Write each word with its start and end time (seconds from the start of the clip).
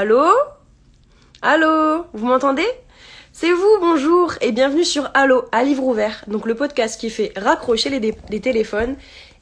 Allô 0.00 0.30
Allô 1.42 2.06
Vous 2.12 2.24
m'entendez 2.24 2.68
C'est 3.32 3.50
vous, 3.50 3.78
bonjour, 3.80 4.32
et 4.40 4.52
bienvenue 4.52 4.84
sur 4.84 5.10
Allô, 5.12 5.46
à 5.50 5.64
livre 5.64 5.82
ouvert, 5.82 6.22
donc 6.28 6.46
le 6.46 6.54
podcast 6.54 7.00
qui 7.00 7.10
fait 7.10 7.32
raccrocher 7.36 7.90
les, 7.90 8.40
téléphones 8.40 8.94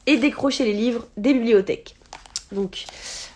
et 0.07 0.17
décrocher 0.17 0.65
les 0.65 0.73
livres 0.73 1.05
des 1.15 1.35
bibliothèques. 1.35 1.95
Donc, 2.51 2.85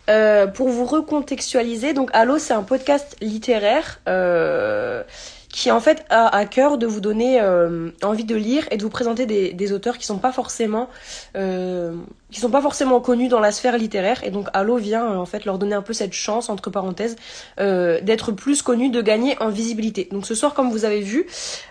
euh, 0.10 0.48
pour 0.48 0.70
vous 0.70 0.84
recontextualiser, 0.84 1.94
donc 1.94 2.10
Allo, 2.14 2.40
c'est 2.40 2.54
un 2.54 2.64
podcast 2.64 3.16
littéraire 3.22 4.00
euh, 4.08 5.04
qui 5.52 5.72
en 5.72 5.80
fait 5.80 6.06
a 6.10 6.36
à 6.36 6.46
cœur 6.46 6.78
de 6.78 6.88
vous 6.88 7.02
donner 7.02 7.42
euh, 7.42 7.90
envie 8.04 8.24
de 8.24 8.36
lire 8.36 8.66
et 8.72 8.78
de 8.78 8.84
vous 8.84 8.90
présenter 8.90 9.26
des, 9.26 9.54
des 9.54 9.74
auteurs 9.74 9.98
qui 9.98 10.06
sont 10.06 10.18
pas 10.18 10.32
forcément 10.32 10.90
euh, 11.36 11.94
qui 12.32 12.40
sont 12.40 12.50
pas 12.50 12.62
forcément 12.62 13.02
connus 13.02 13.28
dans 13.28 13.40
la 13.40 13.52
sphère 13.52 13.78
littéraire 13.78 14.24
et 14.24 14.32
donc 14.32 14.48
Allo 14.54 14.78
vient 14.78 15.06
en 15.18 15.26
fait 15.26 15.44
leur 15.46 15.58
donner 15.58 15.76
un 15.76 15.82
peu 15.82 15.94
cette 15.94 16.14
chance 16.14 16.50
entre 16.50 16.70
parenthèses 16.70 17.16
d'être 17.58 18.32
plus 18.32 18.62
connus, 18.62 18.90
de 18.90 19.02
gagner 19.02 19.36
en 19.42 19.50
visibilité. 19.50 20.08
Donc 20.12 20.26
ce 20.26 20.36
soir, 20.36 20.54
comme 20.54 20.72
vous 20.72 20.86
avez 20.86 21.02
vu, 21.02 21.28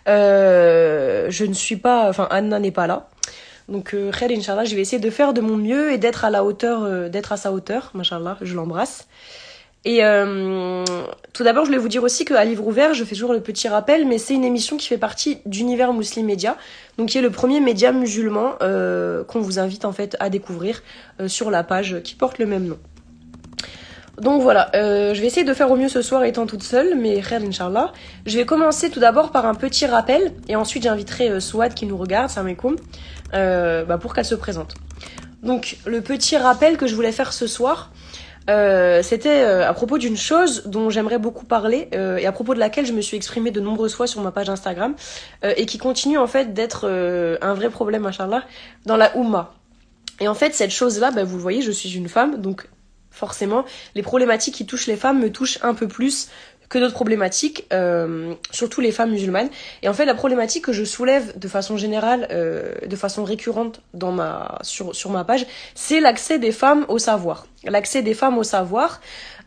je 0.06 1.44
ne 1.44 1.54
suis 1.54 1.76
pas, 1.76 2.08
enfin 2.08 2.28
Anna 2.30 2.58
n'est 2.58 2.70
pas 2.70 2.86
là. 2.86 3.08
Donc, 3.70 3.94
euh, 3.94 4.10
Khair, 4.10 4.30
Inch'Allah, 4.32 4.64
je 4.64 4.74
vais 4.74 4.82
essayer 4.82 4.98
de 4.98 5.10
faire 5.10 5.32
de 5.32 5.40
mon 5.40 5.56
mieux 5.56 5.92
et 5.92 5.98
d'être 5.98 6.24
à 6.24 6.30
la 6.30 6.44
hauteur, 6.44 6.82
euh, 6.82 7.08
d'être 7.08 7.32
à 7.32 7.36
sa 7.36 7.52
hauteur, 7.52 7.92
Machallah, 7.94 8.36
je 8.40 8.54
l'embrasse. 8.56 9.06
Et 9.84 10.04
euh, 10.04 10.84
tout 11.32 11.42
d'abord, 11.42 11.64
je 11.64 11.70
voulais 11.70 11.80
vous 11.80 11.88
dire 11.88 12.02
aussi 12.02 12.26
qu'à 12.26 12.44
Livre 12.44 12.66
Ouvert, 12.66 12.92
je 12.92 13.02
fais 13.02 13.14
toujours 13.14 13.32
le 13.32 13.40
petit 13.40 13.66
rappel, 13.66 14.06
mais 14.06 14.18
c'est 14.18 14.34
une 14.34 14.44
émission 14.44 14.76
qui 14.76 14.86
fait 14.86 14.98
partie 14.98 15.38
d'Univers 15.46 15.94
Muslim 15.94 16.26
Média, 16.26 16.56
donc 16.98 17.08
qui 17.08 17.18
est 17.18 17.22
le 17.22 17.30
premier 17.30 17.60
média 17.60 17.90
musulman 17.92 18.56
euh, 18.60 19.24
qu'on 19.24 19.40
vous 19.40 19.58
invite 19.58 19.86
en 19.86 19.92
fait 19.92 20.16
à 20.20 20.28
découvrir 20.28 20.82
euh, 21.18 21.28
sur 21.28 21.50
la 21.50 21.64
page 21.64 22.02
qui 22.02 22.14
porte 22.14 22.38
le 22.38 22.46
même 22.46 22.66
nom. 22.66 22.78
Donc 24.20 24.42
voilà, 24.42 24.70
euh, 24.74 25.14
je 25.14 25.20
vais 25.22 25.28
essayer 25.28 25.46
de 25.46 25.54
faire 25.54 25.70
au 25.70 25.76
mieux 25.76 25.88
ce 25.88 26.02
soir 26.02 26.24
étant 26.24 26.44
toute 26.44 26.62
seule, 26.62 26.94
mais 26.94 27.22
khair 27.22 27.40
Inch'Allah. 27.40 27.92
Je 28.26 28.36
vais 28.36 28.44
commencer 28.44 28.90
tout 28.90 29.00
d'abord 29.00 29.30
par 29.30 29.46
un 29.46 29.54
petit 29.54 29.86
rappel, 29.86 30.34
et 30.48 30.56
ensuite 30.56 30.82
j'inviterai 30.82 31.40
Souad 31.40 31.72
qui 31.72 31.86
nous 31.86 31.96
regarde, 31.96 32.28
Samekoum, 32.28 32.76
bah 33.32 33.98
pour 33.98 34.12
qu'elle 34.12 34.26
se 34.26 34.34
présente. 34.34 34.74
Donc 35.42 35.78
le 35.86 36.02
petit 36.02 36.36
rappel 36.36 36.76
que 36.76 36.86
je 36.86 36.94
voulais 36.94 37.12
faire 37.12 37.32
ce 37.32 37.46
soir, 37.46 37.92
euh, 38.48 39.02
c'était 39.02 39.42
euh, 39.42 39.68
à 39.68 39.74
propos 39.74 39.98
d'une 39.98 40.16
chose 40.16 40.64
dont 40.66 40.90
j'aimerais 40.90 41.18
beaucoup 41.18 41.44
parler 41.44 41.88
euh, 41.94 42.16
et 42.16 42.26
à 42.26 42.32
propos 42.32 42.54
de 42.54 42.58
laquelle 42.58 42.86
je 42.86 42.92
me 42.92 43.00
suis 43.00 43.16
exprimée 43.16 43.50
de 43.50 43.60
nombreuses 43.60 43.94
fois 43.94 44.06
sur 44.06 44.22
ma 44.22 44.32
page 44.32 44.48
Instagram 44.48 44.94
et 45.42 45.66
qui 45.66 45.78
continue 45.78 46.18
en 46.18 46.26
fait 46.26 46.54
d'être 46.54 46.88
un 47.40 47.54
vrai 47.54 47.70
problème, 47.70 48.02
machallah, 48.02 48.44
dans 48.86 48.96
la 48.96 49.16
Oumma. 49.16 49.54
Et 50.20 50.28
en 50.28 50.34
fait, 50.34 50.54
cette 50.54 50.70
chose-là, 50.70 51.10
bah, 51.10 51.24
vous 51.24 51.36
le 51.36 51.42
voyez, 51.42 51.62
je 51.62 51.70
suis 51.70 51.96
une 51.96 52.08
femme, 52.08 52.40
donc 52.40 52.68
forcément, 53.10 53.64
les 53.94 54.02
problématiques 54.02 54.54
qui 54.54 54.66
touchent 54.66 54.86
les 54.86 54.96
femmes 54.96 55.20
me 55.20 55.30
touchent 55.30 55.58
un 55.62 55.74
peu 55.74 55.88
plus 55.88 56.28
que 56.70 56.78
d'autres 56.78 56.94
problématiques, 56.94 57.66
euh, 57.72 58.32
surtout 58.52 58.80
les 58.80 58.92
femmes 58.92 59.10
musulmanes. 59.10 59.50
Et 59.82 59.88
en 59.88 59.92
fait, 59.92 60.04
la 60.04 60.14
problématique 60.14 60.64
que 60.64 60.72
je 60.72 60.84
soulève 60.84 61.36
de 61.36 61.48
façon 61.48 61.76
générale, 61.76 62.28
euh, 62.30 62.72
de 62.86 62.96
façon 62.96 63.24
récurrente 63.24 63.82
dans 63.92 64.12
ma, 64.12 64.56
sur, 64.62 64.94
sur 64.94 65.10
ma 65.10 65.24
page, 65.24 65.44
c'est 65.74 65.98
l'accès 65.98 66.38
des 66.38 66.52
femmes 66.52 66.86
au 66.88 66.98
savoir. 66.98 67.46
L'accès 67.64 68.02
des 68.02 68.14
femmes 68.14 68.38
au 68.38 68.44
savoir 68.44 69.00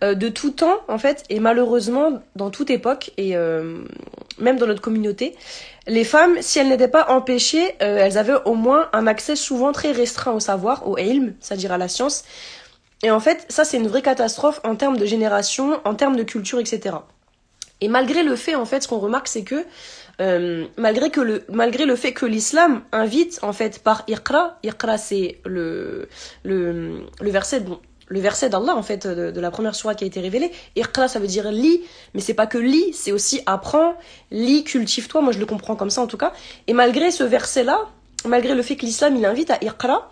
euh, 0.03 0.15
de 0.15 0.27
tout 0.27 0.51
temps, 0.51 0.81
en 0.89 0.97
fait, 0.97 1.23
et 1.29 1.39
malheureusement, 1.39 2.21
dans 2.35 2.49
toute 2.49 2.69
époque, 2.69 3.11
et 3.17 3.35
même 4.37 4.57
dans 4.57 4.67
notre 4.67 4.81
communauté, 4.81 5.35
les 5.87 6.03
femmes, 6.03 6.35
si 6.41 6.59
elles 6.59 6.67
n'étaient 6.67 6.89
pas 6.89 7.09
empêchées, 7.09 7.75
elles 7.79 8.17
avaient 8.17 8.41
au 8.43 8.55
moins 8.55 8.89
un 8.91 9.07
accès 9.07 9.37
souvent 9.37 9.71
très 9.71 9.93
restreint 9.93 10.33
au 10.33 10.41
savoir, 10.41 10.87
au 10.89 10.97
ilm, 10.97 11.35
c'est-à-dire 11.39 11.71
à 11.71 11.77
la 11.77 11.87
science, 11.87 12.25
et 13.03 13.11
en 13.11 13.19
fait, 13.19 13.45
ça, 13.49 13.65
c'est 13.65 13.77
une 13.77 13.87
vraie 13.87 14.01
catastrophe 14.01 14.61
en 14.63 14.75
termes 14.75 14.97
de 14.97 15.05
génération, 15.05 15.81
en 15.83 15.93
termes 15.93 16.15
de 16.15 16.23
culture, 16.23 16.59
etc. 16.59 16.95
Et 17.81 17.87
malgré 17.87 18.23
le 18.23 18.35
fait, 18.35 18.55
en 18.55 18.65
fait, 18.65 18.83
ce 18.83 18.87
qu'on 18.87 18.99
remarque, 18.99 19.27
c'est 19.27 19.43
que 19.43 19.65
euh, 20.21 20.65
malgré 20.77 21.09
que 21.09 21.21
le 21.21 21.43
malgré 21.49 21.85
le 21.85 21.95
fait 21.95 22.13
que 22.13 22.25
l'islam 22.25 22.83
invite 22.91 23.39
en 23.41 23.51
fait 23.51 23.79
par 23.79 24.03
iqra, 24.07 24.59
iqra 24.63 24.97
c'est 24.99 25.39
le 25.43 26.07
le 26.43 27.01
le 27.19 27.31
verset 27.31 27.61
bon, 27.61 27.79
le 28.09 28.19
verset 28.19 28.49
d'Allah 28.49 28.75
en 28.75 28.83
fait 28.83 29.07
de, 29.07 29.39
la 29.39 29.49
première 29.49 29.73
sourate 29.73 29.97
qui 29.97 30.03
a 30.03 30.07
été 30.07 30.19
révélée. 30.19 30.51
Iqra 30.75 31.07
ça 31.07 31.19
veut 31.19 31.27
dire 31.27 31.51
lis, 31.51 31.81
mais 32.13 32.21
c'est 32.21 32.35
pas 32.35 32.45
que 32.45 32.59
lis, 32.59 32.93
c'est 32.93 33.11
aussi 33.11 33.41
apprends, 33.47 33.95
lis, 34.29 34.63
cultive-toi. 34.63 35.21
Moi 35.21 35.33
je 35.33 35.39
le 35.39 35.47
comprends 35.47 35.75
comme 35.75 35.89
ça 35.89 36.01
en 36.01 36.07
tout 36.07 36.17
cas. 36.17 36.31
Et 36.67 36.73
malgré 36.73 37.09
ce 37.09 37.23
verset 37.23 37.63
là, 37.63 37.79
malgré 38.25 38.53
le 38.53 38.61
fait 38.61 38.75
que 38.75 38.85
l'islam 38.85 39.15
il 39.15 39.25
invite 39.25 39.49
à 39.49 39.57
iqra, 39.63 40.11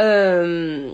euh, 0.00 0.92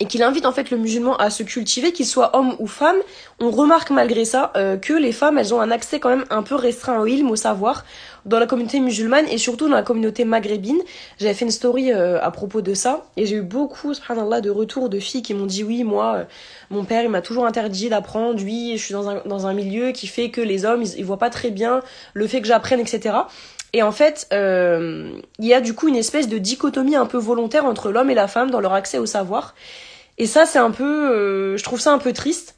et 0.00 0.06
qu'il 0.06 0.22
invite 0.22 0.44
en 0.44 0.52
fait 0.52 0.70
le 0.70 0.76
musulman 0.76 1.16
à 1.16 1.30
se 1.30 1.42
cultiver, 1.42 1.92
qu'il 1.92 2.06
soit 2.06 2.36
homme 2.36 2.56
ou 2.58 2.66
femme, 2.66 2.96
on 3.40 3.50
remarque 3.50 3.90
malgré 3.90 4.24
ça 4.24 4.52
euh, 4.56 4.76
que 4.76 4.92
les 4.92 5.12
femmes, 5.12 5.38
elles 5.38 5.54
ont 5.54 5.60
un 5.60 5.70
accès 5.70 6.00
quand 6.00 6.08
même 6.08 6.24
un 6.30 6.42
peu 6.42 6.56
restreint 6.56 7.00
au 7.00 7.06
ilm, 7.06 7.30
au 7.30 7.36
savoir, 7.36 7.84
dans 8.24 8.40
la 8.40 8.46
communauté 8.46 8.80
musulmane 8.80 9.26
et 9.28 9.38
surtout 9.38 9.68
dans 9.68 9.74
la 9.74 9.82
communauté 9.82 10.24
maghrébine. 10.24 10.80
J'avais 11.18 11.34
fait 11.34 11.44
une 11.44 11.50
story 11.50 11.92
euh, 11.92 12.20
à 12.22 12.30
propos 12.30 12.60
de 12.60 12.74
ça 12.74 13.06
et 13.16 13.26
j'ai 13.26 13.36
eu 13.36 13.42
beaucoup, 13.42 13.94
subhanallah, 13.94 14.40
de 14.40 14.50
retours 14.50 14.88
de 14.88 14.98
filles 14.98 15.22
qui 15.22 15.34
m'ont 15.34 15.46
dit 15.46 15.62
oui, 15.62 15.84
moi, 15.84 16.14
euh, 16.16 16.24
mon 16.70 16.84
père, 16.84 17.02
il 17.02 17.10
m'a 17.10 17.22
toujours 17.22 17.46
interdit 17.46 17.88
d'apprendre, 17.88 18.42
oui, 18.42 18.72
je 18.76 18.82
suis 18.82 18.94
dans 18.94 19.08
un, 19.08 19.22
dans 19.26 19.46
un 19.46 19.52
milieu 19.52 19.92
qui 19.92 20.08
fait 20.08 20.30
que 20.30 20.40
les 20.40 20.64
hommes, 20.64 20.82
ils, 20.82 20.98
ils 20.98 21.04
voient 21.04 21.18
pas 21.18 21.30
très 21.30 21.50
bien 21.50 21.82
le 22.14 22.26
fait 22.26 22.40
que 22.40 22.48
j'apprenne, 22.48 22.80
etc. 22.80 23.14
Et 23.74 23.82
en 23.82 23.90
fait, 23.90 24.28
euh, 24.32 25.18
il 25.40 25.46
y 25.46 25.52
a 25.52 25.60
du 25.60 25.74
coup 25.74 25.88
une 25.88 25.96
espèce 25.96 26.28
de 26.28 26.38
dichotomie 26.38 26.94
un 26.94 27.06
peu 27.06 27.18
volontaire 27.18 27.64
entre 27.64 27.90
l'homme 27.90 28.08
et 28.08 28.14
la 28.14 28.28
femme 28.28 28.52
dans 28.52 28.60
leur 28.60 28.72
accès 28.72 28.98
au 28.98 29.06
savoir. 29.06 29.56
Et 30.16 30.26
ça, 30.26 30.46
c'est 30.46 30.60
un 30.60 30.70
peu, 30.70 31.10
euh, 31.10 31.56
je 31.56 31.64
trouve 31.64 31.80
ça 31.80 31.92
un 31.92 31.98
peu 31.98 32.12
triste. 32.12 32.54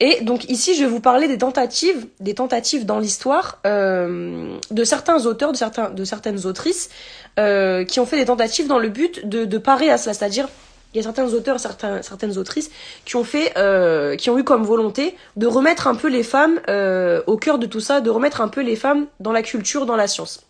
Et 0.00 0.22
donc 0.22 0.48
ici, 0.48 0.74
je 0.74 0.80
vais 0.80 0.88
vous 0.88 1.00
parler 1.00 1.28
des 1.28 1.36
tentatives, 1.36 2.06
des 2.20 2.34
tentatives 2.34 2.86
dans 2.86 2.98
l'histoire 2.98 3.58
euh, 3.66 4.56
de 4.70 4.84
certains 4.84 5.26
auteurs, 5.26 5.52
de, 5.52 5.58
certains, 5.58 5.92
certaines 6.04 6.46
autrices, 6.46 6.88
qui 7.36 8.00
ont 8.00 8.06
fait 8.06 8.16
des 8.16 8.24
tentatives 8.24 8.66
dans 8.66 8.78
le 8.78 8.88
but 8.88 9.28
de, 9.28 9.44
de 9.44 9.58
parer 9.58 9.90
à 9.90 9.98
cela. 9.98 10.14
C'est-à-dire, 10.14 10.48
il 10.96 11.00
y 11.00 11.00
a 11.00 11.02
certains 11.02 11.30
auteurs, 11.34 11.60
certaines 11.60 12.38
autrices 12.38 12.70
qui 13.04 13.16
ont 13.16 13.24
fait, 13.24 13.52
euh, 13.58 14.16
qui 14.16 14.30
ont 14.30 14.38
eu 14.38 14.44
comme 14.44 14.64
volonté 14.64 15.14
de 15.36 15.46
remettre 15.46 15.88
un 15.88 15.94
peu 15.94 16.08
les 16.08 16.22
femmes 16.22 16.58
euh, 16.68 17.22
au 17.26 17.36
cœur 17.36 17.58
de 17.58 17.66
tout 17.66 17.80
ça, 17.80 18.00
de 18.00 18.08
remettre 18.08 18.40
un 18.40 18.48
peu 18.48 18.62
les 18.62 18.76
femmes 18.76 19.06
dans 19.20 19.32
la 19.32 19.42
culture, 19.42 19.84
dans 19.84 19.96
la 19.96 20.06
science. 20.06 20.46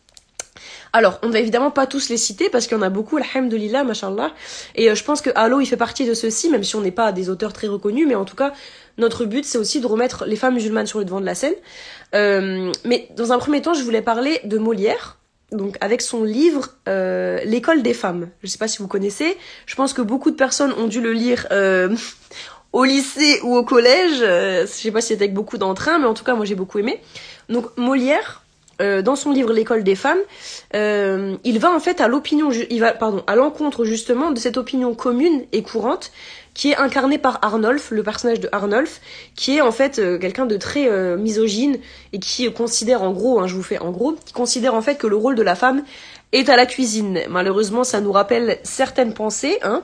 Alors, 0.93 1.19
on 1.23 1.27
ne 1.27 1.33
va 1.33 1.41
évidemment 1.41 1.73
pas 1.73 1.87
tous 1.87 2.09
les 2.11 2.17
citer 2.17 2.49
parce 2.49 2.69
qu'il 2.69 2.77
y 2.77 2.81
en 2.81 2.83
a 2.83 2.91
beaucoup, 2.91 3.17
alhamdulillah, 3.17 3.83
machallah. 3.83 4.31
Et 4.77 4.89
euh, 4.89 4.95
je 4.95 5.03
pense 5.03 5.21
que 5.21 5.31
Halo, 5.35 5.61
il 5.61 5.67
fait 5.67 5.77
partie 5.77 6.07
de 6.07 6.15
ceux-ci, 6.15 6.49
même 6.49 6.63
si 6.63 6.77
on 6.77 6.81
n'est 6.81 6.93
pas 6.93 7.11
des 7.11 7.29
auteurs 7.29 7.53
très 7.53 7.67
reconnus, 7.67 8.07
mais 8.07 8.15
en 8.15 8.25
tout 8.25 8.37
cas, 8.37 8.53
notre 8.99 9.25
but, 9.25 9.45
c'est 9.45 9.59
aussi 9.59 9.81
de 9.81 9.87
remettre 9.89 10.27
les 10.27 10.37
femmes 10.37 10.55
musulmanes 10.55 10.87
sur 10.87 11.01
le 11.01 11.05
devant 11.05 11.21
de 11.21 11.27
la 11.27 11.35
scène. 11.35 11.55
Mais 12.15 13.09
dans 13.17 13.33
un 13.33 13.39
premier 13.39 13.63
temps, 13.63 13.75
je 13.75 13.83
voulais 13.83 14.01
parler 14.01 14.41
de 14.45 14.59
Molière, 14.59 15.19
donc 15.53 15.77
avec 15.81 16.03
son 16.03 16.25
livre 16.25 16.71
euh, 16.89 17.41
L'école 17.45 17.83
des 17.83 17.95
femmes. 17.95 18.29
Je 18.43 18.49
sais 18.49 18.59
pas 18.59 18.69
si 18.69 18.79
vous 18.79 18.89
connaissez. 18.89 19.37
Je 19.67 19.75
pense 19.75 19.93
que 19.93 20.03
beaucoup 20.03 20.31
de 20.31 20.37
personnes 20.37 20.73
ont 20.73 20.87
dû 20.87 21.01
le 21.01 21.13
lire 21.13 21.47
euh, 21.51 21.95
au 22.73 22.85
lycée 22.85 23.41
ou 23.43 23.57
au 23.57 23.65
collège. 23.65 24.19
Euh, 24.23 24.63
je 24.63 24.67
sais 24.67 24.91
pas 24.91 25.01
si 25.01 25.09
c'était 25.09 25.25
avec 25.25 25.35
beaucoup 25.35 25.59
d'entrain, 25.59 25.99
mais 25.99 26.07
en 26.07 26.15
tout 26.15 26.25
cas 26.25 26.35
moi 26.35 26.45
j'ai 26.45 26.57
beaucoup 26.57 26.79
aimé. 26.79 27.01
Donc 27.49 27.67
Molière, 27.77 28.43
dans 28.81 29.17
son 29.17 29.31
livre 29.31 29.53
L'école 29.53 29.85
des 29.85 29.95
femmes, 29.95 30.19
il 30.75 31.59
va 31.61 31.73
en 31.73 31.81
fait 31.81 32.01
à 32.01 32.09
l'opinion, 32.09 32.51
il 32.51 32.81
va 32.81 32.93
pardon 32.93 33.23
à 33.27 33.37
l'encontre 33.37 33.85
justement 33.85 34.33
de 34.33 34.39
cette 34.39 34.57
opinion 34.57 34.95
commune 34.95 35.45
et 35.53 35.63
courante 35.63 36.11
qui 36.57 36.71
est 36.73 36.77
incarnée 36.77 37.19
par 37.19 37.39
Arnolphe, 37.43 37.91
le 37.91 38.03
personnage 38.03 38.41
de 38.41 38.49
Arnolphe, 38.51 39.03
qui 39.35 39.59
est 39.59 39.61
en 39.61 39.73
fait 39.73 39.99
euh, 39.99 40.19
quelqu'un 40.19 40.47
de 40.47 40.57
très 40.57 40.89
euh, 40.89 41.19
misogyne 41.19 41.77
et 42.15 42.19
qui 42.19 42.51
considère 42.51 43.03
en 43.03 43.13
gros, 43.13 43.39
hein, 43.39 43.47
je 43.47 43.55
vous 43.55 43.63
fais 43.63 43.79
en 43.79 43.91
gros, 43.91 44.17
qui 44.25 44.33
considère 44.33 44.75
en 44.75 44.81
fait 44.81 44.97
que 44.97 45.07
le 45.07 45.17
rôle 45.17 45.35
de 45.35 45.43
la 45.43 45.55
femme 45.55 45.85
est 46.33 46.49
à 46.49 46.57
la 46.57 46.65
cuisine. 46.65 47.21
Malheureusement, 47.29 47.85
ça 47.85 48.01
nous 48.01 48.11
rappelle 48.11 48.57
certaines 48.63 49.13
pensées, 49.13 49.59
hein. 49.63 49.83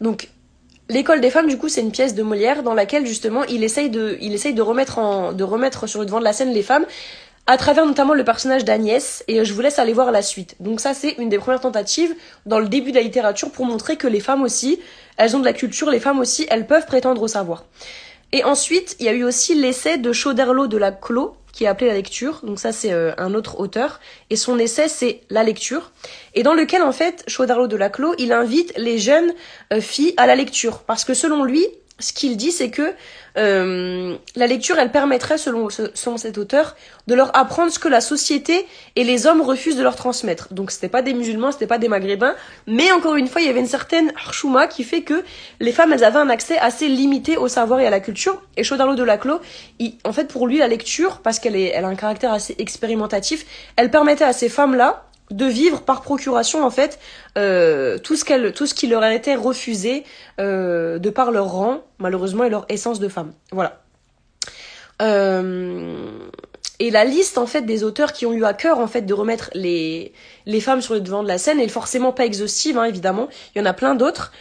Donc 0.00 0.28
L'école 0.90 1.20
des 1.20 1.28
femmes, 1.28 1.48
du 1.48 1.58
coup, 1.58 1.68
c'est 1.68 1.82
une 1.82 1.90
pièce 1.90 2.14
de 2.14 2.22
Molière 2.22 2.62
dans 2.62 2.72
laquelle 2.72 3.06
justement 3.06 3.44
il 3.44 3.62
essaye 3.62 3.90
de, 3.90 4.62
remettre 4.62 5.34
de 5.34 5.44
remettre 5.44 5.86
sur 5.86 6.00
le 6.00 6.06
devant 6.06 6.18
de 6.18 6.24
la 6.24 6.32
scène 6.32 6.50
les 6.50 6.62
femmes 6.62 6.86
à 7.48 7.56
travers 7.56 7.86
notamment 7.86 8.12
le 8.12 8.24
personnage 8.24 8.66
d'Agnès, 8.66 9.24
et 9.26 9.42
je 9.42 9.54
vous 9.54 9.62
laisse 9.62 9.78
aller 9.78 9.94
voir 9.94 10.12
la 10.12 10.20
suite. 10.20 10.54
Donc 10.60 10.80
ça, 10.80 10.92
c'est 10.92 11.12
une 11.12 11.30
des 11.30 11.38
premières 11.38 11.62
tentatives 11.62 12.14
dans 12.44 12.58
le 12.58 12.68
début 12.68 12.90
de 12.90 12.96
la 12.96 13.02
littérature 13.02 13.50
pour 13.50 13.64
montrer 13.64 13.96
que 13.96 14.06
les 14.06 14.20
femmes 14.20 14.42
aussi, 14.42 14.78
elles 15.16 15.34
ont 15.34 15.40
de 15.40 15.46
la 15.46 15.54
culture, 15.54 15.88
les 15.88 15.98
femmes 15.98 16.18
aussi, 16.20 16.46
elles 16.50 16.66
peuvent 16.66 16.84
prétendre 16.84 17.22
au 17.22 17.26
savoir. 17.26 17.64
Et 18.32 18.44
ensuite, 18.44 18.96
il 19.00 19.06
y 19.06 19.08
a 19.08 19.14
eu 19.14 19.24
aussi 19.24 19.54
l'essai 19.54 19.96
de 19.96 20.12
Chauderlot 20.12 20.66
de 20.66 20.76
la 20.76 20.92
Clos, 20.92 21.38
qui 21.52 21.64
est 21.64 21.66
appelé 21.66 21.88
La 21.88 21.94
lecture. 21.94 22.40
Donc 22.42 22.60
ça, 22.60 22.70
c'est 22.70 22.92
euh, 22.92 23.12
un 23.16 23.32
autre 23.32 23.58
auteur. 23.58 23.98
Et 24.28 24.36
son 24.36 24.58
essai, 24.58 24.86
c'est 24.86 25.22
La 25.30 25.42
lecture. 25.42 25.90
Et 26.34 26.42
dans 26.42 26.52
lequel, 26.52 26.82
en 26.82 26.92
fait, 26.92 27.24
Chauderlot 27.26 27.66
de 27.66 27.76
Laclos, 27.76 28.14
il 28.18 28.32
invite 28.32 28.74
les 28.76 28.98
jeunes 28.98 29.32
euh, 29.72 29.80
filles 29.80 30.12
à 30.18 30.26
la 30.26 30.36
lecture. 30.36 30.80
Parce 30.80 31.06
que 31.06 31.14
selon 31.14 31.44
lui, 31.44 31.66
ce 32.00 32.12
qu'il 32.12 32.36
dit, 32.36 32.52
c'est 32.52 32.70
que 32.70 32.94
euh, 33.36 34.16
la 34.36 34.46
lecture, 34.46 34.78
elle 34.78 34.90
permettrait, 34.90 35.38
selon, 35.38 35.68
selon 35.70 36.16
cet 36.16 36.38
auteur, 36.38 36.76
de 37.06 37.14
leur 37.14 37.36
apprendre 37.36 37.72
ce 37.72 37.78
que 37.78 37.88
la 37.88 38.00
société 38.00 38.66
et 38.96 39.04
les 39.04 39.26
hommes 39.26 39.40
refusent 39.40 39.76
de 39.76 39.82
leur 39.82 39.96
transmettre. 39.96 40.52
Donc, 40.52 40.70
c'était 40.70 40.88
pas 40.88 41.02
des 41.02 41.14
musulmans, 41.14 41.50
c'était 41.50 41.66
pas 41.66 41.78
des 41.78 41.88
maghrébins, 41.88 42.34
mais 42.66 42.92
encore 42.92 43.16
une 43.16 43.26
fois, 43.26 43.40
il 43.40 43.46
y 43.46 43.50
avait 43.50 43.60
une 43.60 43.66
certaine 43.66 44.12
chouma 44.32 44.66
qui 44.66 44.84
fait 44.84 45.02
que 45.02 45.24
les 45.60 45.72
femmes, 45.72 45.92
elles 45.92 46.04
avaient 46.04 46.18
un 46.18 46.30
accès 46.30 46.58
assez 46.58 46.88
limité 46.88 47.36
au 47.36 47.48
savoir 47.48 47.80
et 47.80 47.86
à 47.86 47.90
la 47.90 48.00
culture. 48.00 48.42
Et 48.56 48.62
Chaudalot 48.62 48.94
de 48.94 49.02
Laclos, 49.02 49.40
en 50.04 50.12
fait, 50.12 50.28
pour 50.28 50.46
lui, 50.46 50.58
la 50.58 50.68
lecture, 50.68 51.20
parce 51.22 51.38
qu'elle 51.38 51.56
elle 51.56 51.84
a 51.84 51.88
un 51.88 51.96
caractère 51.96 52.32
assez 52.32 52.54
expérimentatif, 52.58 53.44
elle 53.76 53.90
permettait 53.90 54.24
à 54.24 54.32
ces 54.32 54.48
femmes-là 54.48 55.07
de 55.30 55.44
vivre 55.44 55.82
par 55.82 56.02
procuration 56.02 56.64
en 56.64 56.70
fait 56.70 56.98
euh, 57.36 57.98
tout 57.98 58.16
ce 58.16 58.24
qu'elle 58.24 58.52
tout 58.52 58.66
ce 58.66 58.74
qui 58.74 58.86
leur 58.86 59.02
a 59.02 59.12
été 59.14 59.34
refusé 59.34 60.04
euh, 60.40 60.98
de 60.98 61.10
par 61.10 61.30
leur 61.30 61.46
rang 61.46 61.82
malheureusement 61.98 62.44
et 62.44 62.50
leur 62.50 62.66
essence 62.68 63.00
de 63.00 63.08
femme. 63.08 63.32
Voilà. 63.52 63.80
Euh, 65.02 66.06
et 66.80 66.90
la 66.90 67.04
liste 67.04 67.38
en 67.38 67.46
fait 67.46 67.62
des 67.62 67.84
auteurs 67.84 68.12
qui 68.12 68.26
ont 68.26 68.32
eu 68.32 68.44
à 68.44 68.54
cœur 68.54 68.78
en 68.78 68.86
fait 68.86 69.02
de 69.02 69.14
remettre 69.14 69.50
les 69.54 70.12
les 70.46 70.60
femmes 70.60 70.80
sur 70.80 70.94
le 70.94 71.00
devant 71.00 71.22
de 71.22 71.28
la 71.28 71.38
scène 71.38 71.60
est 71.60 71.68
forcément 71.68 72.12
pas 72.12 72.24
exhaustive 72.24 72.78
hein, 72.78 72.84
évidemment. 72.84 73.28
Il 73.54 73.58
y 73.58 73.62
en 73.62 73.66
a 73.66 73.74
plein 73.74 73.94
d'autres. 73.94 74.32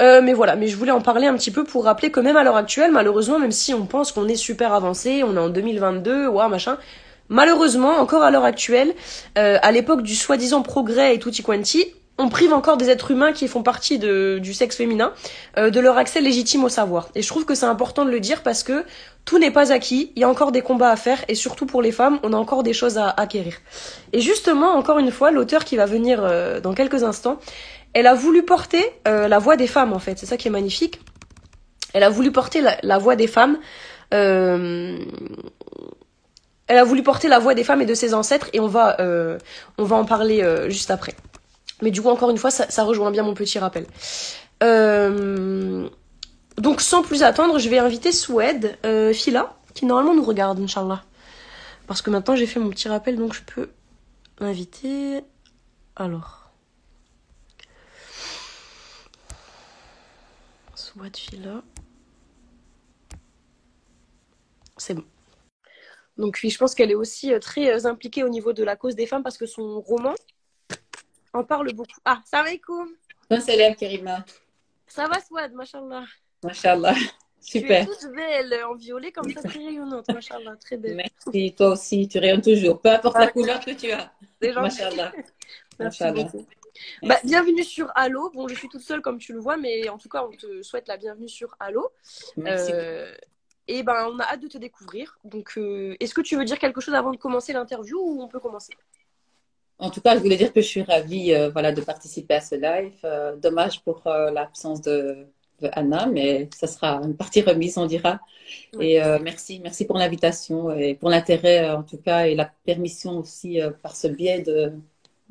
Mais 0.00 0.32
voilà, 0.32 0.56
mais 0.56 0.66
je 0.66 0.76
voulais 0.76 0.90
en 0.90 1.00
parler 1.00 1.28
un 1.28 1.34
petit 1.34 1.52
peu 1.52 1.62
pour 1.62 1.84
rappeler 1.84 2.10
que 2.10 2.18
même 2.18 2.36
à 2.36 2.42
l'heure 2.42 2.56
actuelle, 2.56 2.90
malheureusement, 2.90 3.38
même 3.38 3.52
si 3.52 3.72
on 3.72 3.86
pense 3.86 4.10
qu'on 4.10 4.26
est 4.26 4.34
super 4.34 4.72
avancé, 4.72 5.22
on 5.22 5.36
est 5.36 5.38
en 5.38 5.48
2022, 5.48 6.26
ouah, 6.26 6.48
machin, 6.48 6.76
Malheureusement, 7.32 7.96
encore 7.96 8.22
à 8.22 8.30
l'heure 8.30 8.44
actuelle, 8.44 8.94
euh, 9.38 9.56
à 9.62 9.72
l'époque 9.72 10.02
du 10.02 10.14
soi-disant 10.14 10.60
progrès 10.60 11.14
et 11.14 11.18
tutti 11.18 11.42
quanti, 11.42 11.86
on 12.18 12.28
prive 12.28 12.52
encore 12.52 12.76
des 12.76 12.90
êtres 12.90 13.10
humains 13.10 13.32
qui 13.32 13.48
font 13.48 13.62
partie 13.62 13.98
du 13.98 14.52
sexe 14.52 14.76
féminin 14.76 15.14
euh, 15.56 15.70
de 15.70 15.80
leur 15.80 15.96
accès 15.96 16.20
légitime 16.20 16.62
au 16.62 16.68
savoir. 16.68 17.08
Et 17.14 17.22
je 17.22 17.28
trouve 17.28 17.46
que 17.46 17.54
c'est 17.54 17.64
important 17.64 18.04
de 18.04 18.10
le 18.10 18.20
dire 18.20 18.42
parce 18.42 18.62
que 18.62 18.84
tout 19.24 19.38
n'est 19.38 19.50
pas 19.50 19.72
acquis, 19.72 20.12
il 20.14 20.20
y 20.20 20.24
a 20.24 20.28
encore 20.28 20.52
des 20.52 20.60
combats 20.60 20.90
à 20.90 20.96
faire 20.96 21.24
et 21.26 21.34
surtout 21.34 21.64
pour 21.64 21.80
les 21.80 21.90
femmes, 21.90 22.20
on 22.22 22.34
a 22.34 22.36
encore 22.36 22.62
des 22.62 22.74
choses 22.74 22.98
à 22.98 23.08
acquérir. 23.08 23.54
Et 24.12 24.20
justement, 24.20 24.74
encore 24.74 24.98
une 24.98 25.10
fois, 25.10 25.30
l'auteur 25.30 25.64
qui 25.64 25.76
va 25.76 25.86
venir 25.86 26.20
euh, 26.22 26.60
dans 26.60 26.74
quelques 26.74 27.02
instants, 27.02 27.38
elle 27.94 28.08
a 28.08 28.14
voulu 28.14 28.42
porter 28.42 28.84
la 29.06 29.38
voix 29.38 29.56
des 29.56 29.66
femmes 29.66 29.94
en 29.94 29.98
fait, 29.98 30.18
c'est 30.18 30.26
ça 30.26 30.36
qui 30.36 30.48
est 30.48 30.50
magnifique. 30.50 31.00
Elle 31.94 32.02
a 32.02 32.10
voulu 32.10 32.30
porter 32.30 32.62
la 32.82 32.98
voix 32.98 33.16
des 33.16 33.26
femmes 33.26 33.58
elle 36.72 36.78
a 36.78 36.84
voulu 36.84 37.02
porter 37.02 37.28
la 37.28 37.38
voix 37.38 37.52
des 37.52 37.64
femmes 37.64 37.82
et 37.82 37.86
de 37.86 37.92
ses 37.92 38.14
ancêtres 38.14 38.48
et 38.54 38.58
on 38.58 38.66
va, 38.66 38.98
euh, 38.98 39.38
en 39.76 40.04
parler 40.06 40.42
euh, 40.42 40.70
juste 40.70 40.90
après. 40.90 41.14
Mais 41.82 41.90
du 41.90 42.00
coup, 42.00 42.08
encore 42.08 42.30
une 42.30 42.38
fois, 42.38 42.50
ça, 42.50 42.84
rejoint 42.84 43.10
bien 43.10 43.22
mon 43.22 43.34
petit 43.34 43.58
rappel. 43.58 43.84
Euh, 44.62 45.86
donc, 46.56 46.80
sans 46.80 47.02
plus 47.02 47.24
attendre, 47.24 47.58
je 47.58 47.68
vais 47.68 47.78
inviter 47.78 48.10
Soued, 48.10 48.74
Phila, 49.12 49.54
qui 49.74 49.84
normalement 49.84 50.14
nous 50.14 50.24
regarde, 50.24 50.60
Inch'Allah. 50.60 51.04
Parce 51.86 52.00
que 52.00 52.08
maintenant, 52.08 52.36
j'ai 52.36 52.46
fait 52.46 52.58
mon 52.58 52.70
petit 52.70 52.88
rappel, 52.88 53.16
donc 53.16 53.34
je 53.34 53.42
peux 53.42 53.68
inviter. 54.40 55.20
Alors. 55.94 56.52
Soued, 60.74 61.14
Phila. 61.14 61.60
C'est 64.78 64.94
bon. 64.94 65.04
Donc 66.16 66.38
oui, 66.42 66.50
je 66.50 66.58
pense 66.58 66.74
qu'elle 66.74 66.90
est 66.90 66.96
aussi 66.96 67.32
euh, 67.32 67.38
très 67.38 67.70
euh, 67.70 67.88
impliquée 67.88 68.22
au 68.22 68.28
niveau 68.28 68.52
de 68.52 68.64
la 68.64 68.76
cause 68.76 68.94
des 68.94 69.06
femmes 69.06 69.22
parce 69.22 69.38
que 69.38 69.46
son 69.46 69.80
roman 69.80 70.14
en 71.32 71.44
parle 71.44 71.72
beaucoup. 71.72 71.98
Ah, 72.04 72.20
salam 72.24 72.46
alaikum. 72.46 72.88
Salam 73.40 73.74
Karima. 73.74 74.24
Ça 74.86 75.06
va 75.06 75.20
Swad, 75.20 75.52
mashallah. 75.54 76.04
Mashallah. 76.42 76.94
Super. 77.40 77.86
Tu 77.86 77.92
es 77.92 77.96
toute 77.96 78.14
belle 78.14 78.64
en 78.64 78.74
violet 78.74 79.10
comme 79.10 79.28
ça, 79.32 79.42
très 79.42 79.58
rayonnante, 79.58 80.06
mashallah, 80.08 80.54
très 80.56 80.76
belle. 80.76 80.96
Merci, 80.96 81.54
toi 81.54 81.70
aussi, 81.70 82.06
tu 82.06 82.18
rayonnes 82.18 82.42
toujours, 82.42 82.80
peu 82.80 82.90
importe 82.90 83.18
la 83.18 83.28
couleur 83.28 83.58
que 83.58 83.72
tu 83.72 83.90
as. 83.90 84.12
Mashallah. 84.40 85.12
Merci 85.78 86.04
beaucoup. 86.14 86.46
Bah, 87.02 87.18
bienvenue 87.24 87.64
sur 87.64 87.90
Allo. 87.94 88.30
Bon, 88.30 88.48
je 88.48 88.54
suis 88.54 88.68
toute 88.68 88.82
seule 88.82 89.02
comme 89.02 89.18
tu 89.18 89.32
le 89.32 89.40
vois, 89.40 89.56
mais 89.56 89.88
en 89.88 89.98
tout 89.98 90.08
cas, 90.08 90.24
on 90.24 90.36
te 90.36 90.62
souhaite 90.62 90.88
la 90.88 90.96
bienvenue 90.96 91.28
sur 91.28 91.56
Allo. 91.58 91.90
Merci. 92.36 92.70
Euh, 92.72 93.12
et 93.72 93.82
ben, 93.82 94.10
on 94.12 94.18
a 94.18 94.24
hâte 94.24 94.42
de 94.42 94.48
te 94.48 94.58
découvrir. 94.58 95.18
Donc, 95.24 95.54
euh, 95.56 95.96
est-ce 95.98 96.12
que 96.12 96.20
tu 96.20 96.36
veux 96.36 96.44
dire 96.44 96.58
quelque 96.58 96.82
chose 96.82 96.94
avant 96.94 97.10
de 97.10 97.16
commencer 97.16 97.54
l'interview 97.54 97.98
ou 97.98 98.22
on 98.22 98.28
peut 98.28 98.38
commencer? 98.38 98.74
En 99.78 99.88
tout 99.88 100.02
cas, 100.02 100.14
je 100.14 100.20
voulais 100.20 100.36
dire 100.36 100.52
que 100.52 100.60
je 100.60 100.66
suis 100.66 100.82
ravie 100.82 101.32
euh, 101.32 101.48
voilà, 101.48 101.72
de 101.72 101.80
participer 101.80 102.34
à 102.34 102.42
ce 102.42 102.54
live. 102.54 102.98
Euh, 103.04 103.34
dommage 103.36 103.80
pour 103.82 104.02
l'absence 104.04 104.82
de, 104.82 105.26
Anna, 105.72 106.06
mais 106.06 106.50
ça 106.54 106.66
sera 106.66 107.00
une 107.02 107.16
partie 107.16 107.40
remise, 107.40 107.78
on 107.78 107.86
dira. 107.86 108.20
Et 108.80 108.98
merci, 109.22 109.60
merci 109.62 109.86
pour 109.86 109.96
l'invitation 109.96 110.72
et 110.72 110.94
pour 110.94 111.08
l'intérêt, 111.08 111.70
en 111.70 111.84
tout 111.84 111.98
cas, 111.98 112.26
et 112.26 112.34
la 112.34 112.50
permission 112.64 113.18
aussi 113.20 113.60
par 113.80 113.94
ce 113.94 114.08
biais 114.08 114.40
de, 114.40 114.72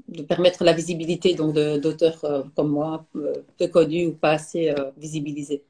de 0.08 0.22
permettre 0.24 0.64
la 0.64 0.72
visibilité 0.72 1.34
donc 1.34 1.54
d'auteurs 1.56 2.50
comme 2.56 2.70
moi, 2.70 3.06
peu 3.58 3.68
connus 3.68 4.08
ou 4.08 4.14
pas 4.14 4.32
assez 4.32 4.74
visibilisés. 4.96 5.64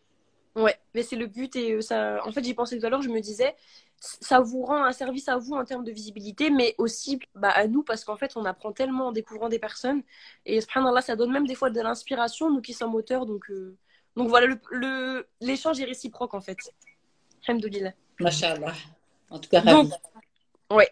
Ouais, 0.56 0.77
mais 0.94 1.03
c'est 1.03 1.15
le 1.15 1.27
but 1.27 1.56
et 1.56 1.74
euh, 1.74 1.81
ça. 1.81 2.19
En 2.25 2.31
fait, 2.31 2.44
j'y 2.44 2.53
pensais 2.53 2.77
tout 2.77 2.86
à 2.86 2.89
l'heure, 2.89 3.01
je 3.01 3.09
me 3.09 3.21
disais, 3.21 3.56
ça 4.01 4.39
vous 4.39 4.63
rend 4.65 4.83
un 4.83 4.92
service 4.92 5.30
à 5.30 5.38
vous 5.38 5.53
en 5.53 5.63
termes 5.63 5.83
de 5.83 5.92
visibilité, 5.92 6.50
mais 6.50 6.75
aussi 6.77 7.19
bah, 7.36 7.51
à 7.51 7.68
nous 7.68 7.83
parce 7.83 8.03
qu'en 8.03 8.18
fait, 8.18 8.36
on 8.36 8.44
apprend 8.45 8.71
tellement 8.71 9.07
en 9.07 9.12
découvrant 9.12 9.48
des 9.48 9.59
personnes 9.59 10.01
et 10.45 10.59
subhanallah, 10.59 11.01
ça 11.01 11.15
donne 11.15 11.31
même 11.31 11.48
des 11.48 11.56
fois 11.56 11.69
de 11.69 11.80
l'inspiration, 11.80 12.51
nous 12.51 12.62
qui 12.62 12.74
sommes 12.74 12.95
auteurs. 12.95 13.25
Donc, 13.25 13.50
euh, 13.50 13.77
donc 14.18 14.27
voilà, 14.27 14.48
le, 14.71 15.27
l'échange 15.39 15.80
est 15.80 15.86
réciproque 15.86 16.33
en 16.33 16.42
fait. 16.42 16.57
Alhamdoulilah. 17.47 17.94
Machallah. 18.19 18.74
En 19.30 19.39
tout 19.39 19.50
cas, 19.50 19.62
ravi. 19.62 19.89
Donc, 19.89 19.94
ouais. 20.71 20.89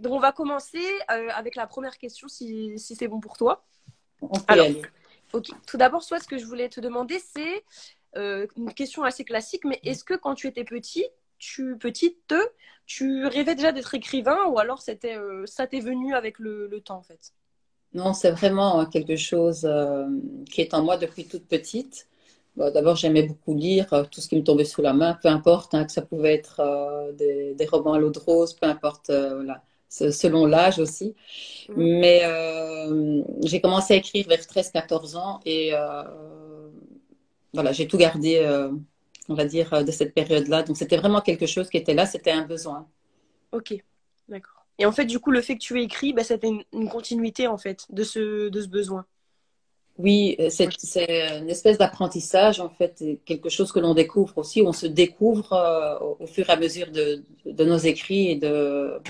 Donc 0.00 0.12
on 0.12 0.18
va 0.18 0.32
commencer 0.32 0.82
euh, 1.10 1.28
avec 1.34 1.54
la 1.54 1.66
première 1.66 1.98
question 1.98 2.28
si, 2.28 2.78
si 2.78 2.96
c'est 2.96 3.08
bon 3.08 3.20
pour 3.20 3.36
toi. 3.36 3.64
On 4.22 4.28
peut 4.28 4.44
Alors, 4.48 4.66
aller. 4.66 4.82
Ok. 5.32 5.48
Tout 5.66 5.76
d'abord, 5.76 6.02
soit 6.02 6.20
ce 6.20 6.26
que 6.26 6.38
je 6.38 6.46
voulais 6.46 6.68
te 6.68 6.80
demander, 6.80 7.18
c'est 7.18 7.64
euh, 8.16 8.46
une 8.56 8.72
question 8.72 9.04
assez 9.04 9.24
classique, 9.24 9.64
mais 9.64 9.80
est-ce 9.84 10.02
que 10.02 10.14
quand 10.14 10.34
tu 10.34 10.46
étais 10.46 10.64
petit, 10.64 11.04
tu, 11.38 11.76
petite, 11.76 12.34
tu 12.86 13.26
rêvais 13.26 13.54
déjà 13.54 13.70
d'être 13.70 13.94
écrivain 13.94 14.38
ou 14.48 14.58
alors 14.58 14.80
c'était, 14.80 15.16
euh, 15.16 15.44
ça 15.46 15.66
t'est 15.66 15.80
venu 15.80 16.14
avec 16.14 16.38
le, 16.38 16.70
temps 16.84 16.96
en 16.96 17.02
fait? 17.02 17.32
Non, 17.92 18.14
c'est 18.14 18.30
vraiment 18.30 18.86
quelque 18.86 19.16
chose 19.16 19.64
euh, 19.64 20.06
qui 20.50 20.60
est 20.60 20.74
en 20.74 20.82
moi 20.82 20.96
depuis 20.96 21.26
toute 21.26 21.46
petite. 21.46 22.08
D'abord, 22.56 22.96
j'aimais 22.96 23.22
beaucoup 23.22 23.54
lire 23.54 23.86
tout 24.10 24.20
ce 24.20 24.28
qui 24.28 24.34
me 24.34 24.42
tombait 24.42 24.64
sous 24.64 24.82
la 24.82 24.92
main, 24.92 25.16
peu 25.22 25.28
importe 25.28 25.74
hein, 25.74 25.84
que 25.84 25.92
ça 25.92 26.02
pouvait 26.02 26.34
être 26.34 26.60
des, 27.16 27.54
des, 27.54 27.66
romans 27.66 27.92
à 27.92 28.00
l'eau 28.00 28.10
de 28.10 28.18
rose, 28.18 28.52
peu 28.54 28.66
importe, 28.66 29.12
voilà, 29.12 29.62
selon 29.88 30.44
l'âge 30.44 30.80
aussi. 30.80 31.14
Mmh. 31.68 31.74
Mais 31.76 32.22
j'ai 33.44 33.60
commencé 33.60 33.94
à 33.94 33.98
écrire 33.98 34.26
vers 34.26 34.40
13-14 34.40 35.16
ans 35.16 35.38
et 35.46 35.72
voilà, 37.58 37.72
j'ai 37.72 37.88
tout 37.88 37.98
gardé, 37.98 38.36
euh, 38.36 38.70
on 39.28 39.34
va 39.34 39.44
dire, 39.44 39.74
euh, 39.74 39.82
de 39.82 39.90
cette 39.90 40.14
période-là. 40.14 40.62
Donc, 40.62 40.76
c'était 40.76 40.96
vraiment 40.96 41.20
quelque 41.20 41.46
chose 41.46 41.68
qui 41.68 41.76
était 41.76 41.92
là, 41.92 42.06
c'était 42.06 42.30
un 42.30 42.46
besoin. 42.46 42.86
Ok, 43.50 43.74
d'accord. 44.28 44.64
Et 44.78 44.86
en 44.86 44.92
fait, 44.92 45.06
du 45.06 45.18
coup, 45.18 45.32
le 45.32 45.40
fait 45.40 45.54
que 45.54 45.60
tu 45.60 45.80
aies 45.80 45.82
écrit, 45.82 46.12
bah, 46.12 46.22
c'était 46.22 46.52
une, 46.72 46.88
continuité, 46.88 47.48
en 47.48 47.58
fait, 47.58 47.84
de 47.90 48.04
ce, 48.04 48.48
de 48.48 48.60
ce 48.60 48.68
besoin. 48.68 49.06
Oui, 49.98 50.36
euh, 50.38 50.50
c'est 50.50 50.68
une 51.40 51.50
espèce 51.50 51.78
d'apprentissage, 51.78 52.60
en 52.60 52.68
fait, 52.68 53.02
quelque 53.24 53.48
chose 53.48 53.72
que 53.72 53.80
l'on 53.80 53.94
découvre 53.94 54.38
aussi, 54.38 54.62
on 54.62 54.72
se 54.72 54.86
découvre 54.86 56.16
au, 56.20 56.26
fur 56.28 56.48
et 56.48 56.52
à 56.52 56.56
mesure 56.56 56.92
de, 56.92 57.24
de 57.44 57.64
nos 57.64 57.78
écrits 57.78 58.30
et 58.30 58.36
de, 58.36 59.00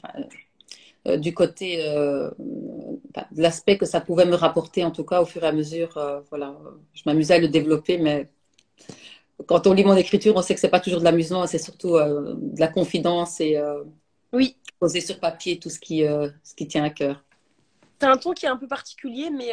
du 1.19 1.35
côté 1.35 1.85
de 1.85 3.43
l'aspect 3.43 3.77
que 3.77 3.85
ça 3.85 4.01
pouvait 4.01 4.25
me 4.25 4.37
rapporter, 4.37 4.85
en 4.85 4.91
tout 4.91 5.05
cas, 5.05 5.21
au 5.21 5.27
fur 5.27 5.45
et 5.45 5.49
à 5.49 5.53
mesure. 5.53 6.23
voilà, 6.31 6.57
je 6.95 7.03
m'amusais 7.05 7.35
à 7.35 7.39
le 7.41 7.49
développer, 7.49 7.99
mais 7.99 8.31
quand 9.47 9.67
on 9.67 9.73
lit 9.73 9.85
mon 9.85 9.97
écriture, 9.97 10.35
on 10.37 10.43
sait 10.43 10.55
que 10.55 10.61
c'est 10.61 10.69
pas 10.69 10.81
toujours 10.81 11.01
de 11.01 11.05
l'amusement, 11.05 11.47
c'est 11.47 11.59
surtout 11.59 11.97
euh, 11.97 12.35
de 12.37 12.61
la 12.61 12.69
confidence 12.69 13.41
et 13.41 13.57
euh, 13.57 13.85
oui. 14.33 14.57
poser 14.81 15.01
sur 15.01 15.21
papier 15.21 15.59
tout 15.59 15.71
ce 15.71 15.79
qui, 15.79 16.05
euh, 16.05 16.29
ce 16.43 16.55
qui 16.55 16.67
tient 16.67 16.85
à 16.85 16.91
cœur. 16.91 17.23
C'est 18.01 18.07
un 18.07 18.17
ton 18.17 18.33
qui 18.33 18.47
est 18.47 18.49
un 18.49 18.57
peu 18.57 18.69
particulier, 18.69 19.29
mais 19.31 19.53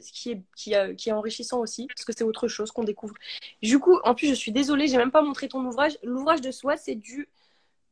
qui, 0.00 0.30
est, 0.30 0.40
qui, 0.56 0.74
qui, 0.96 1.08
est 1.10 1.12
enrichissant 1.12 1.60
aussi, 1.60 1.86
parce 1.88 2.06
que 2.06 2.12
c'est 2.16 2.24
autre 2.24 2.48
chose 2.48 2.72
qu'on 2.72 2.84
découvre. 2.84 3.12
Du 3.60 3.78
coup, 3.78 3.98
en 4.04 4.14
plus, 4.14 4.28
je 4.28 4.34
suis 4.34 4.50
désolée, 4.50 4.88
j'ai 4.88 4.96
même 4.96 5.10
pas 5.10 5.20
montré 5.20 5.46
ton 5.46 5.62
ouvrage. 5.62 5.98
L'ouvrage 6.02 6.40
de 6.40 6.50
soi, 6.50 6.78
c'est 6.78 6.94
du, 6.94 7.28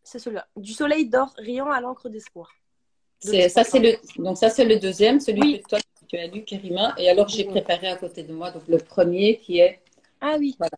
c'est 0.03 0.19
celui-là, 0.19 0.47
du 0.57 0.73
soleil 0.73 1.07
d'or 1.07 1.35
riant 1.37 1.71
à 1.71 1.83
l'encre 1.83 2.09
d'espoir. 2.09 2.51
ça, 3.21 3.63
c'est 3.63 3.79
le, 3.79 4.23
donc 4.23 4.39
ça, 4.39 4.49
c'est 4.49 4.65
le 4.65 4.79
deuxième, 4.79 5.21
celui 5.21 5.61
que 5.61 5.69
toi 5.69 5.79
tu 6.09 6.17
as 6.17 6.29
lu, 6.29 6.45
Karima. 6.45 6.95
Et 6.97 7.11
alors, 7.11 7.29
j'ai 7.29 7.45
préparé 7.45 7.89
à 7.89 7.97
côté 7.97 8.23
de 8.23 8.33
moi 8.33 8.51
donc 8.51 8.67
le 8.69 8.79
premier 8.79 9.39
qui 9.39 9.59
est. 9.59 9.81
Ah 10.23 10.37
oui. 10.39 10.57
Voilà 10.59 10.71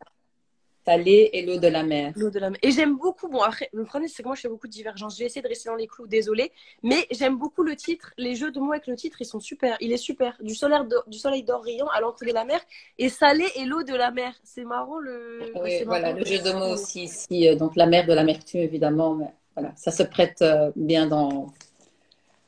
salée 0.84 1.30
et 1.32 1.42
l'eau 1.44 1.58
de 1.58 1.68
la 1.68 1.82
mer. 1.82 2.12
L'eau 2.16 2.30
de 2.30 2.38
la 2.38 2.50
mer. 2.50 2.58
Et 2.62 2.70
j'aime 2.70 2.96
beaucoup, 2.96 3.28
bon 3.28 3.40
après, 3.40 3.68
le 3.72 3.84
problème 3.84 4.08
c'est 4.08 4.22
que 4.22 4.28
moi 4.28 4.36
je 4.36 4.42
fais 4.42 4.48
beaucoup 4.48 4.66
de 4.66 4.72
divergences. 4.72 5.14
Je 5.14 5.20
vais 5.20 5.26
essayer 5.26 5.42
de 5.42 5.48
rester 5.48 5.68
dans 5.68 5.76
les 5.76 5.86
clous, 5.86 6.06
désolé. 6.06 6.52
Mais 6.82 7.06
j'aime 7.10 7.36
beaucoup 7.38 7.62
le 7.62 7.76
titre, 7.76 8.12
les 8.18 8.34
jeux 8.34 8.50
de 8.50 8.58
mots 8.58 8.72
avec 8.72 8.86
le 8.86 8.96
titre, 8.96 9.20
ils 9.20 9.26
sont 9.26 9.40
super. 9.40 9.76
Il 9.80 9.92
est 9.92 9.96
super. 9.96 10.36
Du, 10.40 10.52
du 10.52 11.18
soleil 11.18 11.42
d'or 11.42 11.62
riant 11.62 11.88
à 11.88 12.00
l'entrée 12.00 12.26
de 12.26 12.34
la 12.34 12.44
mer 12.44 12.60
et 12.98 13.08
salé 13.08 13.46
et 13.56 13.64
l'eau 13.64 13.82
de 13.82 13.94
la 13.94 14.10
mer. 14.10 14.34
C'est 14.42 14.64
marrant 14.64 14.98
le. 14.98 15.52
Oui, 15.62 15.84
voilà, 15.84 16.12
le 16.12 16.24
jeu 16.24 16.38
de 16.38 16.52
mots 16.52 16.74
aussi 16.74 17.04
ici. 17.04 17.48
Euh, 17.48 17.56
donc 17.56 17.76
la 17.76 17.86
mer 17.86 18.06
de 18.06 18.12
l'amertume 18.12 18.60
évidemment. 18.60 19.14
Mais 19.14 19.32
voilà, 19.54 19.72
ça 19.76 19.90
se 19.90 20.02
prête 20.02 20.42
euh, 20.42 20.72
bien 20.76 21.06
dans. 21.06 21.52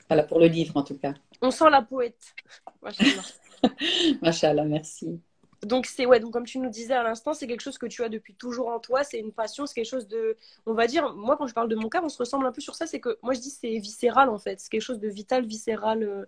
Voilà, 0.09 0.23
pour 0.23 0.39
le 0.39 0.47
livre 0.47 0.77
en 0.77 0.83
tout 0.83 0.99
cas. 0.99 1.15
On 1.41 1.51
sent 1.51 1.71
la 1.71 1.83
poète. 1.83 2.35
Machallah, 4.23 4.65
merci 4.65 5.21
donc 5.65 5.87
c'est 5.87 6.07
ouais 6.07 6.21
donc 6.21 6.33
comme 6.33 6.45
tu 6.45 6.59
nous 6.59 6.71
disais 6.71 6.95
à 6.95 7.03
l'instant 7.03 7.35
c'est 7.35 7.47
quelque 7.47 7.61
chose 7.61 7.79
que 7.79 7.87
tu 7.87 8.03
as 8.03 8.09
depuis 8.09 8.35
toujours 8.35 8.69
en 8.69 8.79
toi 8.79 9.05
c'est 9.05 9.19
une 9.19 9.33
passion 9.33 9.67
c'est 9.67 9.75
quelque 9.75 9.91
chose 9.91 10.07
de 10.09 10.37
on 10.67 10.75
va 10.75 10.87
dire 10.87 11.15
moi 11.15 11.37
quand 11.37 11.47
je 11.47 11.55
parle 11.55 11.69
de 11.69 11.75
mon 11.75 11.89
cas 11.89 12.01
on 12.03 12.09
se 12.09 12.19
ressemble 12.19 12.47
un 12.47 12.53
peu 12.53 12.61
sur 12.61 12.75
ça 12.75 12.87
c'est 12.87 13.01
que 13.01 13.19
moi 13.23 13.35
je 13.35 13.41
dis 13.41 13.51
c'est 13.51 13.79
viscéral 13.79 14.29
en 14.29 14.39
fait 14.39 14.61
c'est 14.61 14.71
quelque 14.71 14.83
chose 14.83 15.01
de 15.01 15.09
vital 15.09 15.47
viscéral 15.47 16.03
euh, 16.03 16.25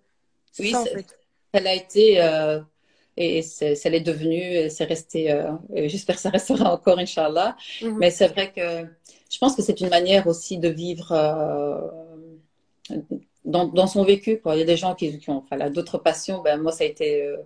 oui 0.59 0.71
ça, 0.71 0.81
en 0.81 0.85
fait 0.85 1.19
elle 1.53 1.67
a 1.67 1.75
été 1.75 2.23
euh, 2.23 2.61
et 3.17 3.43
ça 3.43 3.89
l'est 3.89 4.01
devenu 4.01 4.69
c'est 4.71 4.85
resté 4.85 5.33
euh, 5.33 5.53
j'espère 5.71 6.17
que 6.17 6.23
ça 6.23 6.31
restera 6.31 6.73
encore 6.73 6.99
inchallah 6.99 7.57
mhm. 7.83 7.97
mais 7.99 8.11
c'est 8.11 8.29
vrai 8.29 8.53
que 8.53 8.87
je 9.31 9.39
pense 9.39 9.57
que 9.57 9.63
c'est 9.63 9.81
une 9.81 9.89
manière 9.89 10.27
aussi 10.27 10.59
de 10.59 10.69
vivre 10.69 11.13
dans, 13.45 13.67
dans, 13.67 13.87
son 13.87 14.05
vécu 14.05 14.39
quoi. 14.41 14.55
il 14.55 14.61
y 14.61 14.63
a 14.63 14.67
des 14.67 14.77
gens 14.77 14.95
qui, 14.95 15.19
qui 15.19 15.31
ont 15.31 15.45
d'autres 15.71 15.99
passions 15.99 16.43
ben 16.43 16.61
moi 16.61 16.73
ça 16.73 16.85
a 16.85 16.87
été 16.87 17.37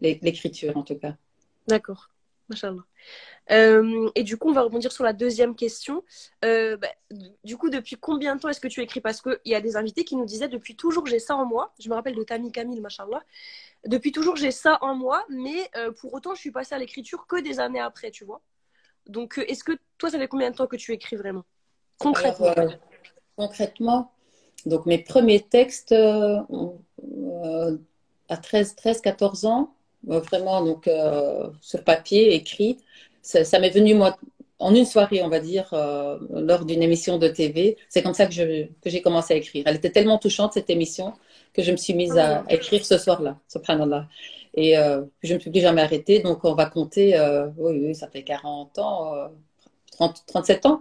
l'écriture 0.00 0.76
en 0.76 0.82
tout 0.82 0.96
cas. 0.96 1.16
D'accord. 1.68 2.10
Euh, 3.50 4.10
et 4.14 4.22
du 4.24 4.36
coup, 4.36 4.50
on 4.50 4.52
va 4.52 4.62
rebondir 4.62 4.92
sur 4.92 5.04
la 5.04 5.12
deuxième 5.12 5.54
question. 5.54 6.02
Euh, 6.44 6.76
bah, 6.76 6.88
du 7.44 7.56
coup, 7.56 7.70
depuis 7.70 7.96
combien 7.96 8.36
de 8.36 8.40
temps 8.40 8.48
est-ce 8.48 8.60
que 8.60 8.68
tu 8.68 8.80
écris? 8.82 9.00
Parce 9.00 9.20
qu'il 9.20 9.38
y 9.44 9.54
a 9.54 9.60
des 9.60 9.76
invités 9.76 10.04
qui 10.04 10.16
nous 10.16 10.24
disaient 10.24 10.48
depuis 10.48 10.76
toujours 10.76 11.06
j'ai 11.06 11.18
ça 11.18 11.36
en 11.36 11.44
moi. 11.44 11.72
Je 11.78 11.88
me 11.88 11.94
rappelle 11.94 12.14
de 12.14 12.22
Tammy 12.22 12.52
Camille, 12.52 12.80
machallah. 12.80 13.22
Depuis 13.86 14.12
toujours 14.12 14.36
j'ai 14.36 14.50
ça 14.50 14.78
en 14.80 14.94
moi, 14.94 15.24
mais 15.28 15.70
euh, 15.76 15.92
pour 15.92 16.14
autant, 16.14 16.34
je 16.34 16.40
suis 16.40 16.50
passée 16.50 16.74
à 16.74 16.78
l'écriture 16.78 17.26
que 17.26 17.40
des 17.40 17.60
années 17.60 17.80
après, 17.80 18.10
tu 18.10 18.24
vois. 18.24 18.40
Donc, 19.06 19.38
est-ce 19.46 19.62
que 19.62 19.72
toi, 19.98 20.10
ça 20.10 20.18
fait 20.18 20.28
combien 20.28 20.50
de 20.50 20.56
temps 20.56 20.66
que 20.66 20.76
tu 20.76 20.92
écris 20.92 21.16
vraiment? 21.16 21.44
Concrètement 21.98 22.54
Concrètement, 23.36 24.12
donc 24.64 24.86
mes 24.86 24.98
premiers 24.98 25.42
textes 25.42 25.92
à 25.92 26.46
13, 28.36 28.74
13 28.74 29.00
14 29.02 29.44
ans, 29.44 29.60
euh, 29.60 29.75
vraiment 30.06 30.64
donc 30.64 30.88
euh, 30.88 31.48
sur 31.60 31.82
papier, 31.84 32.34
écrit. 32.34 32.78
Ça, 33.22 33.58
m'est 33.58 33.70
venu 33.70 33.94
moi 33.94 34.16
en 34.58 34.74
une 34.74 34.84
soirée, 34.84 35.22
on 35.22 35.28
va 35.28 35.40
dire, 35.40 35.68
euh, 35.72 36.18
lors 36.30 36.64
d'une 36.64 36.82
émission 36.82 37.18
de 37.18 37.28
TV. 37.28 37.76
C'est 37.88 38.02
comme 38.02 38.14
ça 38.14 38.26
que, 38.26 38.32
j'ai 38.32 39.02
commencé 39.02 39.34
à 39.34 39.36
écrire. 39.36 39.64
Elle 39.66 39.76
était 39.76 39.90
tellement 39.90 40.18
touchante 40.18 40.52
cette 40.52 40.70
émission 40.70 41.12
que 41.52 41.62
je 41.62 41.72
me 41.72 41.76
suis 41.76 41.94
mise 41.94 42.16
à, 42.16 42.44
écrire 42.48 42.84
ce 42.84 42.98
soir-là, 42.98 43.38
subhanallah. 43.48 44.08
Et 44.54 44.74
je 44.74 45.32
ne 45.32 45.34
me 45.34 45.40
suis 45.40 45.50
plus 45.50 45.60
jamais 45.60 45.82
arrêtée. 45.82 46.20
Donc 46.20 46.44
on 46.44 46.54
va 46.54 46.66
compter, 46.66 47.18
oui, 47.56 47.78
oui, 47.82 47.94
ça 47.94 48.08
fait 48.08 48.22
40 48.22 48.78
ans, 48.78 49.30
30, 49.92 50.22
37 50.26 50.66
ans. 50.66 50.80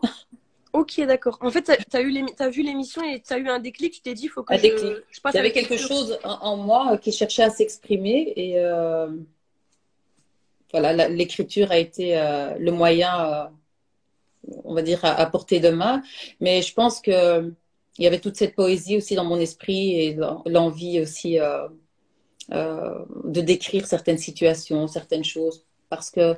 Ok, 0.75 0.99
d'accord. 1.07 1.37
En 1.39 1.51
fait, 1.51 1.63
tu 1.63 1.71
as, 1.71 1.77
as, 1.97 2.49
vu 2.49 2.61
l'émission 2.61 3.01
et 3.01 3.21
tu 3.21 3.31
as 3.31 3.37
eu 3.37 3.47
un 3.47 3.59
déclic, 3.59 3.93
tu 3.93 4.01
t'es 4.01 4.13
dit, 4.13 4.25
il 4.25 4.27
faut 4.27 4.43
que 4.43 4.53
un 4.53 4.57
je, 4.57 4.61
déclic. 4.61 4.93
je 5.09 5.21
passe 5.21 5.33
Il 5.33 5.37
y 5.37 5.39
avait 5.39 5.53
quelque 5.53 5.77
chose 5.77 6.19
en, 6.25 6.57
moi 6.57 6.97
qui 6.97 7.13
cherchait 7.13 7.43
à 7.43 7.49
s'exprimer 7.49 8.33
et 8.35 8.59
euh, 8.59 9.07
voilà, 10.71 11.07
l'écriture 11.07 11.71
a 11.71 11.77
été 11.77 12.17
euh, 12.17 12.55
le 12.59 12.73
moyen, 12.73 13.25
euh, 13.25 13.45
on 14.65 14.73
va 14.73 14.81
dire, 14.81 14.99
à, 15.05 15.25
portée 15.27 15.61
de 15.61 15.69
main. 15.69 16.03
Mais 16.41 16.61
je 16.61 16.73
pense 16.73 16.99
que 16.99 17.53
il 17.97 18.03
y 18.03 18.07
avait 18.07 18.19
toute 18.19 18.35
cette 18.35 18.53
poésie 18.53 18.97
aussi 18.97 19.15
dans 19.15 19.23
mon 19.23 19.39
esprit 19.39 19.97
et 20.01 20.17
l'envie 20.45 20.99
aussi 20.99 21.37
de 22.49 23.41
décrire 23.41 23.87
certaines 23.87 24.17
situations, 24.17 24.89
certaines 24.89 25.23
choses, 25.23 25.63
parce 25.87 26.09
que 26.11 26.35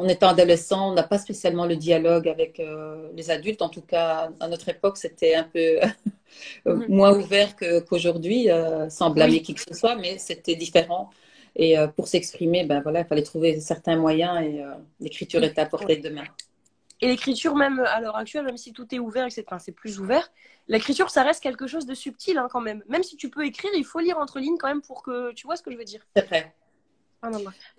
en 0.00 0.08
étant 0.08 0.28
adolescent, 0.28 0.90
on 0.90 0.94
n'a 0.94 1.02
pas 1.02 1.18
spécialement 1.18 1.66
le 1.66 1.76
dialogue 1.76 2.26
avec 2.26 2.58
euh, 2.58 3.10
les 3.14 3.30
adultes. 3.30 3.60
En 3.60 3.68
tout 3.68 3.82
cas, 3.82 4.30
à 4.40 4.48
notre 4.48 4.68
époque, 4.70 4.96
c'était 4.96 5.34
un 5.34 5.44
peu 5.44 5.78
mhm. 6.66 6.86
moins 6.88 7.16
ouvert 7.16 7.54
qu'aujourd'hui, 7.56 8.50
euh, 8.50 8.88
sans 8.88 9.10
blâmer 9.10 9.42
qui 9.42 9.54
que 9.54 9.60
ce 9.60 9.74
soit, 9.74 9.96
mais 9.96 10.16
c'était 10.18 10.56
différent. 10.56 11.10
Et 11.54 11.78
euh, 11.78 11.86
pour 11.86 12.08
s'exprimer, 12.08 12.64
ben 12.64 12.80
voilà, 12.80 13.00
il 13.00 13.06
fallait 13.06 13.22
trouver 13.22 13.60
certains 13.60 13.96
moyens 13.96 14.40
et 14.42 14.62
l'écriture 15.00 15.42
était 15.44 15.60
à 15.60 15.66
portée 15.66 15.96
de 15.96 16.08
main. 16.08 16.24
Et 17.02 17.08
l'écriture, 17.08 17.54
même 17.54 17.80
à 17.80 18.00
l'heure 18.00 18.16
actuelle, 18.16 18.44
même 18.44 18.56
si 18.56 18.72
tout 18.72 18.94
est 18.94 18.98
ouvert, 18.98 19.24
etc., 19.24 19.44
c'est 19.58 19.72
plus 19.72 20.00
ouvert, 20.00 20.30
l'écriture, 20.68 21.10
ça 21.10 21.22
reste 21.22 21.42
quelque 21.42 21.66
chose 21.66 21.84
de 21.84 21.94
subtil 21.94 22.38
hein, 22.38 22.48
quand 22.50 22.60
même. 22.60 22.82
Même 22.88 23.02
si 23.02 23.16
tu 23.16 23.28
peux 23.28 23.44
écrire, 23.44 23.70
il 23.74 23.84
faut 23.84 24.00
lire 24.00 24.18
entre 24.18 24.38
lignes 24.38 24.58
quand 24.58 24.68
même 24.68 24.82
pour 24.82 25.02
que 25.02 25.32
tu 25.32 25.46
vois 25.46 25.56
ce 25.56 25.62
que 25.62 25.70
je 25.70 25.76
veux 25.76 25.84
dire. 25.84 26.06
C'est 26.14 26.26
vrai. 26.26 26.54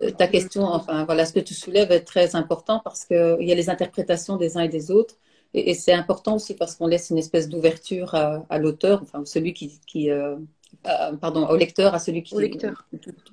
Euh, 0.02 0.10
ta 0.12 0.28
question, 0.28 0.64
enfin 0.64 1.04
voilà, 1.04 1.26
ce 1.26 1.32
que 1.32 1.40
tu 1.40 1.54
soulèves 1.54 1.90
est 1.90 2.04
très 2.04 2.36
important 2.36 2.80
parce 2.84 3.04
qu'il 3.04 3.36
y 3.40 3.52
a 3.52 3.54
les 3.54 3.70
interprétations 3.70 4.36
des 4.36 4.56
uns 4.56 4.62
et 4.62 4.68
des 4.68 4.90
autres. 4.90 5.16
Et, 5.54 5.74
c'est 5.74 5.92
important 5.92 6.36
aussi 6.36 6.54
parce 6.54 6.76
qu'on 6.76 6.86
laisse 6.86 7.10
une 7.10 7.18
espèce 7.18 7.48
d'ouverture 7.48 8.14
à, 8.14 8.58
l'auteur, 8.58 9.02
enfin 9.02 9.24
celui 9.26 9.52
qui, 9.52 9.80
qui 9.86 10.10
euh, 10.10 10.36
pardon, 11.20 11.46
au 11.46 11.56
lecteur, 11.56 11.94
à 11.94 11.98
celui 11.98 12.22
qui, 12.22 12.34
au 12.34 12.40
lecteur. 12.40 12.86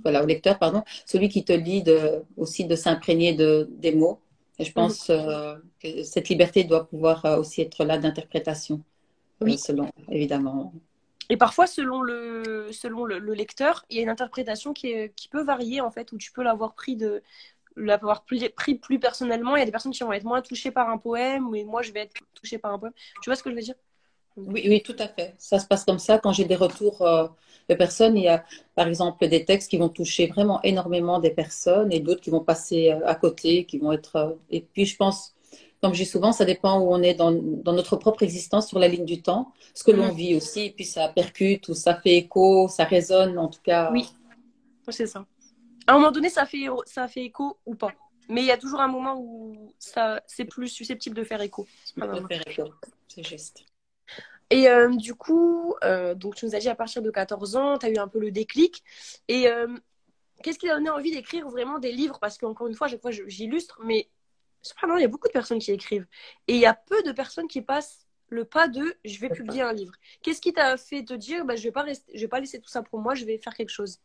voilà, 0.03 0.23
au 0.23 0.25
lecteur, 0.25 0.59
pardon, 0.59 0.83
celui 1.05 1.29
qui 1.29 1.45
te 1.45 1.53
lit 1.53 1.81
de, 1.81 2.23
aussi 2.35 2.65
de 2.65 2.75
s'imprégner 2.75 3.33
de 3.33 3.69
des 3.71 3.93
mots. 3.93 4.19
Et 4.57 4.65
je 4.65 4.73
pense 4.73 5.09
euh, 5.09 5.55
que 5.81 6.03
cette 6.03 6.27
liberté 6.27 6.65
doit 6.65 6.87
pouvoir 6.87 7.23
aussi 7.39 7.61
être 7.61 7.85
là 7.85 7.97
d'interprétation, 7.97 8.81
oui. 9.39 9.57
selon 9.57 9.89
évidemment 10.09 10.73
et 11.29 11.37
parfois, 11.37 11.67
selon 11.67 12.01
le, 12.01 12.69
selon 12.71 13.05
le, 13.05 13.19
lecteur, 13.33 13.85
il 13.89 13.97
y 13.97 13.99
a 13.99 14.03
une 14.03 14.09
interprétation 14.09 14.73
qui, 14.73 15.09
peut 15.31 15.43
varier, 15.43 15.79
en 15.79 15.91
fait, 15.91 16.11
où 16.11 16.17
tu 16.17 16.31
peux 16.31 16.43
l'avoir 16.43 16.73
pris 16.73 16.95
de 16.95 17.21
l'avoir 17.75 18.25
pris, 18.25 18.75
plus 18.75 18.99
personnellement. 18.99 19.55
Il 19.55 19.59
y 19.59 19.61
a 19.61 19.65
des 19.65 19.71
personnes 19.71 19.91
qui 19.91 20.03
vont 20.03 20.11
être 20.11 20.23
moins 20.23 20.41
touchées 20.41 20.71
par 20.71 20.89
un 20.89 20.97
poème, 20.97 21.47
ou 21.47 21.65
moi, 21.65 21.81
je 21.81 21.91
vais 21.91 22.01
être 22.01 22.15
touchée 22.33 22.57
par 22.57 22.73
un 22.73 22.79
poème. 22.79 22.93
Tu 23.21 23.29
vois 23.29 23.35
ce 23.35 23.43
que 23.43 23.51
je 23.51 23.55
veux 23.55 23.61
dire? 23.61 23.75
Oui, 24.37 24.63
oui, 24.67 24.81
tout 24.81 24.95
à 24.99 25.07
fait. 25.07 25.35
Ça 25.37 25.59
se 25.59 25.67
passe 25.67 25.85
comme 25.85 25.99
ça. 25.99 26.17
Quand 26.17 26.31
j'ai 26.31 26.45
des 26.45 26.55
retours 26.55 27.01
euh, 27.01 27.27
de 27.67 27.75
personnes, 27.75 28.17
il 28.17 28.23
y 28.23 28.27
a 28.27 28.43
par 28.75 28.87
exemple 28.87 29.27
des 29.27 29.45
textes 29.45 29.69
qui 29.69 29.77
vont 29.77 29.89
toucher 29.89 30.27
vraiment 30.27 30.61
énormément 30.63 31.19
des 31.19 31.31
personnes 31.31 31.91
et 31.91 31.99
d'autres 31.99 32.21
qui 32.21 32.29
vont 32.29 32.43
passer 32.43 32.91
euh, 32.91 33.05
à 33.05 33.15
côté, 33.15 33.65
qui 33.65 33.77
vont 33.77 33.91
être. 33.91 34.15
Euh, 34.15 34.31
et 34.49 34.61
puis 34.61 34.85
je 34.85 34.95
pense 34.95 35.35
comme 35.81 35.93
je 35.93 36.03
dis 36.03 36.09
souvent, 36.09 36.31
ça 36.31 36.45
dépend 36.45 36.79
où 36.79 36.93
on 36.93 37.01
est 37.01 37.13
dans, 37.13 37.31
notre 37.31 37.95
propre 37.95 38.23
existence 38.23 38.67
sur 38.67 38.79
la 38.79 38.87
ligne 38.87 39.05
du 39.05 39.21
temps, 39.21 39.53
ce 39.73 39.83
que 39.83 39.91
l'on 39.91 40.11
mm. 40.11 40.15
vit 40.15 40.35
aussi, 40.35 40.61
et 40.65 40.71
puis 40.71 40.85
ça 40.85 41.07
percute 41.09 41.69
ou 41.69 41.73
ça 41.73 41.95
fait 41.95 42.15
écho, 42.15 42.67
ça 42.67 42.83
résonne 42.83 43.37
en 43.37 43.47
tout 43.47 43.61
cas. 43.61 43.91
Oui, 43.91 44.09
c'est 44.89 45.07
ça. 45.07 45.25
À 45.87 45.93
un 45.93 45.95
moment 45.95 46.11
donné, 46.11 46.29
ça 46.29 46.45
fait, 46.45 46.65
ça 46.85 47.07
fait 47.07 47.23
écho 47.23 47.57
ou 47.65 47.75
pas. 47.75 47.91
Mais 48.27 48.41
il 48.41 48.47
y 48.47 48.51
a 48.51 48.57
toujours 48.57 48.79
un 48.79 48.87
moment 48.87 49.19
où 49.19 49.73
ça, 49.79 50.21
c'est 50.27 50.45
plus 50.45 50.67
susceptible 50.67 51.15
de 51.15 51.23
faire 51.23 51.41
écho. 51.41 51.67
C'est 53.07 53.23
juste. 53.23 53.65
Et 54.51 54.67
euh, 54.67 54.95
du 54.95 55.15
coup, 55.15 55.75
euh, 55.83 56.15
donc 56.15 56.35
tu 56.35 56.45
nous 56.45 56.55
as 56.55 56.59
dit 56.59 56.69
à 56.69 56.75
partir 56.75 57.01
de 57.01 57.11
14 57.11 57.55
ans, 57.55 57.77
tu 57.77 57.85
as 57.85 57.89
eu 57.89 57.97
un 57.97 58.07
peu 58.07 58.19
le 58.19 58.31
déclic. 58.31 58.83
Et 59.27 59.47
euh, 59.47 59.67
qu'est-ce 60.43 60.59
qui 60.59 60.67
t'a 60.67 60.75
donné 60.75 60.89
envie 60.89 61.11
d'écrire 61.11 61.47
vraiment 61.49 61.79
des 61.79 61.91
livres? 61.91 62.19
Parce 62.19 62.37
qu'encore 62.37 62.67
une 62.67 62.75
fois, 62.75 62.87
à 62.87 62.89
chaque 62.89 63.01
fois, 63.01 63.11
j'illustre, 63.11 63.79
mais 63.83 64.09
il 64.97 65.01
y 65.01 65.05
a 65.05 65.07
beaucoup 65.07 65.27
de 65.27 65.33
personnes 65.33 65.59
qui 65.59 65.71
écrivent. 65.71 66.07
Et 66.47 66.55
il 66.55 66.59
y 66.59 66.65
a 66.65 66.73
peu 66.73 67.01
de 67.03 67.11
personnes 67.11 67.47
qui 67.47 67.61
passent 67.61 68.05
le 68.29 68.45
pas 68.45 68.67
de 68.67 68.95
je 69.03 69.19
vais 69.19 69.29
publier 69.29 69.61
un 69.61 69.73
livre. 69.73 69.93
Qu'est-ce 70.21 70.41
qui 70.41 70.53
t'a 70.53 70.77
fait 70.77 71.03
te 71.03 71.13
dire 71.13 71.45
bah, 71.45 71.55
je 71.55 71.63
vais 71.63 71.71
pas 71.71 71.81
rester, 71.81 72.11
je 72.13 72.21
vais 72.21 72.27
pas 72.27 72.39
laisser 72.39 72.59
tout 72.59 72.69
ça 72.69 72.83
pour 72.83 72.99
moi, 72.99 73.15
je 73.15 73.25
vais 73.25 73.37
faire 73.37 73.53
quelque 73.53 73.69
chose? 73.69 73.99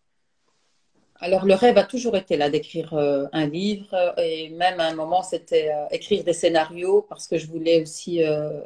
Alors 1.21 1.45
le 1.45 1.55
rêve 1.55 1.79
a 1.79 1.85
toujours 1.85 2.17
été 2.17 2.37
là 2.37 2.51
d'écrire 2.51 2.93
euh, 2.95 3.27
un 3.33 3.47
livre 3.47 4.15
et 4.19 4.49
même 4.51 4.81
à 4.81 4.89
un 4.89 4.95
moment 4.95 5.23
c'était 5.23 5.71
euh, 5.71 5.87
écrire 5.91 6.25
des 6.25 6.33
scénarios 6.33 7.03
parce 7.09 7.29
que 7.29 7.39
je 7.39 7.47
voulais 7.47 7.81
aussi 7.83 8.25
euh, 8.25 8.61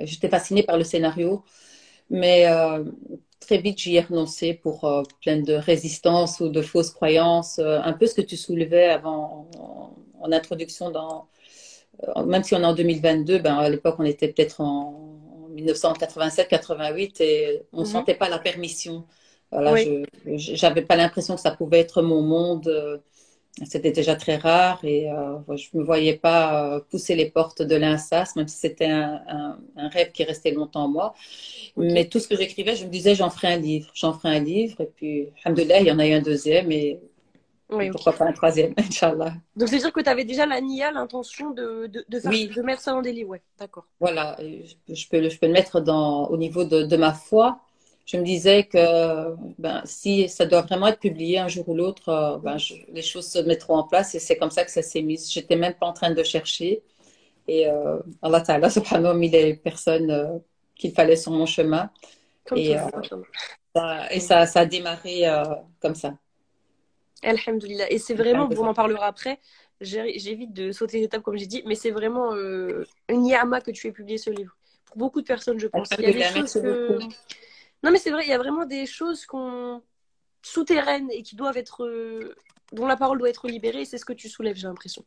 j'étais 0.00 0.28
fascinée 0.28 0.62
par 0.62 0.78
le 0.78 0.84
scénario 0.84 1.42
mais 2.10 2.46
très 3.44 3.58
vite, 3.58 3.78
j'y 3.78 3.96
ai 3.96 4.00
renoncé 4.00 4.54
pour 4.54 4.84
euh, 4.84 5.02
plein 5.22 5.40
de 5.40 5.54
résistance 5.54 6.40
ou 6.40 6.48
de 6.48 6.62
fausses 6.62 6.90
croyances. 6.90 7.58
Euh, 7.58 7.78
un 7.82 7.92
peu 7.92 8.06
ce 8.06 8.14
que 8.14 8.22
tu 8.22 8.36
soulevais 8.36 8.88
avant 8.88 9.48
en, 10.20 10.32
introduction, 10.32 10.90
dans, 10.90 11.28
euh, 12.16 12.24
même 12.24 12.42
si 12.42 12.54
on 12.54 12.60
est 12.60 12.64
en 12.64 12.74
2022, 12.74 13.38
ben, 13.38 13.56
à 13.56 13.68
l'époque, 13.68 13.96
on 13.98 14.04
était 14.04 14.28
peut-être 14.28 14.60
en, 14.60 15.10
1987-88 15.54 17.22
et 17.22 17.62
on 17.72 17.82
ne 17.82 17.86
mhm. 17.86 17.92
sentait 17.92 18.14
pas 18.14 18.28
la 18.28 18.40
permission. 18.40 19.04
Voilà, 19.52 19.76
je 19.76 20.66
n'avais 20.66 20.82
pas 20.82 20.96
l'impression 20.96 21.36
que 21.36 21.40
ça 21.40 21.52
pouvait 21.52 21.78
être 21.78 22.02
mon 22.02 22.22
monde. 22.22 23.00
C'était 23.64 23.92
déjà 23.92 24.16
très 24.16 24.36
rare 24.36 24.84
et 24.84 25.08
je 25.56 25.68
ne 25.74 25.80
me 25.80 25.84
voyais 25.84 26.16
pas 26.16 26.80
pousser 26.90 27.14
les 27.14 27.30
portes 27.30 27.62
de 27.62 27.76
l'INSAS, 27.76 28.32
même 28.34 28.48
si 28.48 28.56
c'était 28.56 28.86
un, 28.86 29.58
un, 29.76 29.88
rêve 29.88 30.10
qui 30.10 30.24
restait 30.24 30.50
longtemps 30.50 30.84
en 30.84 30.88
moi. 30.88 31.14
Mais 31.76 32.08
tout 32.08 32.18
ce 32.18 32.26
que 32.26 32.36
j'écrivais, 32.36 32.74
je 32.74 32.84
me 32.84 32.90
disais, 32.90 33.14
j'en 33.14 33.30
ferai 33.30 33.54
un 33.54 33.56
livre, 33.56 33.90
j'en 33.94 34.12
ferai 34.12 34.36
un 34.36 34.40
livre. 34.40 34.80
Et 34.80 34.90
puis, 34.96 35.28
alhamdoulilah, 35.44 35.80
il 35.80 35.86
y 35.86 35.92
en 35.92 36.00
a 36.00 36.06
eu 36.06 36.14
un 36.14 36.20
deuxième. 36.22 36.72
Et 36.72 37.00
Oui, 37.70 37.90
Pourquoi 37.90 38.12
pas 38.12 38.26
un 38.26 38.32
troisième, 38.32 38.74
Inch'Allah. 38.78 39.34
Donc, 39.54 39.68
c'est-à-dire 39.68 39.92
que 39.92 40.00
tu 40.00 40.10
avais 40.10 40.24
déjà 40.24 40.46
la 40.46 40.60
NIA, 40.60 40.90
l'intention 40.90 41.50
de, 41.50 41.86
de, 41.86 42.04
de, 42.08 42.20
faire, 42.20 42.32
de 42.32 42.62
mettre 42.62 42.82
ça 42.82 42.90
dans 42.90 43.02
des 43.02 43.12
livres, 43.12 43.30
ouais, 43.30 43.42
d'accord. 43.58 43.86
Voilà, 44.00 44.36
je 44.40 45.08
peux, 45.08 45.28
je 45.28 45.38
peux 45.38 45.46
le 45.46 45.52
mettre 45.52 45.80
dans, 45.80 46.26
au 46.26 46.36
niveau 46.36 46.64
de, 46.64 46.82
de 46.82 46.96
ma 46.96 47.12
foi. 47.12 47.60
Je 48.06 48.18
me 48.18 48.22
disais 48.22 48.64
que 48.64 49.34
ben, 49.58 49.80
si 49.84 50.28
ça 50.28 50.44
doit 50.44 50.60
vraiment 50.62 50.88
être 50.88 51.00
publié 51.00 51.38
un 51.38 51.48
jour 51.48 51.66
ou 51.68 51.74
l'autre, 51.74 52.08
euh, 52.10 52.38
ben, 52.38 52.58
les 52.92 53.02
choses 53.02 53.26
se 53.26 53.38
mettront 53.38 53.76
en 53.76 53.84
place 53.84 54.14
et 54.14 54.18
c'est 54.18 54.36
comme 54.36 54.50
ça 54.50 54.64
que 54.64 54.70
ça 54.70 54.82
s'est 54.82 55.00
mis. 55.00 55.18
J'étais 55.30 55.56
même 55.56 55.74
pas 55.74 55.86
en 55.86 55.94
train 55.94 56.10
de 56.10 56.22
chercher. 56.22 56.82
Et 57.46 57.68
euh, 57.68 57.98
Allah 58.22 58.40
Ta'ala, 58.40 58.70
subhanahu, 58.70 59.10
a 59.10 59.14
mis 59.14 59.28
les 59.28 59.54
personnes 59.54 60.10
euh, 60.10 60.38
qu'il 60.74 60.92
fallait 60.92 61.16
sur 61.16 61.32
mon 61.32 61.46
chemin. 61.46 61.90
et, 62.54 62.76
euh, 62.76 62.80
ça, 63.74 64.12
et 64.12 64.20
ça, 64.20 64.46
ça 64.46 64.60
a 64.60 64.66
démarré 64.66 65.24
comme 65.80 65.94
ça. 65.94 66.14
Alhamdulillah. 67.22 67.90
Et 67.90 67.98
c'est 67.98 68.14
vraiment, 68.14 68.48
on 68.50 68.66
en 68.66 68.74
parlera 68.74 69.06
après, 69.06 69.40
j'évite 69.80 70.52
de 70.52 70.72
sauter 70.72 70.98
les 70.98 71.04
étapes 71.04 71.22
comme 71.22 71.36
j'ai 71.36 71.46
dit, 71.46 71.62
mais 71.66 71.74
c'est 71.74 71.90
vraiment 71.90 72.34
une 72.34 73.26
yama 73.26 73.60
que 73.60 73.70
tu 73.70 73.88
aies 73.88 73.92
publié 73.92 74.18
ce 74.18 74.30
livre. 74.30 74.56
Pour 74.84 74.96
beaucoup 74.96 75.20
de 75.20 75.26
personnes, 75.26 75.58
je 75.58 75.66
pense. 75.66 75.88
Il 75.98 76.04
y 76.04 76.22
a 76.22 76.32
des 76.32 76.38
choses 76.38 76.58
Non, 77.84 77.90
mais 77.90 77.98
c'est 77.98 78.10
vrai, 78.10 78.24
il 78.24 78.30
y 78.30 78.32
a 78.32 78.38
vraiment 78.38 78.64
des 78.64 78.86
choses 78.86 79.26
qu'on 79.26 79.82
souterraines 80.42 81.10
et 81.10 81.22
qui 81.22 81.36
doivent 81.36 81.56
être. 81.56 81.84
Euh, 81.84 82.34
dont 82.72 82.86
la 82.86 82.96
parole 82.96 83.18
doit 83.18 83.28
être 83.28 83.46
libérée, 83.46 83.84
c'est 83.84 83.98
ce 83.98 84.04
que 84.04 84.12
tu 84.12 84.28
soulèves, 84.28 84.56
j'ai 84.56 84.66
l'impression 84.66 85.04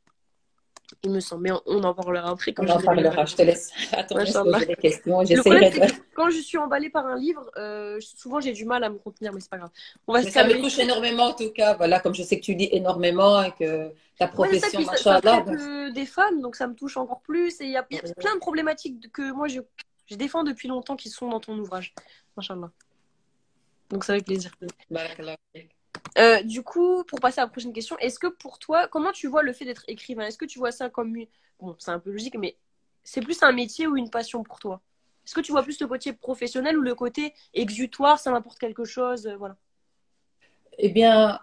il 1.03 1.12
me 1.12 1.19
semble. 1.19 1.43
Mais 1.43 1.51
on, 1.65 1.84
en 1.84 1.93
parlera 1.93 2.29
après. 2.29 2.53
Quand 2.53 2.65
on 2.65 2.69
en 2.69 2.81
parlera, 2.81 3.25
je 3.25 3.36
te 3.36 3.41
laisse 3.41 3.72
attendre 3.91 4.43
poser 4.43 4.65
des 4.65 4.75
questions. 4.75 5.24
quand 6.15 6.29
je 6.29 6.39
suis 6.39 6.57
emballée 6.57 6.89
par 6.89 7.05
un 7.05 7.17
livre, 7.17 7.50
euh, 7.57 8.00
souvent 8.00 8.39
j'ai 8.39 8.53
du 8.53 8.65
mal 8.65 8.84
à 8.84 8.89
me 8.89 8.98
contenir, 8.98 9.34
mais 9.34 9.39
c'est 9.39 9.50
pas 9.50 9.57
grave. 9.57 9.69
On 10.07 10.13
va 10.13 10.24
ça 10.24 10.46
me 10.46 10.60
touche 10.60 10.79
énormément 10.79 11.25
en 11.25 11.34
tout 11.34 11.51
cas. 11.51 11.75
Voilà, 11.75 12.00
comme 12.00 12.15
je 12.15 12.24
sais 12.24 12.39
que 12.39 12.46
tu 12.46 12.53
lis 12.53 12.69
énormément 12.72 13.41
et 13.43 13.51
que 13.51 13.91
ta 14.17 14.27
profession, 14.27 14.79
ouais, 14.79 14.86
ça, 14.86 14.98
ça, 14.98 15.22
ça 15.22 15.41
donc... 15.41 15.93
des 15.93 16.05
femmes, 16.05 16.41
donc 16.41 16.55
ça 16.55 16.67
me 16.67 16.74
touche 16.74 16.98
encore 16.98 17.22
plus. 17.22 17.60
Et 17.62 17.65
il 17.65 17.72
y, 17.72 17.77
a 17.77 17.84
plein 17.84 18.36
de 18.36 18.39
problématiques 18.39 19.12
que 19.12 19.31
moi 19.31 19.48
je, 19.48 19.60
je 20.08 20.16
défends 20.16 20.44
depuis 20.44 20.68
longtemps 20.68 20.96
qui 20.96 21.10
sont 21.10 21.30
dans 21.30 21.40
ton 21.40 21.58
ouvrage. 21.58 21.94
Machallah. 22.36 22.72
Donc 23.90 24.04
c'est 24.04 24.14
avec 24.14 24.26
plaisir. 24.26 24.52
Euh, 26.18 26.42
du 26.44 26.64
coup, 26.64 27.04
pour 27.06 27.20
passer 27.20 27.40
à 27.40 27.44
la 27.44 27.50
prochaine 27.50 27.74
question, 27.74 27.98
est-ce 28.00 28.20
que 28.20 28.28
pour 28.28 28.60
toi, 28.60 28.88
comment 28.88 29.12
tu 29.12 29.28
vois 29.28 29.44
le 29.44 29.54
fait 29.54 29.66
d'être 29.66 29.84
écrivain? 29.88 30.26
Est-ce 30.26 30.38
que 30.38 30.46
tu 30.46 30.60
vois 30.60 30.72
ça 30.72 30.90
comme 30.90 31.16
bon, 31.60 31.76
c'est 31.80 31.92
un 31.92 32.00
peu 32.00 32.12
logique, 32.12 32.38
mais 32.38 32.58
c'est 33.04 33.22
plus 33.22 33.42
un 33.44 33.52
métier 33.52 33.88
ou 33.88 33.98
une 33.98 34.10
passion 34.10 34.44
pour 34.44 34.60
toi? 34.60 34.82
Est-ce 35.26 35.36
que 35.36 35.42
tu 35.42 35.52
vois 35.52 35.64
plus 35.64 35.80
le 35.80 35.88
côté 35.88 36.14
professionnel 36.14 36.78
ou 36.78 36.82
le 36.82 36.96
côté 36.96 37.34
exutoire, 37.54 38.20
ça 38.20 38.32
m'apporte 38.32 38.60
quelque 38.60 38.86
chose, 38.86 39.28
euh, 39.28 39.36
voilà 39.36 39.58
eh 40.80 40.90
bien, 40.90 41.40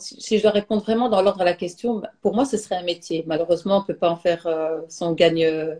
si 0.00 0.38
je 0.38 0.42
dois 0.42 0.52
répondre 0.52 0.82
vraiment 0.82 1.10
dans 1.10 1.20
l'ordre 1.20 1.42
à 1.42 1.44
la 1.44 1.52
question, 1.52 2.00
pour 2.22 2.34
moi, 2.34 2.46
ce 2.46 2.56
serait 2.56 2.76
un 2.76 2.82
métier. 2.82 3.24
Malheureusement, 3.26 3.76
on 3.76 3.80
ne 3.80 3.84
peut 3.84 3.96
pas 3.96 4.08
en 4.08 4.16
faire 4.16 4.46
euh, 4.46 4.80
son 4.88 5.12
gagne 5.12 5.76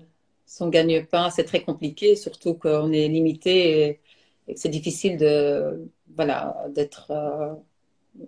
son 0.50 0.69
gagne-pain. 0.69 1.30
C'est 1.30 1.45
très 1.45 1.62
compliqué, 1.62 2.16
surtout 2.16 2.54
qu'on 2.54 2.92
est 2.92 3.09
limité 3.09 4.00
et, 4.49 4.54
que 4.54 4.61
c'est 4.61 4.69
difficile 4.69 5.16
de 5.16 5.88
voilà 6.16 6.57
d'être 6.75 7.12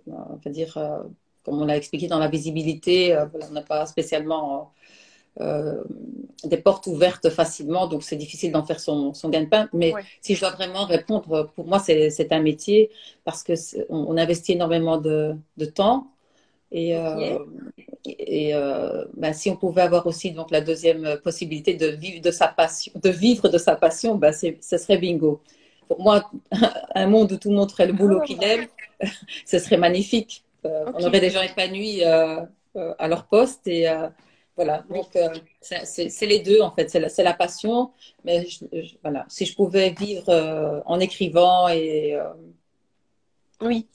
on 0.07 0.39
va 0.43 0.51
dire, 0.51 0.77
euh, 0.77 1.03
comme 1.43 1.61
on 1.61 1.65
l'a 1.65 1.77
expliqué 1.77 2.07
dans 2.07 2.19
la 2.19 2.27
visibilité, 2.27 3.15
euh, 3.15 3.25
on 3.49 3.51
n'a 3.51 3.61
pas 3.61 3.85
spécialement 3.85 4.73
euh, 5.39 5.83
des 6.43 6.57
portes 6.57 6.87
ouvertes 6.87 7.29
facilement, 7.29 7.87
donc 7.87 8.03
c'est 8.03 8.15
difficile 8.15 8.51
d'en 8.51 8.63
faire 8.63 8.79
son, 8.79 9.13
son 9.13 9.29
gagne-pain. 9.29 9.69
Mais 9.73 9.93
si 10.21 10.35
je 10.35 10.41
dois 10.41 10.51
vraiment 10.51 10.85
répondre, 10.85 11.51
pour 11.55 11.65
moi, 11.65 11.79
c'est 11.79 12.31
un 12.31 12.41
métier 12.41 12.91
parce 13.23 13.43
que 13.43 13.53
on, 13.89 14.17
investit 14.17 14.53
énormément 14.53 14.97
de, 14.97 15.35
de 15.57 15.65
temps. 15.65 16.07
Et, 16.75 16.95
et 18.05 18.53
ben, 19.15 19.31
si 19.31 19.49
on 19.49 19.55
pouvait 19.55 19.83
avoir 19.83 20.07
aussi 20.07 20.31
donc 20.31 20.49
la 20.49 20.59
deuxième 20.59 21.17
possibilité 21.23 21.75
de 21.75 21.87
vivre 21.87 22.21
de 22.21 22.31
sa 22.31 22.47
passion, 22.47 22.91
de 22.95 23.09
vivre 23.09 23.47
de 23.47 23.57
sa 23.59 23.75
passion, 23.75 24.15
ben, 24.15 24.33
ce 24.33 24.77
serait 24.77 24.97
bingo 24.97 25.41
pour 25.87 26.01
moi, 26.01 26.29
un 26.95 27.07
monde 27.07 27.31
où 27.31 27.37
tout 27.37 27.49
le 27.49 27.55
monde 27.55 27.71
ferait 27.71 27.87
le 27.87 27.93
boulot 27.93 28.21
qu'il 28.21 28.43
aime, 28.43 28.67
ce 29.45 29.59
serait 29.59 29.77
magnifique. 29.77 30.43
Euh, 30.65 30.85
on 30.93 31.03
aurait 31.03 31.19
des 31.19 31.29
gens 31.29 31.41
épanouis 31.41 32.03
euh, 32.03 32.41
euh, 32.75 32.93
à 32.97 33.07
leur 33.07 33.25
poste 33.27 33.67
et 33.67 33.85
voilà. 34.55 34.83
Donc 34.89 35.17
c'est 35.61 36.25
les 36.25 36.39
deux 36.39 36.61
en 36.61 36.71
fait. 36.71 36.89
C'est 36.89 36.99
la, 36.99 37.09
la, 37.17 37.33
passion, 37.33 37.91
mais 38.23 38.47
voilà. 39.01 39.25
Si 39.27 39.45
je 39.45 39.55
pouvais 39.55 39.89
vivre 39.91 40.83
en 40.85 40.99
écrivant 40.99 41.67
et 41.67 42.17
oui. 43.61 43.87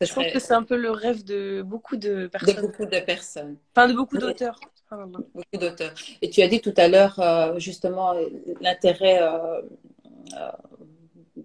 Je 0.00 0.06
trouve 0.08 0.24
que 0.32 0.38
c'est 0.38 0.54
un 0.54 0.62
peu 0.62 0.76
le 0.76 0.90
rêve 0.90 1.24
de 1.24 1.62
beaucoup 1.62 1.96
de 1.96 2.26
personnes. 2.26 2.56
De 2.56 2.60
beaucoup 2.60 2.86
de 2.86 3.00
personnes. 3.00 3.56
Enfin, 3.74 3.88
de 3.88 3.94
beaucoup 3.94 4.18
d'auteurs. 4.18 4.60
Beaucoup 4.90 5.58
d'auteurs. 5.60 5.94
Et 6.22 6.30
tu 6.30 6.42
as 6.42 6.48
dit 6.48 6.60
tout 6.60 6.74
à 6.76 6.88
l'heure, 6.88 7.58
justement, 7.58 8.14
l'intérêt 8.60 9.20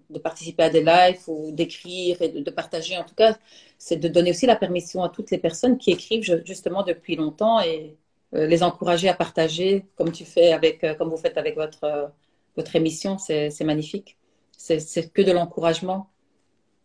de 0.09 0.19
participer 0.19 0.63
à 0.63 0.69
des 0.69 0.83
lives 0.83 1.21
ou 1.27 1.51
d'écrire 1.51 2.21
et 2.21 2.29
de, 2.29 2.51
partager, 2.51 2.97
en 2.97 3.03
tout 3.03 3.15
cas, 3.15 3.37
c'est 3.77 3.97
de 3.97 4.07
donner 4.07 4.31
aussi 4.31 4.45
la 4.45 4.55
permission 4.55 5.03
à 5.03 5.09
toutes 5.09 5.31
les 5.31 5.37
personnes 5.37 5.77
qui 5.77 5.91
écrivent 5.91 6.41
justement 6.45 6.83
depuis 6.83 7.15
longtemps 7.15 7.61
et 7.61 7.97
euh, 8.35 8.47
les 8.47 8.63
encourager 8.63 9.09
à 9.09 9.13
partager 9.13 9.85
comme 9.95 10.11
tu 10.11 10.25
fais 10.25 10.53
avec, 10.53 10.83
euh, 10.83 10.95
comme 10.95 11.09
vous 11.09 11.17
faites 11.17 11.37
avec 11.37 11.55
votre, 11.55 11.83
euh, 11.83 12.07
votre 12.55 12.75
émission, 12.75 13.17
c'est 13.17 13.63
magnifique. 13.63 14.17
C'est 14.57 15.11
que 15.11 15.21
de 15.21 15.31
l'encouragement. 15.31 16.09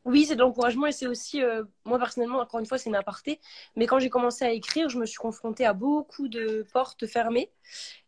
Oui, 0.09 0.25
c'est 0.27 0.35
de 0.35 0.41
l'encouragement 0.41 0.87
et 0.87 0.93
c'est 0.93 1.07
aussi, 1.07 1.41
moi 1.85 1.99
personnellement, 1.99 2.39
encore 2.39 2.61
une 2.61 2.67
fois, 2.67 2.79
c'est 2.79 2.89
une 2.89 2.97
aparté, 2.97 3.41
mais 3.77 3.87
quand 3.87 3.99
j'ai 3.99 4.11
commencé 4.11 4.45
à 4.45 4.51
écrire, 4.51 4.89
je 4.89 4.99
me 4.99 5.07
suis 5.07 5.19
confrontée 5.19 5.67
à 5.67 5.75
beaucoup 5.75 6.29
de 6.29 6.67
portes 6.73 7.07
fermées. 7.07 7.51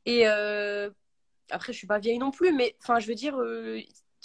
Et 0.06 0.26
après, 0.26 1.72
je 1.72 1.78
suis 1.78 1.86
pas 1.86 1.98
vieille 1.98 2.18
non 2.18 2.30
plus, 2.30 2.52
mais 2.52 2.74
enfin, 2.80 2.98
je 2.98 3.06
veux 3.06 3.14
dire, 3.14 3.36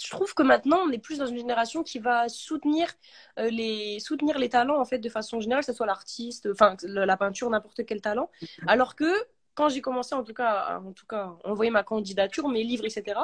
je 0.02 0.10
trouve 0.10 0.34
que 0.34 0.42
maintenant, 0.42 0.78
on 0.86 0.90
est 0.90 0.98
plus 0.98 1.18
dans 1.18 1.26
une 1.26 1.38
génération 1.38 1.82
qui 1.82 1.98
va 1.98 2.28
soutenir, 2.28 2.88
euh, 3.38 3.48
les, 3.50 3.98
soutenir 4.00 4.38
les 4.38 4.48
talents, 4.48 4.78
en 4.78 4.84
fait, 4.84 4.98
de 4.98 5.08
façon 5.08 5.40
générale, 5.40 5.62
que 5.64 5.72
ce 5.72 5.76
soit 5.76 5.86
l'artiste, 5.86 6.48
enfin, 6.50 6.76
la 6.82 7.16
peinture, 7.16 7.48
n'importe 7.48 7.84
quel 7.86 8.00
talent. 8.00 8.30
Alors 8.66 8.94
que, 8.94 9.10
quand 9.56 9.68
j'ai 9.68 9.80
commencé, 9.80 10.14
en 10.14 10.22
tout 10.22 10.34
cas, 10.34 10.80
en 10.86 10.92
tout 10.92 11.06
cas, 11.06 11.34
envoyer 11.44 11.70
ma 11.70 11.82
candidature, 11.82 12.48
mes 12.48 12.62
livres, 12.62 12.84
etc., 12.84 13.18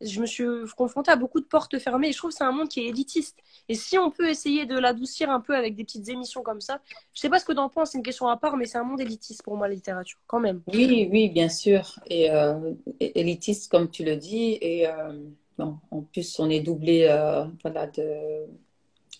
je 0.00 0.20
me 0.20 0.26
suis 0.26 0.44
confrontée 0.76 1.10
à 1.10 1.16
beaucoup 1.16 1.40
de 1.40 1.46
portes 1.46 1.78
fermées 1.78 2.08
et 2.08 2.12
je 2.12 2.18
trouve 2.18 2.30
que 2.30 2.36
c'est 2.36 2.44
un 2.44 2.52
monde 2.52 2.68
qui 2.68 2.80
est 2.80 2.88
élitiste. 2.88 3.38
Et 3.68 3.74
si 3.74 3.98
on 3.98 4.10
peut 4.10 4.28
essayer 4.28 4.66
de 4.66 4.78
l'adoucir 4.78 5.30
un 5.30 5.40
peu 5.40 5.56
avec 5.56 5.74
des 5.74 5.84
petites 5.84 6.08
émissions 6.08 6.42
comme 6.42 6.60
ça, 6.60 6.80
je 7.14 7.20
sais 7.20 7.30
pas 7.30 7.38
ce 7.38 7.44
que 7.44 7.52
tu 7.52 7.58
en 7.58 7.68
penses, 7.68 7.92
c'est 7.92 7.98
une 7.98 8.04
question 8.04 8.28
à 8.28 8.36
part, 8.36 8.56
mais 8.56 8.66
c'est 8.66 8.78
un 8.78 8.84
monde 8.84 9.00
élitiste 9.00 9.42
pour 9.42 9.56
moi, 9.56 9.68
la 9.68 9.74
littérature, 9.74 10.18
quand 10.26 10.40
même. 10.40 10.62
Oui, 10.72 11.08
oui, 11.10 11.28
bien 11.30 11.48
sûr. 11.48 11.98
Et 12.06 12.30
euh, 12.30 12.74
élitiste, 13.00 13.70
comme 13.70 13.90
tu 13.90 14.04
le 14.04 14.16
dis, 14.16 14.58
et. 14.60 14.86
Euh, 14.86 15.12
en 15.60 16.02
plus, 16.12 16.38
on 16.38 16.48
est 16.50 16.60
doublé 16.60 17.06
euh, 17.10 17.44
voilà, 17.62 17.86
de, 17.88 18.46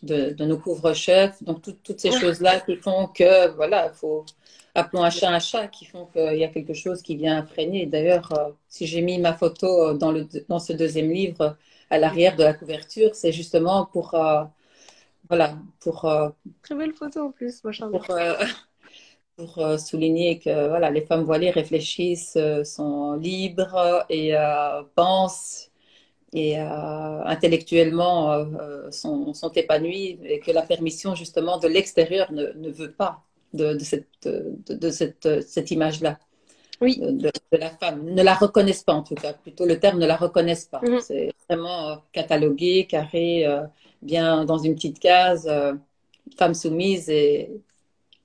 de, 0.02 0.44
nos 0.44 0.58
couvre-chefs. 0.58 1.42
Donc, 1.42 1.62
toutes 1.82 2.00
ces 2.00 2.12
choses-là 2.12 2.60
qui 2.60 2.76
font 2.76 3.08
que, 3.08 3.48
voilà, 3.56 3.90
il 3.92 3.96
faut, 3.96 4.24
appelons 4.74 5.02
un 5.02 5.10
chat 5.10 5.30
un 5.30 5.38
chat, 5.38 5.68
qui 5.68 5.84
font 5.84 6.06
qu'il 6.06 6.36
y 6.38 6.44
a 6.44 6.48
quelque 6.48 6.74
chose 6.74 7.02
qui 7.02 7.16
vient 7.16 7.44
freiner. 7.44 7.86
D'ailleurs, 7.86 8.32
euh, 8.38 8.50
si 8.68 8.86
j'ai 8.86 9.00
mis 9.02 9.18
ma 9.18 9.34
photo 9.34 9.94
dans, 9.94 10.12
le, 10.12 10.28
dans 10.48 10.58
ce 10.58 10.72
deuxième 10.72 11.10
livre 11.10 11.56
à 11.90 11.98
l'arrière 11.98 12.36
de 12.36 12.44
la 12.44 12.54
couverture, 12.54 13.14
c'est 13.14 13.32
justement 13.32 13.86
pour, 13.86 14.14
euh, 14.14 14.44
voilà, 15.28 15.56
pour. 15.80 16.10
Très 16.62 16.74
belle 16.74 16.94
photo 16.94 17.26
en 17.26 17.30
plus, 17.32 17.60
pour, 17.60 17.72
pour 19.36 19.78
souligner 19.78 20.38
que 20.38 20.68
voilà, 20.68 20.90
les 20.90 21.02
femmes 21.02 21.24
voilées 21.24 21.50
réfléchissent, 21.50 22.38
sont 22.64 23.14
libres 23.14 24.04
et 24.10 24.34
pensent 24.94 25.68
et 26.32 26.58
euh, 26.58 27.24
intellectuellement 27.24 28.32
euh, 28.32 28.44
euh, 28.60 28.90
sont, 28.90 29.32
sont, 29.34 29.50
épanouis 29.52 30.18
et 30.24 30.40
que 30.40 30.50
la 30.50 30.62
permission 30.62 31.14
justement 31.14 31.58
de 31.58 31.68
l'extérieur 31.68 32.30
ne, 32.32 32.52
ne, 32.52 32.70
veut 32.70 32.92
pas 32.92 33.24
de, 33.52 33.74
de 33.74 33.78
cette, 33.78 34.08
de, 34.24 34.74
de 34.74 34.90
cette, 34.90 35.42
cette 35.46 35.70
image-là. 35.70 36.18
Oui. 36.80 36.98
De, 36.98 37.30
la 37.52 37.70
femme. 37.70 38.04
Ne 38.04 38.22
la 38.22 38.34
reconnaissent 38.34 38.84
pas 38.84 38.92
en 38.92 39.02
tout 39.02 39.16
cas, 39.16 39.32
plutôt 39.32 39.66
le 39.66 39.80
terme 39.80 39.98
ne 39.98 40.06
la 40.06 40.16
reconnaissent 40.16 40.66
pas. 40.66 40.80
Mhm. 40.82 41.00
C'est 41.00 41.32
vraiment 41.48 42.02
catalogué, 42.12 42.86
carré, 42.86 43.46
bien 44.00 44.44
dans 44.44 44.58
une 44.58 44.74
petite 44.76 45.00
case, 45.00 45.50
femme 46.36 46.54
soumise 46.54 47.10
et 47.10 47.50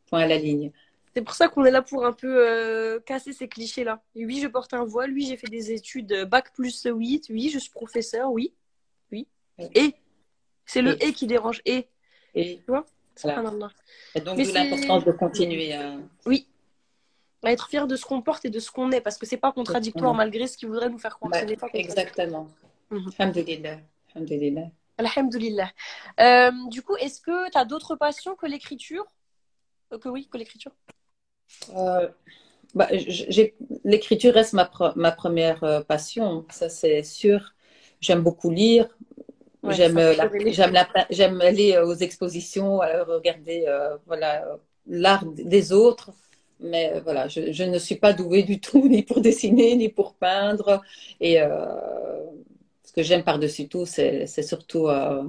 point 0.08 0.22
à 0.22 0.28
la 0.28 0.38
ligne. 0.38 0.72
C'est 1.14 1.22
pour 1.22 1.36
ça 1.36 1.48
qu'on 1.48 1.64
est 1.64 1.72
là 1.72 1.84
pour 1.84 2.06
un 2.06 2.12
peu 2.12 2.48
euh, 2.48 3.00
casser 3.00 3.34
ces 3.34 3.48
clichés-là. 3.48 4.02
Oui, 4.16 4.40
je 4.42 4.48
porte 4.48 4.74
un 4.74 4.84
voile, 4.84 5.12
oui, 5.14 5.26
j'ai 5.28 5.38
fait 5.38 5.48
des 5.48 5.72
études 5.72 6.12
euh, 6.12 6.26
bac 6.26 6.52
plus 6.54 6.88
8, 6.90 7.28
oui, 7.30 7.50
je 7.54 7.60
suis 7.60 7.70
professeur, 7.70 8.32
oui, 8.32 8.54
oui. 9.12 9.28
Et 9.76 9.94
c'est 10.66 10.82
le 10.82 11.02
et. 11.04 11.14
qui 11.14 11.28
dérange. 11.28 11.62
Et. 11.66 11.88
Et. 12.34 12.58
Tu 12.58 12.64
vois? 12.68 12.86
Et 14.16 14.22
donc, 14.22 14.38
l'importance 14.38 15.06
de 15.06 15.12
continuer 15.12 15.74
à. 15.74 15.96
Oui. 16.26 16.48
À 17.44 17.52
être 17.52 17.68
fier 17.68 17.88
de 17.88 17.96
ce 17.98 18.06
qu'on 18.06 18.22
porte 18.22 18.46
et 18.46 18.50
de 18.50 18.60
ce 18.60 18.72
qu'on 18.72 18.92
est, 18.92 19.02
parce 19.02 19.18
que 19.18 19.26
c'est 19.26 19.38
pas 19.38 19.52
contradictoire 19.52 20.14
malgré 20.14 20.48
ce 20.48 20.58
qui 20.58 20.66
voudrait 20.66 20.90
nous 20.90 20.98
faire 20.98 21.18
croire 21.18 21.32
pas 21.32 21.68
Exactement. 21.74 22.48
Mhm. 22.90 23.12
Alhamdulillah. 23.20 23.78
Alhamdulillah. 24.16 24.68
Alhamdulillah. 24.98 25.72
Euh, 26.20 26.52
du 26.70 26.82
coup, 26.82 26.96
est-ce 26.98 27.20
que 27.20 27.52
tu 27.52 27.58
as 27.58 27.66
d'autres 27.66 27.96
passions 27.96 28.36
que 28.36 28.46
l'écriture? 28.46 29.06
Que 29.90 30.08
oui, 30.08 30.28
que 30.32 30.38
l'écriture? 30.38 30.72
Bah, 32.74 32.88
L'écriture 33.84 34.34
reste 34.34 34.54
ma, 34.54 34.72
ma 34.96 35.12
première 35.12 35.86
passion, 35.86 36.46
ça 36.50 36.70
c'est 36.70 37.04
sûr. 37.04 37.54
J'aime 38.00 38.22
beaucoup 38.22 38.50
lire. 38.50 38.98
J'aime 39.70 40.00
j'aime 41.10 41.42
aller 41.42 41.78
aux 41.78 41.96
expositions, 41.96 42.78
regarder 42.78 43.66
voilà 44.06 44.46
l'art 44.88 45.26
des 45.26 45.72
autres. 45.72 46.12
Mais 46.60 47.02
voilà, 47.02 47.28
je, 47.28 47.52
je, 47.52 47.64
ne 47.66 47.78
suis 47.78 47.96
pas 47.96 48.14
douée 48.14 48.44
du 48.44 48.60
tout, 48.62 48.88
ni 48.88 49.04
pour 49.04 49.20
dessiner, 49.20 49.76
ni 49.76 49.90
pour 49.90 50.14
peindre. 50.14 50.82
Et 51.20 51.40
ce 52.94 53.02
que 53.02 53.04
j'aime 53.04 53.24
par-dessus 53.24 53.68
tout, 53.68 53.88
c'est 53.88 54.28
surtout 54.28 54.88
euh, 54.88 55.24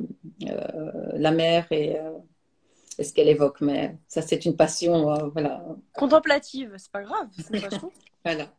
euh, 0.47 0.92
la 1.14 1.31
mer 1.31 1.66
et, 1.70 1.99
euh, 1.99 2.11
ce 3.03 3.11
qu'elle 3.14 3.29
évoque. 3.29 3.62
Mais 3.62 3.97
ça, 4.07 4.20
c'est 4.20 4.44
une 4.44 4.55
passion, 4.55 5.31
voilà. 5.31 5.64
Contemplative, 5.94 6.75
c'est 6.77 6.92
pas 6.92 7.03
grave, 7.03 7.29
voilà. 8.25 8.51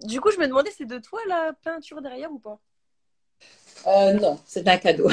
Du 0.00 0.20
coup, 0.20 0.32
je 0.32 0.40
me 0.40 0.48
demandais, 0.48 0.72
c'est 0.76 0.86
de 0.86 0.98
toi 0.98 1.20
la 1.28 1.52
peinture 1.62 2.02
derrière 2.02 2.32
ou 2.32 2.40
pas? 2.40 2.58
Non, 3.86 4.38
c'est 4.46 4.66
un 4.66 4.78
cadeau. 4.78 5.08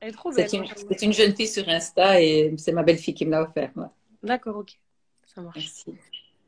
Elle 0.00 0.08
est 0.08 0.12
trop 0.12 0.32
belle. 0.32 0.48
C'est 0.48 1.02
une, 1.02 1.12
jeune 1.12 1.34
fille 1.34 1.46
sur 1.46 1.68
Insta 1.68 2.20
et 2.20 2.52
c'est 2.58 2.72
ma 2.72 2.82
belle-fille 2.82 3.14
qui 3.14 3.24
me 3.24 3.30
l'a 3.30 3.42
offert. 3.42 3.70
D'accord, 4.22 4.56
ok. 4.56 4.76
Ça 5.32 5.40
marche. 5.40 5.56
Merci. 5.56 5.94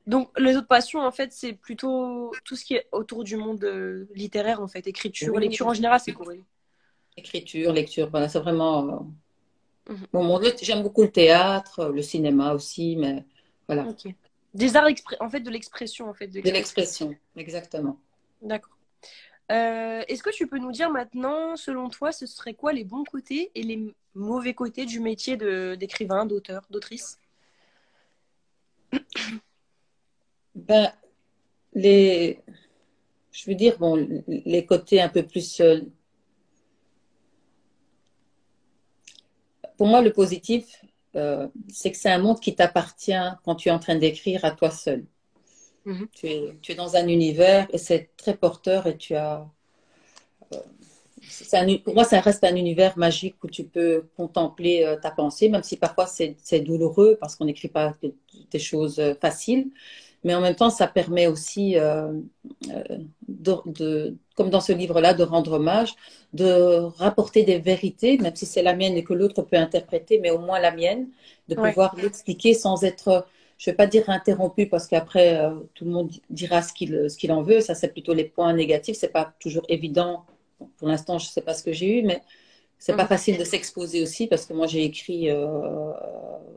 Donc, 0.07 0.29
les 0.39 0.57
autres 0.57 0.67
passions, 0.67 1.01
en 1.01 1.11
fait, 1.11 1.33
c'est 1.33 1.55
plutôt 1.55 2.33
tout 2.45 2.57
ce 2.57 2.65
qui 2.65 2.75
est 2.75 2.87
autour 2.93 3.25
du 3.25 3.37
monde 3.37 3.63
euh, 3.65 4.07
littéraire, 4.15 4.61
en 4.61 4.69
fait. 4.69 4.87
Écriture, 4.87 5.39
lecture 5.39 5.67
en 5.67 5.75
général, 5.75 6.01
c'est 6.01 6.13
corrélé. 6.13 6.43
Écriture, 7.17 7.73
lecture, 7.73 8.11
voilà, 8.11 8.29
c'est 8.29 8.41
vraiment 8.41 9.07
euh, 9.89 9.93
mhm. 9.93 10.07
mon 10.13 10.25
monde. 10.25 10.53
J'aime 10.61 10.83
beaucoup 10.83 11.03
le 11.03 11.11
théâtre, 11.11 11.87
le 11.87 12.03
cinéma 12.03 12.53
aussi, 12.53 12.97
mais 12.97 13.25
voilà. 13.67 13.87
Des 14.53 14.77
arts, 14.77 14.89
en 15.21 15.31
fait, 15.31 15.41
de 15.41 15.51
l'expression, 15.51 16.09
en 16.09 16.15
fait. 16.15 16.27
De 16.27 16.41
l'expression, 16.41 17.15
exactement. 17.37 17.99
D'accord. 18.43 18.74
Euh, 19.53 20.03
est-ce 20.09 20.23
que 20.23 20.31
tu 20.31 20.47
peux 20.47 20.59
nous 20.59 20.73
dire 20.73 20.91
maintenant, 20.91 21.57
selon 21.57 21.89
toi, 21.91 22.13
ce 22.13 22.27
serait 22.27 22.55
quoi 22.55 22.73
les 22.73 22.85
bons 22.85 23.05
côtés 23.05 23.51
et 23.55 23.63
les 23.63 23.95
mauvais 24.15 24.55
côtés 24.55 24.87
du 24.87 25.01
métier 25.01 25.37
d'écrivain, 25.77 26.25
d'auteur, 26.25 26.63
d'autrice? 26.71 27.19
Ben, 30.55 30.93
les, 31.75 32.41
je 33.33 33.51
veux 33.51 33.57
dire, 33.57 33.77
bon, 33.79 34.23
les 34.29 34.65
côtés 34.65 35.03
un 35.03 35.09
peu 35.09 35.25
plus. 35.25 35.61
Euh, 35.61 35.81
pour 39.77 39.89
moi, 39.89 40.01
le 40.01 40.13
positif, 40.13 40.85
euh, 41.17 41.49
c'est 41.69 41.91
que 41.91 41.97
c'est 41.97 42.11
un 42.11 42.19
monde 42.19 42.41
qui 42.41 42.55
t'appartient 42.55 43.13
quand 43.45 43.57
tu 43.57 43.69
es 43.69 43.73
en 43.73 43.79
train 43.79 43.97
d'écrire 43.97 44.45
à 44.45 44.53
toi 44.53 44.71
seul. 44.71 45.05
Mm-hmm. 45.87 46.07
tu, 46.15 46.27
es, 46.27 46.57
tu, 46.63 46.73
es, 46.73 46.75
dans 46.75 46.97
un 46.97 47.07
univers 47.09 47.67
et 47.73 47.79
c'est 47.79 48.11
très 48.17 48.35
porteur 48.35 48.87
et 48.87 48.97
tu 48.97 49.15
as. 49.15 49.47
Euh, 50.53 50.57
un, 51.53 51.77
pour 51.79 51.95
moi, 51.95 52.05
ça 52.05 52.21
reste 52.21 52.45
un 52.45 52.55
univers 52.55 52.99
magique 52.99 53.37
où 53.43 53.49
tu 53.49 53.65
peux 53.65 54.05
contempler 54.17 54.97
ta 55.01 55.11
pensée, 55.11 55.49
même 55.49 55.63
si 55.63 55.77
parfois 55.77 56.07
c'est 56.07 56.61
douloureux 56.61 57.17
parce 57.19 57.35
qu'on 57.35 57.47
n'écrit 57.47 57.69
pas 57.69 57.95
des 58.51 58.59
choses 58.59 59.01
faciles 59.23 59.71
mais 60.25 60.35
en 60.35 60.41
même 60.41 60.55
temps, 60.55 60.71
ça 60.71 60.87
permet 60.87 61.27
aussi, 61.27 61.79
euh, 61.79 62.13
euh, 62.71 62.99
de, 63.29 64.17
comme 64.35 64.49
dans 64.49 64.63
ce 64.63 64.73
livre-là, 64.73 65.13
de 65.13 65.23
rendre 65.23 65.53
hommage, 65.53 65.95
de 66.33 66.81
rapporter 66.97 67.45
des 67.45 67.59
vérités, 67.59 68.17
même 68.17 68.35
si 68.35 68.47
c'est 68.47 68.63
la 68.63 68.75
mienne 68.75 68.97
et 68.97 69.05
que 69.05 69.13
l'autre 69.13 69.43
peut 69.43 69.59
interpréter, 69.59 70.19
mais 70.21 70.31
au 70.31 70.39
moins 70.39 70.59
la 70.59 70.75
mienne, 70.75 71.09
de 71.49 71.55
pouvoir 71.55 71.95
l'expliquer 71.97 72.55
sans 72.55 72.85
être, 72.85 73.27
je 73.59 73.71
ne 73.71 73.73
vais 73.73 73.77
pas 73.77 73.87
dire 73.87 74.09
interrompu, 74.11 74.67
parce 74.67 74.87
qu'après, 74.87 75.39
euh, 75.39 75.55
tout 75.75 75.85
le 75.85 75.91
monde 75.91 76.11
dira 76.31 76.63
ce 76.63 76.73
qu'il 76.73 77.11
ce 77.11 77.33
en 77.33 77.43
veut. 77.43 77.61
Ça, 77.61 77.75
c'est 77.75 77.89
plutôt 77.89 78.15
les 78.15 78.25
points 78.25 78.53
négatifs. 78.53 78.97
C'est 78.99 79.09
pas 79.09 79.35
toujours 79.41 79.65
évident. 79.69 80.25
Pour 80.79 80.89
l'instant, 80.89 81.19
je 81.19 81.27
ne 81.27 81.31
sais 81.31 81.43
pas 81.43 81.55
ce 81.55 81.63
que 81.63 81.73
j'ai 81.73 82.01
eu, 82.01 82.03
mais 82.03 82.23
c'est 82.79 82.97
pas 82.97 83.05
mm. 83.05 83.09
facile 83.09 83.39
de 83.39 83.45
s'exposer 83.45 84.03
aussi, 84.03 84.27
parce 84.27 84.47
que 84.47 84.53
moi, 84.55 84.67
j'ai 84.67 84.85
écrit 84.85 85.29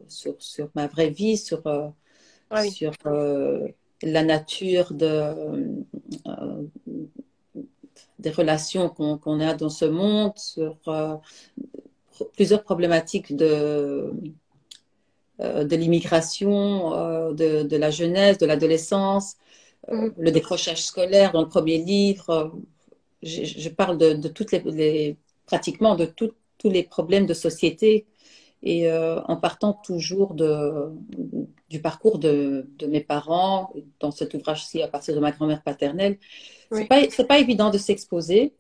sur, 0.07 0.36
sur 0.39 0.69
ma 0.75 0.88
vraie 0.88 1.10
vie, 1.10 1.38
sur 1.38 1.63
ah 2.49 2.65
sur 2.65 2.93
euh, 3.05 3.67
la 4.01 4.23
nature 4.23 4.93
de, 4.93 5.05
euh, 6.27 6.63
des 8.19 8.29
relations 8.29 8.89
qu'on 8.89 9.39
a 9.41 9.53
dans 9.53 9.69
ce 9.69 9.86
monde, 9.86 10.38
sur 10.38 10.77
euh, 10.88 11.15
plusieurs 12.36 12.63
problématiques 12.63 13.36
de, 13.36 14.13
de 15.39 15.76
l'immigration, 15.76 16.91
de, 17.34 17.63
de, 17.63 17.78
la 17.78 17.91
jeunesse, 17.91 18.38
de 18.38 18.45
l'adolescence, 18.45 19.36
mm-hmm. 19.88 20.13
le 20.17 20.32
décrochage 20.32 20.84
scolaire 20.84 21.32
dans 21.32 21.41
le 21.41 21.50
premier 21.50 21.78
livre. 21.78 22.54
Je, 23.23 23.43
je 23.43 23.69
parle 23.69 23.97
de, 23.97 24.13
de 24.13 24.28
toutes 24.28 24.52
les, 24.52 25.17
pratiquement 25.45 25.95
de 25.95 26.06
tous 26.06 26.69
les 26.69 26.84
problèmes 26.84 27.26
de 27.26 27.34
société 27.34 28.08
et 28.63 28.91
en 28.91 29.38
partant 29.38 29.73
toujours 29.73 30.34
de, 30.34 30.91
du 31.69 31.82
parcours 31.82 32.17
de, 32.19 32.67
de, 32.78 32.88
mes 32.88 33.02
parents, 33.02 33.73
dans 34.00 34.12
cet 34.12 34.34
ouvrage-ci 34.34 34.82
à 34.82 34.88
partir 34.88 35.15
de 35.15 35.19
ma 35.19 35.32
grand-mère 35.32 35.62
paternelle. 35.63 36.17
C'est 36.71 36.86
pas, 36.86 37.02
c'est 37.10 37.28
pas 37.28 37.39
évident 37.39 37.69
de 37.69 37.78
s'exposer, 37.78 38.54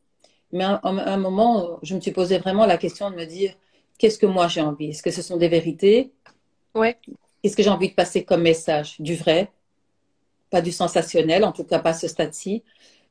mais 0.51 0.63
à, 0.63 0.79
un 0.83 1.17
moment, 1.17 1.79
je 1.83 1.95
me 1.95 2.01
suis 2.01 2.11
posé 2.11 2.37
vraiment 2.37 2.65
la 2.65 2.77
question 2.77 3.09
de 3.09 3.15
me 3.15 3.25
dire 3.25 3.53
qu'est-ce 3.97 4.17
que 4.17 4.25
moi 4.25 4.47
j'ai 4.47 4.61
envie? 4.61 4.89
Est-ce 4.89 5.03
que 5.03 5.11
ce 5.11 5.21
sont 5.21 5.37
des 5.37 5.49
vérités? 5.49 6.13
Ouais. 6.77 6.97
Qu'est-ce 7.41 7.55
que 7.55 7.63
j'ai 7.63 7.69
envie 7.69 7.89
de 7.89 7.95
passer 7.95 8.23
comme 8.23 8.41
message? 8.41 8.95
Du 8.99 9.15
vrai, 9.15 9.51
pas 10.49 10.61
du 10.61 10.71
sensationnel, 10.71 11.43
en 11.43 11.51
tout 11.51 11.63
cas 11.63 11.79
pas 11.79 11.89
à 11.89 11.93
ce 11.93 12.07
stade-ci. 12.07 12.63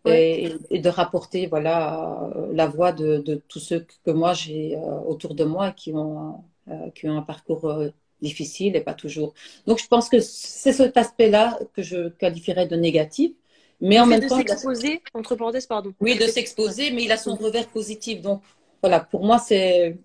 Et, 0.08 0.54
de 0.70 0.88
rapporter 0.88 1.48
voilà 1.48 2.30
la 2.52 2.68
voix 2.68 2.92
de, 2.92 3.16
de 3.18 3.42
tous 3.48 3.58
ceux 3.58 3.84
que 4.04 4.12
moi 4.12 4.34
j'ai 4.34 4.76
euh, 4.76 5.00
autour 5.00 5.34
de 5.34 5.42
moi 5.42 5.72
qui 5.72 5.92
ont 5.92 6.44
euh, 6.68 6.90
qui 6.94 7.08
ont 7.08 7.16
un 7.16 7.22
parcours 7.22 7.64
euh, 7.68 7.88
difficile 8.22 8.76
et 8.76 8.80
pas 8.80 8.94
toujours. 8.94 9.34
Donc 9.66 9.78
je 9.78 9.86
pense 9.88 10.08
que 10.08 10.20
c'est 10.20 10.72
cet 10.72 10.96
aspect-là 10.96 11.58
que 11.74 11.82
je 11.82 12.08
qualifierais 12.08 12.68
de 12.68 12.76
négatif. 12.76 13.32
Mais 13.80 13.98
en 14.00 14.06
même 14.06 14.20
de 14.20 14.28
temps. 14.28 14.38
De 14.38 14.48
s'exposer, 14.48 15.02
entre 15.12 15.36
parenthèses, 15.36 15.66
pardon. 15.66 15.92
Oui, 16.00 16.16
de 16.16 16.26
s'exposer, 16.26 16.92
mais 16.92 17.04
il 17.04 17.12
a 17.12 17.16
son 17.16 17.34
revers 17.34 17.68
positif. 17.68 18.22
Donc 18.22 18.42
voilà, 18.82 19.00
pour 19.00 19.24
moi, 19.24 19.38
c'est 19.38 19.98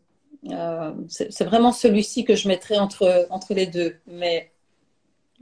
euh, 0.49 0.93
c'est 1.07 1.43
vraiment 1.43 1.71
celui-ci 1.71 2.25
que 2.25 2.35
je 2.35 2.47
mettrais 2.47 2.77
entre, 2.77 3.27
entre 3.29 3.53
les 3.53 3.67
deux. 3.67 3.95
Mais 4.07 4.51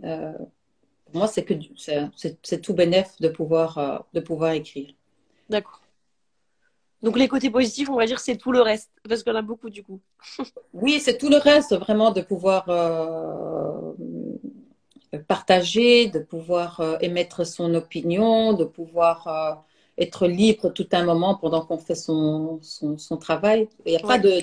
euh, 0.03 0.33
pour 1.05 1.15
moi, 1.15 1.27
c'est 1.27 1.43
que 1.43 1.53
c'est 1.75 2.61
tout 2.61 2.73
bénéf 2.73 3.19
de 3.19 3.29
pouvoir, 3.29 3.77
euh, 3.77 3.97
de 4.13 4.19
pouvoir 4.19 4.51
écrire. 4.51 4.93
D'accord. 5.49 5.81
Donc 7.01 7.17
les 7.17 7.29
côtés 7.29 7.49
positifs, 7.49 7.89
on 7.89 7.95
va 7.95 8.05
dire, 8.05 8.19
c'est 8.19 8.35
tout 8.35 8.51
le 8.51 8.61
reste, 8.61 8.91
parce 9.07 9.23
qu'on 9.23 9.35
a 9.35 9.41
beaucoup 9.41 9.69
du 9.69 9.83
coup. 9.83 10.01
oui, 10.73 10.99
c'est 10.99 11.17
tout 11.17 11.29
le 11.29 11.37
reste, 11.37 11.73
vraiment, 11.75 12.11
de 12.11 12.21
pouvoir 12.21 12.67
euh, 12.67 13.93
partager, 15.27 16.07
de 16.07 16.19
pouvoir 16.19 16.81
euh, 16.81 16.97
émettre 16.99 17.45
son 17.45 17.73
opinion, 17.73 18.53
de 18.53 18.65
pouvoir 18.65 19.27
euh, 19.27 19.55
être 19.99 20.27
libre 20.27 20.69
tout 20.69 20.87
un 20.93 21.03
moment 21.03 21.35
pendant 21.35 21.61
qu'on 21.61 21.77
fait 21.77 21.95
son, 21.95 22.59
son, 22.61 23.17
travail. 23.17 23.67
Il 23.85 23.91
n'y 23.91 23.97
a 23.97 23.99
pas 23.99 24.17
de, 24.17 24.41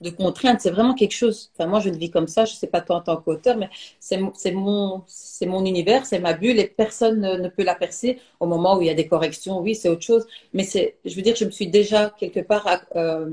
de, 0.00 0.10
contraintes, 0.10 0.60
c'est 0.60 0.70
vraiment 0.70 0.94
quelque 0.94 1.14
chose. 1.14 1.50
Enfin, 1.54 1.68
moi, 1.68 1.80
je 1.80 1.90
le 1.90 1.96
vis 1.96 2.10
comme 2.10 2.28
ça, 2.28 2.44
je 2.44 2.52
ne 2.52 2.56
sais 2.56 2.68
pas 2.68 2.80
toi 2.80 2.96
en 2.96 3.00
tant 3.00 3.16
qu'auteur, 3.16 3.56
mais 3.56 3.68
c'est 3.98 4.18
mon, 4.52 5.02
mon 5.46 5.64
univers, 5.64 6.06
c'est 6.06 6.20
ma 6.20 6.34
bulle 6.34 6.58
et 6.60 6.68
personne 6.68 7.20
ne, 7.20 7.48
peut 7.48 7.64
la 7.64 7.74
percer. 7.74 8.20
Au 8.38 8.46
moment 8.46 8.76
où 8.76 8.82
il 8.82 8.86
y 8.86 8.90
a 8.90 8.94
des 8.94 9.08
corrections, 9.08 9.60
oui, 9.60 9.74
c'est 9.74 9.88
autre 9.88 10.02
chose. 10.02 10.24
Mais 10.52 10.64
je 10.64 11.14
veux 11.16 11.22
dire, 11.22 11.34
je 11.34 11.44
me 11.44 11.50
suis 11.50 11.66
déjà 11.66 12.10
quelque 12.10 12.40
part, 12.40 12.66
euh, 12.94 13.30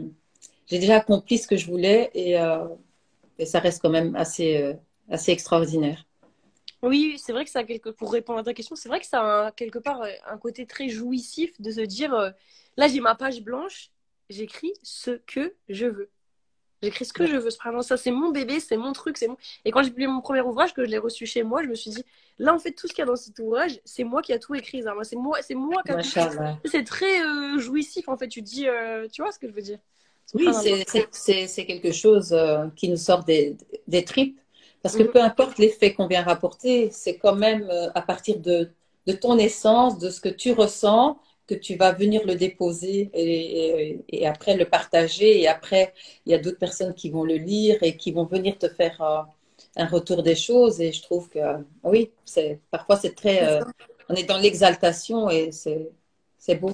j'ai 0.65 0.79
déjà 0.79 0.97
accompli 0.97 1.37
ce 1.37 1.47
que 1.47 1.55
je 1.55 1.67
voulais 1.67 2.09
et, 2.15 2.39
euh, 2.39 2.65
et 3.37 3.45
ça 3.45 3.59
reste 3.59 3.81
quand 3.81 3.89
même 3.89 4.15
assez, 4.15 4.57
euh, 4.57 4.73
assez 5.09 5.31
extraordinaire. 5.31 6.05
Oui, 6.81 7.17
c'est 7.17 7.33
vrai 7.33 7.43
que 7.43 7.51
ça 7.51 7.59
a 7.59 7.63
quelque... 7.63 7.89
pour 7.89 8.11
répondre 8.11 8.39
à 8.39 8.43
ta 8.43 8.53
question, 8.53 8.75
c'est 8.75 8.89
vrai 8.89 8.99
que 8.99 9.05
ça 9.05 9.47
a 9.47 9.51
quelque 9.51 9.79
part 9.79 10.01
euh, 10.01 10.11
un 10.27 10.37
côté 10.37 10.65
très 10.65 10.87
jouissif 10.87 11.59
de 11.59 11.71
se 11.71 11.81
dire 11.81 12.13
euh, 12.13 12.29
là 12.77 12.87
j'ai 12.87 13.01
ma 13.01 13.15
page 13.15 13.41
blanche, 13.41 13.91
j'écris 14.29 14.73
ce 14.81 15.11
que 15.27 15.55
je 15.67 15.87
veux. 15.87 16.09
J'écris 16.81 17.03
ce 17.03 17.11
que 17.11 17.27
je 17.27 17.35
veux. 17.35 17.49
Vraiment, 17.61 17.81
ça 17.81 17.97
c'est 17.97 18.11
mon 18.11 18.31
bébé, 18.31 18.61
c'est 18.61 18.77
mon 18.77 18.93
truc, 18.93 19.17
c'est 19.17 19.27
mon. 19.27 19.35
Et 19.65 19.71
quand 19.71 19.83
j'ai 19.83 19.89
publié 19.89 20.07
mon 20.07 20.21
premier 20.21 20.39
ouvrage, 20.39 20.73
que 20.73 20.85
je 20.85 20.89
l'ai 20.89 20.97
reçu 20.97 21.25
chez 21.25 21.43
moi, 21.43 21.61
je 21.61 21.67
me 21.67 21.75
suis 21.75 21.91
dit 21.91 22.05
là 22.37 22.53
en 22.53 22.59
fait 22.59 22.71
tout 22.71 22.87
ce 22.87 22.93
qu'il 22.93 23.01
y 23.01 23.03
a 23.03 23.05
dans 23.05 23.17
cet 23.17 23.37
ouvrage, 23.39 23.81
c'est 23.83 24.05
moi 24.05 24.21
qui 24.21 24.31
a 24.31 24.39
tout 24.39 24.55
écrit. 24.55 24.81
C'est 25.03 25.17
moi, 25.17 25.41
c'est 25.41 25.55
moi 25.55 25.83
qui 25.83 25.91
a 25.91 26.01
tout. 26.01 26.09
C'est 26.63 26.85
très 26.85 27.21
euh, 27.21 27.59
jouissif 27.59 28.07
en 28.07 28.15
fait. 28.15 28.29
Tu 28.29 28.41
dis, 28.41 28.67
tu 29.11 29.21
vois 29.21 29.33
ce 29.33 29.39
que 29.39 29.49
je 29.49 29.53
veux 29.53 29.61
dire? 29.61 29.79
Oui, 30.33 30.47
c'est 31.11 31.65
quelque 31.65 31.91
chose 31.91 32.33
qui 32.77 32.87
nous 32.87 32.95
sort 32.95 33.25
des, 33.25 33.57
des 33.87 34.05
tripes 34.05 34.39
parce 34.81 34.95
que 34.95 35.03
mm. 35.03 35.11
peu 35.11 35.21
importe 35.21 35.57
l'effet 35.57 35.93
qu'on 35.93 36.07
vient 36.07 36.23
rapporter, 36.23 36.89
c'est 36.91 37.17
quand 37.17 37.35
même 37.35 37.67
euh, 37.69 37.89
à 37.95 38.01
partir 38.01 38.39
de, 38.39 38.69
de, 39.07 39.13
ton 39.13 39.37
essence, 39.37 39.99
de 39.99 40.09
ce 40.09 40.21
que 40.21 40.29
tu 40.29 40.53
ressens, 40.53 41.19
que 41.47 41.55
tu 41.55 41.75
vas 41.75 41.91
venir 41.91 42.25
le 42.25 42.35
déposer 42.35 43.09
et, 43.13 43.99
et, 44.09 44.27
après 44.27 44.55
le 44.55 44.65
partager. 44.65 45.41
Et 45.41 45.47
après, 45.47 45.93
il 46.25 46.31
y 46.31 46.35
a 46.35 46.37
d'autres 46.37 46.59
personnes 46.59 46.93
qui 46.93 47.09
vont 47.09 47.23
le 47.23 47.35
lire 47.35 47.77
et 47.81 47.97
qui 47.97 48.11
vont 48.11 48.25
venir 48.25 48.57
te 48.57 48.69
faire 48.69 49.01
euh, 49.01 49.21
un 49.75 49.87
retour 49.87 50.23
des 50.23 50.35
choses. 50.35 50.79
Et 50.79 50.91
je 50.91 51.01
trouve 51.01 51.29
que, 51.29 51.39
oui, 51.83 52.11
c'est, 52.25 52.59
parfois 52.71 52.97
c'est 52.97 53.15
très. 53.15 53.59
on 54.09 54.15
est 54.15 54.23
dans 54.23 54.37
l'exaltation 54.37 55.29
et 55.29 55.51
c'est, 55.51 55.89
c'est 56.37 56.55
beau. 56.55 56.71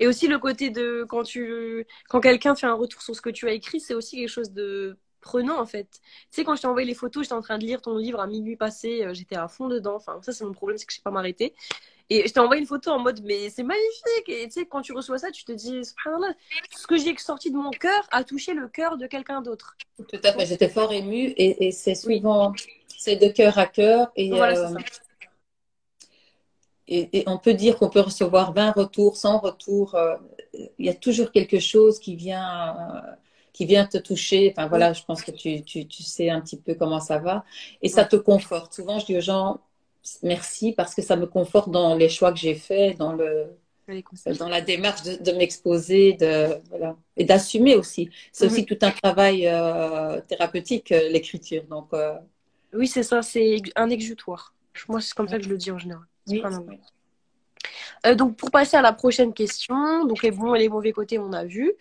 Et 0.00 0.06
aussi 0.06 0.28
le 0.28 0.38
côté 0.38 0.70
de 0.70 1.04
quand 1.08 1.22
tu 1.24 1.86
quand 2.08 2.20
quelqu'un 2.20 2.54
fait 2.54 2.66
un 2.66 2.74
retour 2.74 3.02
sur 3.02 3.16
ce 3.16 3.20
que 3.20 3.30
tu 3.30 3.48
as 3.48 3.52
écrit, 3.52 3.80
c'est 3.80 3.94
aussi 3.94 4.16
quelque 4.16 4.28
chose 4.28 4.52
de 4.52 4.96
prenant 5.20 5.60
en 5.60 5.66
fait. 5.66 5.88
Tu 5.90 6.00
sais, 6.30 6.44
quand 6.44 6.56
je 6.56 6.62
t'ai 6.62 6.66
envoyé 6.66 6.86
les 6.86 6.94
photos, 6.94 7.24
j'étais 7.24 7.34
en 7.34 7.42
train 7.42 7.58
de 7.58 7.64
lire 7.64 7.82
ton 7.82 7.96
livre 7.96 8.20
à 8.20 8.26
minuit 8.26 8.56
passé, 8.56 9.04
euh, 9.04 9.14
j'étais 9.14 9.36
à 9.36 9.48
fond 9.48 9.68
dedans. 9.68 9.96
Enfin, 9.96 10.18
ça, 10.22 10.32
c'est 10.32 10.44
mon 10.44 10.52
problème, 10.52 10.78
c'est 10.78 10.86
que 10.86 10.92
je 10.92 10.96
sais 10.96 11.02
pas 11.02 11.10
m'arrêter. 11.10 11.54
Et 12.10 12.26
je 12.26 12.32
t'ai 12.32 12.40
envoyé 12.40 12.60
une 12.60 12.66
photo 12.66 12.90
en 12.90 12.98
mode, 12.98 13.20
mais 13.24 13.50
c'est 13.50 13.62
magnifique. 13.62 14.28
Et 14.28 14.44
tu 14.46 14.60
sais, 14.60 14.66
quand 14.66 14.80
tu 14.80 14.92
reçois 14.92 15.18
ça, 15.18 15.30
tu 15.30 15.44
te 15.44 15.52
dis, 15.52 15.82
ce 15.84 16.86
que 16.86 16.96
j'ai 16.96 17.14
sorti 17.18 17.50
de 17.50 17.56
mon 17.56 17.70
cœur 17.70 18.06
a 18.10 18.24
touché 18.24 18.54
le 18.54 18.66
cœur 18.68 18.96
de 18.96 19.06
quelqu'un 19.06 19.42
d'autre. 19.42 19.76
Tout 19.96 20.20
à 20.24 20.32
fait, 20.32 20.46
j'étais 20.46 20.70
fort 20.70 20.92
émue 20.92 21.34
et, 21.36 21.66
et 21.66 21.70
c'est 21.70 21.94
souvent, 21.94 22.54
c'est 22.86 23.16
de 23.16 23.28
cœur 23.28 23.58
à 23.58 23.66
cœur. 23.66 24.10
Et, 24.16 24.30
voilà, 24.30 24.58
euh, 24.58 24.78
et, 26.86 27.18
et, 27.18 27.24
on 27.26 27.36
peut 27.36 27.52
dire 27.52 27.76
qu'on 27.76 27.90
peut 27.90 28.00
recevoir 28.00 28.54
20 28.54 28.72
retours, 28.72 29.18
100 29.18 29.40
retours. 29.40 29.94
Euh, 29.94 30.16
il 30.78 30.86
y 30.86 30.88
a 30.88 30.94
toujours 30.94 31.30
quelque 31.30 31.58
chose 31.58 31.98
qui 31.98 32.16
vient 32.16 32.74
qui 33.58 33.66
vient 33.66 33.86
te 33.86 33.98
toucher. 33.98 34.54
Enfin 34.56 34.68
voilà, 34.68 34.92
je 34.92 35.02
pense 35.02 35.22
que 35.22 35.32
tu, 35.32 35.62
tu, 35.64 35.88
tu, 35.88 36.04
sais 36.04 36.30
un 36.30 36.40
petit 36.40 36.56
peu 36.56 36.74
comment 36.74 37.00
ça 37.00 37.18
va. 37.18 37.44
Et 37.82 37.88
ça 37.88 38.04
te 38.04 38.14
conforte. 38.14 38.72
Souvent, 38.72 39.00
je 39.00 39.06
dis 39.06 39.16
aux 39.18 39.20
gens 39.20 39.58
merci 40.22 40.72
parce 40.72 40.94
que 40.94 41.02
ça 41.02 41.16
me 41.16 41.26
conforte 41.26 41.68
dans 41.68 41.96
les 41.96 42.08
choix 42.08 42.30
que 42.32 42.38
j'ai 42.38 42.54
faits, 42.54 42.96
dans, 42.98 43.14
le, 43.14 43.48
dans 44.38 44.48
la 44.48 44.60
démarche 44.60 45.02
de, 45.02 45.32
m'exposer 45.32 46.12
de, 46.12 46.54
voilà. 46.68 46.96
et 47.16 47.24
d'assumer 47.24 47.74
aussi. 47.74 48.10
C'est 48.30 48.46
aussi 48.46 48.64
tout 48.64 48.78
un 48.82 48.92
travail 48.92 49.48
euh, 49.48 50.20
thérapeutique, 50.20 50.92
euh, 50.92 51.08
l'écriture. 51.08 51.64
Donc, 51.64 51.88
euh, 51.94 52.14
Oui, 52.72 52.86
c'est 52.86 53.02
ça, 53.02 53.22
c'est 53.22 53.56
un 53.74 53.90
exutoire. 53.90 54.54
Moi, 54.86 55.00
c'est 55.00 55.14
comme 55.14 55.26
ça 55.26 55.38
que 55.38 55.42
je 55.42 55.48
le 55.48 55.56
dis 55.56 55.72
en 55.72 55.78
général. 55.78 56.06
Donc, 58.14 58.36
pour 58.36 58.50
passer 58.50 58.76
à 58.76 58.82
la 58.82 58.92
prochaine 58.92 59.32
question, 59.34 60.04
donc 60.04 60.22
les 60.22 60.30
bons 60.30 60.54
et 60.54 60.58
les 60.58 60.68
mauvais 60.68 60.92
côtés, 60.92 61.18
on 61.18 61.32
a 61.32 61.44
vu. 61.44 61.72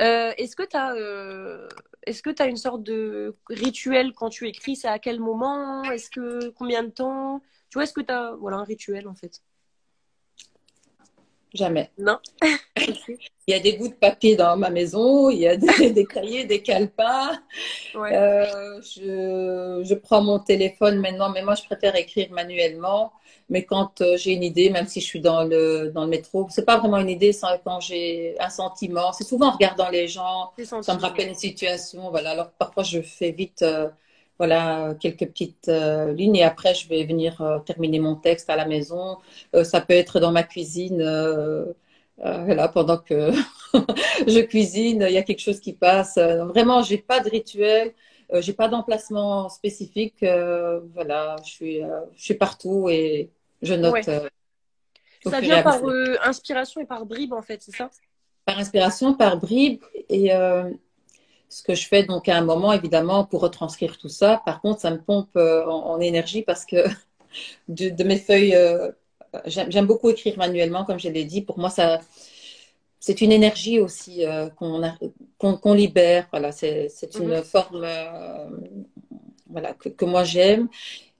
Euh, 0.00 0.32
est-ce 0.38 0.56
que 0.56 0.62
tu 0.62 0.76
as, 0.76 0.94
euh, 0.94 1.68
est-ce 2.06 2.22
que 2.22 2.30
as 2.42 2.46
une 2.46 2.56
sorte 2.56 2.82
de 2.82 3.36
rituel 3.48 4.12
quand 4.14 4.30
tu 4.30 4.48
écris 4.48 4.76
C'est 4.76 4.88
à 4.88 4.98
quel 4.98 5.20
moment? 5.20 5.82
Est-ce 5.84 6.10
que 6.10 6.50
combien 6.50 6.82
de 6.82 6.90
temps? 6.90 7.42
Tu 7.68 7.74
vois, 7.74 7.84
est-ce 7.84 7.92
que 7.92 8.00
tu 8.00 8.12
as 8.12 8.34
voilà, 8.40 8.58
un 8.58 8.64
rituel 8.64 9.08
en 9.08 9.14
fait? 9.14 9.42
Jamais. 11.52 11.90
Non. 11.98 12.18
il 12.76 13.18
y 13.48 13.54
a 13.54 13.58
des 13.58 13.72
bouts 13.72 13.88
de 13.88 13.94
papier 13.94 14.36
dans 14.36 14.56
ma 14.56 14.70
maison, 14.70 15.30
il 15.30 15.40
y 15.40 15.48
a 15.48 15.56
des, 15.56 16.06
cahiers, 16.08 16.44
des 16.44 16.62
calepins. 16.62 17.32
Euh, 17.96 18.80
je, 18.82 19.82
je, 19.84 19.94
prends 19.94 20.22
mon 20.22 20.38
téléphone 20.38 21.00
maintenant, 21.00 21.30
mais 21.30 21.42
moi 21.42 21.54
je 21.56 21.64
préfère 21.64 21.96
écrire 21.96 22.30
manuellement. 22.30 23.12
Mais 23.48 23.64
quand 23.64 24.00
euh, 24.00 24.16
j'ai 24.16 24.32
une 24.32 24.44
idée, 24.44 24.70
même 24.70 24.86
si 24.86 25.00
je 25.00 25.06
suis 25.06 25.20
dans 25.20 25.42
le, 25.42 25.90
dans 25.92 26.04
le 26.04 26.10
métro, 26.10 26.46
c'est 26.50 26.64
pas 26.64 26.78
vraiment 26.78 26.98
une 26.98 27.10
idée, 27.10 27.32
c'est 27.32 27.46
quand 27.64 27.80
j'ai 27.80 28.36
un 28.38 28.48
sentiment. 28.48 29.12
C'est 29.12 29.24
souvent 29.24 29.48
en 29.48 29.50
regardant 29.50 29.88
les 29.88 30.06
gens, 30.06 30.52
ça 30.82 30.94
me 30.94 31.00
rappelle 31.00 31.28
une 31.28 31.34
situation. 31.34 32.10
Voilà. 32.10 32.30
Alors 32.30 32.50
parfois 32.52 32.84
je 32.84 33.02
fais 33.02 33.32
vite, 33.32 33.62
euh, 33.62 33.88
voilà, 34.40 34.94
quelques 34.98 35.26
petites 35.26 35.68
euh, 35.68 36.12
lignes 36.12 36.36
et 36.36 36.42
après 36.42 36.74
je 36.74 36.88
vais 36.88 37.04
venir 37.04 37.62
terminer 37.66 38.00
mon 38.00 38.16
texte 38.16 38.48
à 38.50 38.56
la 38.56 38.66
maison. 38.66 39.18
ça 39.62 39.80
peut 39.80 39.94
être 39.94 40.18
dans 40.20 40.32
ma 40.32 40.42
cuisine. 40.42 41.02
voilà, 42.18 42.68
pendant 42.68 42.98
que 42.98 43.30
je 44.26 44.40
cuisine, 44.40 45.04
il 45.08 45.14
y 45.14 45.18
a 45.18 45.22
quelque 45.22 45.40
chose 45.42 45.60
qui 45.60 45.72
passe. 45.72 46.18
Vraiment, 46.18 46.82
j'ai 46.82 46.98
pas 46.98 47.20
de 47.20 47.28
rituel. 47.28 47.92
j'ai 48.40 48.52
pas 48.52 48.68
d'emplacement 48.68 49.48
spécifique. 49.48 50.24
voilà, 50.94 51.36
je 51.44 51.50
suis, 51.50 51.80
je 52.16 52.22
suis 52.22 52.34
partout 52.34 52.88
et 52.88 53.30
je 53.62 53.74
note. 53.74 54.08
Euh, 54.08 54.28
ça 55.30 55.40
vient 55.40 55.62
par 55.62 55.84
euh, 55.84 56.16
inspiration 56.24 56.80
et 56.80 56.86
par 56.86 57.04
bribes, 57.04 57.32
en 57.32 57.42
fait, 57.42 57.60
c'est 57.62 57.74
ça? 57.74 57.90
Par 58.44 58.58
inspiration, 58.58 59.14
par 59.14 59.38
bribes. 59.38 59.82
Et 60.08 60.34
euh, 60.34 60.70
ce 61.50 61.62
que 61.62 61.74
je 61.74 61.86
fais 61.86 62.04
donc 62.04 62.28
à 62.28 62.36
un 62.36 62.40
moment, 62.42 62.72
évidemment, 62.72 63.24
pour 63.24 63.42
retranscrire 63.42 63.98
tout 63.98 64.08
ça, 64.08 64.40
par 64.46 64.62
contre, 64.62 64.80
ça 64.80 64.90
me 64.90 65.00
pompe 65.00 65.36
en, 65.36 66.00
énergie 66.00 66.42
parce 66.42 66.64
que 66.64 66.76
de, 67.68 68.04
mes 68.04 68.18
feuilles, 68.18 68.56
j'aime 69.46 69.86
beaucoup 69.86 70.08
écrire 70.08 70.38
manuellement, 70.38 70.84
comme 70.84 70.98
je 70.98 71.08
l'ai 71.08 71.24
dit. 71.24 71.42
Pour 71.42 71.58
moi, 71.58 71.70
ça. 71.70 72.00
C'est 73.02 73.22
une 73.22 73.32
énergie 73.32 73.80
aussi 73.80 74.24
qu'on 74.58 75.74
libère. 75.74 76.26
Voilà, 76.30 76.52
c'est 76.52 76.88
une 77.18 77.34
mhm. 77.34 77.42
forme 77.42 77.86
voilà, 79.50 79.74
que, 79.74 79.88
que 79.88 80.04
moi 80.04 80.24
j'aime. 80.24 80.68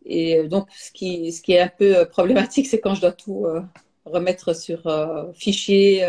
Et 0.05 0.39
euh, 0.39 0.49
donc, 0.49 0.69
ce 0.73 0.91
qui, 0.91 1.33
ce 1.33 1.43
qui 1.43 1.53
est 1.53 1.61
un 1.61 1.69
peu 1.69 1.97
euh, 1.97 2.05
problématique, 2.05 2.67
c'est 2.67 2.81
quand 2.81 2.95
je 2.95 3.01
dois 3.01 3.13
tout 3.13 3.47
euh, 3.47 3.63
remettre 4.05 4.55
sur 4.55 4.83
fichier, 5.35 6.07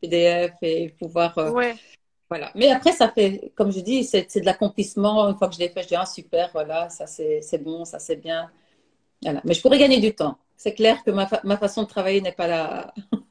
PDF 0.00 0.52
et 0.62 0.94
pouvoir. 0.98 1.36
ouais. 1.52 1.74
Voilà. 2.30 2.50
Mais 2.54 2.70
après, 2.70 2.92
ça 2.92 3.08
fait, 3.08 3.52
comme 3.54 3.70
je 3.70 3.80
dis, 3.80 4.04
c'est 4.04 4.40
de 4.40 4.46
l'accomplissement. 4.46 5.28
Une 5.28 5.36
fois 5.36 5.48
que 5.48 5.54
je 5.54 5.60
l'ai 5.60 5.68
fait, 5.68 5.82
je 5.82 5.88
dis, 5.88 5.96
ah, 5.96 6.06
super, 6.06 6.50
voilà, 6.52 6.88
ça 6.88 7.06
c'est 7.06 7.62
bon, 7.62 7.84
ça 7.84 7.98
c'est 7.98 8.16
bien. 8.16 8.50
Voilà. 9.22 9.40
Mais 9.44 9.54
je 9.54 9.60
pourrais 9.62 9.78
gagner 9.78 10.00
du 10.00 10.14
temps. 10.14 10.38
C'est 10.56 10.74
clair 10.74 11.02
que 11.04 11.10
ma, 11.10 11.56
façon 11.56 11.82
de 11.82 11.88
travailler 11.88 12.20
n'est 12.20 12.32
pas 12.32 12.46
là. 12.46 12.94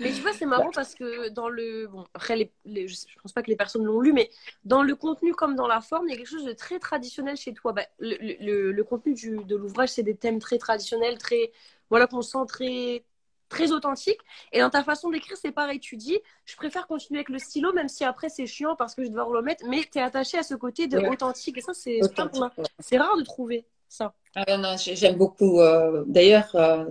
Mais 0.00 0.10
tu 0.10 0.22
vois, 0.22 0.32
c'est 0.32 0.46
marrant 0.46 0.70
parce 0.74 0.94
que 0.94 1.28
dans 1.28 1.50
le. 1.50 1.86
Bon, 1.86 2.06
après, 2.14 2.34
les, 2.34 2.50
les, 2.64 2.88
je 2.88 2.96
pense 3.22 3.32
pas 3.32 3.42
que 3.42 3.50
les 3.50 3.56
personnes 3.56 3.84
l'ont 3.84 4.00
lu, 4.00 4.14
mais 4.14 4.30
dans 4.64 4.82
le 4.82 4.96
contenu 4.96 5.34
comme 5.34 5.54
dans 5.54 5.66
la 5.66 5.82
forme, 5.82 6.08
il 6.08 6.12
y 6.12 6.14
a 6.14 6.16
quelque 6.16 6.30
chose 6.30 6.46
de 6.46 6.54
très 6.54 6.78
traditionnel 6.78 7.36
chez 7.36 7.52
toi. 7.52 7.74
Bah, 7.74 7.84
le, 7.98 8.80
contenu 8.84 9.14
de 9.14 9.54
l'ouvrage, 9.54 9.90
c'est 9.90 10.02
des 10.02 10.16
thèmes 10.16 10.38
très 10.38 10.56
traditionnels, 10.56 11.18
très. 11.18 11.52
Voilà, 11.90 12.06
qu'on 12.06 12.22
sent 12.22 12.38
très 12.48 13.04
très 13.52 13.70
authentique. 13.72 14.18
Et 14.52 14.60
dans 14.60 14.70
ta 14.70 14.82
façon 14.82 15.10
d'écrire, 15.10 15.36
c'est 15.36 15.52
pareil. 15.52 15.78
Tu 15.78 15.96
dis, 15.96 16.18
je 16.44 16.56
préfère 16.56 16.86
continuer 16.86 17.18
avec 17.20 17.28
le 17.28 17.38
stylo, 17.38 17.72
même 17.72 17.88
si 17.88 18.04
après 18.04 18.28
c'est 18.28 18.46
chiant 18.46 18.74
parce 18.76 18.94
que 18.94 19.04
je 19.04 19.10
dois 19.10 19.28
le 19.32 19.42
mettre, 19.42 19.64
mais 19.68 19.82
tu 19.90 19.98
es 19.98 20.02
attaché 20.02 20.38
à 20.38 20.42
ce 20.42 20.54
côté 20.54 20.86
de 20.86 20.98
authentique. 20.98 21.58
Et 21.58 21.60
ça, 21.60 21.72
c'est 21.74 22.98
rare 22.98 23.16
de 23.16 23.22
trouver 23.22 23.66
ça. 23.88 24.14
Ah 24.34 24.56
non, 24.56 24.76
j'aime 24.78 25.16
beaucoup. 25.16 25.60
Euh, 25.60 26.04
d'ailleurs, 26.06 26.54
euh, 26.54 26.86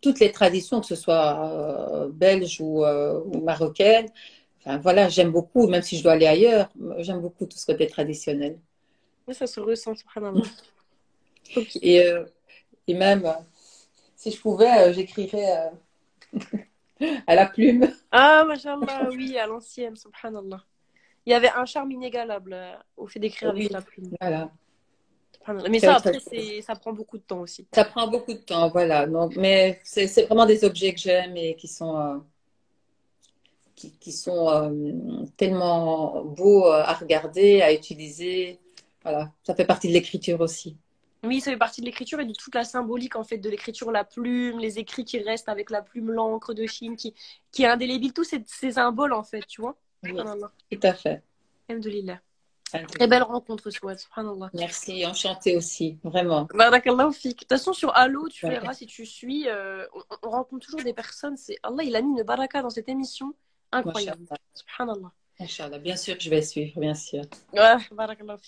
toutes 0.00 0.20
les 0.20 0.32
traditions, 0.32 0.80
que 0.80 0.86
ce 0.86 0.96
soit 0.96 1.52
euh, 1.52 2.08
belge 2.10 2.60
ou, 2.60 2.84
euh, 2.84 3.20
ou, 3.26 3.40
marocaine. 3.42 4.08
Enfin, 4.60 4.78
voilà, 4.78 5.08
j'aime 5.08 5.30
beaucoup, 5.30 5.68
même 5.68 5.82
si 5.82 5.98
je 5.98 6.02
dois 6.02 6.12
aller 6.12 6.26
ailleurs, 6.26 6.70
j'aime 6.98 7.20
beaucoup 7.20 7.46
tout 7.46 7.58
ce 7.58 7.66
côté 7.66 7.86
traditionnel. 7.86 8.58
Oui, 9.26 9.34
ça 9.34 9.46
se 9.46 9.60
ressent, 9.60 9.94
subhanallah. 9.94 10.42
okay. 11.54 11.78
et, 11.82 12.02
et 12.86 12.94
même, 12.94 13.30
si 14.18 14.32
je 14.32 14.40
pouvais, 14.40 14.92
j'écrirais 14.92 15.70
à 17.26 17.34
la 17.34 17.46
plume. 17.46 17.88
Ah, 18.10 18.44
machallah, 18.46 19.08
oui, 19.10 19.38
à 19.38 19.46
l'ancienne, 19.46 19.96
subhanallah. 19.96 20.62
Il 21.24 21.30
y 21.30 21.34
avait 21.34 21.50
un 21.50 21.64
charme 21.64 21.92
inégalable 21.92 22.56
au 22.96 23.06
fait 23.06 23.20
d'écrire 23.20 23.50
avec 23.50 23.70
la 23.70 23.80
plume. 23.80 24.10
Voilà. 24.20 24.50
Mais 25.70 25.78
ça, 25.78 25.96
après, 25.96 26.18
ça 26.60 26.74
prend 26.74 26.92
beaucoup 26.92 27.16
de 27.16 27.22
temps 27.22 27.40
aussi. 27.40 27.66
Ça 27.72 27.84
prend 27.84 28.08
beaucoup 28.08 28.34
de 28.34 28.38
temps, 28.38 28.68
voilà. 28.68 29.06
Donc, 29.06 29.36
mais 29.36 29.80
c'est 29.84 30.26
vraiment 30.26 30.46
des 30.46 30.64
objets 30.64 30.92
que 30.92 31.00
j'aime 31.00 31.36
et 31.36 31.54
qui 31.54 31.68
sont, 31.68 31.96
euh, 31.96 32.16
qui, 33.74 33.92
qui, 33.92 34.12
sont 34.12 34.50
euh, 34.50 35.24
tellement 35.36 36.22
beaux 36.24 36.66
euh, 36.66 36.82
à 36.82 36.92
regarder, 36.92 37.62
à 37.62 37.72
utiliser. 37.72 38.58
Voilà, 39.02 39.30
ça 39.42 39.54
fait 39.54 39.64
partie 39.64 39.88
de 39.88 39.94
l'écriture 39.94 40.40
aussi. 40.40 40.76
Oui, 41.24 41.40
ça 41.40 41.50
fait 41.50 41.56
partie 41.56 41.80
de 41.80 41.86
l'écriture 41.86 42.20
et 42.20 42.24
de 42.24 42.32
toute 42.32 42.54
la 42.54 42.64
symbolique 42.64 43.16
en 43.16 43.24
fait 43.24 43.38
de 43.38 43.50
l'écriture, 43.50 43.90
la 43.90 44.04
plume, 44.04 44.58
les 44.58 44.78
écrits 44.78 45.04
qui 45.04 45.18
restent 45.18 45.48
avec 45.48 45.70
la 45.70 45.82
plume, 45.82 46.12
l'encre 46.12 46.54
de 46.54 46.66
Chine 46.66 46.96
qui, 46.96 47.14
qui 47.50 47.64
est 47.64 47.66
indélébile, 47.66 48.12
tous 48.12 48.24
ces, 48.24 48.42
ces 48.46 48.72
symboles 48.72 49.12
en 49.12 49.24
fait, 49.24 49.44
tu 49.46 49.60
vois. 49.60 49.76
Oui, 50.04 50.12
tout 50.14 50.80
à 50.82 50.94
fait. 50.94 51.22
Alhamdulillah. 51.68 52.20
Très 52.70 53.06
belle 53.06 53.22
rencontre, 53.22 53.70
Souad, 53.70 53.98
subhanallah. 53.98 54.50
Merci, 54.52 55.06
enchantée 55.06 55.56
aussi, 55.56 55.98
vraiment. 56.04 56.46
Barakallahu 56.54 57.12
De 57.12 57.32
toute 57.32 57.48
façon, 57.48 57.72
sur 57.72 57.96
Allo, 57.96 58.28
tu 58.28 58.46
verras 58.46 58.74
si 58.74 58.86
tu 58.86 59.06
suis, 59.06 59.48
euh, 59.48 59.86
on, 60.22 60.30
rencontre 60.30 60.66
toujours 60.66 60.82
des 60.82 60.92
personnes. 60.92 61.36
C'est 61.36 61.56
Allah, 61.62 61.82
il 61.82 61.96
a 61.96 62.02
mis 62.02 62.10
une 62.18 62.22
baraka 62.24 62.60
dans 62.60 62.70
cette 62.70 62.88
émission. 62.88 63.34
Incroyable. 63.72 64.26
Subhanallah. 64.54 65.12
Inch'Allah, 65.40 65.78
bien 65.78 65.96
sûr 65.96 66.16
que 66.16 66.22
je 66.22 66.30
vais 66.30 66.42
suivre, 66.42 66.78
bien 66.78 66.94
sûr. 66.94 67.22
Ouais, 67.52 67.76
barakallahu 67.92 68.38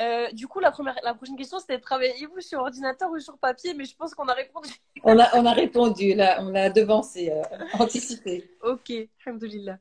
euh, 0.00 0.30
du 0.32 0.46
coup, 0.46 0.60
la, 0.60 0.70
première, 0.70 0.96
la 1.02 1.12
prochaine 1.14 1.36
question, 1.36 1.58
c'était 1.58 1.78
travaillez-vous 1.78 2.40
sur 2.40 2.60
ordinateur 2.60 3.10
ou 3.10 3.18
sur 3.18 3.36
papier 3.36 3.74
Mais 3.74 3.84
je 3.84 3.96
pense 3.96 4.14
qu'on 4.14 4.28
a 4.28 4.32
répondu. 4.32 4.68
on, 5.02 5.18
a, 5.18 5.36
on 5.36 5.44
a 5.44 5.52
répondu, 5.52 6.14
là, 6.14 6.38
on 6.40 6.54
a 6.54 6.70
devancé, 6.70 7.30
euh, 7.30 7.42
anticipé. 7.78 8.48
Ok, 8.62 8.92
alhamdoulilah. 9.26 9.78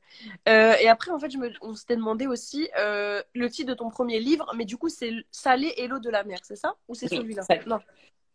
Euh, 0.50 0.74
et 0.82 0.88
après, 0.88 1.12
en 1.12 1.20
fait, 1.20 1.30
je 1.30 1.38
me, 1.38 1.52
on 1.62 1.76
s'était 1.76 1.96
demandé 1.96 2.26
aussi 2.26 2.68
euh, 2.80 3.22
le 3.36 3.50
titre 3.50 3.70
de 3.70 3.76
ton 3.76 3.90
premier 3.90 4.20
livre, 4.20 4.52
mais 4.56 4.66
du 4.66 4.78
coup, 4.78 4.90
c'est 4.90 5.12
Salé 5.30 5.74
et 5.78 5.88
l'eau 5.88 6.00
de 6.00 6.10
la 6.10 6.24
mer, 6.24 6.40
c'est 6.42 6.56
ça? 6.56 6.76
Ou 6.88 6.96
c'est 6.96 7.08
celui-là? 7.08 7.44
Non. 7.68 7.80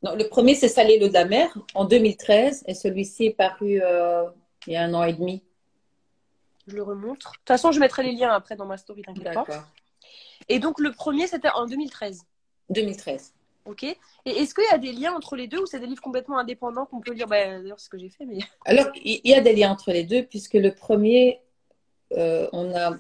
non. 0.05 0.15
le 0.15 0.29
premier, 0.29 0.55
c'est 0.55 0.69
Salé 0.69 0.95
et 0.95 0.99
l'eau 1.01 1.09
de 1.09 1.15
la 1.15 1.25
mer, 1.25 1.57
en 1.75 1.85
2013, 1.85 2.65
et 2.69 2.75
celui-ci 2.75 3.27
est 3.27 3.37
paru 3.37 3.81
il 4.67 4.73
y 4.73 4.77
a 4.77 4.83
un 4.83 4.95
an 4.95 5.03
et 5.03 5.15
demi. 5.15 5.43
Je 6.69 6.77
le 6.77 6.83
remontre. 6.85 7.33
De 7.33 7.37
toute 7.39 7.49
façon, 7.49 7.73
je 7.73 7.81
mettrai 7.81 8.05
les 8.05 8.13
liens 8.13 8.31
après 8.31 8.55
dans 8.55 8.67
ma 8.67 8.77
story, 8.77 9.03
t'inquiète 9.03 9.35
pas. 9.35 9.67
Et 10.49 10.59
donc, 10.59 10.81
le 10.81 10.93
premier, 10.93 11.27
c'était 11.27 11.51
en 11.55 11.67
2013. 11.67 12.25
2013. 12.71 13.33
Ok. 13.65 13.85
Et 13.85 13.99
est-ce 14.25 14.55
qu'il 14.55 14.65
y 14.71 14.75
a 14.75 14.79
des 14.79 14.93
liens 14.93 15.15
entre 15.15 15.37
les 15.37 15.47
deux 15.47 15.61
ou 15.61 15.67
c'est 15.67 15.79
des 15.79 15.87
livres 15.87 16.03
complètement 16.03 16.39
indépendants 16.39 16.87
qu'on 16.87 17.01
peut 17.01 17.13
lire? 17.13 17.27
Bah, 17.29 17.61
D'ailleurs, 17.61 17.79
c'est 17.79 17.87
ce 17.87 17.91
que 17.91 17.99
j'ai 17.99 18.09
fait. 18.09 18.27
Mais... 18.27 18.39
Alors, 18.65 18.87
il 18.97 19.21
y 19.25 19.35
a 19.35 19.41
des 19.41 19.55
liens 19.55 19.71
entre 19.71 19.93
les 19.93 20.05
deux, 20.05 20.25
puisque 20.25 20.55
le 20.55 20.75
premier, 20.75 21.41
euh, 22.17 22.49
on 22.53 22.75
a 22.75 22.97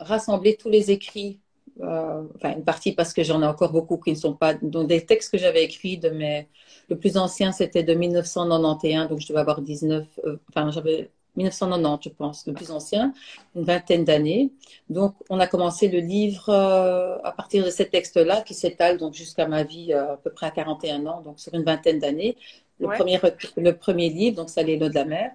rassemblé 0.00 0.56
tous 0.56 0.68
les 0.68 0.90
écrits, 0.90 1.40
euh, 1.80 2.22
enfin 2.36 2.56
une 2.56 2.64
partie 2.64 2.92
parce 2.92 3.12
que 3.12 3.22
j'en 3.22 3.42
ai 3.42 3.46
encore 3.46 3.72
beaucoup 3.72 3.96
qui 3.98 4.10
ne 4.10 4.16
sont 4.16 4.34
pas, 4.34 4.54
donc 4.54 4.88
des 4.88 5.04
textes 5.06 5.30
que 5.30 5.38
j'avais 5.38 5.64
écrits 5.64 5.98
de 5.98 6.10
mes, 6.10 6.48
le 6.88 6.98
plus 6.98 7.16
ancien 7.16 7.52
c'était 7.52 7.82
de 7.82 7.94
1991, 7.94 9.08
donc 9.08 9.20
je 9.20 9.28
devais 9.28 9.40
avoir 9.40 9.62
19, 9.62 10.06
euh, 10.24 10.36
enfin 10.50 10.70
j'avais 10.70 11.10
1990, 11.36 12.08
je 12.08 12.14
pense, 12.14 12.46
le 12.46 12.52
plus 12.52 12.70
ancien, 12.70 13.12
une 13.56 13.64
vingtaine 13.64 14.04
d'années. 14.04 14.50
Donc, 14.88 15.14
on 15.28 15.40
a 15.40 15.46
commencé 15.46 15.88
le 15.88 15.98
livre 15.98 16.48
euh, 16.48 17.18
à 17.24 17.32
partir 17.32 17.64
de 17.64 17.70
ces 17.70 17.88
textes-là 17.88 18.42
qui 18.42 18.54
s'étalent 18.54 18.98
donc 18.98 19.14
jusqu'à 19.14 19.46
ma 19.48 19.64
vie 19.64 19.92
euh, 19.92 20.14
à 20.14 20.16
peu 20.16 20.30
près 20.30 20.46
à 20.46 20.50
41 20.50 21.06
ans, 21.06 21.20
donc 21.22 21.40
sur 21.40 21.52
une 21.54 21.64
vingtaine 21.64 21.98
d'années. 21.98 22.36
Le, 22.80 22.88
premier, 22.88 23.20
le 23.56 23.76
premier 23.76 24.08
livre, 24.08 24.36
donc, 24.36 24.50
c'est 24.50 24.64
l'eau 24.64 24.88
de 24.88 24.94
la 24.94 25.04
mer. 25.04 25.32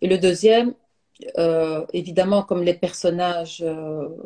Et 0.00 0.08
le 0.08 0.18
deuxième, 0.18 0.74
euh, 1.38 1.84
évidemment, 1.92 2.42
comme 2.42 2.62
les 2.62 2.74
personnages 2.74 3.64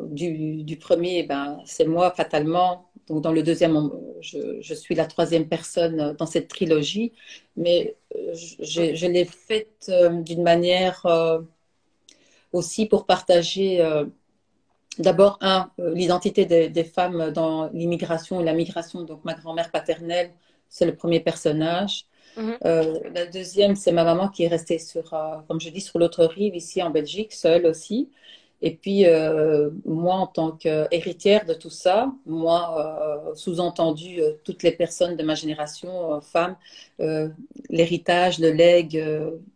du, 0.09 0.63
du, 0.63 0.77
premier, 0.77 1.23
ben, 1.23 1.59
c'est 1.65 1.85
moi 1.85 2.11
fatalement. 2.11 2.86
Donc, 3.07 3.21
dans 3.21 3.31
le 3.31 3.43
deuxième, 3.43 3.89
je, 4.21 4.59
je, 4.61 4.73
suis 4.73 4.95
la 4.95 5.05
troisième 5.05 5.47
personne 5.47 6.15
dans 6.17 6.25
cette 6.25 6.47
trilogie, 6.49 7.13
mais 7.55 7.95
je, 8.33 8.93
je 8.95 9.07
l'ai 9.07 9.25
faite 9.25 9.91
d'une 10.23 10.43
manière 10.43 11.05
aussi 12.51 12.85
pour 12.85 13.05
partager 13.05 13.81
d'abord, 14.99 15.37
un, 15.41 15.69
l'identité 15.77 16.45
des, 16.45 16.69
des, 16.69 16.83
femmes 16.83 17.31
dans 17.31 17.69
l'immigration 17.69 18.39
et 18.41 18.43
la 18.43 18.53
migration. 18.53 19.03
Donc, 19.03 19.23
ma 19.23 19.33
grand-mère 19.33 19.71
paternelle, 19.71 20.31
c'est 20.69 20.85
le 20.85 20.95
premier 20.95 21.19
personnage. 21.19 22.05
Mhm. 22.35 22.57
Euh, 22.65 22.99
la 23.13 23.25
deuxième, 23.25 23.75
c'est 23.75 23.91
ma 23.91 24.03
maman 24.03 24.29
qui 24.29 24.43
est 24.43 24.47
restée 24.47 24.79
sur, 24.79 25.13
euh, 25.13 25.37
comme 25.47 25.59
je 25.59 25.69
dis, 25.69 25.81
sur 25.81 25.99
l'autre 25.99 26.25
rive, 26.25 26.55
ici 26.55 26.81
en 26.83 26.89
Belgique, 26.89 27.33
seule 27.33 27.65
aussi. 27.65 28.09
Et 28.61 28.75
puis, 28.75 29.05
euh, 29.05 29.69
moi, 29.85 30.15
en 30.15 30.27
tant 30.27 30.51
qu'héritière 30.51 31.45
de 31.45 31.53
tout 31.53 31.69
ça, 31.69 32.11
moi, 32.25 33.33
sous-entendu, 33.35 34.19
toutes 34.43 34.63
les 34.63 34.71
personnes 34.71 35.15
de 35.15 35.23
ma 35.23 35.35
génération, 35.35 36.19
femmes, 36.21 36.55
l'héritage, 37.69 38.39
le 38.39 38.51
legs, 38.51 39.03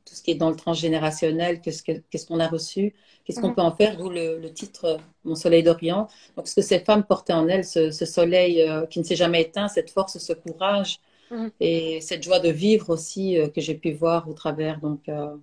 tout 0.05 0.15
ce 0.15 0.21
qui 0.21 0.31
est 0.31 0.35
dans 0.35 0.49
le 0.49 0.55
transgénérationnel, 0.55 1.61
qu'est-ce 1.61 2.25
qu'on 2.27 2.39
a 2.39 2.47
reçu, 2.47 2.93
qu'est-ce 3.25 3.41
qu'on 3.41 3.49
mhm. 3.49 3.55
peut 3.55 3.61
en 3.61 3.75
faire, 3.75 3.97
d'où 3.97 4.09
le, 4.09 4.47
titre 4.53 4.99
Mon 5.25 5.35
soleil 5.35 5.63
d'Orient. 5.63 6.07
Donc, 6.37 6.47
ce 6.47 6.55
que 6.55 6.61
ces 6.61 6.79
femmes 6.79 7.03
portaient 7.03 7.33
en 7.33 7.47
elles, 7.47 7.65
ce, 7.65 7.91
soleil 7.91 8.63
qui 8.91 8.99
ne 8.99 9.03
s'est 9.03 9.15
jamais 9.15 9.41
éteint, 9.41 9.67
cette 9.67 9.89
force, 9.89 10.19
ce 10.19 10.33
courage, 10.33 10.99
Mhm. 11.31 11.51
Et 11.59 12.01
cette 12.01 12.23
joie 12.23 12.39
de 12.39 12.49
vivre 12.49 12.89
aussi 12.89 13.39
euh, 13.39 13.47
que 13.47 13.61
j'ai 13.61 13.75
pu 13.75 13.93
voir 13.93 14.27
au 14.29 14.33
travers 14.33 14.79
donc 14.79 15.07
euh, 15.09 15.35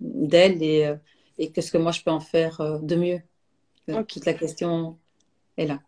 d'elle 0.00 0.62
et, 0.62 0.86
euh, 0.86 0.96
et 1.42 1.50
qu'est-ce 1.50 1.72
que 1.72 1.78
moi 1.78 1.92
je 1.92 2.02
peux 2.02 2.10
en 2.10 2.20
faire 2.20 2.60
de 2.80 2.96
mieux. 2.96 3.20
Toute 4.08 4.24
la 4.26 4.34
question 4.34 4.96
est 5.56 5.66
là. 5.66 5.80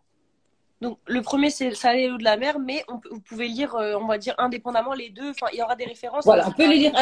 Donc 0.81 0.99
le 1.07 1.23
premier 1.23 1.51
c'est 1.51 1.75
ça 1.75 1.95
l'eau 1.95 2.19
de 2.19 2.25
la 2.25 2.37
mer, 2.37 2.59
mais 2.59 2.85
on, 2.89 3.01
vous 3.11 3.21
pouvez 3.21 3.49
lire, 3.49 3.75
on 3.75 4.07
va 4.07 4.19
dire 4.19 4.35
indépendamment 4.39 4.93
les 4.93 5.11
deux. 5.11 5.31
Enfin, 5.31 5.47
il 5.53 5.59
y 5.59 5.63
aura 5.63 5.77
des 5.77 5.85
références. 5.85 6.25
Voilà, 6.25 6.49
on 6.49 6.53
peut 6.53 6.71
lire 6.71 6.93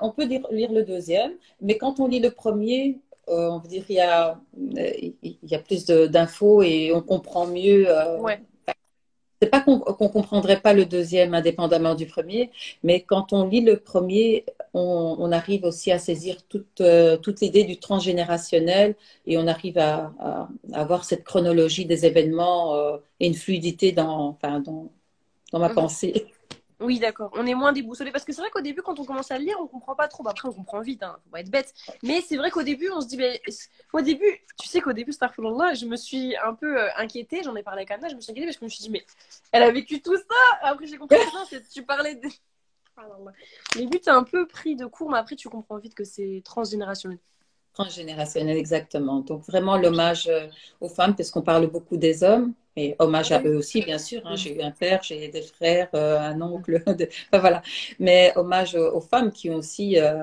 on 0.00 0.10
peut 0.10 0.24
lire, 0.24 0.72
le 0.72 0.82
deuxième, 0.82 1.32
mais 1.60 1.78
quand 1.78 2.00
on 2.00 2.06
lit 2.06 2.20
le 2.20 2.30
premier, 2.30 3.00
on 3.26 3.58
veut 3.58 3.68
dire 3.68 3.84
il 3.88 3.96
y 3.96 4.00
a 4.00 4.38
il 4.58 5.38
y 5.42 5.54
a 5.54 5.58
plus 5.58 5.86
d'infos 5.86 6.62
et 6.62 6.92
on 6.94 7.00
comprend 7.00 7.46
mieux. 7.46 7.88
ouais 8.20 8.40
c'est 9.42 9.48
pas 9.48 9.60
qu'on 9.60 9.78
ne 9.78 10.08
comprendrait 10.08 10.60
pas 10.60 10.72
le 10.72 10.86
deuxième 10.86 11.34
indépendamment 11.34 11.96
du 11.96 12.06
premier, 12.06 12.52
mais 12.84 13.00
quand 13.00 13.32
on 13.32 13.48
lit 13.48 13.60
le 13.60 13.76
premier, 13.76 14.44
on, 14.74 15.32
arrive 15.32 15.64
aussi 15.64 15.92
à 15.92 15.98
saisir 15.98 16.36
toute, 16.48 16.80
euh, 16.80 17.16
toute 17.16 17.40
l'idée 17.40 17.64
du 17.64 17.78
transgénérationnel 17.78 18.94
et 19.26 19.36
on 19.36 19.46
arrive 19.46 19.78
à, 19.78 20.12
avoir 20.72 21.04
cette 21.04 21.24
chronologie 21.24 21.84
des 21.86 22.06
événements 22.06 22.74
euh, 22.74 22.96
et 23.20 23.26
une 23.26 23.34
fluidité 23.34 23.92
dans, 23.92 24.28
enfin, 24.28 24.60
dans, 24.60 24.90
dans 25.52 25.58
ma 25.58 25.68
mhm. 25.68 25.74
pensée. 25.74 26.26
Oui, 26.82 26.98
d'accord. 26.98 27.30
On 27.34 27.46
est 27.46 27.54
moins 27.54 27.72
déboussolé 27.72 28.10
parce 28.10 28.24
que 28.24 28.32
c'est 28.32 28.40
vrai 28.40 28.50
qu'au 28.50 28.60
début, 28.60 28.82
quand 28.82 28.98
on 28.98 29.04
commence 29.04 29.30
à 29.30 29.38
le 29.38 29.44
lire, 29.44 29.56
on 29.60 29.68
comprend 29.68 29.94
pas 29.94 30.08
trop. 30.08 30.24
Bah, 30.24 30.30
après, 30.32 30.48
on 30.48 30.52
comprend 30.52 30.80
vite, 30.80 31.02
hein. 31.02 31.16
faut 31.24 31.30
pas 31.30 31.40
être 31.40 31.50
bête. 31.50 31.72
Mais 32.02 32.20
c'est 32.22 32.36
vrai 32.36 32.50
qu'au 32.50 32.64
début, 32.64 32.90
on 32.90 33.00
se 33.00 33.06
dit, 33.06 33.16
mais 33.16 33.40
au 33.92 34.00
début, 34.00 34.40
tu 34.58 34.66
sais 34.68 34.80
qu'au 34.80 34.92
début, 34.92 35.12
Starfall 35.12 35.44
je 35.76 35.86
me 35.86 35.96
suis 35.96 36.36
un 36.36 36.54
peu 36.54 36.80
euh, 36.80 36.88
inquiétée. 36.96 37.42
J'en 37.44 37.54
ai 37.54 37.62
parlé 37.62 37.80
avec 37.80 37.92
Anna, 37.92 38.08
je 38.08 38.16
me 38.16 38.20
suis 38.20 38.32
inquiétée 38.32 38.46
parce 38.46 38.56
que 38.56 38.62
je 38.62 38.64
me 38.64 38.70
suis 38.70 38.82
dit, 38.82 38.90
mais 38.90 39.04
elle 39.52 39.62
a 39.62 39.70
vécu 39.70 40.02
tout 40.02 40.16
ça. 40.16 40.58
Après, 40.62 40.86
j'ai 40.86 40.98
compris 40.98 41.16
ça. 41.50 41.56
Tu 41.72 41.84
parlais 41.84 42.16
de. 42.16 42.28
Au 42.96 43.78
début, 43.78 44.00
tu 44.00 44.08
es 44.08 44.12
un 44.12 44.24
peu 44.24 44.46
pris 44.46 44.76
de 44.76 44.86
court, 44.86 45.10
mais 45.10 45.18
après, 45.18 45.36
tu 45.36 45.48
comprends 45.48 45.78
vite 45.78 45.94
que 45.94 46.04
c'est 46.04 46.42
transgénérationnel. 46.44 47.18
Transgénérationnel, 47.72 48.56
exactement. 48.56 49.20
Donc, 49.20 49.42
vraiment, 49.46 49.76
l'hommage 49.78 50.28
euh, 50.28 50.46
aux 50.80 50.88
femmes, 50.88 51.16
parce 51.16 51.30
qu'on 51.30 51.42
parle 51.42 51.66
beaucoup 51.68 51.96
des 51.96 52.22
hommes. 52.22 52.54
Et 52.74 52.96
hommage 52.98 53.32
à 53.32 53.42
eux 53.42 53.56
aussi, 53.56 53.82
bien 53.82 53.98
sûr. 53.98 54.22
Hein. 54.24 54.34
J'ai 54.36 54.56
eu 54.56 54.62
un 54.62 54.70
père, 54.70 55.02
j'ai 55.02 55.28
des 55.28 55.42
frères, 55.42 55.88
euh, 55.94 56.18
un 56.18 56.40
oncle, 56.40 56.82
voilà. 57.32 57.62
Mais 57.98 58.32
hommage 58.34 58.74
aux 58.74 59.00
femmes 59.00 59.30
qui 59.30 59.50
ont 59.50 59.56
aussi 59.56 59.98
euh, 59.98 60.14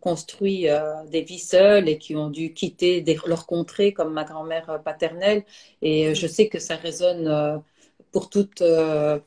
construit 0.00 0.68
euh, 0.68 1.04
des 1.04 1.22
vies 1.22 1.38
seules 1.38 1.88
et 1.88 1.98
qui 1.98 2.16
ont 2.16 2.30
dû 2.30 2.52
quitter 2.52 3.00
des, 3.00 3.16
leur 3.26 3.46
contrée, 3.46 3.92
comme 3.92 4.12
ma 4.12 4.24
grand-mère 4.24 4.80
paternelle. 4.84 5.44
Et 5.82 6.16
je 6.16 6.26
sais 6.26 6.48
que 6.48 6.58
ça 6.58 6.74
résonne 6.74 7.62
pour 8.14 8.30
toute 8.30 8.62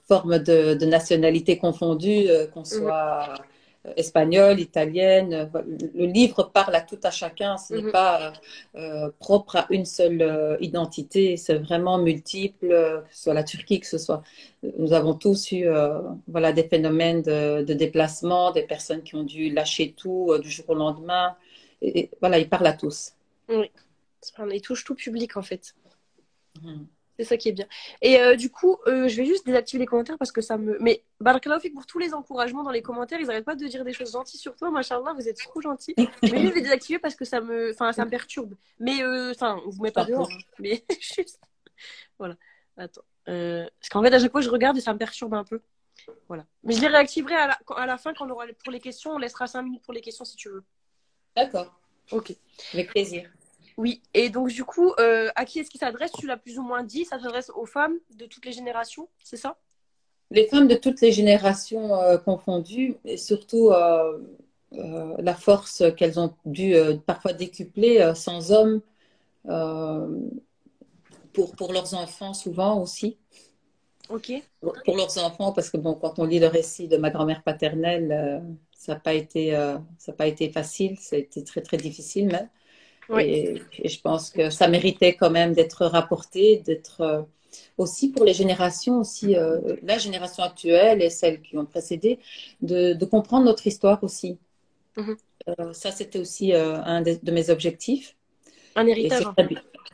forme 0.08 0.40
de, 0.40 0.74
de, 0.74 0.86
nationalité 0.88 1.58
confondue, 1.60 2.28
qu'on 2.54 2.64
soit 2.64 3.36
espagnole, 3.96 4.60
italienne. 4.60 5.50
Le 5.96 6.06
livre 6.06 6.44
parle 6.44 6.76
à 6.76 6.82
tout 6.82 7.00
à 7.04 7.12
chacun. 7.12 7.58
Ce 7.58 7.74
n'est 7.74 7.82
mhm. 7.84 7.92
pas 7.92 8.34
euh, 8.76 9.10
propre 9.20 9.56
à 9.56 9.68
une 9.70 9.86
seule 9.86 10.22
euh, 10.22 10.58
identité. 10.60 11.38
C'est 11.38 11.56
vraiment 11.56 11.98
multiple, 11.98 12.68
que 12.68 13.04
ce 13.12 13.24
soit 13.24 13.34
la 13.34 13.44
Turquie, 13.44 13.80
que 13.80 13.88
ce 13.88 13.98
soit. 13.98 14.24
Nous 14.78 14.94
avons 14.94 15.14
tous 15.14 15.52
eu 15.52 15.68
euh, 15.68 16.02
voilà, 16.28 16.52
des 16.52 16.64
phénomènes 16.64 17.22
de, 17.22 17.74
déplacement, 17.74 18.52
des 18.52 18.64
personnes 18.64 19.04
qui 19.04 19.16
ont 19.16 19.24
dû 19.24 19.52
lâcher 19.52 19.94
tout 19.96 20.38
du 20.42 20.50
jour 20.50 20.66
au 20.70 20.76
lendemain. 20.76 21.36
Et, 21.82 22.10
voilà, 22.20 22.40
il 22.40 22.50
parle 22.50 22.68
à 22.68 22.74
tous. 22.74 23.14
Oui, 23.50 23.72
il 24.52 24.62
touche 24.62 24.84
tout 24.84 24.96
public 24.96 25.38
en 25.38 25.44
fait. 25.44 25.76
Mhm. 26.62 26.88
C'est 27.18 27.26
ça 27.26 27.38
qui 27.38 27.50
est 27.50 27.54
bien. 27.54 27.68
Et 28.02 28.20
euh, 28.20 28.36
du 28.36 28.52
coup, 28.52 28.78
euh, 28.86 29.08
je 29.08 29.18
vais 29.18 29.26
juste 29.26 29.46
désactiver 29.46 29.80
les 29.80 29.86
commentaires 29.88 30.18
parce 30.20 30.32
que 30.32 30.42
ça 30.42 30.58
me. 30.58 30.78
Mais 30.80 31.04
Barakallahu 31.20 31.72
pour 31.72 31.88
tous 31.88 31.98
les 31.98 32.14
encouragements 32.14 32.64
dans 32.64 32.72
les 32.72 32.84
commentaires. 32.84 33.20
Ils 33.20 33.28
n'arrêtent 33.28 33.46
pas 33.46 33.56
de 33.56 33.66
dire 33.66 33.84
des 33.84 33.94
choses 33.94 34.12
gentilles 34.12 34.40
sur 34.40 34.56
toi. 34.56 34.70
Machallah, 34.70 35.14
vous 35.14 35.28
êtes 35.28 35.38
trop 35.38 35.60
gentil. 35.60 35.96
mais 35.98 36.30
je 36.30 36.36
vais 36.36 36.62
désactiver 36.62 37.00
parce 37.00 37.16
que 37.16 37.26
ça 37.26 37.42
me, 37.42 37.72
enfin, 37.72 37.92
ça 37.92 38.06
me 38.06 38.10
perturbe. 38.10 38.54
Mais 38.80 39.02
euh, 39.02 39.32
enfin, 39.32 39.60
on 39.66 39.70
vous 39.70 39.82
met 39.82 39.92
pas 39.92 40.06
dehors. 40.06 40.30
Hein. 40.32 40.38
Mais 40.60 40.84
juste. 41.02 41.42
Voilà. 42.20 42.36
Attends. 42.78 43.02
Parce 43.26 43.90
qu'en 43.90 44.04
fait, 44.04 44.14
à 44.14 44.20
chaque 44.20 44.32
fois, 44.32 44.42
je 44.42 44.50
regarde 44.50 44.78
et 44.78 44.82
ça 44.82 44.94
me 44.94 45.00
perturbe 45.00 45.34
un 45.34 45.44
peu. 45.44 45.62
Voilà. 46.28 46.46
Mais 46.64 46.74
je 46.76 46.82
les 46.82 46.88
réactiverai 46.88 47.34
à 47.34 47.48
la, 47.48 47.60
à 47.76 47.86
la 47.88 47.98
fin 47.98 48.14
quand 48.14 48.28
on 48.28 48.30
aura 48.30 48.46
pour 48.64 48.72
les 48.72 48.80
questions. 48.80 49.12
On 49.12 49.18
laissera 49.18 49.48
5 49.48 49.64
minutes 49.64 49.82
pour 49.82 49.94
les 49.94 50.02
questions 50.02 50.24
si 50.24 50.36
tu 50.36 50.50
veux. 50.50 50.64
D'accord. 51.36 51.80
Ok. 52.12 52.34
Avec 52.74 52.90
plaisir. 52.90 53.30
Oui, 53.78 54.02
et 54.16 54.30
donc 54.30 54.48
du 54.50 54.64
coup, 54.64 54.92
euh, 55.00 55.30
à 55.36 55.46
qui 55.46 55.60
est-ce 55.60 55.70
qu'il 55.70 55.80
s'adresse? 55.80 56.12
Tu 56.12 56.26
l'as 56.26 56.38
plus 56.38 56.58
ou 56.58 56.64
moins 56.64 56.84
dit, 56.84 57.06
ça 57.06 57.20
s'adresse 57.20 57.52
aux 57.52 57.68
femmes 57.68 57.96
de 58.16 58.26
toutes 58.26 58.46
les 58.46 58.52
générations, 58.52 59.08
c'est 59.24 59.38
ça? 59.38 59.56
Les 60.32 60.48
femmes 60.48 60.68
de 60.68 60.74
toutes 60.74 61.00
les 61.00 61.12
générations 61.12 61.94
euh, 62.02 62.18
confondues, 62.18 62.96
et 63.06 63.18
surtout 63.18 63.70
euh, 63.70 64.18
la 64.72 65.36
force 65.36 65.84
qu'elles 65.96 66.20
ont 66.20 66.34
dû 66.46 66.76
parfois 67.06 67.34
décupler 67.34 68.14
sans 68.16 68.52
hommes, 68.52 68.82
pour, 71.34 71.56
pour 71.56 71.72
leurs 71.72 71.94
enfants 71.94 72.34
souvent 72.34 72.82
aussi. 72.82 73.16
Ok. 74.10 74.34
Pour 74.60 74.98
leurs 74.98 75.24
enfants, 75.24 75.52
parce 75.52 75.70
que 75.70 75.78
bon, 75.78 75.94
quand 75.94 76.18
on 76.18 76.26
lit 76.26 76.40
le 76.40 76.48
récit 76.48 76.88
de 76.88 76.98
ma 76.98 77.12
grand-mère 77.12 77.44
paternelle, 77.44 78.44
ça 78.76 78.96
n'a 78.96 79.00
pas, 79.00 79.14
été, 79.14 79.52
ça 80.00 80.14
pas 80.14 80.28
été 80.28 80.50
facile, 80.50 80.98
ça 81.00 81.16
a 81.16 81.20
été 81.20 81.44
très 81.44 81.62
très 81.62 81.78
difficile 81.78 82.28
même. 82.28 82.50
Et, 83.20 83.62
je 83.84 84.00
pense 84.02 84.30
que 84.30 84.50
ça 84.50 84.68
méritait 84.68 85.14
quand 85.16 85.30
même 85.30 85.54
d'être 85.54 85.86
rapporté, 85.86 86.58
d'être 86.58 87.02
euh, 87.02 87.22
aussi 87.78 88.10
pour 88.10 88.26
les 88.26 88.34
générations, 88.34 89.00
aussi 89.00 89.36
euh, 89.36 89.76
la 89.84 89.98
génération 89.98 90.44
actuelle 90.44 91.02
et 91.02 91.10
celles 91.10 91.42
qui 91.42 91.58
ont 91.58 91.66
précédé, 91.66 92.20
de, 92.62 93.06
comprendre 93.06 93.46
notre 93.46 93.66
histoire 93.68 94.04
aussi. 94.04 94.38
Mhm. 94.98 95.18
Euh, 95.48 95.74
ça, 95.74 95.92
c'était 95.92 96.20
aussi 96.20 96.54
un 96.54 97.02
de, 97.02 97.32
mes 97.32 97.50
objectifs. 97.50 98.16
Un 98.76 98.86
héritage. 98.88 99.24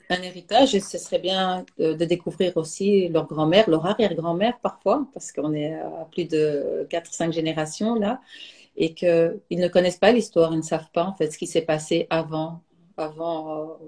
Un 0.10 0.22
héritage, 0.22 0.76
et 0.76 0.82
ce 0.82 0.98
serait 0.98 1.20
bien 1.20 1.66
de, 1.78 1.94
découvrir 1.94 2.58
aussi 2.58 3.08
leur 3.08 3.26
grand-mère, 3.26 3.70
leur 3.70 3.86
arrière-grand-mère 3.86 4.60
parfois, 4.62 5.08
parce 5.14 5.32
qu'on 5.32 5.54
est 5.54 5.76
à 5.76 6.08
plus 6.12 6.26
de 6.26 6.86
4-5 6.90 7.32
générations 7.32 7.96
là, 7.96 8.20
et 8.76 8.94
qu'ils 8.94 9.40
ne 9.52 9.68
connaissent 9.70 9.98
pas 9.98 10.12
l'histoire, 10.12 10.52
ils 10.54 10.58
ne 10.58 10.64
savent 10.64 10.90
pas 10.92 11.06
en 11.06 11.14
fait 11.14 11.32
ce 11.32 11.38
qui 11.38 11.48
s'est 11.48 11.62
passé 11.62 12.08
avant, 12.10 12.62
avant, 12.98 13.80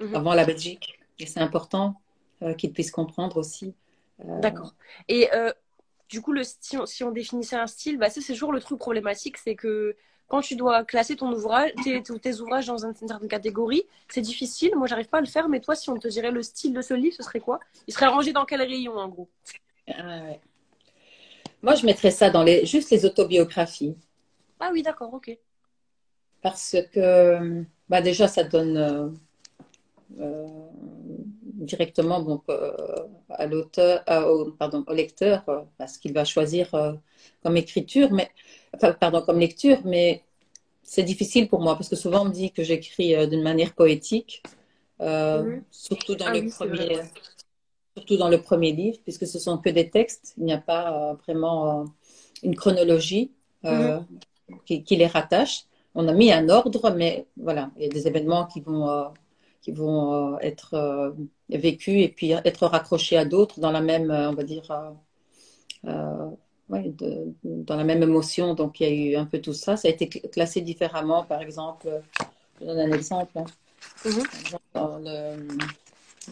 euh, 0.00 0.04
mhm. 0.06 0.14
avant 0.14 0.34
la 0.34 0.44
Belgique. 0.44 0.98
Et 1.18 1.26
c'est 1.26 1.40
important 1.40 2.00
euh, 2.42 2.54
qu'ils 2.54 2.72
puissent 2.72 2.90
comprendre 2.90 3.36
aussi 3.36 3.74
D'accord. 4.18 4.74
Et 5.08 5.28
du 6.08 6.20
coup, 6.20 6.32
le, 6.32 6.42
si, 6.44 6.76
on, 6.76 6.86
si 6.86 7.02
on 7.02 7.10
définissait 7.10 7.56
un 7.56 7.66
style, 7.66 7.98
bah, 7.98 8.10
c'est 8.10 8.20
toujours 8.20 8.52
le 8.52 8.60
truc 8.60 8.78
problématique, 8.78 9.38
c'est 9.38 9.56
que 9.56 9.96
quand 10.28 10.42
tu 10.42 10.56
dois 10.56 10.84
classer 10.84 11.16
ton 11.16 11.32
ouvrage, 11.32 11.72
tes, 11.82 12.02
tes 12.02 12.40
ouvrages 12.40 12.66
dans 12.66 12.84
une 12.86 12.94
certaine 12.94 13.28
catégorie, 13.28 13.84
c'est 14.08 14.20
difficile. 14.20 14.72
Moi, 14.76 14.86
j'arrive 14.86 15.08
pas 15.08 15.18
à 15.18 15.20
le 15.22 15.26
faire, 15.26 15.48
mais 15.48 15.60
toi, 15.60 15.74
si 15.74 15.88
on 15.88 15.98
te 15.98 16.08
dirait 16.08 16.30
le 16.30 16.42
style 16.42 16.74
de 16.74 16.82
ce 16.82 16.92
livre, 16.92 17.14
ce 17.16 17.22
serait 17.22 17.40
quoi? 17.40 17.60
Il 17.86 17.94
serait 17.94 18.06
rangé 18.06 18.32
dans 18.32 18.44
quel 18.44 18.60
rayon, 18.60 18.96
en 18.96 19.08
gros? 19.08 19.28
Ah, 19.88 20.20
Moi, 21.62 21.74
je 21.74 21.86
mettrais 21.86 22.10
ça 22.10 22.28
dans 22.28 22.42
les, 22.42 22.66
juste 22.66 22.90
les 22.90 23.04
autobiographies. 23.06 23.96
Ah 24.60 24.70
oui, 24.72 24.82
d'accord, 24.82 25.12
ok. 25.14 25.36
Parce 26.42 26.76
que, 26.92 27.64
bah, 27.88 28.02
déjà, 28.02 28.26
ça 28.26 28.42
donne 28.42 28.76
euh, 28.76 29.08
euh, 30.18 30.46
directement 31.44 32.20
donc, 32.20 32.42
euh, 32.50 32.72
à 33.30 33.46
l'auteur, 33.46 34.02
au, 34.28 34.50
pardon, 34.50 34.84
au 34.86 34.92
lecteur, 34.92 35.44
parce 35.78 35.98
qu'il 35.98 36.12
va 36.12 36.24
choisir 36.24 36.70
comme 37.42 37.56
écriture, 37.56 38.10
mais 38.10 38.28
pardon, 39.00 39.22
comme 39.22 39.38
lecture, 39.38 39.78
mais 39.84 40.24
c'est 40.82 41.04
difficile 41.04 41.48
pour 41.48 41.60
moi 41.60 41.76
parce 41.76 41.88
que 41.88 41.96
souvent 41.96 42.22
on 42.22 42.24
me 42.26 42.32
dit 42.32 42.50
que 42.50 42.64
j'écris 42.64 43.14
d'une 43.28 43.42
manière 43.42 43.72
poétique, 43.72 44.42
mhm. 45.00 45.62
surtout 45.70 46.16
dans 46.16 46.26
ah 46.26 46.34
le 46.34 46.48
premier, 46.48 46.98
surtout 47.96 48.16
dans 48.16 48.28
le 48.28 48.42
premier 48.42 48.72
livre, 48.72 48.98
puisque 49.04 49.26
ce 49.26 49.38
sont 49.38 49.58
que 49.58 49.70
des 49.70 49.88
textes. 49.90 50.34
Il 50.38 50.44
n'y 50.44 50.52
a 50.52 50.58
pas 50.58 51.14
vraiment 51.24 51.86
une 52.42 52.56
chronologie 52.56 53.30
mhm. 53.62 54.04
qui, 54.66 54.96
les 54.96 55.06
rattache. 55.06 55.66
On 55.94 56.08
a 56.08 56.12
mis 56.12 56.32
un 56.32 56.48
ordre, 56.48 56.90
mais 56.90 57.26
voilà, 57.36 57.70
il 57.76 57.82
y 57.82 57.86
a 57.86 57.88
des 57.88 58.06
événements 58.06 58.46
qui 58.46 58.60
vont 58.60 59.12
qui 59.60 59.70
vont 59.70 60.38
être 60.40 61.14
vécus 61.48 62.02
et 62.02 62.08
puis 62.08 62.32
être 62.32 62.66
raccrochés 62.66 63.16
à 63.16 63.24
d'autres 63.24 63.60
dans 63.60 63.70
la 63.70 63.80
même, 63.80 64.10
on 64.10 64.34
va 64.34 64.42
dire, 64.42 64.64
de, 65.84 67.34
dans 67.44 67.76
la 67.76 67.84
même 67.84 68.02
émotion. 68.02 68.54
Donc, 68.54 68.80
il 68.80 68.88
y 68.88 68.90
a 68.90 68.92
eu 68.92 69.16
un 69.16 69.26
peu 69.26 69.40
tout 69.40 69.52
ça. 69.52 69.76
Ça 69.76 69.86
a 69.88 69.90
été 69.90 70.08
classé 70.08 70.62
différemment. 70.62 71.22
Par 71.24 71.40
exemple, 71.42 71.88
je 72.60 72.66
donne 72.66 72.80
un 72.80 72.92
exemple. 72.92 73.38
Hein. 73.38 73.44
Mhm. 74.04 74.22
Dans 74.74 74.98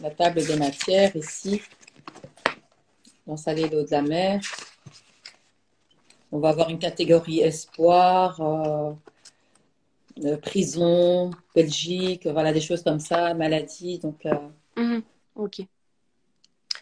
la 0.01 0.09
table 0.11 0.45
des 0.45 0.55
matières, 0.55 1.15
ici, 1.15 1.61
dans 3.27 3.37
Salé 3.37 3.67
l'eau 3.69 3.83
de 3.83 3.91
la 3.91 4.01
mer, 4.01 4.41
on 6.31 6.39
va 6.39 6.49
avoir 6.49 6.69
une 6.69 6.79
catégorie 6.79 7.41
espoir, 7.41 8.39
euh, 8.39 8.91
euh, 8.91 8.93
prison, 10.37 11.31
Belgique, 11.55 12.27
voilà, 12.27 12.53
des 12.53 12.61
choses 12.61 12.83
comme 12.83 12.99
ça, 12.99 13.33
maladie. 13.33 13.99
Donc, 13.99 14.25
euh, 14.25 14.33
mhm. 14.77 15.01
Ok. 15.35 15.61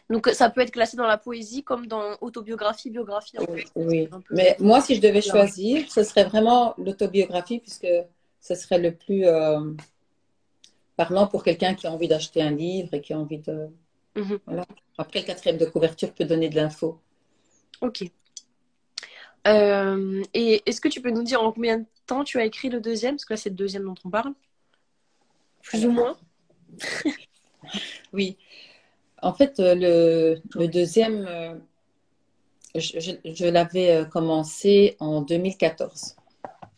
Donc 0.09 0.27
ça 0.33 0.49
peut 0.49 0.61
être 0.61 0.71
classé 0.71 0.97
dans 0.97 1.05
la 1.05 1.17
poésie 1.17 1.63
comme 1.63 1.85
dans 1.85 2.17
autobiographie, 2.21 2.89
biographie. 2.89 3.37
Oui, 3.75 4.09
mais 4.31 4.55
moi 4.59 4.81
si 4.81 4.95
je 4.95 5.01
devais 5.01 5.21
choisir, 5.21 5.89
ce 5.91 6.03
serait 6.03 6.23
vraiment 6.23 6.73
l'autobiographie 6.79 7.59
puisque 7.59 7.87
ce 8.39 8.55
serait 8.55 8.79
le 8.79 8.95
plus 8.95 9.25
euh, 9.25 9.59
parlant 10.95 11.27
pour 11.27 11.43
quelqu'un 11.43 11.75
qui 11.75 11.85
a 11.85 11.91
envie 11.91 12.07
d'acheter 12.07 12.41
un 12.41 12.51
livre 12.51 12.93
et 12.93 13.01
qui 13.01 13.13
a 13.13 13.19
envie 13.19 13.37
de... 13.37 13.67
Mhm. 14.15 14.39
voilà. 14.45 14.65
Après, 14.97 15.19
le 15.19 15.25
quatrième 15.25 15.57
de 15.57 15.65
couverture 15.65 16.11
peut 16.13 16.25
donner 16.25 16.49
de 16.49 16.55
l'info. 16.55 16.99
Ok. 17.81 18.03
Euh, 19.47 20.21
et 20.33 20.61
est-ce 20.65 20.81
que 20.81 20.89
tu 20.89 21.01
peux 21.01 21.11
nous 21.11 21.23
dire 21.23 21.41
en 21.41 21.51
combien 21.51 21.77
de 21.79 21.85
temps 22.10 22.24
tu 22.24 22.39
as 22.39 22.45
écrit 22.45 22.70
le 22.70 22.82
deuxième 22.82 23.16
Parce 23.16 23.26
que 23.26 23.34
là, 23.34 23.38
c'est 23.38 23.49
le 23.49 23.55
deuxième 23.55 23.84
dont 23.86 23.95
on 24.03 24.10
parle. 24.10 24.34
Plus 25.62 25.86
ou 25.86 25.91
moins. 25.91 26.18
oui. 28.14 28.38
En 29.22 29.34
fait, 29.34 29.60
euh, 29.60 30.39
le, 30.55 30.68
deuxième, 30.68 31.26
euh, 31.28 31.53
je, 32.76 33.45
l'avais 33.45 33.91
euh, 33.91 34.05
commencé 34.05 34.95
en 34.99 35.22
2014. 35.22 36.16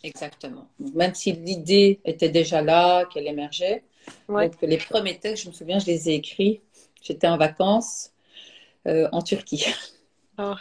Exactement. 0.03 0.67
Même 0.95 1.13
si 1.13 1.33
l'idée 1.33 1.99
était 2.05 2.29
déjà 2.29 2.61
là, 2.61 3.05
qu'elle 3.05 3.27
émergeait. 3.27 3.83
Donc, 4.27 4.55
les 4.61 4.77
premiers 4.77 5.19
textes, 5.19 5.43
je 5.43 5.49
me 5.49 5.53
souviens, 5.53 5.77
je 5.77 5.85
les 5.85 6.09
ai 6.09 6.15
écrits. 6.15 6.61
J'étais 7.03 7.27
en 7.27 7.37
vacances 7.37 8.11
en 8.85 9.21
Turquie. 9.21 9.65
Ah, 10.37 10.55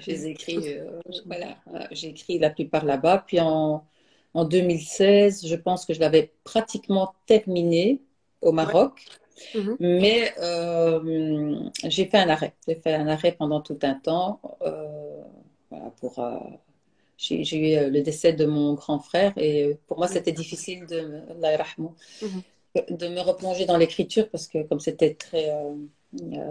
j'ai 0.00 0.30
écrit, 0.30 0.78
voilà, 1.26 1.58
j'ai 1.92 2.08
écrit 2.08 2.38
la 2.38 2.50
plupart 2.50 2.84
là-bas. 2.84 3.22
Puis 3.24 3.38
en, 3.38 3.84
en 4.34 4.44
2016, 4.44 5.46
je 5.46 5.54
pense 5.54 5.86
que 5.86 5.94
je 5.94 6.00
l'avais 6.00 6.32
pratiquement 6.42 7.14
terminé 7.26 8.02
au 8.40 8.52
Maroc. 8.52 9.04
Mhm. 9.54 9.76
Mais 9.80 10.32
euh, 10.38 11.58
j'ai 11.84 12.06
fait 12.06 12.18
un 12.18 12.28
arrêt. 12.28 12.54
J'ai 12.68 12.74
fait 12.76 12.94
un 12.94 13.08
arrêt 13.08 13.32
pendant 13.32 13.60
tout 13.60 13.78
un 13.82 13.94
temps. 13.94 14.40
Euh, 14.62 15.22
pour, 16.00 16.18
euh, 16.18 16.38
j'ai, 17.16 17.40
eu 17.40 17.90
le 17.90 18.00
décès 18.02 18.32
de 18.32 18.44
mon 18.44 18.74
grand 18.74 18.98
frère 18.98 19.32
et 19.36 19.78
pour 19.86 19.98
moi, 19.98 20.08
c'était 20.08 20.32
difficile 20.32 20.86
de, 20.86 21.22
mhm. 22.22 22.42
de 22.90 23.08
me 23.08 23.20
replonger 23.20 23.66
dans 23.66 23.76
l'écriture 23.76 24.28
parce 24.30 24.46
que 24.46 24.62
comme 24.64 24.80
c'était 24.80 25.14
très, 25.14 25.52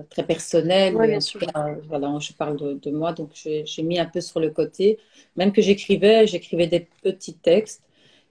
très 0.09 0.23
personnel, 0.25 0.93
voilà, 0.93 1.19
je 1.19 2.33
parle 2.33 2.57
de, 2.57 2.73
de 2.73 2.91
moi, 2.91 3.13
donc 3.13 3.31
j'ai, 3.33 3.65
mis 3.83 3.99
un 3.99 4.05
peu 4.05 4.21
sur 4.21 4.39
le 4.39 4.49
côté. 4.49 4.99
Même 5.35 5.51
que 5.51 5.61
j'écrivais, 5.61 6.27
j'écrivais 6.27 6.67
des 6.67 6.87
petits 7.01 7.35
textes. 7.35 7.81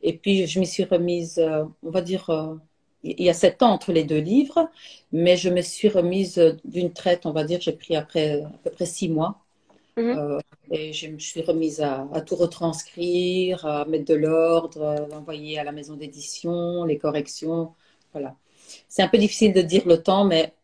Et 0.02 0.16
puis, 0.16 0.46
je 0.46 0.58
m'y 0.58 0.66
suis 0.66 0.84
remise, 0.84 1.38
on 1.82 1.90
va 1.90 2.00
dire, 2.00 2.28
il 3.04 3.22
y 3.22 3.28
a 3.28 3.34
sept 3.34 3.62
ans 3.62 3.70
entre 3.70 3.92
les 3.92 4.04
deux 4.04 4.18
livres, 4.18 4.68
mais 5.12 5.36
je 5.36 5.48
me 5.48 5.60
suis 5.60 5.88
remise 5.88 6.40
d'une 6.64 6.92
traite, 6.92 7.26
on 7.26 7.32
va 7.32 7.44
dire, 7.44 7.60
j'ai 7.60 7.72
pris 7.72 7.96
après 7.96 8.42
à 8.42 8.52
peu 8.64 8.70
près 8.70 8.86
six 8.86 9.08
mois. 9.08 9.42
Mhm. 9.96 10.18
Euh, 10.18 10.38
et 10.70 10.92
je 10.92 11.08
me 11.08 11.18
suis 11.18 11.42
remise 11.42 11.82
à, 11.82 12.06
tout 12.24 12.36
retranscrire, 12.36 13.66
à 13.66 13.84
mettre 13.84 14.06
de 14.06 14.14
l'ordre, 14.14 14.82
à 14.82 15.16
envoyer 15.16 15.58
à 15.58 15.64
la 15.64 15.72
maison 15.72 15.96
d'édition, 15.96 16.84
les 16.84 16.96
corrections. 16.96 17.72
Voilà. 18.12 18.36
C'est 18.88 19.02
un 19.02 19.08
peu 19.08 19.18
difficile 19.18 19.52
de 19.52 19.60
dire 19.60 19.86
le 19.86 20.02
temps, 20.02 20.24
mais 20.24 20.54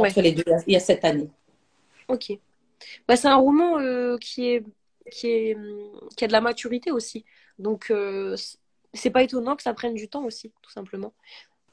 entre 0.00 0.20
les 0.20 0.32
deux, 0.32 0.44
il 0.66 0.72
y 0.72 0.76
a 0.76 0.80
sept 0.80 1.04
années. 1.04 1.30
Ok. 2.08 2.32
Bah, 3.08 3.16
c'est 3.16 3.28
un 3.28 3.36
roman 3.36 3.78
euh, 3.78 4.16
qui, 4.18 4.48
est, 4.48 4.64
qui, 5.10 5.28
est, 5.28 5.56
qui 6.16 6.24
a 6.24 6.26
de 6.26 6.32
la 6.32 6.40
maturité 6.40 6.90
aussi. 6.90 7.24
Donc, 7.58 7.90
euh, 7.90 8.36
c'est 8.92 9.10
pas 9.10 9.22
étonnant 9.22 9.56
que 9.56 9.62
ça 9.62 9.74
prenne 9.74 9.94
du 9.94 10.08
temps 10.08 10.24
aussi, 10.24 10.52
tout 10.62 10.70
simplement. 10.70 11.12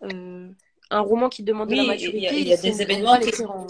Euh, 0.04 0.50
un 0.90 1.00
roman 1.00 1.30
qui 1.30 1.44
demande 1.44 1.70
de 1.70 1.76
la 1.76 1.84
maturité. 1.84 2.30
Il 2.32 2.48
y 2.48 2.54
a, 2.54 2.58
des 2.58 2.82
événements 2.82 3.20
qui 3.20 3.32
sont. 3.32 3.68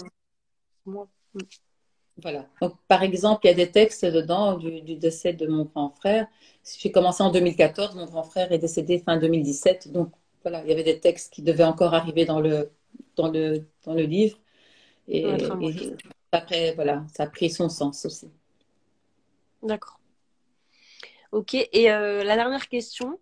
Voilà. 2.22 2.46
Donc, 2.60 2.74
par 2.86 3.02
exemple, 3.02 3.40
il 3.44 3.48
y 3.48 3.50
a 3.50 3.54
des 3.54 3.70
textes 3.70 4.04
dedans 4.04 4.56
du, 4.56 4.80
décès 4.96 5.32
de 5.32 5.46
mon 5.46 5.64
grand 5.64 5.90
frère. 5.90 6.28
J'ai 6.78 6.92
commencé 6.92 7.22
en 7.22 7.30
2014, 7.30 7.96
mon 7.96 8.06
grand 8.06 8.22
frère 8.22 8.52
est 8.52 8.58
décédé 8.58 9.00
fin 9.00 9.16
2017. 9.16 9.90
Donc, 9.92 10.12
voilà, 10.42 10.62
il 10.62 10.68
y 10.68 10.72
avait 10.72 10.84
des 10.84 11.00
textes 11.00 11.32
qui 11.32 11.42
devaient 11.42 11.64
encore 11.64 11.94
arriver 11.94 12.24
dans 12.24 12.40
le, 12.40 12.70
dans 13.16 13.30
le, 13.30 13.66
dans 13.84 13.94
le 13.94 14.02
livre. 14.02 14.38
Et, 15.08 15.26
après, 16.32 16.74
voilà, 16.74 17.04
ça 17.14 17.24
a 17.24 17.26
pris 17.26 17.50
son 17.50 17.68
sens 17.68 18.04
aussi. 18.04 18.30
D'accord. 19.62 20.00
Ok. 21.32 21.54
Et 21.54 21.90
euh, 21.90 22.24
la 22.24 22.36
dernière 22.36 22.68
question, 22.68 23.18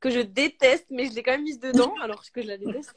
que 0.00 0.10
je 0.10 0.20
déteste, 0.20 0.86
mais 0.90 1.06
je 1.06 1.14
l'ai 1.14 1.22
quand 1.22 1.32
même 1.32 1.42
mise 1.42 1.60
dedans, 1.60 1.94
alors 2.02 2.22
que 2.32 2.42
je 2.42 2.46
la 2.46 2.58
déteste. 2.58 2.94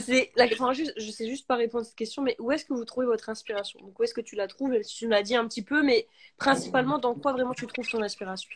C'est 0.00 0.32
la... 0.36 0.46
enfin, 0.46 0.72
juste, 0.72 0.94
je 0.96 1.10
sais 1.10 1.28
juste 1.28 1.46
pas 1.46 1.56
répondre 1.56 1.82
à 1.82 1.84
cette 1.84 1.96
question, 1.96 2.22
mais 2.22 2.34
où 2.38 2.50
est-ce 2.50 2.64
que 2.64 2.72
vous 2.72 2.84
trouvez 2.84 3.06
votre 3.06 3.28
inspiration? 3.28 3.78
Donc, 3.80 3.98
où 3.98 4.02
est-ce 4.02 4.14
que 4.14 4.20
tu 4.20 4.34
la 4.34 4.48
trouves? 4.48 4.78
Tu 4.80 5.06
m'as 5.06 5.22
dit 5.22 5.36
un 5.36 5.46
petit 5.46 5.62
peu, 5.62 5.82
mais 5.82 6.08
principalement, 6.38 6.98
dans 6.98 7.14
quoi 7.14 7.32
vraiment 7.32 7.52
tu 7.52 7.66
trouves 7.66 7.88
ton 7.88 8.00
inspiration? 8.02 8.48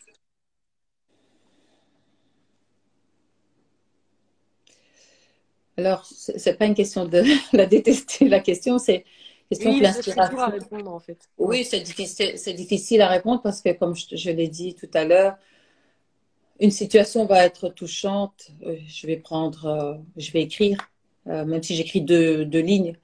Alors, 5.76 6.04
c'est 6.06 6.56
pas 6.56 6.66
une 6.66 6.74
question 6.74 7.04
de 7.04 7.22
la 7.52 7.66
détester, 7.66 8.28
la 8.28 8.40
question, 8.40 8.78
c'est 8.78 9.04
question 9.50 9.70
oui, 9.70 9.78
de 9.78 9.82
l'inspiration. 9.82 10.38
à 10.38 10.48
répondre, 10.48 10.92
en 10.92 11.00
fait. 11.00 11.18
Oui, 11.38 11.64
c'est 11.64 11.80
difficile, 11.80 12.34
difficile 12.54 13.02
à 13.02 13.08
répondre 13.08 13.42
parce 13.42 13.60
que, 13.60 13.72
comme 13.72 13.94
je, 13.96 14.16
je 14.16 14.30
l'ai 14.30 14.48
dit 14.48 14.74
tout 14.74 14.90
à 14.94 15.04
l'heure, 15.04 15.36
une 16.60 16.70
situation 16.70 17.26
va 17.26 17.44
être 17.44 17.68
touchante, 17.68 18.50
euh, 18.64 18.76
je 18.86 19.06
vais 19.06 19.16
prendre, 19.16 19.66
euh, 19.66 19.94
je 20.16 20.30
vais 20.32 20.42
écrire, 20.42 20.78
euh, 21.26 21.44
même 21.44 21.62
si 21.62 21.74
j'écris 21.74 22.00
deux, 22.00 22.44
deux, 22.44 22.60
lignes. 22.60 22.96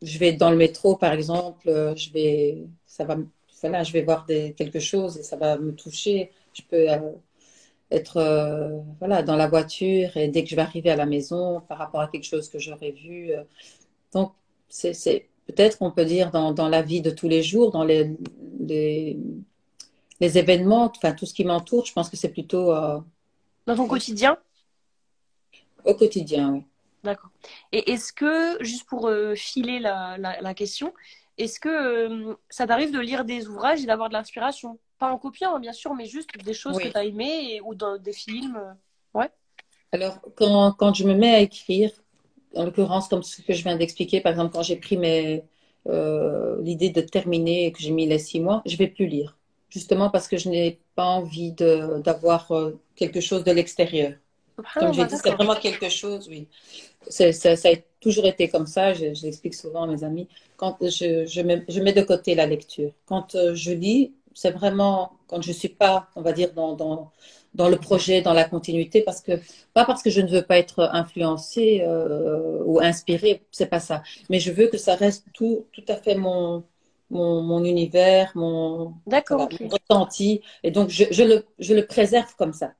Je 0.00 0.18
vais 0.18 0.32
dans 0.32 0.50
le 0.50 0.56
métro, 0.56 0.96
par 0.96 1.12
exemple, 1.12 1.94
je 1.96 2.12
vais, 2.12 2.58
ça 2.86 3.04
va, 3.04 3.16
voilà, 3.60 3.82
je 3.82 3.92
vais 3.92 4.02
voir 4.02 4.24
des, 4.26 4.52
quelque 4.52 4.78
chose 4.78 5.18
et 5.18 5.24
ça 5.24 5.36
va 5.36 5.58
me 5.58 5.74
toucher. 5.74 6.30
Je 6.54 6.62
peux 6.62 6.86
être, 7.90 8.82
voilà, 8.98 9.22
dans 9.22 9.36
la 9.36 9.48
voiture 9.48 10.16
et 10.16 10.28
dès 10.28 10.44
que 10.44 10.50
je 10.50 10.56
vais 10.56 10.62
arriver 10.62 10.90
à 10.90 10.96
la 10.96 11.06
maison, 11.06 11.60
par 11.68 11.78
rapport 11.78 12.00
à 12.00 12.08
quelque 12.08 12.26
chose 12.26 12.48
que 12.48 12.58
j'aurais 12.58 12.92
vu. 12.92 13.32
donc, 14.12 14.32
c'est 14.68 15.28
peut-être, 15.46 15.78
on 15.80 15.90
peut 15.90 16.04
dire, 16.04 16.30
dans, 16.30 16.52
dans, 16.52 16.68
la 16.68 16.82
vie 16.82 17.00
de 17.00 17.10
tous 17.10 17.28
les 17.28 17.42
jours, 17.42 17.70
dans 17.70 17.84
les, 17.84 18.16
les 18.60 19.18
les 20.20 20.38
événements, 20.38 20.92
enfin 20.96 21.12
tout 21.12 21.26
ce 21.26 21.34
qui 21.34 21.44
m'entoure, 21.44 21.86
je 21.86 21.92
pense 21.92 22.10
que 22.10 22.16
c'est 22.16 22.30
plutôt. 22.30 22.72
Euh, 22.72 22.98
Dans 23.66 23.76
ton 23.76 23.86
quotidien? 23.86 24.36
Au 25.84 25.94
quotidien, 25.94 26.52
oui. 26.52 26.64
D'accord. 27.04 27.30
Et 27.70 27.92
est-ce 27.92 28.12
que, 28.12 28.62
juste 28.62 28.88
pour 28.88 29.06
euh, 29.06 29.34
filer 29.36 29.78
la, 29.78 30.18
la, 30.18 30.40
la 30.40 30.54
question, 30.54 30.92
est-ce 31.38 31.60
que 31.60 31.68
euh, 31.68 32.34
ça 32.50 32.66
t'arrive 32.66 32.92
de 32.92 32.98
lire 32.98 33.24
des 33.24 33.46
ouvrages 33.46 33.82
et 33.82 33.86
d'avoir 33.86 34.08
de 34.08 34.14
l'inspiration? 34.14 34.78
Pas 34.98 35.12
en 35.12 35.18
copiant, 35.18 35.56
hein, 35.56 35.60
bien 35.60 35.72
sûr, 35.72 35.94
mais 35.94 36.06
juste 36.06 36.36
des 36.38 36.54
choses 36.54 36.76
Oui. 36.76 36.84
que 36.84 36.88
tu 36.88 36.96
as 36.98 37.04
aimées 37.04 37.54
et- 37.56 37.60
ou 37.60 37.74
dans 37.74 37.98
des 37.98 38.12
films. 38.12 38.56
euh, 38.56 38.74
Ouais. 39.14 39.30
Alors, 39.92 40.20
quand, 40.36 40.72
quand 40.72 40.94
je 40.94 41.04
me 41.04 41.14
mets 41.14 41.34
à 41.34 41.40
écrire, 41.40 41.90
en 42.54 42.64
l'occurrence, 42.64 43.08
comme 43.08 43.22
ce 43.22 43.42
que 43.42 43.52
je 43.52 43.62
viens 43.62 43.76
d'expliquer, 43.76 44.20
par 44.20 44.32
exemple, 44.32 44.52
quand 44.52 44.62
j'ai 44.62 44.76
pris 44.76 44.96
mes, 44.96 45.44
euh, 45.88 46.60
l'idée 46.62 46.90
de 46.90 47.00
terminer 47.00 47.66
et 47.66 47.72
que 47.72 47.80
j'ai 47.80 47.90
mis 47.90 48.06
les 48.06 48.18
six 48.18 48.40
mois, 48.40 48.62
je 48.66 48.76
vais 48.76 48.88
plus 48.88 49.06
lire. 49.06 49.38
Justement 49.70 50.10
parce 50.10 50.28
que 50.28 50.36
je 50.38 50.48
n'ai 50.48 50.80
pas 50.94 51.04
envie 51.04 51.52
de, 51.52 52.00
d'avoir 52.02 52.50
euh, 52.52 52.72
quelque 52.96 53.20
chose 53.20 53.44
de 53.44 53.52
l'extérieur. 53.52 54.14
Comme 54.78 54.92
j'ai 54.94 55.04
dit, 55.06 55.16
c'est 55.18 55.32
vraiment 55.32 55.56
quelque 55.56 55.88
chose, 55.88 56.28
oui. 56.28 56.48
Ça, 57.08 57.32
ça 57.32 57.50
a 57.70 57.76
toujours 58.00 58.26
été 58.26 58.48
comme 58.48 58.66
ça, 58.66 58.92
je, 58.94 59.14
je 59.14 59.22
l'explique 59.24 59.54
souvent 59.54 59.84
à 59.84 59.86
mes 59.86 60.04
amis. 60.04 60.28
Quand 60.56 60.76
je, 60.82 61.26
je 61.26 61.40
mets, 61.42 61.64
je 61.68 61.80
mets 61.80 61.92
de 61.92 62.02
côté 62.02 62.34
la 62.34 62.46
lecture. 62.46 62.92
Quand 63.06 63.36
je 63.54 63.72
lis, 63.72 64.12
c'est 64.40 64.52
vraiment 64.52 65.18
quand 65.26 65.42
je 65.42 65.50
suis 65.50 65.68
pas, 65.68 66.08
on 66.14 66.22
va 66.22 66.32
dire, 66.32 66.52
dans, 66.52 66.74
dans, 66.74 67.10
dans 67.54 67.68
le 67.68 67.76
projet, 67.76 68.22
dans 68.22 68.32
la 68.32 68.44
continuité, 68.44 69.02
parce 69.02 69.20
que, 69.20 69.32
pas 69.74 69.84
parce 69.84 70.00
que 70.00 70.10
je 70.10 70.20
ne 70.20 70.30
veux 70.30 70.42
pas 70.42 70.58
être 70.58 70.88
influencée 70.92 71.82
euh, 71.82 72.62
ou 72.64 72.78
inspirée, 72.78 73.42
c'est 73.50 73.66
pas 73.66 73.80
ça. 73.80 74.04
Mais 74.30 74.38
je 74.38 74.52
veux 74.52 74.68
que 74.68 74.78
ça 74.78 74.94
reste 74.94 75.24
tout, 75.34 75.66
tout 75.72 75.82
à 75.88 75.96
fait 75.96 76.14
mon, 76.14 76.62
mon, 77.10 77.42
mon 77.42 77.64
univers, 77.64 78.30
mon, 78.36 78.94
D'accord, 79.06 79.48
voilà, 79.50 79.56
mon 79.60 79.76
ressenti. 79.76 80.40
Et 80.62 80.70
donc, 80.70 80.88
je, 80.88 81.04
je 81.10 81.24
le, 81.24 81.44
je 81.58 81.74
le 81.74 81.84
préserve 81.84 82.32
comme 82.36 82.52
ça. 82.52 82.74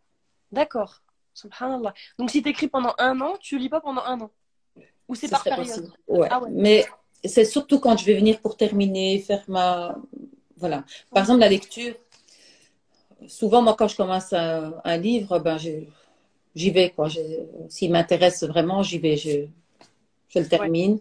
D'accord. 0.52 1.02
Subhanallah. 1.34 1.92
Donc 2.18 2.30
si 2.30 2.42
tu 2.42 2.48
écris 2.50 2.68
pendant 2.68 2.94
un 2.98 3.20
an, 3.20 3.34
tu 3.40 3.58
lis 3.58 3.68
pas 3.68 3.80
pendant 3.80 4.04
un 4.04 4.20
an? 4.20 4.30
Ou 5.08 5.14
c'est 5.16 5.26
Ce 5.26 5.32
par 5.32 5.42
période? 5.42 5.90
Ouais. 6.06 6.28
Ah 6.30 6.40
ouais. 6.40 6.50
Mais 6.52 6.86
c'est 7.24 7.44
surtout 7.44 7.80
quand 7.80 7.96
je 7.96 8.04
vais 8.04 8.14
venir 8.14 8.40
pour 8.40 8.56
terminer, 8.56 9.18
faire 9.18 9.42
ma. 9.48 9.96
Voilà. 10.58 10.84
Par 11.12 11.22
exemple, 11.22 11.40
la 11.40 11.48
lecture. 11.48 11.94
Souvent, 13.26 13.62
moi, 13.62 13.74
quand 13.76 13.88
je 13.88 13.96
commence 13.96 14.32
un, 14.32 14.74
un 14.84 14.96
livre, 14.96 15.38
ben, 15.38 15.58
j'y 15.58 16.70
vais, 16.70 16.94
S'il 17.68 17.92
m'intéresse 17.92 18.44
vraiment, 18.44 18.82
j'y 18.82 18.98
vais. 18.98 19.16
Je, 19.16 19.46
je 20.28 20.38
le 20.40 20.46
termine. 20.48 21.00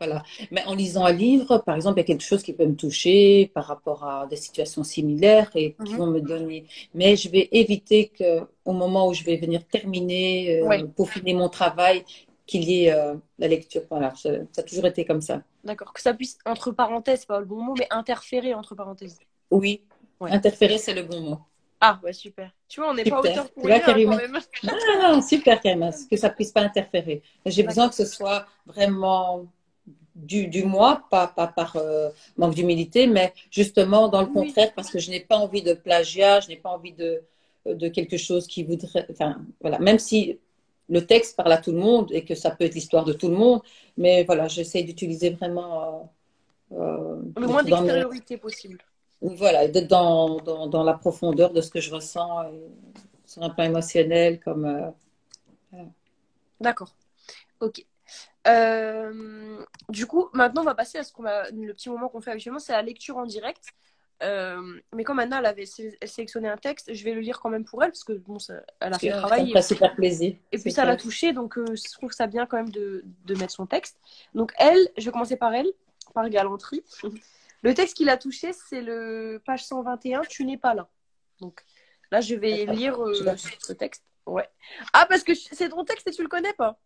Voilà. 0.00 0.22
Mais 0.50 0.64
en 0.66 0.74
lisant 0.74 1.04
un 1.04 1.12
livre, 1.12 1.58
par 1.58 1.76
exemple, 1.76 1.98
il 1.98 2.02
y 2.02 2.04
a 2.04 2.06
quelque 2.06 2.24
chose 2.24 2.42
qui 2.42 2.52
peut 2.52 2.66
me 2.66 2.76
toucher 2.76 3.50
par 3.54 3.66
rapport 3.66 4.04
à 4.04 4.26
des 4.26 4.36
situations 4.36 4.84
similaires 4.84 5.50
et 5.54 5.74
qui 5.84 5.92
Mhm. 5.92 5.98
vont 5.98 6.06
me 6.06 6.20
donner. 6.20 6.64
Mais 6.94 7.16
je 7.16 7.28
vais 7.28 7.48
éviter 7.52 8.08
que, 8.08 8.40
au 8.64 8.72
moment 8.72 9.08
où 9.08 9.14
je 9.14 9.24
vais 9.24 9.36
venir 9.36 9.64
terminer, 9.66 10.60
euh, 10.60 10.68
Ouais. 10.68 10.84
peaufiner 10.96 11.34
mon 11.34 11.48
travail, 11.48 12.04
qu'il 12.46 12.64
y 12.64 12.84
ait 12.84 12.92
euh, 12.92 13.14
la 13.38 13.48
lecture. 13.48 13.82
Voilà. 13.90 14.14
Ça 14.16 14.30
a 14.58 14.62
toujours 14.62 14.86
été 14.86 15.04
comme 15.04 15.20
ça. 15.20 15.42
D'accord. 15.68 15.92
Que 15.92 16.00
ça 16.00 16.14
puisse, 16.14 16.38
entre 16.46 16.72
parenthèses, 16.72 17.24
pas 17.26 17.38
le 17.38 17.44
bon 17.44 17.60
mot, 17.62 17.74
mais 17.78 17.86
interférer 17.90 18.54
entre 18.54 18.74
parenthèses. 18.74 19.18
Oui. 19.50 19.82
Ouais. 20.18 20.32
Interférer, 20.32 20.78
c'est 20.78 20.94
le 20.94 21.02
bon 21.02 21.20
mot. 21.20 21.38
Ah, 21.80 22.00
ouais, 22.02 22.12
super. 22.12 22.50
Tu 22.68 22.80
vois, 22.80 22.90
on 22.90 22.94
n'est 22.94 23.04
pas 23.04 23.20
auteur 23.20 23.50
pour 23.50 23.64
rien 23.64 23.80
Karima 23.80 24.16
quand 24.16 24.22
même. 24.22 24.40
Ah, 25.02 25.20
super, 25.22 25.60
Karima. 25.60 25.90
Que 26.10 26.16
ça 26.16 26.30
puisse 26.30 26.52
pas 26.52 26.62
interférer. 26.62 27.22
J'ai 27.46 27.62
besoin 27.62 27.88
que 27.88 27.94
ce 27.94 28.06
soit 28.06 28.46
vraiment 28.66 29.46
du, 30.16 30.48
du 30.48 30.64
moi, 30.64 31.04
pas, 31.10 31.28
pas 31.28 31.46
par 31.46 31.76
euh, 31.76 32.08
manque 32.36 32.54
d'humilité, 32.54 33.06
mais 33.06 33.32
justement 33.50 34.08
dans 34.08 34.22
le 34.22 34.28
Oui. 34.28 34.32
contraire, 34.32 34.72
parce 34.74 34.90
que 34.90 34.98
je 34.98 35.10
n'ai 35.10 35.20
pas 35.20 35.36
envie 35.36 35.62
de 35.62 35.74
plagiat, 35.74 36.40
je 36.40 36.48
n'ai 36.48 36.56
pas 36.56 36.70
envie 36.70 36.94
de, 36.94 37.22
de 37.66 37.88
quelque 37.88 38.16
chose 38.16 38.46
qui 38.46 38.64
voudrait. 38.64 39.06
Enfin, 39.12 39.40
voilà. 39.60 39.78
Même 39.78 40.00
si 40.00 40.40
le 40.88 41.06
texte 41.06 41.36
parle 41.36 41.52
à 41.52 41.58
tout 41.58 41.72
le 41.72 41.78
monde 41.78 42.10
et 42.12 42.24
que 42.24 42.34
ça 42.34 42.50
peut 42.50 42.64
être 42.64 42.74
l'histoire 42.74 43.04
de 43.04 43.12
tout 43.12 43.28
le 43.28 43.36
monde, 43.36 43.62
mais 43.96 44.24
voilà, 44.24 44.48
j'essaie 44.48 44.82
d'utiliser 44.82 45.30
vraiment. 45.30 46.08
euh, 46.72 46.78
euh, 46.80 47.22
Le 47.36 47.46
moins 47.46 47.62
dans 47.64 47.82
mes- 47.82 47.90
d'extériorité 47.90 48.36
possible. 48.36 48.78
Voilà, 49.20 49.66
d'être 49.68 49.88
dans, 49.88 50.36
dans, 50.40 50.66
dans 50.68 50.82
la 50.84 50.94
profondeur 50.94 51.52
de 51.52 51.60
ce 51.60 51.70
que 51.70 51.80
je 51.80 51.92
ressens 51.94 52.44
et 52.52 52.60
sur 53.26 53.42
un 53.42 53.50
plan 53.50 53.64
émotionnel, 53.64 54.40
comme. 54.40 54.64
euh, 54.66 54.90
D'accord. 56.60 56.94
Ok. 57.60 57.84
Euh, 58.48 59.64
du 59.90 60.06
coup, 60.06 60.28
maintenant, 60.34 60.62
on 60.62 60.66
va 60.66 60.74
passer 60.74 60.98
à 60.98 61.04
ce 61.04 61.12
qu'on 61.12 61.22
va, 61.24 61.50
le 61.50 61.74
petit 61.74 61.90
moment 61.90 62.08
qu'on 62.08 62.20
fait 62.22 62.32
habituellement, 62.32 62.60
c'est 62.60 62.72
la 62.72 62.82
lecture 62.82 63.16
en 63.18 63.26
direct. 63.26 63.64
Euh, 64.22 64.80
mais 64.92 65.04
comme 65.04 65.20
Anna, 65.20 65.38
elle 65.38 65.46
avait 65.46 65.66
sé- 65.66 65.96
elle 66.00 66.08
sélectionné 66.08 66.48
un 66.48 66.56
texte, 66.56 66.92
je 66.92 67.04
vais 67.04 67.12
le 67.12 67.20
lire 67.20 67.38
quand 67.40 67.50
même 67.50 67.64
pour 67.64 67.82
elle, 67.84 67.90
parce 67.90 68.02
que 68.04 68.14
bon, 68.14 68.38
ça- 68.40 68.62
elle 68.80 68.92
a 68.92 68.98
fait 68.98 69.06
le 69.08 69.12
ça 69.12 69.18
travail. 69.20 69.42
me 69.44 69.48
ferait 69.50 69.62
super 69.62 69.94
plaisir. 69.94 70.34
Et 70.50 70.58
puis 70.58 70.72
ça 70.72 70.84
l'a 70.84 70.96
touchée, 70.96 71.32
donc 71.32 71.56
euh, 71.56 71.64
je 71.76 71.92
trouve 71.92 72.10
ça 72.12 72.26
bien 72.26 72.44
quand 72.46 72.56
même 72.56 72.70
de, 72.70 73.04
de 73.26 73.34
mettre 73.36 73.52
son 73.52 73.66
texte. 73.66 73.98
Donc 74.34 74.52
elle, 74.58 74.88
je 74.96 75.04
vais 75.04 75.12
commencer 75.12 75.36
par 75.36 75.54
elle, 75.54 75.68
par 76.14 76.28
galanterie. 76.28 76.82
Le 77.62 77.74
texte 77.74 77.96
qui 77.96 78.04
l'a 78.04 78.16
touché, 78.16 78.52
c'est 78.52 78.82
le 78.82 79.42
page 79.44 79.64
121, 79.64 80.22
Tu 80.22 80.44
n'es 80.44 80.56
pas 80.58 80.74
là. 80.74 80.88
Donc 81.40 81.64
là, 82.12 82.20
je 82.20 82.34
vais 82.36 82.66
lire 82.66 83.00
euh, 83.02 83.36
ce 83.36 83.72
texte. 83.72 84.04
Ouais. 84.26 84.48
Ah, 84.92 85.06
parce 85.08 85.22
que 85.24 85.34
c'est 85.34 85.68
ton 85.68 85.84
texte 85.84 86.06
et 86.06 86.10
tu 86.12 86.22
le 86.22 86.28
connais 86.28 86.52
pas 86.52 86.78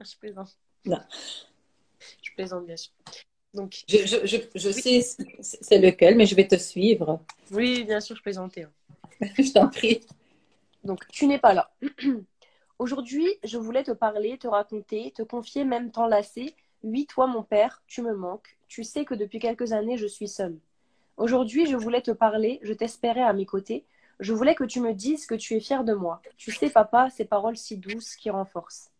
Je 0.00 0.16
plaisante. 0.16 0.56
Non. 0.84 1.00
Je 2.22 2.32
plaisante, 2.34 2.66
bien 2.66 2.76
sûr. 2.76 2.92
Donc, 3.52 3.82
Je, 3.88 3.98
je, 4.06 4.26
je, 4.26 4.36
je 4.54 4.70
sais 4.70 5.00
c'est 5.40 5.78
lequel, 5.78 6.16
mais 6.16 6.26
je 6.26 6.34
vais 6.34 6.46
te 6.46 6.56
suivre. 6.56 7.20
oui, 7.50 7.84
bien 7.84 8.00
sûr, 8.00 8.16
je 8.16 8.22
plaisantais. 8.22 8.62
hein. 8.62 8.72
Je 9.38 9.52
t'en 9.52 9.68
prie. 9.68 10.00
Donc, 10.84 11.06
tu 11.08 11.26
n'es 11.26 11.38
pas 11.38 11.52
là. 11.52 11.70
Aujourd'hui, 12.78 13.26
je 13.44 13.58
voulais 13.58 13.82
te 13.84 13.90
parler, 13.90 14.38
te 14.38 14.48
raconter, 14.48 15.12
te 15.14 15.22
confier, 15.22 15.64
même 15.64 15.90
t'enlacer. 15.90 16.54
Oui, 16.82 17.06
toi, 17.06 17.26
mon 17.26 17.42
père, 17.42 17.82
tu 17.86 18.00
me 18.00 18.14
manques. 18.14 18.56
Tu 18.68 18.84
sais 18.84 19.04
que 19.04 19.14
depuis 19.14 19.38
quelques 19.38 19.72
années, 19.72 19.98
je 19.98 20.06
suis 20.06 20.28
seule. 20.28 20.56
Aujourd'hui, 21.18 21.66
je 21.66 21.76
voulais 21.76 22.00
te 22.00 22.12
parler, 22.12 22.60
je 22.62 22.72
t'espérais 22.72 23.20
à 23.22 23.34
mes 23.34 23.44
côtés. 23.44 23.84
Je 24.20 24.32
voulais 24.32 24.54
que 24.54 24.64
tu 24.64 24.80
me 24.80 24.94
dises 24.94 25.26
que 25.26 25.34
tu 25.34 25.54
es 25.54 25.60
fier 25.60 25.84
de 25.84 25.92
moi. 25.92 26.22
Tu 26.38 26.50
sais, 26.52 26.70
papa, 26.70 27.10
ces 27.10 27.26
paroles 27.26 27.56
si 27.56 27.76
douces 27.76 28.16
qui 28.16 28.30
renforcent. 28.30 28.90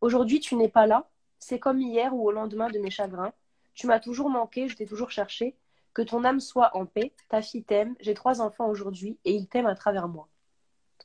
Aujourd'hui, 0.00 0.40
tu 0.40 0.56
n'es 0.56 0.68
pas 0.68 0.86
là. 0.86 1.08
C'est 1.38 1.60
comme 1.60 1.80
hier 1.80 2.12
ou 2.14 2.26
au 2.26 2.32
lendemain 2.32 2.68
de 2.70 2.78
mes 2.80 2.90
chagrins. 2.90 3.32
Tu 3.74 3.86
m'as 3.86 4.00
toujours 4.00 4.28
manqué, 4.30 4.68
je 4.68 4.76
t'ai 4.76 4.86
toujours 4.86 5.10
cherché. 5.10 5.56
Que 5.92 6.02
ton 6.02 6.24
âme 6.24 6.40
soit 6.40 6.76
en 6.76 6.86
paix. 6.86 7.12
Ta 7.28 7.42
fille 7.42 7.64
t'aime. 7.64 7.96
J'ai 8.00 8.14
trois 8.14 8.40
enfants 8.40 8.68
aujourd'hui 8.68 9.18
et 9.24 9.32
ils 9.32 9.48
t'aiment 9.48 9.66
à 9.66 9.74
travers 9.74 10.06
moi. 10.06 10.28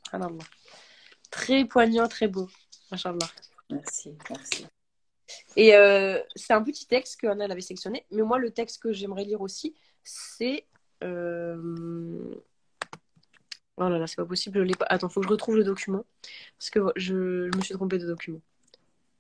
Subhanallah. 0.06 0.44
Très 1.32 1.66
poignant, 1.66 2.08
très 2.08 2.28
beau. 2.28 2.48
Machallah. 2.92 3.28
Merci, 3.72 4.16
merci. 4.30 4.68
Et 5.56 5.76
euh, 5.76 6.22
c'est 6.36 6.54
un 6.54 6.62
petit 6.62 6.86
texte 6.86 7.20
que 7.20 7.28
Anna 7.28 7.46
avait 7.46 7.62
sélectionné. 7.62 8.06
Mais 8.12 8.22
moi, 8.22 8.38
le 8.38 8.52
texte 8.52 8.82
que 8.82 8.92
j'aimerais 8.94 9.24
lire 9.24 9.42
aussi, 9.42 9.76
c'est. 10.04 10.66
euh, 11.04 12.36
Oh 13.78 13.90
là 13.90 13.98
là, 13.98 14.08
c'est 14.08 14.16
pas 14.16 14.26
possible. 14.26 14.60
Je 14.60 14.64
l'ai 14.64 14.76
pas... 14.76 14.86
Attends, 14.88 15.10
faut 15.10 15.20
que 15.20 15.28
je 15.28 15.32
retrouve 15.32 15.58
le 15.58 15.64
document. 15.64 16.06
Parce 16.58 16.70
que 16.70 16.80
je, 16.96 17.50
je 17.52 17.58
me 17.58 17.62
suis 17.62 17.74
trompée 17.74 17.98
de 17.98 18.06
document. 18.06 18.40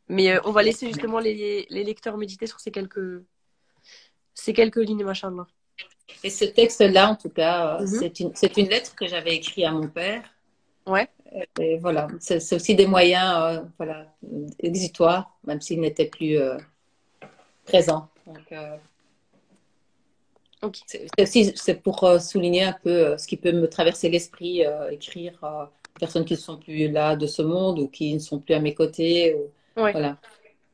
Mais 0.07 0.31
euh, 0.31 0.39
on 0.45 0.51
va 0.51 0.63
laisser 0.63 0.87
justement 0.87 1.19
les, 1.19 1.65
les 1.69 1.83
lecteurs 1.83 2.17
méditer 2.17 2.47
sur 2.47 2.59
ces 2.59 2.71
quelques, 2.71 3.23
ces 4.36 4.53
quelques 4.53 4.75
lignes, 4.75 5.03
machallah. 5.03 5.47
Et 6.23 6.29
ce 6.29 6.45
texte-là, 6.45 7.09
en 7.09 7.15
tout 7.15 7.29
cas, 7.29 7.77
euh, 7.77 7.81
Mhm. 7.81 8.31
c'est 8.36 8.57
une, 8.57 8.67
lettre 8.67 8.95
que 8.95 9.07
j'avais 9.07 9.36
écrite 9.36 9.65
à 9.65 9.71
mon 9.71 9.88
père. 9.88 10.23
Ouais. 10.86 11.07
Et 11.59 11.77
voilà, 11.79 12.07
c'est 12.19 12.53
aussi 12.53 12.75
des 12.75 12.86
moyens 12.86 13.33
euh, 13.38 13.61
voilà, 13.77 14.13
exutoires, 14.59 15.36
même 15.45 15.59
s'il 15.59 15.81
n'était 15.81 16.05
plus 16.05 16.38
euh, 16.38 16.57
présent. 17.65 18.07
Donc, 18.27 18.51
euh, 18.51 18.77
Ok. 20.61 20.77
c'est 20.86 21.07
aussi 21.21 21.53
pour 21.83 22.03
euh, 22.03 22.19
souligner 22.19 22.63
un 22.63 22.73
peu 22.73 22.89
euh, 22.89 23.17
ce 23.17 23.27
qui 23.27 23.38
peut 23.38 23.51
me 23.51 23.67
traverser 23.67 24.09
l'esprit, 24.09 24.65
euh, 24.65 24.91
écrire 24.91 25.38
euh, 25.43 25.65
personnes 25.99 26.25
qui 26.25 26.33
ne 26.33 26.39
sont 26.39 26.57
plus 26.57 26.89
là 26.89 27.15
de 27.15 27.25
ce 27.27 27.41
monde 27.41 27.79
ou 27.79 27.88
qui 27.88 28.13
ne 28.13 28.19
sont 28.19 28.39
plus 28.39 28.53
à 28.53 28.59
mes 28.59 28.73
côtés. 28.75 29.33
ou- 29.36 29.51
Ouais. 29.81 29.91
Voilà. 29.91 30.17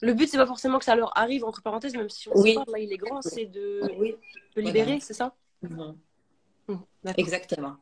Le 0.02 0.14
but, 0.14 0.28
c'est 0.28 0.38
pas 0.38 0.48
forcément 0.48 0.80
que 0.80 0.86
ça 0.86 0.96
leur 0.96 1.16
arrive, 1.18 1.44
entre 1.46 1.62
parenthèses, 1.62 1.96
même 1.96 2.10
si 2.10 2.28
on 2.30 2.34
Oui. 2.42 2.56
pas, 2.56 2.64
là, 2.68 2.80
il 2.80 2.92
est 2.92 2.98
grand, 2.98 3.22
c'est 3.22 3.46
de, 3.46 3.82
Oui, 3.98 4.16
de 4.56 4.62
libérer, 4.62 4.86
Voilà. 4.86 5.00
c'est 5.02 5.14
ça? 5.14 5.36
Mhm. 5.62 5.96
D'accord. 7.04 7.14
exactement. 7.24 7.76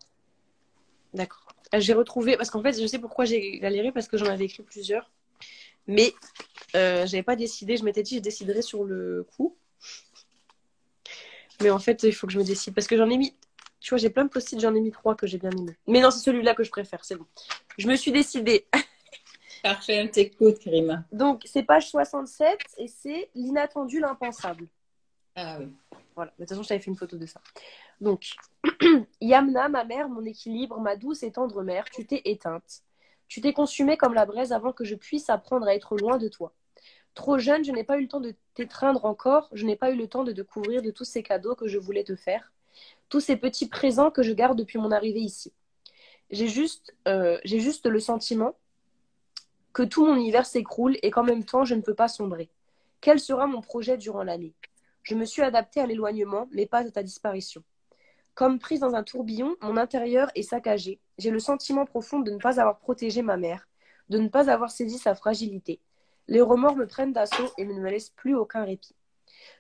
D'accord. 1.14 1.48
Euh, 1.74 1.80
J'ai 1.80 1.94
retrouvé, 1.94 2.36
parce 2.38 2.50
qu'en 2.50 2.62
fait, 2.62 2.80
je 2.80 2.86
sais 2.88 3.00
pourquoi 3.00 3.26
j'ai 3.26 3.60
galéré, 3.60 3.92
parce 3.92 4.08
que 4.08 4.18
j'en 4.18 4.26
avais 4.28 4.46
écrit 4.46 4.64
plusieurs. 4.64 5.12
Mais 5.88 6.14
euh, 6.76 7.06
j'avais 7.08 7.24
pas 7.24 7.36
décidé, 7.36 7.78
je 7.78 7.84
m'étais 7.84 8.04
dit, 8.04 8.16
je 8.18 8.22
déciderai 8.22 8.62
sur 8.62 8.84
le 8.84 9.26
coup. 9.36 9.56
Mais 11.62 11.70
en 11.70 11.80
fait, 11.80 12.04
il 12.04 12.14
faut 12.14 12.28
que 12.28 12.34
je 12.34 12.38
me 12.40 12.44
décide, 12.44 12.74
parce 12.74 12.88
que 12.88 12.96
j'en 12.98 13.10
ai 13.10 13.18
mis, 13.18 13.34
tu 13.80 13.90
vois, 13.90 13.98
j'ai 13.98 14.10
plein 14.10 14.26
de 14.26 14.30
post-it, 14.30 14.60
j'en 14.60 14.76
ai 14.76 14.82
mis 14.82 14.92
trois 14.92 15.16
que 15.16 15.26
j'ai 15.28 15.38
bien 15.38 15.52
aimés. 15.52 15.78
Mais 15.88 16.00
non, 16.02 16.12
c'est 16.12 16.20
celui-là 16.20 16.54
que 16.54 16.64
je 16.64 16.70
préfère, 16.70 17.04
c'est 17.06 17.16
bon. 17.16 17.26
Je 17.78 17.88
me 17.88 17.96
suis 17.96 18.12
décidée. 18.12 18.66
Parfait, 19.64 20.02
on 20.04 20.08
t'écoute, 20.08 20.60
Karima. 20.60 21.04
Donc, 21.12 21.44
c'est 21.46 21.64
page 21.64 21.90
67 21.90 22.60
et 22.78 22.88
c'est 22.88 23.30
l'inattendu, 23.36 24.00
l'impensable. 24.00 24.68
Ah 25.36 25.58
oui. 25.60 25.68
Voilà, 26.16 26.32
de 26.38 26.44
toute 26.44 26.50
façon, 26.50 26.64
je 26.64 26.68
t'avais 26.68 26.82
fait 26.82 26.92
une 26.92 26.98
photo 26.98 27.18
de 27.18 27.26
ça. 27.26 27.40
Donc, 28.02 28.36
Yamna, 29.22 29.70
ma 29.70 29.86
mère, 29.86 30.10
mon 30.10 30.26
équilibre, 30.26 30.80
ma 30.80 30.96
douce 30.96 31.24
et 31.24 31.32
tendre 31.32 31.64
mère, 31.64 31.86
tu 31.90 32.06
t'es 32.06 32.22
éteinte. 32.26 32.84
Tu 33.28 33.42
t'es 33.42 33.54
consumée 33.54 33.96
comme 33.96 34.14
la 34.14 34.26
braise 34.26 34.52
avant 34.52 34.74
que 34.74 34.84
je 34.84 34.96
puisse 34.96 35.30
apprendre 35.30 35.68
à 35.68 35.76
être 35.76 35.96
loin 35.98 36.18
de 36.18 36.28
toi. 36.28 36.52
Trop 37.14 37.38
jeune, 37.38 37.64
je 37.64 37.72
n'ai 37.72 37.84
pas 37.84 37.98
eu 37.98 38.04
le 38.04 38.08
temps 38.08 38.20
de 38.20 38.36
t'étreindre 38.54 39.06
encore, 39.06 39.50
je 39.54 39.66
n'ai 39.66 39.76
pas 39.76 39.92
eu 39.92 39.96
le 39.96 40.08
temps 40.08 40.24
de 40.24 40.32
te 40.32 40.42
couvrir 40.42 40.82
de 40.82 40.92
tous 40.92 41.06
ces 41.06 41.24
cadeaux 41.24 41.56
que 41.56 41.68
je 41.68 41.78
voulais 41.78 42.04
te 42.04 42.16
faire, 42.16 42.52
tous 43.08 43.20
ces 43.20 43.36
petits 43.36 43.68
présents 43.68 44.12
que 44.12 44.24
je 44.24 44.34
garde 44.34 44.58
depuis 44.58 44.80
mon 44.80 44.92
arrivée 44.92 45.22
ici. 45.22 45.54
J'ai 46.32 46.48
juste, 46.48 46.96
euh, 47.08 47.40
j'ai 47.44 47.60
juste 47.60 47.86
le 47.86 48.00
sentiment 48.00 48.56
que 49.74 49.84
tout 49.84 50.06
mon 50.06 50.16
univers 50.16 50.46
s'écroule 50.46 50.98
et 51.04 51.12
qu'en 51.12 51.24
même 51.24 51.44
temps, 51.44 51.66
je 51.66 51.76
ne 51.76 51.82
peux 51.82 51.94
pas 51.94 52.08
sombrer. 52.08 52.50
Quel 53.02 53.20
sera 53.20 53.48
mon 53.48 53.62
projet 53.62 53.98
durant 53.98 54.24
l'année? 54.24 54.54
Je 55.04 55.16
me 55.16 55.26
suis 55.26 55.42
adaptée 55.42 55.80
à 55.80 55.86
l'éloignement, 55.86 56.48
mais 56.52 56.66
pas 56.66 56.80
à 56.80 56.92
ta 56.92 57.04
disparition. 57.04 57.64
Comme 58.34 58.60
prise 58.60 58.80
dans 58.80 58.96
un 58.96 59.04
tourbillon, 59.04 59.56
mon 59.62 59.78
intérieur 59.78 60.30
est 60.36 60.44
saccagé. 60.44 61.00
J'ai 61.18 61.30
le 61.30 61.40
sentiment 61.40 61.86
profond 61.86 62.20
de 62.20 62.32
ne 62.32 62.38
pas 62.38 62.60
avoir 62.60 62.80
protégé 62.80 63.22
ma 63.22 63.38
mère, 63.38 63.68
de 64.10 64.18
ne 64.18 64.28
pas 64.28 64.50
avoir 64.50 64.72
saisi 64.72 64.98
sa 64.98 65.16
fragilité. 65.16 65.80
Les 66.28 66.42
remords 66.42 66.76
me 66.76 66.88
prennent 66.88 67.14
d'assaut 67.14 67.52
et 67.58 67.66
ne 67.66 67.74
me 67.74 67.90
laissent 67.90 68.12
plus 68.12 68.36
aucun 68.36 68.64
répit. 68.64 68.96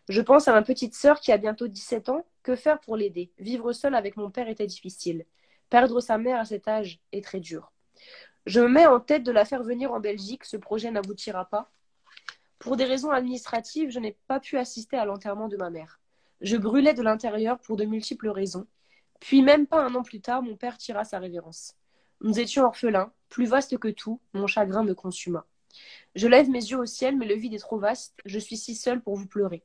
Je 0.07 0.21
pense 0.21 0.47
à 0.47 0.53
ma 0.53 0.61
petite 0.61 0.95
sœur 0.95 1.19
qui 1.19 1.31
a 1.31 1.37
bientôt 1.37 1.67
17 1.67 2.09
ans. 2.09 2.25
Que 2.43 2.55
faire 2.55 2.79
pour 2.79 2.95
l'aider? 2.95 3.31
Vivre 3.37 3.73
seule 3.73 3.95
avec 3.95 4.17
mon 4.17 4.31
père 4.31 4.47
était 4.47 4.67
difficile. 4.67 5.25
Perdre 5.69 5.99
sa 5.99 6.17
mère 6.17 6.39
à 6.39 6.45
cet 6.45 6.67
âge 6.67 6.99
est 7.11 7.23
très 7.23 7.39
dur. 7.39 7.71
Je 8.45 8.61
me 8.61 8.67
mets 8.67 8.87
en 8.87 8.99
tête 8.99 9.23
de 9.23 9.31
la 9.31 9.45
faire 9.45 9.63
venir 9.63 9.91
en 9.91 9.99
Belgique. 9.99 10.45
Ce 10.45 10.57
projet 10.57 10.91
n'aboutira 10.91 11.45
pas. 11.45 11.71
Pour 12.57 12.77
des 12.77 12.85
raisons 12.85 13.11
administratives, 13.11 13.89
je 13.89 13.99
n'ai 13.99 14.17
pas 14.27 14.39
pu 14.39 14.57
assister 14.57 14.97
à 14.97 15.05
l'enterrement 15.05 15.47
de 15.47 15.57
ma 15.57 15.69
mère. 15.69 15.99
Je 16.41 16.57
brûlais 16.57 16.93
de 16.93 17.01
l'intérieur 17.01 17.59
pour 17.59 17.77
de 17.77 17.85
multiples 17.85 18.29
raisons. 18.29 18.67
Puis 19.19 19.41
même 19.41 19.67
pas 19.67 19.83
un 19.83 19.95
an 19.95 20.03
plus 20.03 20.21
tard, 20.21 20.41
mon 20.41 20.55
père 20.55 20.77
tira 20.77 21.03
sa 21.03 21.19
révérence. 21.19 21.75
Nous 22.21 22.39
étions 22.39 22.65
orphelins, 22.65 23.11
plus 23.29 23.45
vaste 23.45 23.77
que 23.77 23.87
tout, 23.87 24.19
mon 24.33 24.47
chagrin 24.47 24.83
me 24.83 24.93
consuma. 24.93 25.45
Je 26.15 26.27
lève 26.27 26.49
mes 26.49 26.63
yeux 26.63 26.79
au 26.79 26.85
ciel, 26.85 27.17
mais 27.17 27.25
le 27.25 27.35
vide 27.35 27.53
est 27.53 27.59
trop 27.59 27.77
vaste, 27.77 28.15
je 28.25 28.39
suis 28.39 28.57
si 28.57 28.75
seule 28.75 29.01
pour 29.01 29.15
vous 29.15 29.27
pleurer. 29.27 29.63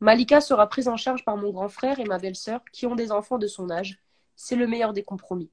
Malika 0.00 0.40
sera 0.40 0.68
prise 0.68 0.88
en 0.88 0.96
charge 0.96 1.24
par 1.24 1.36
mon 1.36 1.50
grand 1.50 1.68
frère 1.68 2.00
et 2.00 2.04
ma 2.04 2.18
belle-sœur, 2.18 2.62
qui 2.72 2.86
ont 2.86 2.96
des 2.96 3.12
enfants 3.12 3.38
de 3.38 3.46
son 3.46 3.70
âge. 3.70 3.98
C'est 4.36 4.56
le 4.56 4.66
meilleur 4.66 4.92
des 4.92 5.04
compromis. 5.04 5.50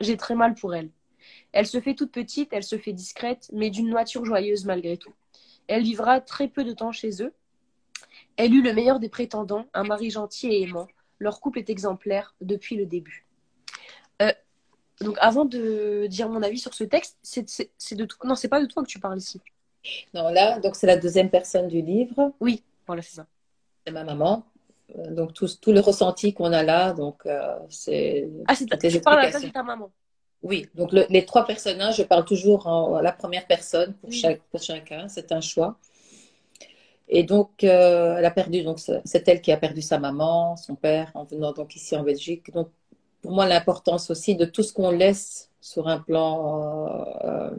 J'ai 0.00 0.16
très 0.16 0.34
mal 0.34 0.54
pour 0.54 0.74
elle. 0.74 0.90
Elle 1.52 1.66
se 1.66 1.80
fait 1.80 1.94
toute 1.94 2.12
petite, 2.12 2.50
elle 2.52 2.62
se 2.62 2.78
fait 2.78 2.92
discrète, 2.92 3.50
mais 3.52 3.70
d'une 3.70 3.90
nature 3.90 4.24
joyeuse 4.24 4.64
malgré 4.64 4.96
tout. 4.96 5.12
Elle 5.66 5.82
vivra 5.82 6.20
très 6.20 6.48
peu 6.48 6.64
de 6.64 6.72
temps 6.72 6.92
chez 6.92 7.22
eux. 7.22 7.32
Elle 8.36 8.54
eut 8.54 8.62
le 8.62 8.72
meilleur 8.72 9.00
des 9.00 9.08
prétendants, 9.08 9.66
un 9.74 9.84
mari 9.84 10.10
gentil 10.10 10.48
et 10.48 10.62
aimant. 10.62 10.88
Leur 11.18 11.40
couple 11.40 11.58
est 11.58 11.70
exemplaire 11.70 12.34
depuis 12.40 12.76
le 12.76 12.86
début. 12.86 13.26
Euh, 14.22 14.32
donc 15.00 15.16
avant 15.20 15.44
de 15.44 16.06
dire 16.06 16.28
mon 16.28 16.42
avis 16.42 16.58
sur 16.58 16.74
ce 16.74 16.84
texte, 16.84 17.18
c'est 17.22 17.94
de 17.94 18.04
tout. 18.04 18.16
Non, 18.24 18.34
c'est 18.34 18.48
pas 18.48 18.60
de 18.60 18.66
toi 18.66 18.82
que 18.82 18.88
tu 18.88 18.98
parles 18.98 19.18
ici. 19.18 19.40
Non, 20.14 20.28
là, 20.30 20.58
donc 20.58 20.76
c'est 20.76 20.86
la 20.86 20.96
deuxième 20.96 21.30
personne 21.30 21.68
du 21.68 21.82
livre. 21.82 22.32
Oui, 22.40 22.62
voilà, 22.86 23.02
c'est 23.02 23.16
ça. 23.16 23.26
C'est 23.86 23.92
ma 23.92 24.04
maman. 24.04 24.44
Euh, 24.96 25.14
donc 25.14 25.34
tout, 25.34 25.48
tout 25.60 25.72
le 25.72 25.80
ressenti 25.80 26.32
qu'on 26.32 26.52
a 26.52 26.62
là, 26.62 26.92
donc 26.92 27.26
euh, 27.26 27.58
c'est. 27.68 28.28
Ah, 28.46 28.54
c'est 28.54 28.66
tu 28.66 29.00
parles 29.00 29.20
à 29.20 29.30
ta 29.30 29.62
maman. 29.62 29.90
Oui, 30.42 30.68
donc 30.74 30.92
les 30.92 31.24
trois 31.24 31.44
personnages, 31.44 31.96
je 31.96 32.02
parle 32.04 32.24
toujours 32.24 32.66
en 32.68 33.00
la 33.00 33.12
première 33.12 33.46
personne 33.46 33.94
pour, 33.94 34.12
chaque, 34.12 34.40
pour 34.50 34.62
chacun, 34.62 35.08
c'est 35.08 35.32
un 35.32 35.40
choix. 35.40 35.78
Et 37.08 37.22
donc, 37.22 37.64
euh, 37.64 38.16
elle 38.18 38.24
a 38.24 38.30
perdu, 38.30 38.62
donc 38.62 38.78
c'est 38.78 39.28
elle 39.28 39.40
qui 39.40 39.50
a 39.50 39.56
perdu 39.56 39.80
sa 39.80 39.98
maman, 39.98 40.56
son 40.56 40.74
père, 40.74 41.10
en 41.14 41.24
venant 41.24 41.52
donc 41.52 41.74
ici 41.74 41.96
en 41.96 42.02
Belgique. 42.02 42.52
Donc, 42.52 42.68
pour 43.22 43.32
moi, 43.32 43.46
l'importance 43.46 44.10
aussi 44.10 44.36
de 44.36 44.44
tout 44.44 44.62
ce 44.62 44.72
qu'on 44.72 44.90
laisse 44.90 45.50
sur 45.60 45.88
un 45.88 45.98
plan 45.98 47.16
euh, 47.24 47.50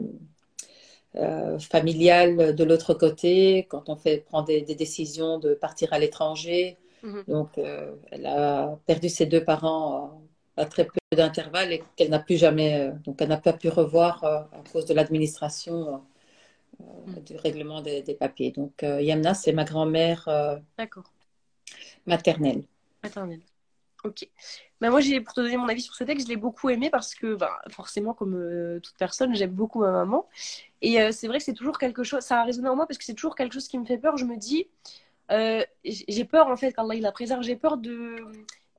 euh, 1.16 1.58
familial 1.58 2.54
de 2.54 2.64
l'autre 2.64 2.94
côté, 2.94 3.66
quand 3.68 3.88
on 3.88 3.96
fait 3.96 4.18
prendre 4.18 4.46
des, 4.46 4.62
décisions 4.62 5.38
de 5.38 5.54
partir 5.54 5.92
à 5.92 5.98
l'étranger. 5.98 6.78
Mhm. 7.02 7.24
Donc, 7.26 7.48
elle 8.10 8.26
a 8.26 8.78
perdu 8.86 9.08
ses 9.08 9.26
deux 9.26 9.42
parents 9.42 10.22
à 10.60 10.66
très 10.66 10.84
peu 10.84 10.98
d'intervalle 11.16 11.72
et 11.72 11.82
qu'elle 11.96 12.10
n'a 12.10 12.20
plus 12.20 12.36
jamais, 12.36 12.92
donc 13.04 13.20
elle 13.20 13.28
n'a 13.28 13.36
pas 13.36 13.52
pu 13.52 13.68
revoir 13.68 14.24
à 14.24 14.48
cause 14.72 14.86
de 14.86 14.94
l'administration 14.94 16.02
euh, 16.80 17.20
du 17.20 17.36
règlement 17.36 17.80
des, 17.82 18.16
papiers. 18.18 18.52
Donc, 18.52 18.82
euh, 18.82 19.00
Yamna, 19.00 19.34
c'est 19.34 19.52
ma 19.52 19.64
grand-mère 19.64 20.26
euh, 20.28 20.56
maternelle. 22.06 22.64
Maternelle. 23.02 23.42
Ok. 24.04 24.28
Mais 24.80 24.88
moi, 24.88 25.00
j'ai, 25.00 25.20
pour 25.20 25.34
te 25.34 25.40
donner 25.40 25.56
mon 25.56 25.68
avis 25.68 25.82
sur 25.82 25.94
ce 25.94 26.04
texte, 26.04 26.26
je 26.26 26.32
l'ai 26.32 26.38
beaucoup 26.38 26.70
aimé 26.70 26.88
parce 26.90 27.14
que, 27.14 27.34
bah, 27.34 27.60
forcément, 27.68 28.14
comme 28.14 28.80
toute 28.82 28.96
personne, 28.96 29.34
j'aime 29.34 29.50
beaucoup 29.50 29.80
ma 29.80 29.90
maman. 29.90 30.26
Et 30.80 31.12
c'est 31.12 31.28
vrai 31.28 31.38
que 31.38 31.44
c'est 31.44 31.52
toujours 31.52 31.78
quelque 31.78 32.02
chose, 32.02 32.22
ça 32.22 32.40
a 32.40 32.44
résonné 32.44 32.68
en 32.68 32.76
moi 32.76 32.86
parce 32.86 32.96
que 32.96 33.04
c'est 33.04 33.14
toujours 33.14 33.34
quelque 33.34 33.52
chose 33.52 33.68
qui 33.68 33.78
me 33.78 33.84
fait 33.84 33.98
peur. 33.98 34.16
Je 34.16 34.24
me 34.24 34.38
dis, 34.38 34.68
j'ai 35.84 36.24
peur 36.24 36.48
en 36.48 36.56
fait, 36.56 36.72
qu'Allah 36.72 36.94
il 36.94 37.02
la 37.02 37.12
préserve, 37.12 37.42
j'ai 37.42 37.56
peur 37.56 37.76
de 37.76 38.16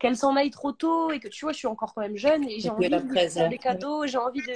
qu'elle 0.02 0.18
s'en 0.18 0.36
aille 0.36 0.50
trop 0.50 0.72
tôt 0.72 1.12
et 1.12 1.20
que 1.20 1.28
tu 1.28 1.46
vois, 1.46 1.52
je 1.52 1.60
suis 1.60 1.68
encore 1.68 1.94
quand 1.94 2.02
même 2.02 2.18
jeune 2.18 2.44
et 2.50 2.60
j'ai 2.60 2.72
envie 2.72 2.90
de 2.90 2.98
faire 2.98 3.50
des 3.50 3.60
cadeaux, 3.60 4.08
j'ai 4.08 4.18
envie 4.18 4.42
de, 4.42 4.54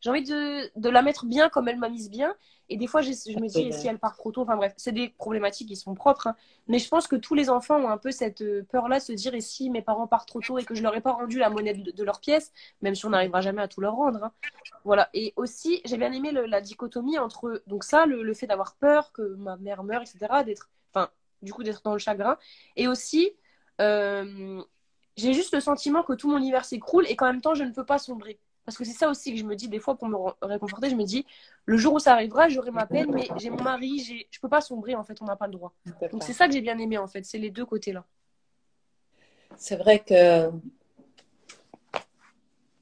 j'ai 0.00 0.08
envie 0.08 0.24
de, 0.24 0.70
de, 0.74 0.88
la 0.88 1.02
mettre 1.02 1.26
bien 1.26 1.50
comme 1.50 1.68
elle 1.68 1.76
m'a 1.76 1.90
mise 1.90 2.08
bien. 2.08 2.34
Et 2.70 2.78
des 2.78 2.86
fois, 2.86 3.02
je, 3.02 3.10
me 3.10 3.46
dis, 3.46 3.72
si 3.74 3.88
elle 3.88 3.98
part 3.98 4.16
trop 4.16 4.32
tôt, 4.32 4.40
enfin 4.40 4.56
bref, 4.56 4.72
c'est 4.78 4.92
des 4.92 5.10
problématiques 5.10 5.68
qui 5.68 5.76
sont 5.76 5.94
propres. 5.94 6.28
Hein. 6.28 6.36
Mais 6.66 6.78
je 6.78 6.88
pense 6.88 7.08
que 7.08 7.16
tous 7.16 7.34
les 7.34 7.50
enfants 7.50 7.76
ont 7.76 7.90
un 7.90 7.98
peu 7.98 8.10
cette 8.10 8.40
euh, 8.40 8.64
peur-là, 8.70 9.00
se 9.00 9.12
dire, 9.12 9.34
et 9.34 9.42
si 9.42 9.68
mes 9.68 9.82
parents 9.82 10.06
partent 10.06 10.28
trop 10.28 10.40
tôt 10.40 10.56
et 10.56 10.64
que 10.64 10.74
je 10.74 10.82
leur 10.82 10.96
ai 10.96 11.02
pas 11.02 11.12
rendu 11.12 11.38
la 11.38 11.50
monnaie 11.50 11.74
de, 11.74 12.04
leur 12.04 12.20
pièce, 12.20 12.50
même 12.80 12.94
si 12.94 13.04
on 13.04 13.10
n'arrivera 13.10 13.42
jamais 13.42 13.60
à 13.60 13.68
tout 13.68 13.82
leur 13.82 13.96
rendre. 13.96 14.24
Hein. 14.24 14.32
Voilà. 14.84 15.10
Et 15.12 15.34
aussi, 15.36 15.82
j'ai 15.84 15.98
bien 15.98 16.12
aimé 16.12 16.32
la 16.32 16.60
dichotomie 16.62 17.18
entre, 17.18 17.62
donc 17.66 17.84
ça, 17.84 18.06
le, 18.06 18.32
fait 18.32 18.46
d'avoir 18.46 18.76
peur 18.76 19.12
que 19.12 19.34
ma 19.34 19.56
mère 19.58 19.82
meure, 19.82 20.00
etc., 20.00 20.44
d'être, 20.46 20.70
enfin, 20.94 21.10
du 21.42 21.52
coup, 21.52 21.64
d'être 21.64 21.82
dans 21.82 21.92
le 21.92 21.98
chagrin. 21.98 22.38
Et 22.76 22.88
aussi, 22.88 23.32
euh, 23.80 24.62
j'ai 25.16 25.32
juste 25.32 25.54
le 25.54 25.60
sentiment 25.60 26.02
que 26.02 26.12
tout 26.12 26.30
mon 26.30 26.38
univers 26.38 26.64
s'écroule 26.64 27.06
et 27.08 27.16
qu'en 27.16 27.26
même 27.26 27.40
temps, 27.40 27.54
je 27.54 27.64
ne 27.64 27.72
peux 27.72 27.84
pas 27.84 27.98
sombrer. 27.98 28.38
Parce 28.64 28.76
que 28.76 28.84
c'est 28.84 28.96
ça 28.96 29.08
aussi 29.08 29.32
que 29.32 29.38
je 29.38 29.44
me 29.44 29.56
dis 29.56 29.68
des 29.68 29.80
fois 29.80 29.96
pour 29.96 30.08
me 30.08 30.16
réconforter. 30.42 30.90
Je 30.90 30.94
me 30.94 31.04
dis, 31.04 31.26
le 31.64 31.76
jour 31.76 31.94
où 31.94 31.98
ça 31.98 32.12
arrivera, 32.12 32.48
j'aurai 32.48 32.70
ma 32.70 32.86
peine, 32.86 33.10
mais 33.12 33.28
j'ai 33.36 33.50
mon 33.50 33.62
mari, 33.62 34.26
je 34.30 34.40
peux 34.40 34.48
pas 34.48 34.60
sombrer 34.60 34.94
en 34.94 35.02
fait, 35.02 35.20
on 35.20 35.24
n'a 35.24 35.36
pas 35.36 35.46
le 35.46 35.54
droit. 35.54 35.72
Donc 36.12 36.22
c'est 36.22 36.32
ça 36.32 36.46
que 36.46 36.52
j'ai 36.52 36.60
bien 36.60 36.78
aimé 36.78 36.98
en 36.98 37.08
fait, 37.08 37.24
c'est 37.24 37.38
les 37.38 37.50
deux 37.50 37.64
côtés-là. 37.64 38.04
C'est 39.56 39.76
vrai 39.76 39.98
que 39.98 40.50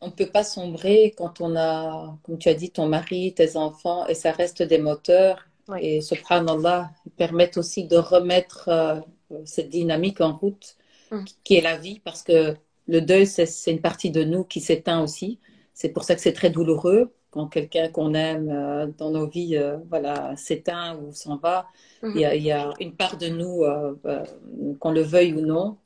on 0.01 0.07
ne 0.07 0.13
peut 0.13 0.27
pas 0.27 0.45
sombrer 0.45 1.15
quand 1.17 1.41
on 1.41 1.57
a, 1.57 2.17
comme 2.23 2.39
tu 2.39 2.49
as 2.49 2.55
dit, 2.55 2.71
ton 2.71 2.87
mari, 2.87 3.35
tes 3.35 3.57
enfants, 3.57 4.07
et 4.07 4.15
ça 4.15 4.31
reste 4.31 4.63
des 4.63 4.79
moteurs. 4.79 5.45
Et 5.81 6.01
subhanallah, 6.01 6.91
ils 7.05 7.13
permettent 7.13 7.59
aussi 7.59 7.85
de 7.85 7.97
remettre 7.97 8.69
euh, 8.69 9.01
cette 9.45 9.69
dynamique 9.69 10.21
en 10.21 10.35
route 10.35 10.78
Mm. 11.11 11.25
qui 11.45 11.57
est 11.57 11.61
la 11.61 11.77
vie, 11.77 12.01
parce 12.05 12.23
que 12.23 12.55
le 12.87 13.01
deuil, 13.01 13.27
c'est 13.27 13.71
une 13.71 13.81
partie 13.81 14.11
de 14.11 14.25
nous 14.25 14.45
qui 14.45 14.61
s'éteint 14.61 15.03
aussi. 15.03 15.39
C'est 15.75 15.91
pour 15.91 16.05
ça 16.05 16.15
que 16.15 16.21
c'est 16.21 16.33
très 16.33 16.51
douloureux 16.51 17.13
quand 17.31 17.47
quelqu'un 17.47 17.89
qu'on 17.89 18.15
aime 18.15 18.49
euh, 18.51 18.87
dans 18.97 19.11
nos 19.11 19.27
vies 19.27 19.57
euh, 19.57 19.77
voilà, 19.91 20.35
s'éteint 20.37 20.97
ou 20.97 21.13
s'en 21.13 21.37
va. 21.37 21.67
Mm-hmm. 22.03 22.37
il, 22.37 22.43
y 22.43 22.51
a, 22.51 22.71
une 22.81 22.95
part 22.95 23.19
de 23.19 23.29
nous, 23.29 23.65
euh, 23.65 23.95
qu'on 24.81 24.91
le 24.91 25.03
veuille 25.03 25.35
ou 25.35 25.41
non, 25.41 25.77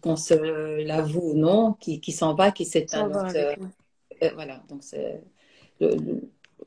qu'on 0.00 0.16
se 0.16 0.34
l'avoue 0.82 1.32
ou 1.32 1.34
non, 1.34 1.74
qui, 1.74 2.00
qui 2.00 2.12
s'en 2.12 2.34
va, 2.34 2.50
qui 2.50 2.64
s'éteint. 2.64 3.08
voilà, 4.34 4.62
donc 4.68 4.82
c'est 4.82 5.22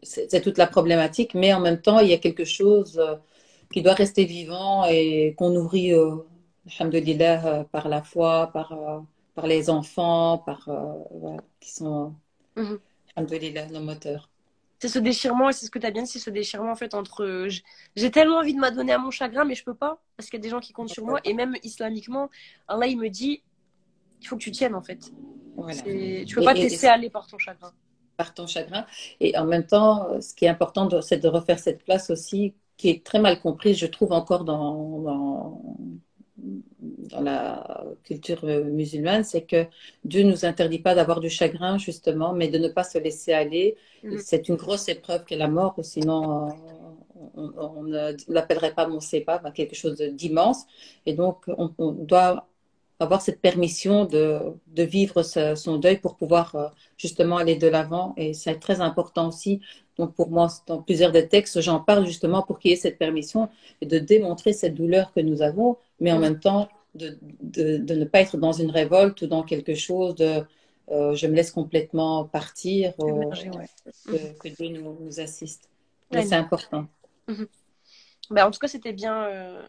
c'est 0.03 0.41
toute 0.41 0.57
la 0.57 0.67
problématique, 0.67 1.33
mais 1.33 1.53
en 1.53 1.59
même 1.59 1.81
temps, 1.81 1.99
il 1.99 2.07
y 2.07 2.13
a 2.13 2.17
quelque 2.17 2.45
chose 2.45 2.99
qui 3.73 3.81
doit 3.81 3.93
rester 3.93 4.23
vivant 4.23 4.85
et 4.85 5.35
qu'on 5.37 5.49
nourrit 5.49 5.93
alhamdoulilah, 6.67 7.45
euh, 7.45 7.63
par 7.63 7.89
la 7.89 8.01
foi, 8.01 8.49
par, 8.53 8.71
euh, 8.71 8.99
par 9.35 9.47
les 9.47 9.69
enfants, 9.69 10.37
par, 10.39 10.67
euh, 10.69 11.37
qui 11.59 11.71
sont, 11.71 12.13
mm 12.55 12.75
nos 13.71 13.81
moteurs. 13.81 14.29
C'est 14.79 14.87
ce 14.87 14.97
déchirement, 14.97 15.49
et 15.49 15.53
c'est 15.53 15.65
ce 15.65 15.71
que 15.71 15.77
tu 15.77 15.85
as 15.85 15.91
bien 15.91 16.03
dit, 16.03 16.09
c'est 16.09 16.17
ce 16.17 16.29
déchirement 16.29 16.71
en 16.71 16.75
fait 16.75 16.95
entre. 16.95 17.47
J'ai 17.95 18.09
tellement 18.09 18.37
envie 18.37 18.55
de 18.55 18.59
m'adonner 18.59 18.93
à 18.93 18.97
mon 18.97 19.11
chagrin, 19.11 19.43
mais 19.43 19.53
je 19.53 19.63
peux 19.63 19.75
pas, 19.75 20.01
parce 20.17 20.29
qu'il 20.29 20.39
y 20.39 20.41
a 20.41 20.43
des 20.43 20.49
gens 20.49 20.59
qui 20.59 20.73
comptent 20.73 20.89
sur 20.89 21.05
moi, 21.05 21.19
et 21.23 21.33
même 21.33 21.55
islamiquement, 21.61 22.29
Allah 22.67 22.87
il 22.87 22.97
me 22.97 23.09
dit 23.09 23.43
il 24.21 24.27
faut 24.27 24.37
que 24.37 24.41
tu 24.41 24.51
tiennes 24.51 24.73
en 24.73 24.81
fait. 24.81 25.11
Voilà. 25.55 25.81
Tu 25.81 26.35
peux 26.35 26.43
pas 26.43 26.53
te 26.53 26.59
laisser 26.59 26.87
aller 26.87 27.09
par 27.09 27.27
ton 27.27 27.37
chagrin. 27.37 27.73
Par 28.17 28.33
ton 28.33 28.47
chagrin. 28.47 28.85
Et 29.19 29.37
en 29.37 29.45
même 29.45 29.67
temps, 29.67 30.19
ce 30.21 30.33
qui 30.33 30.45
est 30.45 30.49
important, 30.49 30.89
c'est 31.01 31.17
de 31.17 31.27
refaire 31.27 31.59
cette 31.59 31.83
place 31.83 32.09
aussi, 32.09 32.55
qui 32.77 32.89
est 32.89 33.05
très 33.05 33.19
mal 33.19 33.39
comprise, 33.41 33.77
je 33.77 33.87
trouve, 33.87 34.13
encore 34.13 34.45
dans, 34.45 34.99
dans 34.99 35.61
dans 36.79 37.21
la 37.21 37.85
culture 38.03 38.45
musulmane, 38.45 39.23
c'est 39.23 39.43
que 39.43 39.65
Dieu 40.03 40.23
nous 40.23 40.45
interdit 40.45 40.79
pas 40.79 40.95
d'avoir 40.95 41.19
du 41.19 41.29
chagrin, 41.29 41.77
justement, 41.77 42.33
mais 42.33 42.47
de 42.47 42.57
ne 42.57 42.67
pas 42.67 42.83
se 42.83 42.97
laisser 42.97 43.33
aller. 43.33 43.75
Mm. 44.03 44.17
C'est 44.19 44.49
une 44.49 44.55
grosse 44.55 44.89
épreuve 44.89 45.25
qu'est 45.25 45.37
la 45.37 45.47
mort, 45.47 45.75
sinon 45.83 46.49
on, 47.35 47.83
ne 47.83 48.15
l'appellerait 48.27 48.73
pas 48.73 48.87
mon 48.87 48.99
pas 49.25 49.39
quelque 49.51 49.75
chose 49.75 49.97
d'immense. 49.97 50.65
Et 51.05 51.13
donc, 51.13 51.45
on, 51.47 51.91
doit 51.91 52.47
avoir 52.99 53.21
cette 53.21 53.41
permission 53.41 54.05
de, 54.05 54.39
de 54.67 54.83
vivre 54.83 55.23
son 55.23 55.77
deuil 55.77 55.97
pour 55.97 56.17
pouvoir 56.17 56.55
euh, 56.55 56.67
justement 56.97 57.37
aller 57.37 57.55
de 57.55 57.67
l'avant. 57.67 58.13
Et 58.17 58.33
c'est 58.33 58.59
très 58.59 58.79
important 58.79 59.29
aussi. 59.29 59.59
Donc 59.97 60.15
pour 60.15 60.29
moi, 60.29 60.47
dans 60.67 60.81
plusieurs 60.81 61.11
des 61.11 61.27
textes, 61.27 61.61
j'en 61.61 61.79
parle 61.79 62.05
justement 62.05 62.41
pour 62.41 62.59
qu'il 62.59 62.71
y 62.71 62.73
ait 62.73 62.77
cette 62.77 62.97
permission 62.97 63.49
et 63.81 63.85
de 63.85 63.99
démontrer 63.99 64.53
cette 64.53 64.73
douleur 64.73 65.11
que 65.13 65.19
nous 65.19 65.41
avons, 65.41 65.77
mais 65.99 66.11
en 66.11 66.19
même 66.19 66.39
temps 66.39 66.69
de, 66.95 67.17
de, 67.41 67.77
de 67.77 67.95
ne 67.95 68.05
pas 68.05 68.21
être 68.21 68.37
dans 68.37 68.51
une 68.51 68.71
révolte 68.71 69.21
ou 69.21 69.27
dans 69.27 69.43
quelque 69.43 69.75
chose 69.75 70.15
de 70.15 70.43
euh, 70.89 71.15
je 71.15 71.27
me 71.27 71.35
laisse 71.35 71.51
complètement 71.51 72.25
partir, 72.25 72.93
euh, 72.99 73.29
que, 74.41 74.47
Dieu 74.49 74.69
nous, 74.69 74.97
nous 74.99 75.19
assiste. 75.19 75.69
c'est 76.11 76.33
important. 76.33 76.87
Mhm. 77.27 77.47
Ben, 78.29 78.45
en 78.45 78.51
tout 78.51 78.59
cas, 78.59 78.67
c'était 78.67 78.91
bien, 78.91 79.61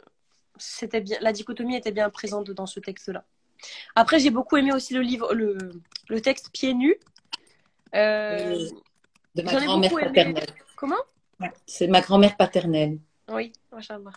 c'était 0.57 1.01
bien, 1.01 1.19
la 1.21 1.33
dichotomie 1.33 1.77
était 1.77 1.93
bien 1.93 2.09
présente 2.11 2.51
dans 2.51 2.67
ce 2.67 2.81
texte-là. 2.81 3.25
Après, 3.95 4.19
j'ai 4.19 4.31
beaucoup 4.31 4.57
aimé 4.57 4.73
aussi 4.73 4.95
le 4.95 5.01
livre, 5.01 5.35
le, 5.35 5.57
le 6.09 6.21
texte 6.21 6.51
Pieds 6.53 6.75
nus. 6.75 6.97
Euh, 7.95 8.69
de 9.35 9.43
ma 9.43 9.53
grand-mère 9.55 9.91
paternelle. 9.91 10.55
Comment? 10.77 10.97
C'est 11.67 11.89
ma 11.89 12.01
grand-mère 12.01 12.37
paternelle. 12.37 12.99
Oui, 13.29 13.53
machallah. 13.73 14.13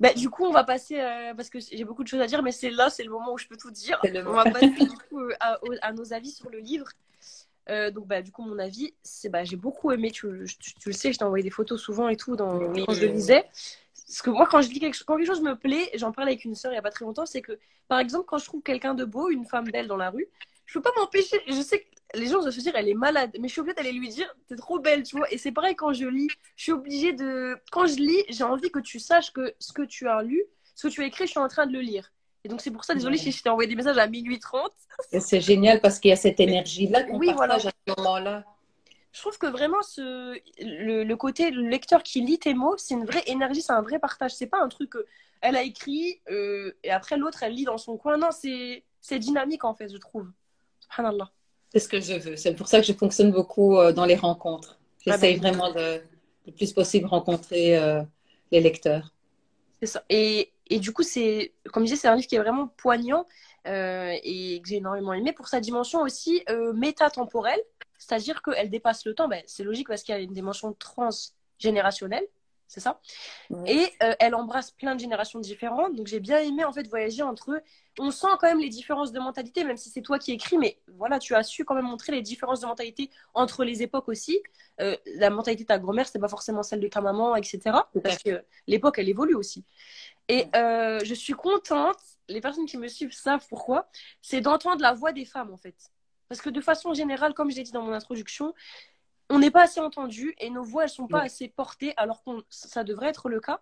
Bah, 0.00 0.12
du 0.14 0.30
coup, 0.30 0.44
on 0.44 0.52
va 0.52 0.64
passer, 0.64 0.98
euh, 0.98 1.32
parce 1.34 1.48
que 1.48 1.58
j'ai 1.60 1.84
beaucoup 1.84 2.02
de 2.02 2.08
choses 2.08 2.20
à 2.20 2.26
dire, 2.26 2.42
mais 2.42 2.52
c'est 2.52 2.70
là, 2.70 2.90
c'est 2.90 3.04
le 3.04 3.10
moment 3.10 3.32
où 3.32 3.38
je 3.38 3.46
peux 3.46 3.56
tout 3.56 3.70
dire. 3.70 4.00
On 4.04 4.32
va 4.32 4.44
passer 4.44 4.68
du 4.70 4.88
coup, 5.08 5.20
euh, 5.20 5.34
à, 5.40 5.92
nos 5.92 6.12
avis 6.12 6.30
sur 6.30 6.50
le 6.50 6.58
livre. 6.58 6.88
donc, 7.68 8.06
bah, 8.06 8.20
du 8.22 8.32
coup, 8.32 8.42
mon 8.42 8.58
avis, 8.58 8.94
c'est 9.02 9.28
bah, 9.28 9.44
j'ai 9.44 9.56
beaucoup 9.56 9.92
aimé. 9.92 10.10
Tu, 10.10 10.26
tu, 10.58 10.88
le 10.88 10.92
sais, 10.92 11.12
je 11.12 11.18
t'ai 11.18 11.24
envoyé 11.24 11.44
des 11.44 11.50
photos 11.50 11.80
souvent 11.80 12.08
et 12.08 12.16
tout 12.16 12.34
dans, 12.34 12.58
quand 12.58 12.94
je 12.94 13.06
le 13.06 13.12
lisais. 13.12 13.44
Parce 14.10 14.22
que 14.22 14.30
moi, 14.30 14.48
quand 14.50 14.60
je 14.60 14.68
dis 14.68 14.80
quelque, 14.80 15.04
quand 15.04 15.16
quelque 15.16 15.26
chose 15.28 15.40
me 15.40 15.54
plaît, 15.54 15.88
j'en 15.94 16.10
parlais 16.10 16.32
avec 16.32 16.44
une 16.44 16.56
sœur 16.56 16.72
il 16.72 16.74
n'y 16.74 16.78
a 16.78 16.82
pas 16.82 16.90
très 16.90 17.04
longtemps, 17.04 17.26
c'est 17.26 17.42
que, 17.42 17.60
par 17.86 18.00
exemple, 18.00 18.24
quand 18.26 18.38
je 18.38 18.44
trouve 18.44 18.60
quelqu'un 18.60 18.94
de 18.94 19.04
beau, 19.04 19.30
une 19.30 19.44
femme 19.44 19.70
belle 19.70 19.86
dans 19.86 19.96
la 19.96 20.10
rue, 20.10 20.26
je 20.66 20.74
peux 20.74 20.82
pas 20.82 20.90
m'empêcher. 20.96 21.40
Je 21.46 21.60
sais 21.62 21.78
que 21.78 21.86
les 22.14 22.26
gens 22.26 22.40
vont 22.40 22.50
se 22.50 22.60
dire, 22.60 22.74
elle 22.74 22.88
est 22.88 22.94
malade, 22.94 23.30
mais 23.40 23.48
je 23.48 23.52
suis 23.52 23.60
obligée 23.60 23.74
d'aller 23.74 23.92
lui 23.92 24.08
dire, 24.08 24.34
t'es 24.48 24.56
trop 24.56 24.78
belle, 24.78 25.02
tu 25.02 25.16
vois. 25.16 25.32
Et 25.32 25.38
c'est 25.38 25.52
pareil 25.52 25.74
quand 25.74 25.92
je 25.92 26.06
lis. 26.06 26.28
Je 26.56 26.64
suis 26.64 26.72
obligée 26.72 27.12
de. 27.12 27.56
Quand 27.70 27.86
je 27.86 27.96
lis, 27.96 28.24
j'ai 28.28 28.44
envie 28.44 28.70
que 28.70 28.80
tu 28.80 28.98
saches 28.98 29.32
que 29.32 29.54
ce 29.58 29.72
que 29.72 29.82
tu 29.82 30.08
as 30.08 30.22
lu, 30.22 30.42
ce 30.74 30.88
que 30.88 30.92
tu 30.92 31.02
as 31.02 31.06
écrit, 31.06 31.26
je 31.26 31.30
suis 31.30 31.40
en 31.40 31.48
train 31.48 31.66
de 31.66 31.72
le 31.72 31.80
lire. 31.80 32.12
Et 32.42 32.48
donc, 32.48 32.60
c'est 32.60 32.70
pour 32.70 32.84
ça, 32.84 32.94
désolée 32.94 33.18
si 33.18 33.32
je 33.32 33.42
t'ai 33.42 33.50
envoyé 33.50 33.68
des 33.68 33.76
messages 33.76 33.98
à 33.98 34.06
minuit 34.06 34.38
30. 34.38 34.72
C'est 35.18 35.40
génial 35.40 35.80
parce 35.80 35.98
qu'il 35.98 36.08
y 36.08 36.12
a 36.12 36.16
cette 36.16 36.40
énergie-là 36.40 37.04
qu'on 37.04 37.18
oui, 37.18 37.34
partage 37.34 37.66
à 37.66 37.70
ce 37.70 37.94
moment-là 37.96 38.44
je 39.12 39.20
trouve 39.20 39.38
que 39.38 39.46
vraiment 39.46 39.82
ce, 39.82 40.38
le, 40.60 41.14
côté 41.14 41.50
le 41.50 41.68
lecteur 41.68 42.02
qui 42.02 42.20
lit 42.20 42.38
tes 42.38 42.54
mots, 42.54 42.76
c'est 42.76 42.94
une 42.94 43.04
vraie 43.04 43.24
énergie, 43.26 43.62
c'est 43.62 43.72
un 43.72 43.82
vrai 43.82 43.98
partage. 43.98 44.32
C'est 44.34 44.46
pas 44.46 44.62
un 44.62 44.68
truc 44.68 44.92
qu'elle 44.92 45.56
a 45.56 45.62
écrit 45.62 46.20
euh, 46.30 46.72
et 46.84 46.90
après 46.90 47.16
l'autre 47.16 47.42
elle 47.42 47.54
lit 47.54 47.64
dans 47.64 47.78
son 47.78 47.96
coin. 47.96 48.16
Non, 48.16 48.28
c'est 48.30 49.18
dynamique 49.18 49.64
en 49.64 49.74
fait, 49.74 49.88
je 49.88 49.96
trouve. 49.96 50.30
Subhanallah. 50.80 51.30
C'est 51.72 51.78
ce 51.78 51.88
que 51.88 52.00
je 52.00 52.14
veux. 52.14 52.36
C'est 52.36 52.54
pour 52.54 52.68
ça 52.68 52.80
que 52.80 52.86
je 52.86 52.92
fonctionne 52.92 53.30
beaucoup 53.30 53.76
euh, 53.76 53.92
dans 53.92 54.04
les 54.04 54.16
rencontres. 54.16 54.78
Ah 54.80 55.12
J'essaye 55.12 55.38
ben, 55.38 55.52
vraiment 55.52 55.72
de 55.72 56.02
le 56.46 56.52
plus 56.52 56.72
possible 56.72 57.06
rencontrer 57.06 57.78
euh, 57.78 58.02
les 58.50 58.60
lecteurs. 58.60 59.12
C'est 59.80 59.86
ça. 59.86 60.04
Et, 60.08 60.52
et, 60.68 60.78
du 60.78 60.92
coup, 60.92 61.02
c'est 61.02 61.54
comme 61.72 61.84
je 61.84 61.92
disais, 61.92 62.02
c'est 62.02 62.08
un 62.08 62.16
livre 62.16 62.26
qui 62.26 62.34
est 62.34 62.40
vraiment 62.40 62.68
poignant 62.76 63.26
et 63.66 64.60
que 64.62 64.68
j'ai 64.68 64.76
énormément 64.76 65.12
aimé 65.12 65.32
pour 65.32 65.48
sa 65.48 65.60
dimension 65.60 66.00
aussi 66.00 66.42
métatemporelle. 66.74 67.60
C'est-à-dire 67.98 68.42
qu'elle 68.42 68.70
dépasse 68.70 69.04
le 69.04 69.14
temps. 69.14 69.28
Ben, 69.28 69.42
c'est 69.46 69.64
logique 69.64 69.88
parce 69.88 70.02
qu'il 70.02 70.14
y 70.14 70.18
a 70.18 70.20
une 70.20 70.32
dimension 70.32 70.72
transgénérationnelle, 70.72 72.26
c'est 72.70 72.78
ça? 72.78 73.00
Et 73.66 73.92
euh, 74.04 74.14
elle 74.20 74.36
embrasse 74.36 74.70
plein 74.70 74.94
de 74.94 75.00
générations 75.00 75.40
différentes. 75.40 75.96
Donc 75.96 76.06
j'ai 76.06 76.20
bien 76.20 76.38
aimé 76.38 76.64
en 76.64 76.72
fait 76.72 76.86
voyager 76.86 77.24
entre 77.24 77.50
eux. 77.50 77.60
On 77.98 78.12
sent 78.12 78.28
quand 78.38 78.46
même 78.46 78.60
les 78.60 78.68
différences 78.68 79.10
de 79.10 79.18
mentalité, 79.18 79.64
même 79.64 79.76
si 79.76 79.90
c'est 79.90 80.02
toi 80.02 80.20
qui 80.20 80.30
écris, 80.30 80.56
mais 80.56 80.78
voilà, 80.96 81.18
tu 81.18 81.34
as 81.34 81.42
su 81.42 81.64
quand 81.64 81.74
même 81.74 81.86
montrer 81.86 82.12
les 82.12 82.22
différences 82.22 82.60
de 82.60 82.66
mentalité 82.66 83.10
entre 83.34 83.64
les 83.64 83.82
époques 83.82 84.08
aussi. 84.08 84.40
Euh, 84.80 84.96
la 85.16 85.30
mentalité 85.30 85.64
de 85.64 85.66
ta 85.66 85.80
grand-mère, 85.80 86.06
c'est 86.06 86.20
pas 86.20 86.28
forcément 86.28 86.62
celle 86.62 86.78
de 86.78 86.86
ta 86.86 87.00
maman, 87.00 87.34
etc. 87.34 87.60
Parce 88.04 88.22
que 88.22 88.44
l'époque, 88.68 89.00
elle 89.00 89.08
évolue 89.08 89.34
aussi. 89.34 89.64
Et 90.28 90.46
euh, 90.54 91.00
je 91.02 91.14
suis 91.14 91.32
contente, 91.32 91.98
les 92.28 92.40
personnes 92.40 92.66
qui 92.66 92.76
me 92.76 92.86
suivent 92.86 93.12
savent 93.12 93.44
pourquoi, 93.48 93.88
c'est 94.22 94.40
d'entendre 94.40 94.80
la 94.80 94.92
voix 94.92 95.10
des 95.10 95.24
femmes 95.24 95.52
en 95.52 95.56
fait. 95.56 95.74
Parce 96.28 96.40
que 96.40 96.50
de 96.50 96.60
façon 96.60 96.94
générale, 96.94 97.34
comme 97.34 97.50
je 97.50 97.56
l'ai 97.56 97.64
dit 97.64 97.72
dans 97.72 97.82
mon 97.82 97.92
introduction, 97.92 98.54
on 99.30 99.38
n'est 99.38 99.50
pas 99.50 99.62
assez 99.62 99.80
entendu 99.80 100.34
et 100.38 100.50
nos 100.50 100.62
voix, 100.62 100.84
elles 100.84 100.90
sont 100.90 101.06
pas 101.06 101.22
assez 101.22 101.48
portées, 101.48 101.94
alors 101.96 102.22
que 102.24 102.30
ça 102.50 102.84
devrait 102.84 103.08
être 103.08 103.28
le 103.28 103.40
cas. 103.40 103.60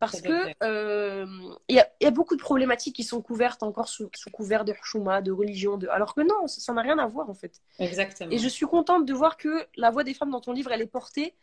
Parce 0.00 0.20
que 0.20 0.48
il 0.48 0.54
euh, 0.62 1.26
y, 1.68 1.78
a 1.78 2.10
beaucoup 2.10 2.36
de 2.36 2.40
problématiques 2.42 2.96
qui 2.96 3.04
sont 3.04 3.22
couvertes 3.22 3.62
encore 3.62 3.88
sous, 3.88 4.10
couvert 4.32 4.64
de 4.64 4.74
chouma, 4.82 5.22
de 5.22 5.32
religion, 5.32 5.78
de... 5.78 5.86
alors 5.88 6.14
que 6.14 6.20
non, 6.20 6.46
ça 6.46 6.72
n'a 6.74 6.82
rien 6.82 6.98
à 6.98 7.06
voir 7.06 7.30
en 7.30 7.34
fait. 7.34 7.62
Exactement. 7.78 8.30
Et 8.30 8.38
je 8.38 8.48
suis 8.48 8.66
contente 8.66 9.06
de 9.06 9.14
voir 9.14 9.36
que 9.36 9.66
la 9.76 9.90
voix 9.90 10.04
des 10.04 10.12
femmes 10.12 10.30
dans 10.30 10.40
ton 10.40 10.52
livre, 10.52 10.72
elle 10.72 10.82
est 10.82 10.86
portée. 10.86 11.34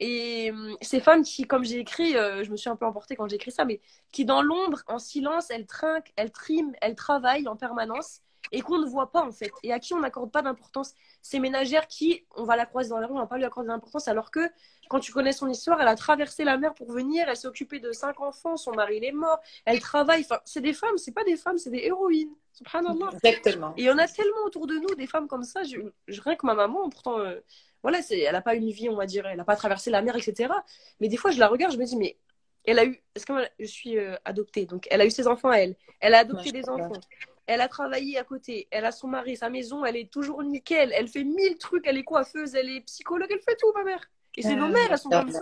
Et 0.00 0.50
euh, 0.52 0.74
ces 0.80 1.00
femmes 1.00 1.22
qui, 1.22 1.44
comme 1.44 1.64
j'ai 1.64 1.78
écrit, 1.78 2.16
euh, 2.16 2.44
je 2.44 2.50
me 2.50 2.56
suis 2.56 2.70
un 2.70 2.76
peu 2.76 2.86
emportée 2.86 3.14
quand 3.14 3.28
j'ai 3.28 3.36
écrit 3.36 3.52
ça, 3.52 3.64
mais 3.64 3.80
qui 4.10 4.24
dans 4.24 4.42
l'ombre, 4.42 4.82
en 4.86 4.98
silence, 4.98 5.50
elles 5.50 5.66
trinquent, 5.66 6.12
elles 6.16 6.32
triment, 6.32 6.72
elles 6.80 6.94
travaillent 6.94 7.46
en 7.46 7.56
permanence 7.56 8.22
et 8.52 8.60
qu'on 8.60 8.78
ne 8.78 8.86
voit 8.86 9.10
pas 9.10 9.22
en 9.22 9.32
fait 9.32 9.52
et 9.62 9.72
à 9.72 9.78
qui 9.78 9.94
on 9.94 10.00
n'accorde 10.00 10.30
pas 10.30 10.42
d'importance. 10.42 10.94
Ces 11.22 11.38
ménagères 11.38 11.86
qui, 11.86 12.24
on 12.36 12.44
va 12.44 12.56
la 12.56 12.66
croiser 12.66 12.90
dans 12.90 12.98
la 12.98 13.06
rue, 13.06 13.14
on 13.14 13.18
va 13.18 13.26
pas 13.26 13.36
lui 13.36 13.44
accorder 13.44 13.68
d'importance 13.68 14.08
alors 14.08 14.30
que 14.30 14.40
quand 14.88 15.00
tu 15.00 15.12
connais 15.12 15.32
son 15.32 15.48
histoire, 15.48 15.80
elle 15.80 15.88
a 15.88 15.96
traversé 15.96 16.44
la 16.44 16.56
mer 16.56 16.74
pour 16.74 16.90
venir, 16.90 17.28
elle 17.28 17.36
s'est 17.36 17.46
occupée 17.46 17.78
de 17.78 17.92
cinq 17.92 18.20
enfants, 18.20 18.56
son 18.56 18.72
mari 18.72 18.96
il 18.96 19.04
est 19.04 19.12
mort, 19.12 19.38
elle 19.64 19.80
travaille, 19.80 20.22
enfin 20.22 20.40
c'est 20.44 20.60
des 20.60 20.72
femmes, 20.72 20.96
c'est 20.96 21.12
pas 21.12 21.24
des 21.24 21.36
femmes, 21.36 21.58
c'est 21.58 21.70
des 21.70 21.82
héroïnes. 21.84 22.34
Subhanallah. 22.52 23.10
Exactement. 23.22 23.74
Et 23.76 23.82
il 23.82 23.84
y 23.84 23.90
en 23.90 23.98
a 23.98 24.08
tellement 24.08 24.42
autour 24.46 24.66
de 24.66 24.74
nous 24.74 24.94
des 24.94 25.06
femmes 25.06 25.28
comme 25.28 25.44
ça, 25.44 25.62
je, 25.62 25.78
je 26.08 26.20
rien 26.20 26.36
que 26.36 26.46
ma 26.46 26.54
maman 26.54 26.88
pourtant 26.88 27.18
euh, 27.18 27.38
voilà, 27.82 28.02
c'est 28.02 28.18
elle 28.18 28.34
a 28.34 28.42
pas 28.42 28.54
une 28.54 28.70
vie, 28.70 28.88
on 28.88 28.96
va 28.96 29.06
dire, 29.06 29.26
elle 29.26 29.38
a 29.38 29.44
pas 29.44 29.56
traversé 29.56 29.90
la 29.90 30.02
mer 30.02 30.16
etc. 30.16 30.52
Mais 31.00 31.08
des 31.08 31.16
fois 31.16 31.30
je 31.30 31.38
la 31.38 31.48
regarde, 31.48 31.72
je 31.72 31.78
me 31.78 31.84
dis 31.84 31.96
mais 31.96 32.16
elle 32.64 32.78
a 32.78 32.84
eu, 32.84 33.02
est-ce 33.14 33.24
que 33.24 33.32
je 33.58 33.66
suis 33.66 33.98
euh, 33.98 34.14
adoptée, 34.24 34.66
donc 34.66 34.86
elle 34.90 35.00
a 35.00 35.06
eu 35.06 35.10
ses 35.10 35.26
enfants 35.26 35.50
à 35.50 35.56
elle, 35.56 35.76
elle 36.00 36.14
a 36.14 36.18
adopté 36.18 36.52
des 36.52 36.68
enfants, 36.68 37.00
elle 37.48 37.62
a 37.62 37.68
travaillé 37.68 38.18
à 38.18 38.24
côté, 38.24 38.68
elle 38.70 38.84
a 38.84 38.92
son 38.92 39.08
mari, 39.08 39.36
sa 39.36 39.48
maison, 39.48 39.84
elle 39.84 39.96
est 39.96 40.12
toujours 40.12 40.42
nickel, 40.42 40.92
elle 40.94 41.08
fait 41.08 41.24
mille 41.24 41.56
trucs, 41.56 41.86
elle 41.86 41.96
est 41.96 42.04
coiffeuse, 42.04 42.54
elle 42.54 42.68
est 42.68 42.82
psychologue, 42.82 43.28
elle 43.30 43.40
fait 43.40 43.56
tout, 43.56 43.72
ma 43.74 43.84
mère. 43.84 44.10
Et 44.36 44.42
c'est 44.42 44.54
nos 44.54 44.66
ah, 44.66 44.68
mères, 44.68 44.92
elles 44.92 44.98
sont 44.98 45.08
comme 45.08 45.32
ça. 45.32 45.40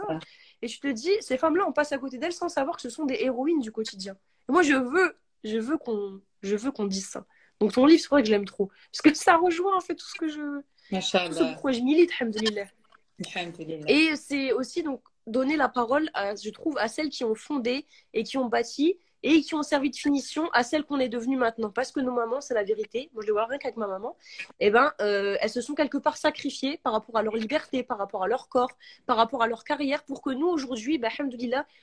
Et 0.63 0.69
je 0.69 0.81
te 0.81 0.87
dis, 0.87 1.11
ces 1.21 1.37
femmes-là, 1.37 1.65
on 1.67 1.73
passe 1.73 1.91
à 1.91 1.99
côté 1.99 2.19
d'elles 2.19 2.33
sans 2.33 2.49
savoir 2.49 2.77
que 2.77 2.83
ce 2.83 2.91
sont 2.91 3.07
des 3.07 3.19
héroïnes 3.21 3.59
du 3.59 3.73
quotidien. 3.73 4.17
Et 4.49 4.53
moi, 4.53 4.63
je 4.63 4.75
veux, 4.75 5.19
je 5.43 5.59
veux 5.59 5.79
qu'on, 5.79 6.23
je 6.43 6.55
veux 6.55 6.71
qu'on 6.71 6.87
dise 6.87 7.09
ça. 7.09 7.27
Donc 7.59 7.73
ton 7.73 7.87
livre, 7.87 8.01
c'est 8.01 8.09
vrai 8.09 8.23
que 8.23 8.29
je 8.29 8.33
l'aime 8.33 8.45
trop, 8.45 8.71
parce 8.93 9.03
que 9.03 9.13
ça 9.15 9.37
rejoint 9.37 9.77
en 9.77 9.81
fait 9.81 9.97
tout 9.97 10.07
ce 10.07 10.15
que 10.15 10.29
je, 10.29 10.61
tout 10.91 11.47
pourquoi 11.55 11.73
je 11.73 11.81
milite, 11.81 12.13
Et 13.89 14.15
c'est 14.15 14.53
aussi 14.53 14.83
donc 14.85 15.03
donner 15.27 15.57
la 15.57 15.69
parole, 15.69 16.09
à, 16.15 16.37
je 16.37 16.51
trouve, 16.51 16.79
à 16.79 16.87
celles 16.87 17.09
qui 17.09 17.25
ont 17.25 17.35
fondé 17.35 17.85
et 18.15 18.23
qui 18.23 18.39
ont 18.39 18.47
bâti 18.47 18.97
et 19.27 19.43
qui 19.43 19.57
ont 19.57 19.65
servi 19.65 19.91
de 19.91 19.97
finition 19.97 20.49
à 20.53 20.63
celle 20.63 20.85
qu'on 20.85 21.01
est 21.01 21.09
devenue 21.09 21.37
maintenant. 21.37 21.71
Parce 21.71 21.91
que 21.91 21.99
nos 21.99 22.13
mamans, 22.13 22.41
c'est 22.41 22.55
la 22.55 22.63
vérité, 22.63 23.11
moi 23.13 23.23
je 23.23 23.27
le 23.27 23.33
vois 23.33 23.47
rien 23.47 23.59
qu'avec 23.59 23.77
ma 23.77 23.89
maman, 23.89 24.17
eh 24.61 24.71
ben, 24.71 24.93
euh, 25.01 25.37
elles 25.41 25.51
se 25.51 25.61
sont 25.61 25.75
quelque 25.75 25.99
part 25.99 26.17
sacrifiées 26.17 26.79
par 26.85 26.93
rapport 26.93 27.17
à 27.17 27.23
leur 27.23 27.35
liberté, 27.35 27.83
par 27.83 27.99
rapport 27.99 28.23
à 28.23 28.29
leur 28.29 28.49
corps, 28.49 28.71
par 29.05 29.17
rapport 29.17 29.43
à 29.43 29.49
leur 29.49 29.65
carrière, 29.65 30.05
pour 30.05 30.23
que 30.23 30.31
nous, 30.31 30.47
aujourd'hui, 30.47 30.99
bah, 30.99 31.09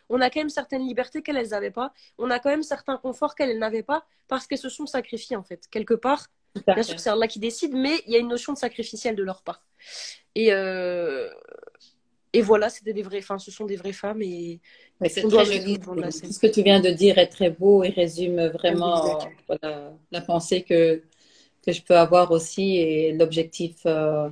on 0.08 0.22
a 0.22 0.30
quand 0.30 0.40
même 0.40 0.50
certaines 0.50 0.88
libertés 0.88 1.22
qu'elles 1.22 1.50
n'avaient 1.50 1.70
pas, 1.70 1.92
on 2.18 2.30
a 2.30 2.40
quand 2.40 2.50
même 2.50 2.64
certains 2.64 2.96
conforts 2.96 3.36
qu'elles 3.36 3.60
n'avaient 3.60 3.84
pas, 3.84 4.06
parce 4.30 4.48
qu'elles 4.48 4.58
se 4.58 4.70
sont 4.70 4.86
sacrifiées, 4.86 5.36
en 5.36 5.44
fait. 5.44 5.68
Quelque 5.70 5.96
part, 5.96 6.28
bien 6.66 6.84
sûr, 6.84 6.98
c'est 6.98 7.10
Allah 7.10 7.28
qui 7.28 7.40
décide, 7.40 7.74
mais 7.74 8.02
il 8.08 8.14
y 8.14 8.16
a 8.16 8.20
une 8.20 8.30
notion 8.30 8.54
de 8.54 8.58
sacrificiel 8.58 9.18
de 9.18 9.24
leur 9.24 9.44
part. 9.44 9.66
Et, 10.36 10.54
euh, 10.54 11.30
et 12.34 12.42
voilà, 12.42 12.70
c'était 12.70 12.94
des 12.94 13.04
vraies, 13.04 13.20
enfin, 13.20 13.38
ce 13.38 13.52
sont 13.52 13.66
des 13.66 13.76
vraies 13.76 13.94
femmes 13.94 14.22
et 14.22 14.60
c'est 15.08 15.22
très 15.28 15.46
joli. 15.46 15.80
Ce 16.12 16.40
que 16.40 16.48
tu 16.48 16.64
viens 16.64 16.80
de 16.80 16.90
dire 16.90 17.20
est 17.20 17.28
très 17.28 17.52
beau 17.52 17.84
et 17.84 17.90
résume 17.90 18.48
vraiment 18.48 19.20
la 20.12 20.22
pensée 20.22 20.64
que 20.64 21.04
que 21.66 21.72
je 21.72 21.82
peux 21.82 21.98
avoir 21.98 22.32
aussi 22.32 22.78
et 22.78 23.14
l'objectif 23.14 23.78
euh, 23.86 24.30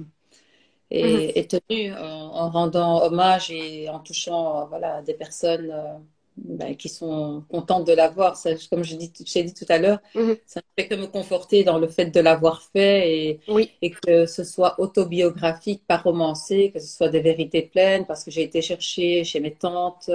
est, 0.89 1.53
mhm. 1.53 1.59
tenu 1.59 1.93
en, 1.93 2.49
rendant 2.49 3.03
hommage 3.03 3.51
et 3.51 3.89
en 3.89 3.99
touchant 3.99 4.67
voilà 4.67 5.01
des 5.01 5.13
personnes 5.13 5.71
euh, 5.71 5.97
ben, 6.37 6.75
qui 6.75 6.89
sont 6.89 7.43
contentes 7.49 7.85
de 7.85 7.93
l'avoir. 7.93 8.37
Comme 8.69 8.83
je 8.83 8.95
dis, 8.95 9.11
j'ai 9.25 9.43
dit 9.43 9.53
tout 9.53 9.65
à 9.69 9.77
l'heure, 9.77 9.99
mhm. 10.15 10.35
ça 10.45 10.59
ne 10.59 10.83
fait 10.83 10.87
que 10.89 10.95
me 10.95 11.07
conforter 11.07 11.63
dans 11.63 11.77
le 11.77 11.87
fait 11.87 12.05
de 12.05 12.19
l'avoir 12.19 12.61
fait 12.61 13.11
et, 13.11 13.39
et, 13.81 13.91
que 13.91 14.25
ce 14.25 14.43
soit 14.43 14.79
autobiographique, 14.79 15.83
pas 15.87 15.97
romancé, 15.97 16.71
que 16.73 16.79
ce 16.79 16.87
soit 16.87 17.09
des 17.09 17.21
vérités 17.21 17.63
pleines, 17.63 18.05
parce 18.05 18.23
que 18.23 18.31
j'ai 18.31 18.43
été 18.43 18.61
chercher 18.61 19.23
chez 19.23 19.39
mes 19.39 19.53
tantes, 19.53 20.09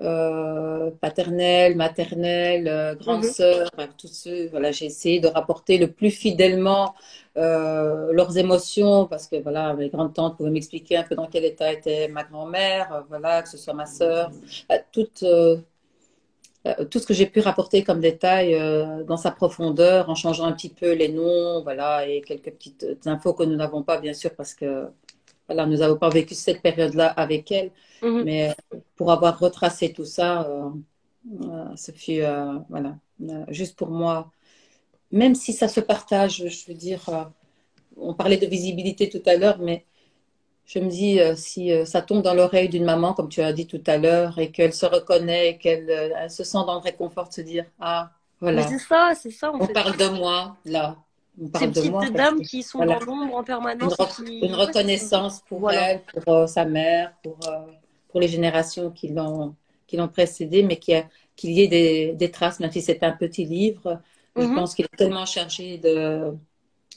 euh, 0.00 0.90
paternelle, 1.00 1.76
maternelle, 1.76 2.68
euh, 2.68 2.94
grande 2.94 3.24
mhm. 3.24 3.30
sœur, 3.30 3.70
tous 3.96 4.08
ceux. 4.08 4.48
Voilà, 4.48 4.70
j'ai 4.72 4.86
essayé 4.86 5.20
de 5.20 5.28
rapporter 5.28 5.78
le 5.78 5.90
plus 5.90 6.10
fidèlement 6.10 6.94
euh, 7.36 8.12
leurs 8.12 8.38
émotions 8.38 9.06
parce 9.06 9.26
que 9.26 9.36
voilà, 9.42 9.74
mes 9.74 9.88
grandes 9.88 10.14
tantes 10.14 10.36
pouvaient 10.36 10.50
m'expliquer 10.50 10.96
un 10.96 11.02
peu 11.02 11.14
dans 11.14 11.26
quel 11.26 11.44
état 11.44 11.72
était 11.72 12.08
ma 12.08 12.24
grand-mère, 12.24 13.04
voilà, 13.08 13.42
que 13.42 13.48
ce 13.48 13.58
soit 13.58 13.74
ma 13.74 13.86
sœur, 13.86 14.30
toute 14.92 15.24
euh, 16.66 16.84
tout 16.86 16.98
ce 16.98 17.06
que 17.06 17.14
j'ai 17.14 17.26
pu 17.26 17.40
rapporter 17.40 17.84
comme 17.84 18.00
détail 18.00 18.54
euh, 18.54 19.04
dans 19.04 19.16
sa 19.16 19.30
profondeur, 19.30 20.10
en 20.10 20.14
changeant 20.14 20.44
un 20.44 20.52
petit 20.52 20.68
peu 20.68 20.92
les 20.92 21.08
noms, 21.08 21.62
voilà, 21.62 22.06
et 22.06 22.20
quelques 22.20 22.50
petites 22.50 22.84
infos 23.06 23.32
que 23.32 23.44
nous 23.44 23.56
n'avons 23.56 23.82
pas, 23.82 23.98
bien 23.98 24.12
sûr, 24.12 24.34
parce 24.34 24.54
que 24.54 24.86
voilà, 25.48 25.66
nous 25.66 25.78
n'avons 25.78 25.96
pas 25.96 26.08
vécu 26.10 26.34
cette 26.34 26.62
période-là 26.62 27.08
avec 27.08 27.50
elle. 27.50 27.70
Mhm. 28.02 28.22
Mais 28.24 28.54
pour 28.96 29.10
avoir 29.10 29.38
retracé 29.38 29.92
tout 29.92 30.04
ça, 30.04 30.48
euh, 30.48 31.76
ce 31.76 31.90
fut, 31.92 32.20
voilà, 32.68 32.96
juste 33.48 33.76
pour 33.76 33.88
moi, 33.88 34.30
même 35.10 35.34
si 35.34 35.52
ça 35.52 35.68
se 35.68 35.80
partage, 35.80 36.44
je 36.46 36.66
veux 36.68 36.78
dire, 36.78 37.30
on 37.96 38.14
parlait 38.14 38.36
de 38.36 38.46
visibilité 38.46 39.08
tout 39.08 39.22
à 39.26 39.36
l'heure, 39.36 39.58
mais 39.58 39.84
je 40.68 40.78
me 40.80 40.88
dis, 40.88 41.18
euh, 41.18 41.34
si 41.34 41.72
euh, 41.72 41.86
ça 41.86 42.02
tombe 42.02 42.22
dans 42.22 42.34
l'oreille 42.34 42.68
d'une 42.68 42.84
maman, 42.84 43.14
comme 43.14 43.30
tu 43.30 43.40
as 43.40 43.54
dit 43.54 43.66
tout 43.66 43.82
à 43.86 43.96
l'heure, 43.96 44.38
et 44.38 44.52
qu'elle 44.52 44.74
se 44.74 44.84
reconnaît, 44.84 45.56
qu'elle 45.56 45.88
euh, 45.88 46.28
se 46.28 46.44
sent 46.44 46.58
dans 46.66 46.74
le 46.74 46.80
réconfort 46.80 47.28
de 47.28 47.32
se 47.32 47.40
dire, 47.40 47.64
ah, 47.80 48.10
voilà. 48.40 48.68
C'est 48.68 48.78
ça, 48.78 49.12
c'est 49.20 49.30
ça. 49.30 49.50
on 49.52 49.66
parle 49.66 49.96
de 49.96 50.08
moi, 50.08 50.56
là. 50.66 50.96
On 51.40 51.48
parle 51.48 51.74
Ces 51.74 51.82
de 51.82 51.90
petites 51.90 52.14
dames 52.14 52.40
qui 52.42 52.62
sont 52.62 52.84
dans 52.84 52.98
l'ombre 53.00 53.36
en 53.36 53.44
permanence. 53.44 53.94
Une, 54.26 54.54
reconnaissance 54.54 55.40
pour 55.48 55.70
elle, 55.70 56.02
pour 56.24 56.48
sa 56.48 56.64
mère, 56.64 57.12
pour, 57.22 57.38
pour 58.08 58.20
les 58.20 58.28
générations 58.28 58.90
qui 58.90 59.08
l'ont 59.08 59.54
qui 59.86 59.96
l'ont 59.96 60.08
précédé, 60.08 60.62
mais 60.62 60.76
qu'il 60.76 61.50
y 61.50 61.62
ait 61.62 61.68
des, 61.68 62.12
des, 62.12 62.30
traces, 62.30 62.60
même 62.60 62.70
si 62.70 62.82
c'est 62.82 63.02
un 63.02 63.12
petit 63.12 63.46
livre. 63.46 64.00
Je 64.36 64.42
mhm. 64.42 64.54
pense 64.54 64.74
qu'il 64.74 64.84
est 64.84 64.96
tellement 64.96 65.24
chargé 65.24 65.78
de, 65.78 66.34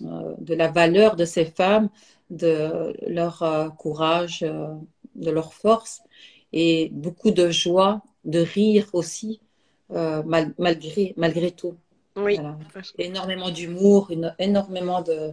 de 0.02 0.54
la 0.54 0.68
valeur 0.68 1.16
de 1.16 1.26
ces 1.26 1.46
femmes, 1.46 1.90
de 2.30 2.94
leur 3.08 3.44
euh, 3.44 3.70
courage, 3.70 4.44
euh, 4.44 4.74
de 5.16 5.32
leur 5.32 5.54
force 5.54 6.02
et 6.54 6.90
beaucoup 6.92 7.32
de 7.32 7.50
joie, 7.50 8.02
de 8.26 8.40
rire 8.40 8.88
aussi, 8.94 9.42
euh, 9.92 10.24
malgré, 10.58 11.14
malgré 11.18 11.52
tout. 11.52 11.76
Oui. 12.16 12.40
Énormément 12.98 13.50
d'humour, 13.50 14.12
énormément 14.40 15.02
de, 15.02 15.32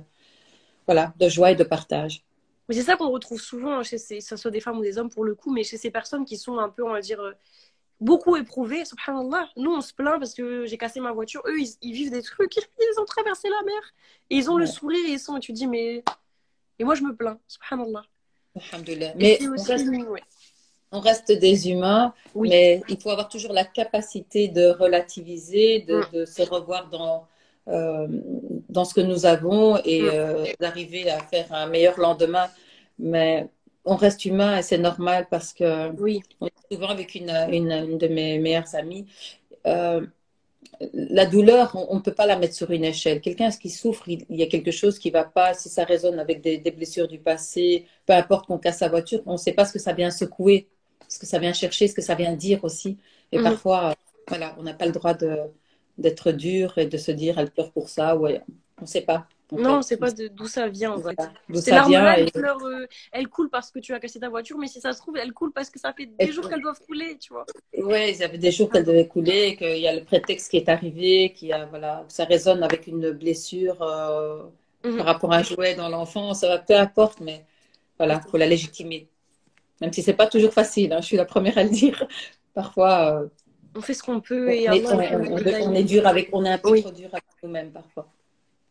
voilà, 0.87 1.13
de 1.19 1.29
joie 1.29 1.51
et 1.51 1.57
de 1.57 1.65
partage. 1.65 2.25
Mais 2.69 2.75
c'est 2.75 2.83
ça 2.83 2.97
qu'on 2.97 3.11
retrouve 3.11 3.41
souvent 3.41 3.83
chez 3.83 3.99
ces, 3.99 4.19
que 4.19 4.25
ce 4.25 4.37
soit 4.37 4.51
des 4.51 4.61
femmes 4.61 4.79
ou 4.79 4.83
des 4.83 4.99
hommes 4.99 5.09
pour 5.09 5.25
le 5.25 5.35
coup, 5.35 5.53
mais 5.53 5.65
chez 5.65 5.79
ces 5.79 5.91
personnes 5.91 6.25
qui 6.25 6.37
sont 6.37 6.59
un 6.59 6.69
peu, 6.69 6.85
on 6.85 6.93
va 6.93 7.01
dire, 7.01 7.21
beaucoup 8.01 8.37
éprouvées, 8.37 8.85
subhanallah. 8.85 9.49
Nous, 9.57 9.73
on 9.73 9.81
se 9.81 9.93
plaint 9.93 10.19
parce 10.19 10.35
que 10.35 10.67
j'ai 10.67 10.77
cassé 10.77 11.01
ma 11.01 11.13
voiture. 11.13 11.43
Eux, 11.47 11.59
ils, 11.81 11.93
vivent 11.93 12.11
des 12.11 12.23
trucs, 12.23 12.57
ils 12.57 13.01
ont 13.01 13.05
traversé 13.05 13.49
la 13.49 13.65
mer. 13.65 13.95
Et 14.31 14.37
ils 14.37 14.51
ont 14.51 14.57
le 14.57 14.67
sourire 14.67 15.05
et 15.09 15.13
ils 15.13 15.19
sont, 15.19 15.37
et 15.37 15.41
tu 15.41 15.53
dis, 15.53 15.67
mais 15.67 16.05
et 16.79 16.85
moi, 16.85 16.95
je 16.95 17.03
me 17.03 17.15
plains, 17.15 17.39
subhanallah. 17.49 18.05
Mais 19.17 19.39
on 19.43 19.63
reste, 19.63 19.89
des 21.29 21.71
humains, 21.71 22.13
mais 22.35 22.83
il 22.89 23.01
faut 23.01 23.11
avoir 23.11 23.29
toujours 23.29 23.53
la 23.53 23.65
capacité 23.65 24.49
de 24.49 24.69
relativiser, 24.69 25.81
de, 25.81 26.23
mm. 26.23 26.27
se 26.27 26.43
revoir 26.43 26.89
dans, 26.89 27.27
euh, 27.69 28.07
dans 28.69 28.85
ce 28.85 28.95
que 28.95 29.01
nous 29.01 29.27
avons 29.27 29.79
et 29.85 30.03
mm. 30.03 30.11
euh, 30.13 30.45
d'arriver 30.61 31.11
à 31.11 31.19
faire 31.21 31.53
un 31.53 31.67
meilleur 31.67 31.99
lendemain. 31.99 32.49
Mais 32.99 33.49
on 33.85 33.97
reste 33.97 34.25
humain 34.25 34.59
et 34.59 34.63
c'est 34.63 34.79
normal 34.79 35.27
parce 35.31 35.53
que 35.53 35.91
oui. 36.01 36.21
on 36.41 36.47
est 36.47 36.73
souvent 36.73 36.89
avec 36.89 37.15
une, 37.15 37.31
une, 37.31 37.99
de 37.99 38.09
mes 38.09 38.39
meilleures 38.39 38.75
amies. 38.75 39.07
Euh, 39.67 40.07
la 40.93 41.27
douleur, 41.27 41.75
on 41.91 41.97
ne 41.97 42.01
peut 42.01 42.15
pas 42.15 42.27
la 42.27 42.39
mettre 42.39 42.55
sur 42.55 42.71
une 42.71 42.85
échelle. 42.85 43.21
Quelqu'un 43.21 43.51
qui 43.51 43.71
souffre, 43.71 44.09
il, 44.09 44.25
y 44.31 44.43
a 44.43 44.47
quelque 44.47 44.71
chose 44.71 44.99
qui 44.99 45.09
ne 45.09 45.15
va 45.15 45.25
pas, 45.25 45.55
si 45.55 45.69
ça 45.69 45.85
résonne 45.85 46.19
avec 46.19 46.41
des, 46.41 46.59
blessures 46.71 47.09
du 47.09 47.19
passé, 47.19 47.87
peu 48.07 48.13
importe 48.13 48.47
qu'on 48.47 48.59
casse 48.59 48.79
sa 48.79 48.89
voiture, 48.89 49.21
on 49.27 49.33
ne 49.33 49.39
sait 49.39 49.53
pas 49.53 49.65
ce 49.65 49.73
que 49.73 49.79
ça 49.79 49.93
vient 49.93 50.11
secouer, 50.11 50.69
ce 51.09 51.19
que 51.19 51.27
ça 51.27 51.39
vient 51.39 51.53
chercher, 51.53 51.89
ce 51.89 51.95
que 51.95 52.03
ça 52.03 52.15
vient 52.15 52.35
dire 52.35 52.63
aussi. 52.65 52.99
Et 53.33 53.39
mhm. 53.39 53.45
parfois, 53.45 53.95
voilà, 54.29 54.55
on 54.59 54.63
n'a 54.63 54.75
pas 54.75 54.87
le 54.87 54.93
droit 54.93 55.15
d'être 55.97 56.33
dur 56.33 56.79
et 56.79 56.87
de 56.87 56.99
se 56.99 57.11
dire 57.11 57.39
elle 57.39 57.51
pleure 57.51 57.73
pour 57.73 57.89
ça, 57.89 58.17
ouais, 58.17 58.43
on 58.79 58.83
ne 58.83 58.87
sait 58.87 59.03
pas. 59.03 59.27
Non, 59.51 59.75
on 59.75 59.77
ne 59.79 59.83
sait 59.83 59.97
pas 59.97 60.11
d'où 60.11 60.47
ça 60.47 60.69
vient 60.69 60.93
en 60.93 61.01
fait. 61.01 61.19
Ça 61.61 61.85
vient. 61.87 62.13
Elle, 62.13 62.29
euh, 62.35 62.87
elle 63.13 63.29
coule 63.29 63.49
parce 63.49 63.71
que 63.71 63.79
tu 63.79 63.95
as 63.95 64.01
cassé 64.01 64.21
ta 64.21 64.29
voiture, 64.29 64.59
mais 64.59 64.67
si 64.67 64.79
ça 64.79 64.93
se 64.93 64.99
trouve, 64.99 65.17
elle 65.17 65.33
coule 65.33 65.53
parce 65.53 65.71
que 65.71 65.79
ça 65.79 65.95
fait 65.95 66.07
des 66.07 66.33
jours 66.33 66.49
qu'elle 66.49 66.61
doivent 66.61 66.81
couler, 66.87 67.17
tu 67.19 67.33
vois. 67.33 67.47
Oui, 67.79 68.11
il 68.11 68.17
y 68.19 68.25
avait 68.25 68.37
des 68.37 68.51
jours 68.51 68.71
qu'elle 68.71 68.85
devait 68.85 69.07
couler, 69.07 69.57
qu'il 69.57 69.79
y 69.79 69.89
a 69.89 69.95
le 69.95 70.05
prétexte 70.05 70.51
qui 70.51 70.59
est 70.59 70.69
arrivé, 70.69 71.33
qui 71.33 71.51
a, 71.51 71.65
voilà, 71.65 72.05
ça 72.09 72.25
résonne 72.25 72.63
avec 72.63 72.87
une 72.87 73.11
blessure 73.13 73.81
euh, 73.81 74.43
mhm. 74.85 74.99
par 74.99 75.07
rapport 75.07 75.33
à 75.33 75.39
un 75.39 75.43
jouet 75.43 75.75
dans 75.75 75.89
l'enfance, 75.89 76.45
peu 76.67 76.77
importe, 76.77 77.21
mais 77.21 77.47
voilà, 77.97 78.21
il 78.23 78.31
faut 78.31 78.37
la 78.37 78.47
légitimer. 78.47 79.09
Même 79.81 79.93
si 79.93 80.03
c'est 80.03 80.15
pas 80.15 80.27
toujours 80.27 80.53
facile, 80.53 80.93
hein, 80.93 81.01
je 81.01 81.07
suis 81.07 81.17
la 81.17 81.25
première 81.25 81.59
à 81.59 81.65
le 81.65 81.71
dire. 81.71 82.07
Parfois. 82.55 83.23
Euh, 83.23 83.27
on 83.75 83.81
fait 83.81 83.95
ce 83.95 84.03
qu'on 84.03 84.21
peut 84.21 84.51
et 84.51 84.69
on, 84.69 84.73
est, 84.73 85.15
on, 85.15 85.75
est, 85.75 85.85
dur 85.85 86.07
avec, 86.07 86.31
on 86.33 86.45
est 86.45 86.51
un 86.51 86.59
peu 86.59 86.81
trop 86.81 86.91
dur 86.91 87.11
avec 87.13 87.25
nous-mêmes 87.43 87.71
parfois. 87.71 88.09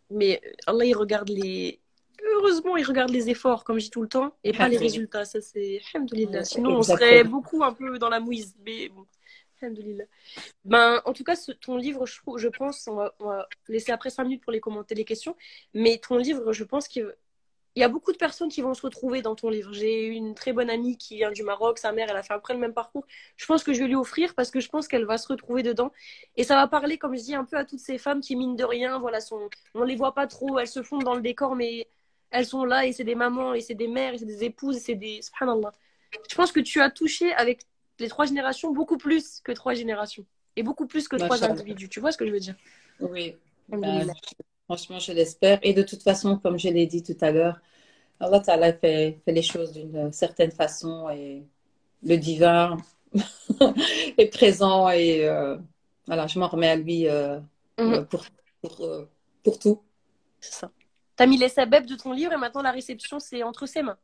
Mais 0.09 0.41
Allah, 0.65 0.85
il 0.85 0.95
regarde 0.95 1.29
les. 1.29 1.79
Heureusement, 2.35 2.75
il 2.75 2.83
regarde 2.83 3.11
les 3.11 3.29
efforts, 3.29 3.63
comme 3.63 3.79
je 3.79 3.85
dis 3.85 3.89
tout 3.89 4.01
le 4.01 4.07
temps, 4.07 4.33
et 4.43 4.51
pas 4.51 4.67
les 4.67 4.77
résultats. 4.77 5.23
Ça, 5.23 5.39
c'est. 5.39 5.81
Sinon, 6.43 6.77
on 6.77 6.83
serait 6.83 7.23
beaucoup 7.23 7.63
un 7.63 7.73
peu 7.73 7.99
dans 7.99 8.09
la 8.09 8.19
mouise. 8.19 8.55
Mais 8.65 8.89
bon. 8.89 9.05
Ben, 10.65 11.01
en 11.05 11.13
tout 11.13 11.23
cas, 11.23 11.35
ton 11.61 11.77
livre, 11.77 12.05
je, 12.05 12.19
je 12.37 12.47
pense, 12.47 12.87
on 12.87 12.95
va, 12.95 13.15
on 13.19 13.25
va, 13.25 13.47
laisser 13.67 13.91
après 13.91 14.09
5 14.09 14.23
minutes 14.23 14.43
pour 14.43 14.51
les 14.51 14.59
commenter 14.59 14.93
les 14.95 15.05
questions, 15.05 15.35
mais 15.73 15.97
ton 15.97 16.17
livre, 16.17 16.53
je 16.53 16.63
pense 16.63 16.87
qu'il 16.87 17.11
il 17.77 17.81
y 17.81 17.83
a 17.83 17.89
beaucoup 17.89 18.11
de 18.11 18.17
personnes 18.17 18.49
qui 18.49 18.63
vont 18.63 18.73
se 18.73 18.81
retrouver 18.81 19.21
dans 19.21 19.35
ton 19.35 19.51
livre. 19.51 19.71
J'ai 19.71 20.07
une 20.07 20.33
très 20.33 20.51
bonne 20.51 20.71
amie 20.71 20.97
qui 20.97 21.17
vient 21.17 21.31
du 21.31 21.43
Maroc, 21.43 21.77
sa 21.77 21.91
mère, 21.91 22.07
elle 22.09 22.17
a 22.17 22.23
fait 22.23 22.33
après 22.33 22.55
le 22.55 22.59
même 22.59 22.73
parcours. 22.73 23.05
Je 23.35 23.45
pense 23.45 23.63
que 23.63 23.71
je 23.71 23.83
vais 23.83 23.87
lui 23.87 23.95
offrir 23.95 24.33
parce 24.33 24.49
que 24.49 24.59
je 24.59 24.67
pense 24.67 24.87
qu'elle 24.87 25.05
va 25.05 25.19
se 25.19 25.27
retrouver 25.27 25.61
dedans. 25.61 25.91
Et 26.37 26.43
ça 26.43 26.55
va 26.55 26.67
parler, 26.67 26.97
comme 26.97 27.15
je 27.15 27.21
dis, 27.21 27.35
un 27.35 27.45
peu 27.45 27.55
à 27.55 27.65
toutes 27.65 27.77
ces 27.77 27.99
femmes 27.99 28.19
qui, 28.19 28.35
mine 28.35 28.55
de 28.55 28.63
rien, 28.63 28.97
voilà, 28.97 29.21
sont... 29.21 29.47
on 29.75 29.83
les 29.83 29.95
voit 29.95 30.15
pas 30.15 30.25
trop, 30.25 30.57
elles 30.57 30.67
se 30.67 30.81
fondent 30.81 31.03
dans 31.03 31.13
le 31.13 31.21
décor, 31.21 31.55
mais 31.55 31.87
elles 32.31 32.47
sont 32.47 32.65
là 32.65 32.87
et 32.87 32.93
c'est 32.93 33.03
des 33.03 33.13
mamans, 33.13 33.53
et 33.53 33.61
c'est 33.61 33.75
des 33.75 33.87
mères, 33.87 34.15
et 34.15 34.17
c'est 34.17 34.25
des 34.25 34.43
épouses, 34.43 34.77
et 34.77 34.79
c'est 34.79 34.95
des. 34.95 35.21
Subhanallah. 35.21 35.71
Je 36.27 36.35
pense 36.35 36.51
que 36.51 36.59
tu 36.59 36.81
as 36.81 36.89
touché 36.89 37.31
avec 37.33 37.61
les 37.99 38.07
trois 38.07 38.25
générations 38.25 38.71
beaucoup 38.71 38.97
plus 38.97 39.39
que 39.41 39.51
trois 39.51 39.75
générations. 39.75 40.25
Et 40.55 40.63
beaucoup 40.63 40.87
plus 40.87 41.07
que 41.07 41.15
trois 41.15 41.43
individus. 41.43 41.89
Tu 41.89 41.99
vois 41.99 42.11
ce 42.11 42.17
que 42.17 42.25
je 42.25 42.31
veux 42.31 42.39
dire? 42.39 42.55
Oui. 42.99 43.35
Franchement, 44.67 44.99
je 44.99 45.13
l'espère. 45.13 45.59
Et 45.61 45.73
de 45.73 45.81
toute 45.81 46.03
façon, 46.03 46.37
comme 46.37 46.59
je 46.59 46.67
l'ai 46.67 46.87
dit 46.87 47.01
tout 47.01 47.17
à 47.21 47.31
l'heure, 47.31 47.59
Allah 48.19 48.41
Ta'ala 48.41 48.73
fait, 48.73 49.21
fait 49.23 49.31
les 49.31 49.41
choses 49.41 49.71
d'une 49.71 50.11
certaine 50.11 50.51
façon 50.51 51.09
et 51.09 51.43
le 52.03 52.17
divin 52.17 52.77
est 54.17 54.27
présent 54.27 54.89
et 54.89 55.25
euh, 55.25 55.57
voilà, 56.05 56.27
je 56.27 56.37
m'en 56.37 56.47
remets 56.47 56.69
à 56.69 56.75
lui 56.75 57.07
euh, 57.07 57.39
mhm. 57.77 57.93
euh, 57.93 58.01
pour, 58.03 58.25
pour, 58.61 58.89
pour, 59.43 59.59
tout. 59.59 59.81
C'est 60.41 60.53
ça. 60.53 60.71
Tu 61.15 61.23
as 61.23 61.27
mis 61.27 61.37
les 61.37 61.49
sabeb 61.49 61.85
de 61.85 61.95
ton 61.95 62.11
livre 62.11 62.33
et 62.33 62.37
maintenant 62.37 62.61
la 62.61 62.71
réception, 62.71 63.19
c'est 63.19 63.43
entre 63.43 63.65
ses 63.65 63.83
mains. 63.83 63.97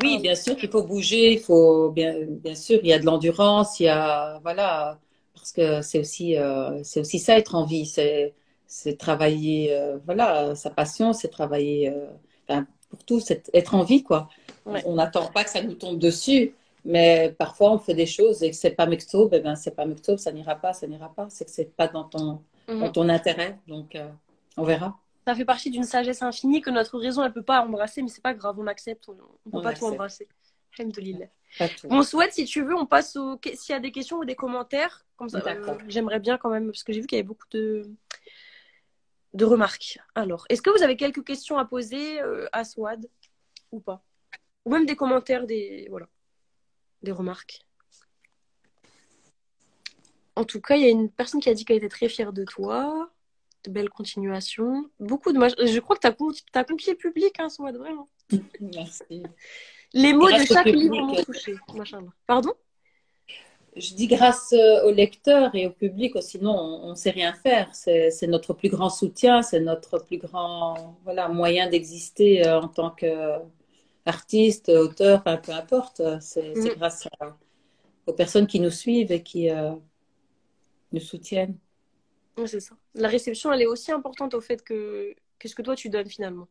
Oui, 0.00 0.18
bien 0.18 0.34
sûr 0.34 0.56
qu'il 0.56 0.70
faut 0.70 0.82
bouger, 0.82 1.32
il 1.32 1.40
faut 1.40 1.90
bien, 1.90 2.14
bien 2.26 2.54
sûr, 2.54 2.78
il 2.82 2.88
y 2.88 2.92
a 2.92 2.98
de 2.98 3.04
l'endurance, 3.04 3.80
il 3.80 3.84
y 3.84 3.88
a 3.88 4.38
voilà, 4.42 4.98
parce 5.34 5.52
que 5.52 5.82
c'est 5.82 5.98
aussi 5.98 6.36
c'est 6.82 7.00
aussi 7.00 7.18
ça 7.18 7.36
être 7.36 7.54
en 7.54 7.66
vie, 7.66 7.84
c'est 7.84 8.34
c'est 8.74 8.98
travailler, 8.98 9.72
euh, 9.72 9.98
voilà, 10.04 10.56
sa 10.56 10.68
passion, 10.68 11.12
c'est 11.12 11.28
travailler, 11.28 11.90
euh, 11.90 12.60
pour 12.90 13.04
tout, 13.04 13.20
c'est 13.20 13.48
être 13.54 13.76
en 13.76 13.84
vie, 13.84 14.02
quoi. 14.02 14.28
On 14.66 14.96
n'attend 14.96 15.30
pas 15.30 15.44
que 15.44 15.50
ça 15.50 15.62
nous 15.62 15.74
tombe 15.74 15.96
dessus, 15.96 16.52
mais 16.84 17.32
parfois 17.38 17.70
on 17.70 17.78
fait 17.78 17.94
des 17.94 18.06
choses 18.06 18.42
et 18.42 18.50
que 18.50 18.56
c'est 18.56 18.72
pas 18.72 18.86
mektoub, 18.86 19.32
et 19.32 19.36
eh 19.36 19.40
ben 19.40 19.54
c'est 19.54 19.76
pas 19.76 19.86
mektoub, 19.86 20.16
ça 20.16 20.32
n'ira 20.32 20.56
pas, 20.56 20.72
ça 20.72 20.88
n'ira 20.88 21.08
pas, 21.08 21.28
c'est 21.30 21.44
que 21.44 21.52
c'est 21.52 21.72
pas 21.76 21.86
dans 21.86 22.02
ton, 22.02 22.42
mhm. 22.68 22.80
dans 22.80 22.90
ton 22.90 23.08
intérêt, 23.08 23.58
donc 23.68 23.94
euh, 23.94 24.08
on 24.56 24.64
verra. 24.64 24.98
Ça 25.24 25.36
fait 25.36 25.44
partie 25.44 25.70
d'une 25.70 25.84
sagesse 25.84 26.22
infinie 26.22 26.60
que 26.60 26.70
notre 26.70 26.98
raison 26.98 27.22
elle 27.22 27.32
peut 27.32 27.42
pas 27.42 27.64
embrasser, 27.64 28.02
mais 28.02 28.08
c'est 28.08 28.22
pas 28.22 28.34
grave, 28.34 28.56
on 28.58 28.66
accepte, 28.66 29.08
on, 29.08 29.12
ne 29.12 29.52
peut 29.52 29.62
pas 29.62 29.72
tout 29.72 29.86
embrasser. 29.86 30.26
On 31.88 32.02
souhaite, 32.02 32.32
si 32.32 32.44
tu 32.44 32.64
veux, 32.64 32.74
on 32.74 32.86
passe 32.86 33.14
au. 33.14 33.38
S'il 33.54 33.72
y 33.72 33.76
a 33.76 33.80
des 33.80 33.92
questions 33.92 34.18
ou 34.18 34.24
des 34.24 34.34
commentaires, 34.34 35.06
comme 35.16 35.28
ça, 35.28 35.40
j'aimerais 35.86 36.18
bien 36.18 36.38
quand 36.38 36.50
même, 36.50 36.66
parce 36.66 36.82
que 36.82 36.92
j'ai 36.92 37.00
vu 37.00 37.06
qu'il 37.06 37.16
y 37.16 37.20
avait 37.20 37.28
beaucoup 37.28 37.46
de, 37.52 37.88
de 39.34 39.44
remarques. 39.44 39.98
Alors, 40.14 40.46
est-ce 40.48 40.62
que 40.62 40.70
vous 40.70 40.82
avez 40.82 40.96
quelques 40.96 41.24
questions 41.24 41.58
à 41.58 41.64
poser 41.64 42.20
euh, 42.22 42.46
à 42.52 42.64
Swad 42.64 43.08
ou 43.72 43.80
pas? 43.80 44.02
Ou 44.64 44.70
même 44.70 44.86
des 44.86 44.96
commentaires, 44.96 45.46
des 45.46 45.86
voilà, 45.90 46.08
des 47.02 47.12
remarques. 47.12 47.60
En 50.36 50.44
tout 50.44 50.60
cas, 50.60 50.76
il 50.76 50.82
y 50.82 50.86
a 50.86 50.90
une 50.90 51.10
personne 51.10 51.40
qui 51.40 51.48
a 51.48 51.54
dit 51.54 51.64
qu'elle 51.64 51.76
était 51.76 51.88
très 51.88 52.08
fière 52.08 52.32
de 52.32 52.44
toi. 52.44 53.10
De 53.64 53.70
belles 53.70 53.88
continuations. 53.88 54.90
Beaucoup 55.00 55.32
de 55.32 55.38
Je 55.38 55.80
crois 55.80 55.96
que 55.96 56.02
tu 56.02 56.06
as, 56.06 56.60
as, 56.60 56.64
conquis 56.64 56.90
le 56.90 56.96
public, 56.96 57.34
hein, 57.38 57.48
Swad, 57.48 57.76
vraiment. 57.76 58.10
Merci. 58.60 59.22
Les 59.94 60.12
mots 60.12 60.30
de 60.30 60.44
chaque 60.44 60.66
livre 60.66 60.96
m'ont 60.96 61.22
touché. 61.22 61.56
Pardon? 62.26 62.52
Je 63.76 63.94
dis 63.94 64.06
grâce 64.06 64.52
euh, 64.52 64.84
aux 64.84 64.92
lecteurs 64.92 65.54
et 65.54 65.66
au 65.66 65.70
public, 65.70 66.14
sinon 66.22 66.52
on 66.52 66.90
ne 66.90 66.94
sait 66.94 67.10
rien 67.10 67.32
faire. 67.32 67.74
C'est 67.74 68.26
notre 68.26 68.54
plus 68.54 68.68
grand 68.68 68.90
soutien, 68.90 69.42
c'est 69.42 69.60
notre 69.60 69.98
plus 69.98 70.18
grand 70.18 70.96
voilà, 71.04 71.28
moyen 71.28 71.68
d'exister 71.68 72.46
euh, 72.46 72.60
en 72.60 72.68
tant 72.68 72.90
qu'artiste, 72.90 74.68
auteur, 74.68 75.20
enfin, 75.20 75.36
peu 75.38 75.52
importe. 75.52 76.02
C'est 76.20 76.54
mm. 76.54 76.76
grâce 76.76 77.08
aux 78.06 78.12
personnes 78.12 78.46
qui 78.46 78.60
nous 78.60 78.70
suivent 78.70 79.10
et 79.10 79.22
qui, 79.22 79.50
euh, 79.50 79.72
nous 80.92 81.00
soutiennent. 81.00 81.56
c'est 82.46 82.60
ça. 82.60 82.76
La 82.94 83.08
réception, 83.08 83.52
elle 83.52 83.62
est 83.62 83.66
aussi 83.66 83.90
importante 83.90 84.34
au 84.34 84.40
fait 84.40 84.62
que, 84.62 85.14
que 85.38 85.48
ce 85.48 85.54
que 85.54 85.62
toi 85.62 85.74
tu 85.74 85.88
donnes 85.88 86.08
finalement. 86.08 86.46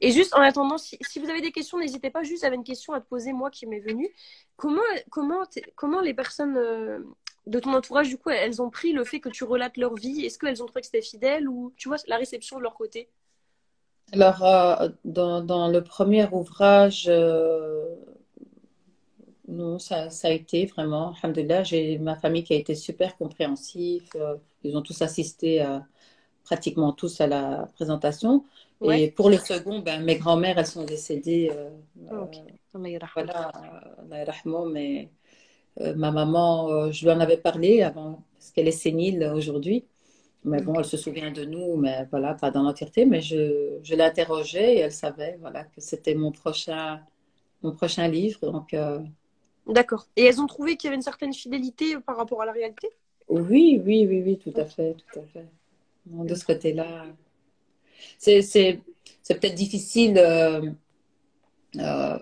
Et 0.00 0.10
juste 0.10 0.34
en 0.34 0.40
attendant, 0.40 0.78
si, 0.78 0.98
vous 1.16 1.28
avez 1.28 1.40
des 1.40 1.52
questions, 1.52 1.78
n'hésitez 1.78 2.10
pas. 2.10 2.22
Juste, 2.22 2.42
j'avais 2.42 2.56
une 2.56 2.64
question 2.64 2.92
à 2.92 3.00
te 3.00 3.06
poser, 3.06 3.32
moi 3.32 3.50
qui 3.50 3.66
m'est 3.66 3.80
venue. 3.80 4.08
Comment, 4.56 4.82
comment, 5.10 5.42
comment 5.74 6.00
les 6.00 6.14
personnes 6.14 6.56
euh, 6.56 6.98
de 7.46 7.58
ton 7.60 7.72
entourage, 7.74 8.08
du 8.08 8.18
coup, 8.18 8.30
elles 8.30 8.60
ont 8.60 8.70
pris 8.70 8.92
le 8.92 9.04
fait 9.04 9.20
que 9.20 9.28
tu 9.28 9.44
relates 9.44 9.76
leur 9.76 9.94
vie? 9.94 10.24
Est-ce 10.24 10.38
qu'elles 10.38 10.62
ont 10.62 10.66
trouvé 10.66 10.80
que 10.80 10.86
c'était 10.86 11.02
fidèle 11.02 11.48
ou, 11.48 11.72
tu 11.76 11.88
vois, 11.88 11.98
la 12.06 12.16
réception 12.16 12.58
de 12.58 12.62
leur 12.62 12.74
côté? 12.74 13.08
Alors, 14.12 14.44
euh, 14.44 14.88
dans, 15.04 15.40
dans, 15.40 15.68
le 15.68 15.82
premier 15.82 16.28
ouvrage, 16.30 17.06
euh, 17.08 17.94
non, 19.48 19.78
ça, 19.78 20.10
ça, 20.10 20.28
a 20.28 20.30
été 20.30 20.66
vraiment, 20.66 21.14
alhamdoulilah, 21.22 21.64
j'ai 21.64 21.98
ma 21.98 22.16
famille 22.16 22.44
qui 22.44 22.52
a 22.52 22.56
été 22.56 22.74
super 22.74 23.16
compréhensif. 23.16 24.10
ils 24.62 24.76
ont 24.76 24.82
tous 24.82 25.02
assisté 25.02 25.64
pratiquement 26.46 26.92
tous 26.92 27.20
à 27.20 27.26
la 27.26 27.68
présentation. 27.74 28.44
Et 28.82 29.10
pour 29.10 29.30
le 29.30 29.38
second, 29.38 29.80
ben, 29.80 30.02
mes 30.02 30.16
grands-mères, 30.16 30.58
elles 30.58 30.66
sont 30.66 30.84
décédées. 30.84 31.50
Euh, 31.52 32.24
okay. 32.24 32.40
euh, 32.40 32.88
voilà, 33.14 33.50
mais 34.66 35.10
euh, 35.80 35.94
ma 35.94 36.10
maman, 36.10 36.70
euh, 36.70 36.92
je 36.92 37.04
lui 37.04 37.10
en 37.10 37.20
avais 37.20 37.38
parlé 37.38 37.82
avant, 37.82 38.22
parce 38.34 38.50
qu'elle 38.50 38.68
est 38.68 38.72
sénile 38.72 39.32
aujourd'hui. 39.34 39.84
Mais 40.44 40.62
bon, 40.62 40.74
elle 40.78 40.84
se 40.84 40.96
souvient 40.96 41.32
de 41.32 41.44
nous, 41.44 41.76
mais 41.76 42.06
voilà, 42.10 42.34
pas 42.34 42.50
dans 42.52 42.62
l'entièreté. 42.62 43.04
Mais 43.04 43.20
je, 43.20 43.78
je 43.82 43.94
l'interrogeais 43.96 44.76
et 44.76 44.78
elle 44.78 44.92
savait 44.92 45.38
voilà, 45.40 45.64
que 45.64 45.80
c'était 45.80 46.14
mon 46.14 46.30
prochain, 46.30 47.00
mon 47.62 47.72
prochain 47.72 48.06
livre. 48.06 48.38
Donc, 48.52 48.72
D'accord. 49.66 50.06
Et 50.14 50.24
elles 50.24 50.40
ont 50.40 50.46
trouvé 50.46 50.76
qu'il 50.76 50.86
y 50.86 50.88
avait 50.88 50.96
une 50.96 51.02
certaine 51.02 51.32
fidélité 51.32 51.98
par 51.98 52.16
rapport 52.16 52.42
à 52.42 52.46
la 52.46 52.52
réalité? 52.52 52.88
Oui, 53.28 53.82
oui, 53.84 54.06
oui, 54.08 54.22
oui, 54.24 54.38
tout 54.38 54.52
à 54.54 54.64
fait, 54.64 54.94
tout 54.94 55.18
à 55.18 55.22
fait. 55.22 55.46
De 56.06 56.34
ce 56.36 56.44
côté-là 56.44 57.06
c'est 58.18 58.80
peut-être 59.28 59.54
difficile 59.54 60.18
euh, 60.18 60.70
euh, 61.78 62.18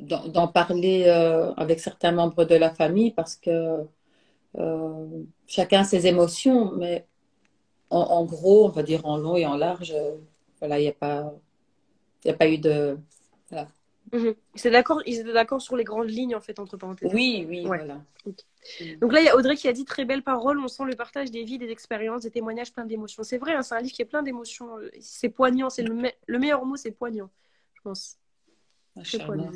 d'en 0.00 0.48
parler 0.48 1.04
euh, 1.06 1.52
avec 1.54 1.80
certains 1.80 2.12
membres 2.12 2.44
de 2.44 2.54
la 2.54 2.70
famille 2.70 3.10
parce 3.10 3.36
que 3.36 3.86
chacun 5.46 5.84
ses 5.84 6.06
émotions, 6.06 6.72
mais 6.72 7.06
en, 7.90 8.24
gros, 8.24 8.66
on 8.66 8.70
va 8.70 8.82
dire 8.82 9.06
en 9.06 9.16
long 9.16 9.36
et 9.36 9.46
en 9.46 9.56
large, 9.56 9.94
voilà, 10.58 10.78
il 10.78 10.82
n'y 10.82 10.88
a 10.88 10.92
pas, 10.92 11.32
il 12.24 12.30
a 12.30 12.34
pas 12.34 12.48
eu 12.48 12.58
de, 12.58 12.98
Ils 14.12 14.70
d'accord, 14.70 15.02
ils 15.06 15.20
étaient 15.20 15.32
d'accord 15.32 15.60
sur 15.60 15.76
les 15.76 15.84
grandes 15.84 16.10
lignes 16.10 16.34
en 16.34 16.40
fait 16.40 16.58
entre 16.58 16.76
parenthèses. 16.76 17.10
Oui, 17.12 17.44
oui, 17.48 17.64
voilà. 17.64 18.00
Mm. 18.24 18.96
Donc 19.00 19.12
là, 19.12 19.20
il 19.20 19.26
y 19.26 19.28
a 19.28 19.36
Audrey 19.36 19.56
qui 19.56 19.68
a 19.68 19.72
dit 19.72 19.84
très 19.84 20.04
belle 20.04 20.22
parole. 20.22 20.58
On 20.58 20.68
sent 20.68 20.84
le 20.84 20.94
partage 20.94 21.30
des 21.30 21.44
vies, 21.44 21.58
des 21.58 21.70
expériences, 21.70 22.22
des 22.22 22.30
témoignages 22.30 22.72
plein 22.72 22.84
d'émotions. 22.84 23.22
C'est 23.22 23.38
vrai, 23.38 23.54
hein, 23.54 23.62
c'est 23.62 23.74
un 23.74 23.80
livre 23.80 23.94
qui 23.94 24.02
est 24.02 24.06
plein 24.06 24.22
d'émotions. 24.22 24.76
C'est 25.00 25.28
poignant. 25.28 25.70
C'est 25.70 25.82
le, 25.82 26.10
le, 26.26 26.38
meilleur 26.38 26.64
mot, 26.64 26.76
c'est 26.76 26.90
poignant, 26.90 27.30
je 27.74 27.82
pense. 27.82 28.18
C'est 29.04 29.24
poignant. 29.24 29.50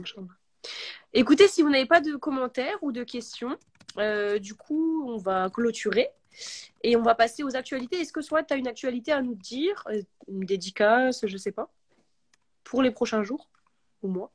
Écoutez, 1.13 1.49
si 1.49 1.63
vous 1.63 1.71
n'avez 1.71 1.87
pas 1.87 2.01
de 2.01 2.15
commentaires 2.17 2.79
ou 2.83 2.93
de 2.93 3.05
questions, 3.05 3.59
euh, 3.99 4.39
du 4.39 4.55
coup, 4.55 5.05
on 5.09 5.17
va 5.17 5.51
clôturer 5.51 6.09
et 6.83 6.97
on 6.97 7.03
va 7.03 7.15
passer 7.15 7.43
aux 7.43 7.57
actualités. 7.57 8.01
Est-ce 8.01 8.13
que 8.13 8.23
soit 8.23 8.43
tu 8.43 8.55
as 8.55 8.57
une 8.57 8.69
actualité 8.69 9.13
à 9.13 9.23
nous 9.23 9.35
dire, 9.35 9.85
euh, 9.89 10.01
une 10.29 10.45
dédicace, 10.45 11.27
je 11.27 11.37
sais 11.37 11.53
pas, 11.53 11.71
pour 12.65 12.83
les 12.83 12.91
prochains 12.91 13.23
jours? 13.23 13.49
Ou 14.03 14.09
moi. 14.09 14.31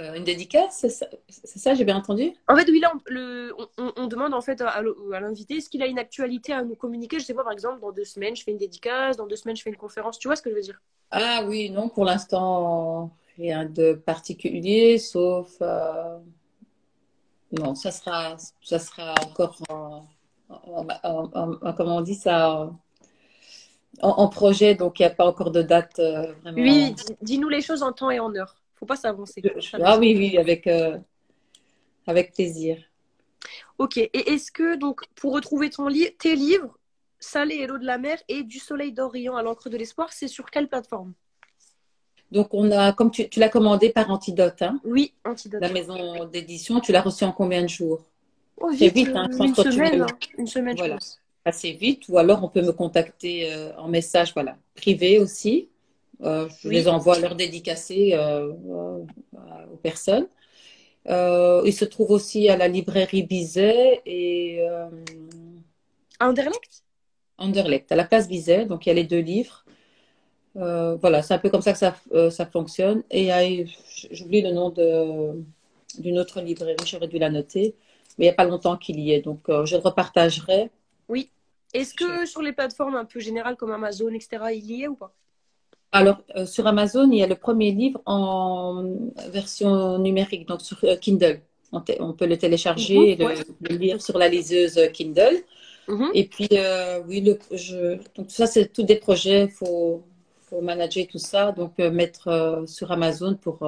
Euh, 0.00 0.14
une 0.14 0.22
dédicace, 0.22 0.86
c'est 1.28 1.58
ça, 1.58 1.74
j'ai 1.74 1.84
bien 1.84 1.96
entendu? 1.96 2.32
En 2.46 2.54
fait, 2.54 2.68
oui, 2.70 2.78
là, 2.78 2.92
on, 2.94 3.00
le, 3.06 3.52
on, 3.96 4.06
demande 4.06 4.32
en 4.32 4.40
fait 4.40 4.60
à, 4.60 4.80
l'invité 5.20 5.56
est-ce 5.56 5.68
qu'il 5.68 5.82
a 5.82 5.86
une 5.86 5.98
actualité 5.98 6.52
à 6.52 6.62
nous 6.62 6.76
communiquer? 6.76 7.18
Je 7.18 7.24
sais 7.24 7.34
pas, 7.34 7.42
par 7.42 7.52
exemple, 7.52 7.80
dans 7.80 7.90
deux 7.90 8.04
semaines, 8.04 8.36
je 8.36 8.44
fais 8.44 8.52
une 8.52 8.58
dédicace, 8.58 9.16
dans 9.16 9.26
deux 9.26 9.34
semaines, 9.34 9.56
je 9.56 9.62
fais 9.62 9.70
une 9.70 9.76
conférence. 9.76 10.18
Tu 10.18 10.28
vois 10.28 10.36
ce 10.36 10.42
que 10.42 10.50
je 10.50 10.54
veux 10.54 10.60
dire? 10.60 10.80
Ah 11.10 11.42
oui, 11.46 11.70
non, 11.70 11.88
pour 11.88 12.04
l'instant, 12.04 13.10
rien 13.36 13.64
de 13.64 13.94
particulier, 13.94 14.98
sauf. 14.98 15.56
Euh, 15.62 16.18
non, 17.58 17.74
ça 17.74 17.90
sera, 17.90 18.36
ça 18.62 18.78
sera 18.78 19.14
encore. 19.24 19.58
comment 21.76 21.96
on 21.96 22.02
dit 22.02 22.14
ça 22.14 22.70
en, 24.02 24.28
projet, 24.28 24.74
donc 24.74 24.98
il 24.98 25.02
n'y 25.02 25.06
a 25.06 25.14
pas 25.14 25.26
encore 25.26 25.50
de 25.50 25.62
date 25.62 25.98
euh, 25.98 26.32
vraiment. 26.42 26.62
Oui, 26.62 26.94
dis-nous 27.22 27.48
les 27.48 27.60
choses 27.60 27.82
en 27.82 27.92
temps 27.92 28.10
et 28.10 28.18
en 28.18 28.34
heure. 28.34 28.56
faut 28.74 28.86
pas 28.86 28.96
s'avancer. 28.96 29.42
Ah 29.82 29.98
oui, 29.98 30.14
oui, 30.16 30.38
avec, 30.38 30.66
euh, 30.66 30.98
avec 32.06 32.32
plaisir. 32.32 32.78
Ok, 33.78 33.96
et 33.96 34.10
est-ce 34.12 34.50
que, 34.50 34.76
donc, 34.76 35.02
pour 35.14 35.32
retrouver 35.32 35.70
ton 35.70 35.88
tes 36.18 36.34
livres, 36.34 36.76
Salé 37.20 37.56
et 37.56 37.66
l'eau 37.66 37.78
de 37.78 37.84
la 37.84 37.98
mer 37.98 38.18
et 38.28 38.44
Du 38.44 38.60
soleil 38.60 38.92
d'Orient 38.92 39.34
à 39.34 39.42
l'encre 39.42 39.68
de 39.68 39.76
l'espoir, 39.76 40.12
c'est 40.12 40.28
sur 40.28 40.50
quelle 40.50 40.68
plateforme? 40.68 41.14
Donc, 42.30 42.52
on 42.52 42.70
a, 42.70 42.92
comme 42.92 43.10
tu, 43.10 43.26
l'as 43.36 43.48
commandé 43.48 43.90
par 43.90 44.10
Antidote, 44.10 44.62
hein? 44.62 44.78
Oui, 44.84 45.14
Antidote. 45.24 45.60
La 45.60 45.70
maison 45.70 46.26
d'édition, 46.26 46.78
tu 46.78 46.92
l'as 46.92 47.00
reçu 47.00 47.24
en 47.24 47.32
combien 47.32 47.62
de 47.62 47.68
jours? 47.68 48.04
Oh, 48.60 48.70
vite, 48.70 48.94
vite, 48.94 49.08
hein, 49.14 49.28
une, 49.40 49.54
semaine, 49.54 50.02
hein. 50.02 50.06
une 50.36 50.46
semaine, 50.46 50.76
je 50.76 50.84
pense 50.84 51.20
assez 51.48 51.72
vite, 51.72 52.04
ou 52.08 52.18
alors 52.18 52.44
on 52.44 52.48
peut 52.48 52.62
me 52.62 52.72
contacter 52.72 53.52
euh, 53.52 53.76
en 53.76 53.88
message 53.88 54.32
voilà, 54.34 54.56
privé 54.74 55.18
aussi. 55.18 55.68
Euh, 56.22 56.48
je 56.62 56.68
les 56.68 56.88
envoie 56.88 57.18
leur 57.18 57.36
dédicacés 57.36 58.10
euh, 58.14 58.52
aux 58.52 59.76
personnes. 59.82 60.28
il 61.06 61.72
se 61.72 61.84
trouve 61.84 62.10
aussi 62.10 62.48
à 62.48 62.56
la 62.56 62.68
librairie 62.68 63.22
Bizet 63.22 64.02
et. 64.04 64.60
à 66.20 66.28
Anderlecht? 66.28 66.84
Anderlecht, 67.38 67.92
à 67.92 67.96
la 67.96 68.04
place 68.04 68.28
Bizet, 68.28 68.66
donc 68.66 68.86
il 68.86 68.88
y 68.88 68.92
a 68.92 68.94
les 68.94 69.04
deux 69.04 69.20
livres. 69.20 69.64
voilà, 70.54 71.22
c'est 71.22 71.34
un 71.34 71.38
peu 71.38 71.50
comme 71.50 71.62
ça 71.62 71.72
que 71.72 71.78
ça, 71.78 71.94
ça 72.30 72.46
fonctionne. 72.46 73.04
Et 73.10 73.30
j'oublie 74.10 74.42
le 74.42 74.52
nom 74.52 74.70
d'une 75.98 76.18
autre 76.18 76.40
librairie, 76.40 76.76
j'aurais 76.84 77.08
dû 77.08 77.18
la 77.18 77.30
noter, 77.30 77.76
mais 78.16 78.24
il 78.24 78.28
n'y 78.28 78.32
a 78.32 78.40
pas 78.42 78.44
longtemps 78.44 78.76
qu'il 78.76 78.98
y 78.98 79.12
est. 79.12 79.22
Donc, 79.22 79.42
je 79.48 79.76
le 79.76 79.82
repartagerai. 79.82 80.70
Oui. 81.08 81.30
Est-ce 81.74 81.94
que 81.94 82.26
sur 82.26 82.42
les 82.42 82.52
plateformes 82.52 82.96
un 82.96 83.04
peu 83.04 83.20
générales 83.20 83.56
comme 83.56 83.72
Amazon, 83.72 84.08
etc., 84.10 84.38
il 84.54 84.64
y 84.64 84.82
est 84.84 84.88
ou 84.88 84.96
pas? 84.96 85.12
Alors, 85.92 86.22
euh, 86.36 86.44
sur 86.44 86.66
Amazon, 86.66 87.10
il 87.10 87.18
y 87.18 87.22
a 87.22 87.26
le 87.26 87.34
premier 87.34 87.72
livre 87.72 88.00
en 88.04 88.84
version 89.30 89.98
numérique, 89.98 90.46
donc 90.46 90.60
sur 90.60 90.78
euh, 90.84 90.96
Kindle. 90.96 91.40
On, 91.72 92.12
peut 92.12 92.26
le 92.26 92.38
télécharger 92.38 93.16
mhm, 93.16 93.30
et 93.30 93.70
le, 93.70 93.76
lire 93.76 94.00
sur 94.00 94.16
la 94.16 94.28
liseuse 94.28 94.80
Kindle. 94.94 95.42
Mhm. 95.86 96.10
Et 96.14 96.24
puis, 96.24 96.48
euh, 96.52 97.02
oui, 97.06 97.20
le, 97.20 97.38
je, 97.52 97.98
donc 98.14 98.30
ça, 98.30 98.46
c'est 98.46 98.72
tous 98.72 98.84
des 98.84 98.96
projets. 98.96 99.44
Il 99.44 99.50
faut, 99.50 100.02
faut, 100.42 100.62
manager 100.62 101.06
tout 101.06 101.18
ça. 101.18 101.52
Donc, 101.52 101.76
mettre 101.78 102.64
sur 102.66 102.90
Amazon 102.90 103.34
pour, 103.34 103.58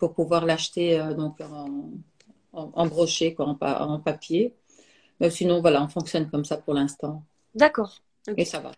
pour 0.00 0.14
pouvoir 0.14 0.46
l'acheter 0.46 1.00
donc 1.16 1.40
en, 1.40 1.90
en, 2.52 2.86
brochet, 2.86 3.34
quoi, 3.34 3.46
en, 3.46 3.56
en 3.62 4.00
papier. 4.00 4.52
Mais 5.20 5.30
sinon, 5.30 5.60
voilà, 5.60 5.82
on 5.82 5.88
fonctionne 5.88 6.28
comme 6.30 6.44
ça 6.44 6.56
pour 6.58 6.74
l'instant. 6.74 7.22
D'accord. 7.54 7.96
Et 8.36 8.44
ça 8.44 8.60
va. 8.60 8.72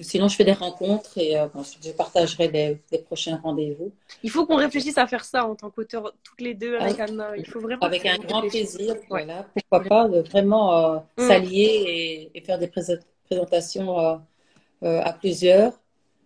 Sinon, 0.00 0.28
je 0.28 0.36
fais 0.36 0.44
des 0.44 0.54
rencontres 0.54 1.18
et 1.18 1.38
euh, 1.38 1.46
je 1.84 1.90
partagerai 1.90 2.48
les, 2.48 2.98
prochains 2.98 3.38
rendez-vous. 3.42 3.92
Il 4.22 4.30
faut 4.30 4.46
qu'on 4.46 4.56
réfléchisse 4.56 4.96
à 4.96 5.06
faire 5.06 5.22
ça 5.22 5.46
en 5.46 5.54
tant 5.54 5.68
qu'auteur, 5.68 6.14
toutes 6.22 6.40
les 6.40 6.54
deux 6.54 6.78
avec 6.78 6.98
ah, 6.98 7.04
Anna. 7.04 7.36
Il 7.36 7.46
faut 7.46 7.60
vraiment. 7.60 7.82
Avec 7.82 8.06
un 8.06 8.16
grand 8.16 8.40
plaisir, 8.40 8.94
voilà. 9.10 9.46
Pourquoi 9.54 9.84
pas 9.86 10.08
de 10.08 10.20
vraiment 10.20 10.94
euh, 10.94 10.98
mm. 11.18 11.28
s'allier 11.28 12.30
et, 12.34 12.40
faire 12.40 12.58
des 12.58 12.70
présentations 13.28 13.98
euh, 14.82 15.02
à 15.02 15.12
plusieurs. 15.12 15.72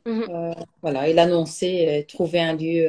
Mm-hmm. 0.07 0.55
voilà, 0.83 1.09
et 1.09 1.13
l'annoncer, 1.13 2.07
trouver 2.09 2.41
un 2.41 2.55
lieu. 2.55 2.89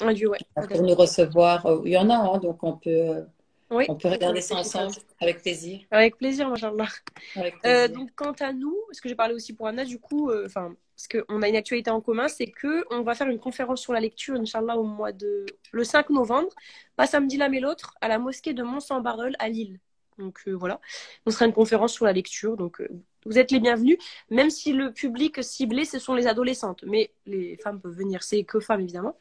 un 0.00 0.12
lieu, 0.12 0.28
ouais. 0.28 0.38
Pour 0.54 0.82
nous 0.82 0.94
recevoir. 0.94 1.66
Il 1.84 1.90
y 1.90 1.96
en 1.96 2.08
a, 2.08 2.14
hein, 2.14 2.38
donc 2.38 2.62
on 2.62 2.76
peut 2.76 3.24
on 3.70 3.96
peut 3.96 4.08
regarder 4.08 4.40
ça 4.40 4.56
ensemble 4.56 4.94
avec 5.20 5.42
plaisir. 5.42 5.80
Avec 5.90 6.16
plaisir, 6.16 6.48
machallah. 6.48 6.88
Euh, 7.64 7.88
donc, 7.88 8.10
quant 8.14 8.32
à 8.40 8.52
nous, 8.52 8.76
ce 8.92 9.00
que 9.00 9.08
j'ai 9.08 9.14
parlé 9.14 9.34
aussi 9.34 9.52
pour 9.54 9.66
Anna, 9.66 9.84
du 9.84 9.98
coup, 9.98 10.30
euh, 10.30 10.46
enfin, 10.46 10.74
parce 10.96 11.08
qu'on 11.08 11.42
a 11.42 11.48
une 11.48 11.56
actualité 11.56 11.90
en 11.90 12.00
commun, 12.00 12.28
c'est 12.28 12.46
que 12.46 12.84
on 12.90 13.02
va 13.02 13.14
faire 13.14 13.28
une 13.28 13.38
conférence 13.38 13.80
sur 13.80 13.92
la 13.92 14.00
lecture, 14.00 14.36
Inch'Allah, 14.36 14.76
au 14.76 14.84
mois 14.84 15.12
de. 15.12 15.46
le 15.72 15.84
5 15.84 16.10
novembre, 16.10 16.50
pas 16.96 17.06
samedi 17.06 17.36
là, 17.36 17.48
mais 17.48 17.60
l'autre, 17.60 17.94
à 18.00 18.08
la 18.08 18.18
mosquée 18.18 18.54
de 18.54 18.62
Mont-Saint-Barreul 18.62 19.34
à 19.38 19.48
Lille. 19.48 19.80
Donc 20.18 20.42
euh, 20.46 20.52
voilà, 20.52 20.80
on 21.26 21.32
sera 21.32 21.46
une 21.46 21.52
conférence 21.52 21.92
sur 21.92 22.04
la 22.04 22.12
lecture. 22.12 22.56
Donc 22.56 22.80
vous 23.26 23.38
êtes 23.38 23.50
les 23.50 23.58
bienvenus, 23.58 23.98
même 24.30 24.50
si 24.50 24.72
le 24.72 24.92
public 24.92 25.42
ciblé, 25.42 25.84
ce 25.84 25.98
sont 25.98 26.14
les 26.14 26.28
adolescentes. 26.28 26.84
Mais 26.86 27.12
les 27.26 27.56
femmes 27.56 27.80
peuvent 27.80 27.96
venir, 27.96 28.22
c'est 28.22 28.44
que 28.44 28.60
femmes 28.60 28.82
évidemment. 28.82 29.16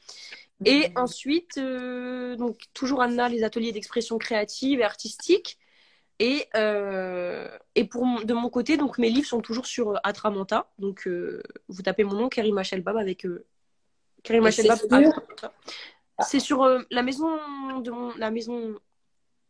Et 0.66 0.92
ensuite, 0.96 1.58
euh, 1.58 2.36
donc 2.36 2.58
toujours 2.74 3.02
Anna, 3.02 3.30
les 3.30 3.44
ateliers 3.44 3.72
d'expression 3.72 4.18
créative 4.18 4.80
et 4.80 4.84
artistique. 4.84 5.58
Et, 6.20 6.48
euh, 6.56 7.50
et 7.76 7.86
pour 7.86 8.06
de 8.24 8.34
mon 8.34 8.50
côté, 8.50 8.78
donc 8.78 8.98
mes 8.98 9.10
livres 9.10 9.28
sont 9.28 9.42
toujours 9.42 9.66
sur 9.66 10.00
Atramanta. 10.04 10.72
Donc 10.80 11.08
euh, 11.08 11.42
vous 11.68 11.82
tapez 11.82 12.04
mon 12.04 12.14
nom, 12.14 12.30
Kerima 12.30 12.64
Shelbab 12.64 12.98
avec 12.98 13.28
Kerima 14.24 14.52
Shelbab. 14.52 14.80
C'est 16.20 16.40
sur 16.40 16.64
euh, 16.64 16.80
la 16.92 17.02
maison 17.02 17.28
de 17.82 17.92
mon, 17.92 18.16
la 18.16 18.32
maison 18.32 18.80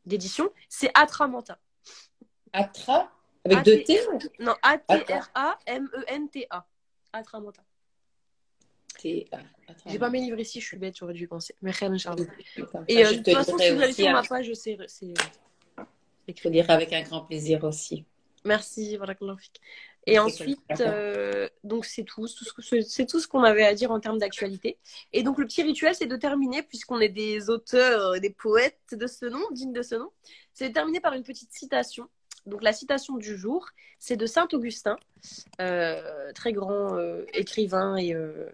d'édition, 0.06 0.50
c'est 0.70 0.92
Atramanta. 0.94 1.58
Atra? 2.54 3.12
Avec 3.46 3.64
deux 3.64 3.84
T 3.84 4.00
Non, 4.40 4.56
A-T-R-A-M-E-N-T-A. 4.62 6.66
Atramanta. 7.12 7.62
T-A. 9.04 9.40
J'ai 9.86 10.00
pas 10.00 10.10
mes 10.10 10.22
livres 10.22 10.40
ici, 10.40 10.62
je 10.62 10.66
suis 10.66 10.78
bête, 10.78 10.96
j'aurais 10.98 11.14
dû 11.14 11.24
y 11.24 11.28
penser. 11.28 11.56
Mais 11.62 11.72
rien, 11.72 11.92
Inch'Allah. 11.92 12.24
Et 12.88 13.06
euh, 13.06 13.12
de 13.12 13.18
te 13.18 13.32
toute 13.32 13.34
façon, 13.34 13.58
dirai 13.58 13.70
si 13.70 13.76
vous 13.76 13.82
allez 13.82 13.94
sur 13.94 14.12
ma 14.12 14.24
page, 14.24 14.46
je 14.46 14.54
sais. 14.54 14.78
c'est 14.88 15.14
Je 16.28 16.34
te 16.34 16.48
lire 16.48 16.70
avec 16.70 16.94
un 16.94 17.02
grand 17.02 17.22
plaisir 17.22 17.64
aussi. 17.66 18.06
Merci, 18.46 18.98
fik. 19.40 19.62
Et 20.06 20.20
ensuite, 20.20 20.60
euh, 20.82 21.48
donc 21.64 21.86
c'est 21.86 22.04
tout, 22.04 22.28
c'est 22.28 23.06
tout 23.06 23.20
ce 23.20 23.22
c'est 23.22 23.30
qu'on 23.30 23.44
avait 23.44 23.64
à 23.64 23.74
dire 23.74 23.92
en 23.92 24.02
termes 24.02 24.18
d'actualité. 24.18 24.78
Et 25.14 25.24
donc 25.24 25.38
le 25.38 25.46
petit 25.46 25.64
rituel, 25.64 25.96
c'est 25.96 26.08
de 26.08 26.18
terminer, 26.18 26.62
puisqu'on 26.62 27.00
est 27.00 27.10
des 27.10 27.50
auteurs, 27.50 28.12
euh, 28.12 28.20
des 28.20 28.30
poètes 28.30 28.80
de 28.92 29.08
ce 29.08 29.26
nom, 29.26 29.42
dignes 29.52 29.72
de 29.72 29.82
ce 29.82 29.96
nom, 29.96 30.10
c'est 30.54 30.70
de 30.70 30.74
terminer 30.74 31.00
par 31.00 31.14
une 31.14 31.24
petite 31.24 31.54
citation. 31.54 32.10
Donc 32.46 32.64
la 32.64 32.74
citation 32.74 33.18
du 33.18 33.38
jour, 33.38 33.70
c'est 34.00 34.18
de 34.18 34.26
Saint 34.26 34.48
Augustin, 34.52 34.98
euh, 35.62 36.32
très 36.34 36.52
grand 36.52 36.98
euh, 36.98 37.26
écrivain 37.34 37.96
et 37.96 38.14
euh, 38.14 38.50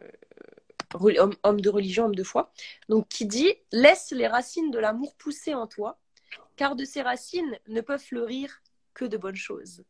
homme, 0.93 1.33
homme 1.43 1.61
de 1.61 1.69
religion, 1.69 2.05
homme 2.05 2.15
de 2.15 2.23
foi, 2.23 2.51
donc 2.87 3.07
qui 3.07 3.25
dit 3.25 3.53
laisse 3.71 4.11
les 4.11 4.27
racines 4.27 4.69
de 4.69 4.77
l'amour 4.77 5.15
pousser 5.15 5.55
en 5.55 5.65
toi, 5.65 5.97
car 6.55 6.75
de 6.75 6.85
ces 6.85 7.01
racines 7.01 7.57
ne 7.67 7.81
peuvent 7.81 8.01
fleurir 8.01 8.61
que 8.93 9.05
de 9.05 9.17
bonnes 9.17 9.35
choses. 9.35 9.83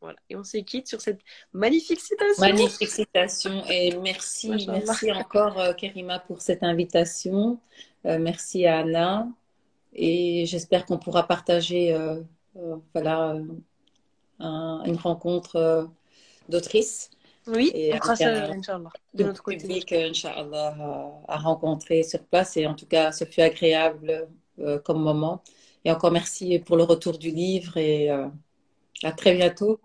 Voilà. 0.00 0.18
Et 0.30 0.36
on 0.36 0.42
se 0.42 0.58
quitte 0.58 0.88
sur 0.88 1.00
cette 1.00 1.20
magnifique 1.52 2.00
citation. 2.00 2.40
Magnifique 2.40 2.88
citation 2.88 3.64
et 3.68 3.96
merci, 3.96 4.66
merci 4.68 5.12
encore 5.12 5.76
Kerima 5.76 6.18
pour 6.18 6.40
cette 6.40 6.64
invitation. 6.64 7.60
Merci 8.04 8.66
à 8.66 8.80
Anna 8.80 9.28
et 9.92 10.44
j'espère 10.46 10.86
qu'on 10.86 10.98
pourra 10.98 11.28
partager 11.28 11.96
voilà, 12.94 13.32
euh, 13.32 13.44
un- 14.38 14.82
une 14.86 14.96
rencontre 14.96 15.56
euh, 15.56 15.84
d'autrices 16.48 17.10
Oui, 17.46 17.72
Et 17.74 17.92
un- 17.92 17.96
Inch'Allah, 18.02 18.48
de 19.14 19.24
notre 19.24 19.42
côté. 19.42 19.58
public, 19.58 19.92
euh, 19.92 20.10
Inch'Allah, 20.10 20.76
à, 21.28 21.34
à 21.34 21.36
rencontrer 21.38 22.02
sur 22.04 22.22
place. 22.24 22.56
Et 22.56 22.66
en 22.66 22.74
tout 22.74 22.86
cas, 22.86 23.10
ce 23.12 23.24
fut 23.24 23.40
agréable 23.40 24.28
euh, 24.60 24.78
comme 24.78 25.02
moment. 25.02 25.42
Et 25.84 25.90
encore 25.90 26.12
merci 26.12 26.58
pour 26.60 26.76
le 26.76 26.84
retour 26.84 27.18
du 27.18 27.30
livre 27.30 27.76
et 27.78 28.10
euh, 28.10 28.28
à 29.02 29.12
très 29.12 29.34
bientôt. 29.34 29.80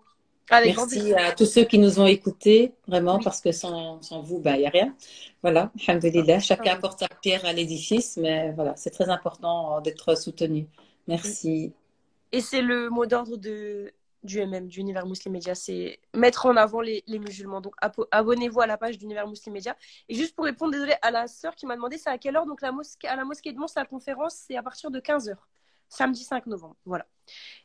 Merci 0.50 1.12
à 1.14 1.32
tous 1.32 1.44
ceux 1.46 1.64
qui 1.64 1.78
nous 1.78 2.00
ont 2.00 2.06
écoutés, 2.06 2.72
vraiment, 2.86 3.16
Oui. 3.16 3.24
parce 3.24 3.40
que 3.40 3.52
sans, 3.52 4.00
sans 4.02 4.22
vous, 4.22 4.38
ben, 4.40 4.54
il 4.54 4.60
n'y 4.60 4.66
a 4.66 4.70
rien. 4.70 4.94
Voilà, 5.42 5.72
alhamdulillah. 5.88 6.40
Chacun 6.40 6.62
Ah 6.66 6.72
oui. 6.72 6.78
apporte 6.78 7.00
sa 7.00 7.08
pierre 7.08 7.44
à 7.44 7.52
l'édifice, 7.52 8.16
mais 8.16 8.52
voilà, 8.52 8.74
c'est 8.76 8.90
très 8.90 9.08
important 9.10 9.76
euh, 9.76 9.80
d'être 9.80 10.16
soutenu. 10.16 10.66
Merci. 11.06 11.72
Et 12.32 12.40
c'est 12.40 12.62
le 12.62 12.90
mot 12.90 13.06
d'ordre 13.06 13.36
de, 13.36 13.92
du 14.22 14.44
MM, 14.44 14.68
du 14.68 14.80
Univers 14.80 15.06
Muslim 15.06 15.32
Media, 15.32 15.54
c'est 15.54 16.00
mettre 16.14 16.46
en 16.46 16.56
avant 16.56 16.80
les, 16.80 17.04
les 17.06 17.18
musulmans. 17.18 17.60
Donc 17.60 17.74
abonnez-vous 18.10 18.60
à 18.60 18.66
la 18.66 18.76
page 18.76 18.98
d'Univers 18.98 19.26
Muslim 19.26 19.54
Media. 19.54 19.76
Et 20.08 20.14
juste 20.14 20.34
pour 20.34 20.44
répondre, 20.44 20.72
désolé, 20.72 20.94
à 21.02 21.10
la 21.10 21.26
sœur 21.26 21.54
qui 21.54 21.66
m'a 21.66 21.76
demandé 21.76 21.98
c'est 21.98 22.10
à 22.10 22.18
quelle 22.18 22.36
heure? 22.36 22.46
Donc 22.46 22.60
la 22.60 22.72
mosquée, 22.72 23.08
à 23.08 23.16
la 23.16 23.24
mosquée 23.24 23.52
de 23.52 23.58
Mons, 23.58 23.66
la 23.76 23.84
conférence, 23.84 24.34
c'est 24.46 24.56
à 24.56 24.62
partir 24.62 24.90
de 24.90 25.00
15h, 25.00 25.34
samedi 25.88 26.24
5 26.24 26.46
novembre. 26.46 26.76
Voilà. 26.84 27.06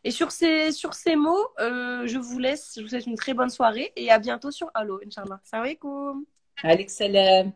Et 0.04 0.12
sur 0.12 0.32
ces, 0.32 0.72
sur 0.72 0.94
ces 0.94 1.16
mots, 1.16 1.48
euh, 1.60 2.06
je 2.08 2.18
vous 2.18 2.40
laisse. 2.40 2.74
Je 2.78 2.82
vous 2.82 2.90
souhaite 2.90 3.08
une 3.08 3.16
très 3.16 3.34
bonne 3.34 3.50
soirée 3.50 3.92
et 3.96 4.12
à 4.12 4.20
bientôt 4.20 4.52
sur 4.52 4.70
Allo, 4.74 5.00
Inch'Allah. 5.06 5.40
Salam 5.44 5.66
alaikum. 5.66 6.26
Alex 6.62 6.96
Salam. 6.96 7.52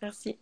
Merci. 0.00 0.38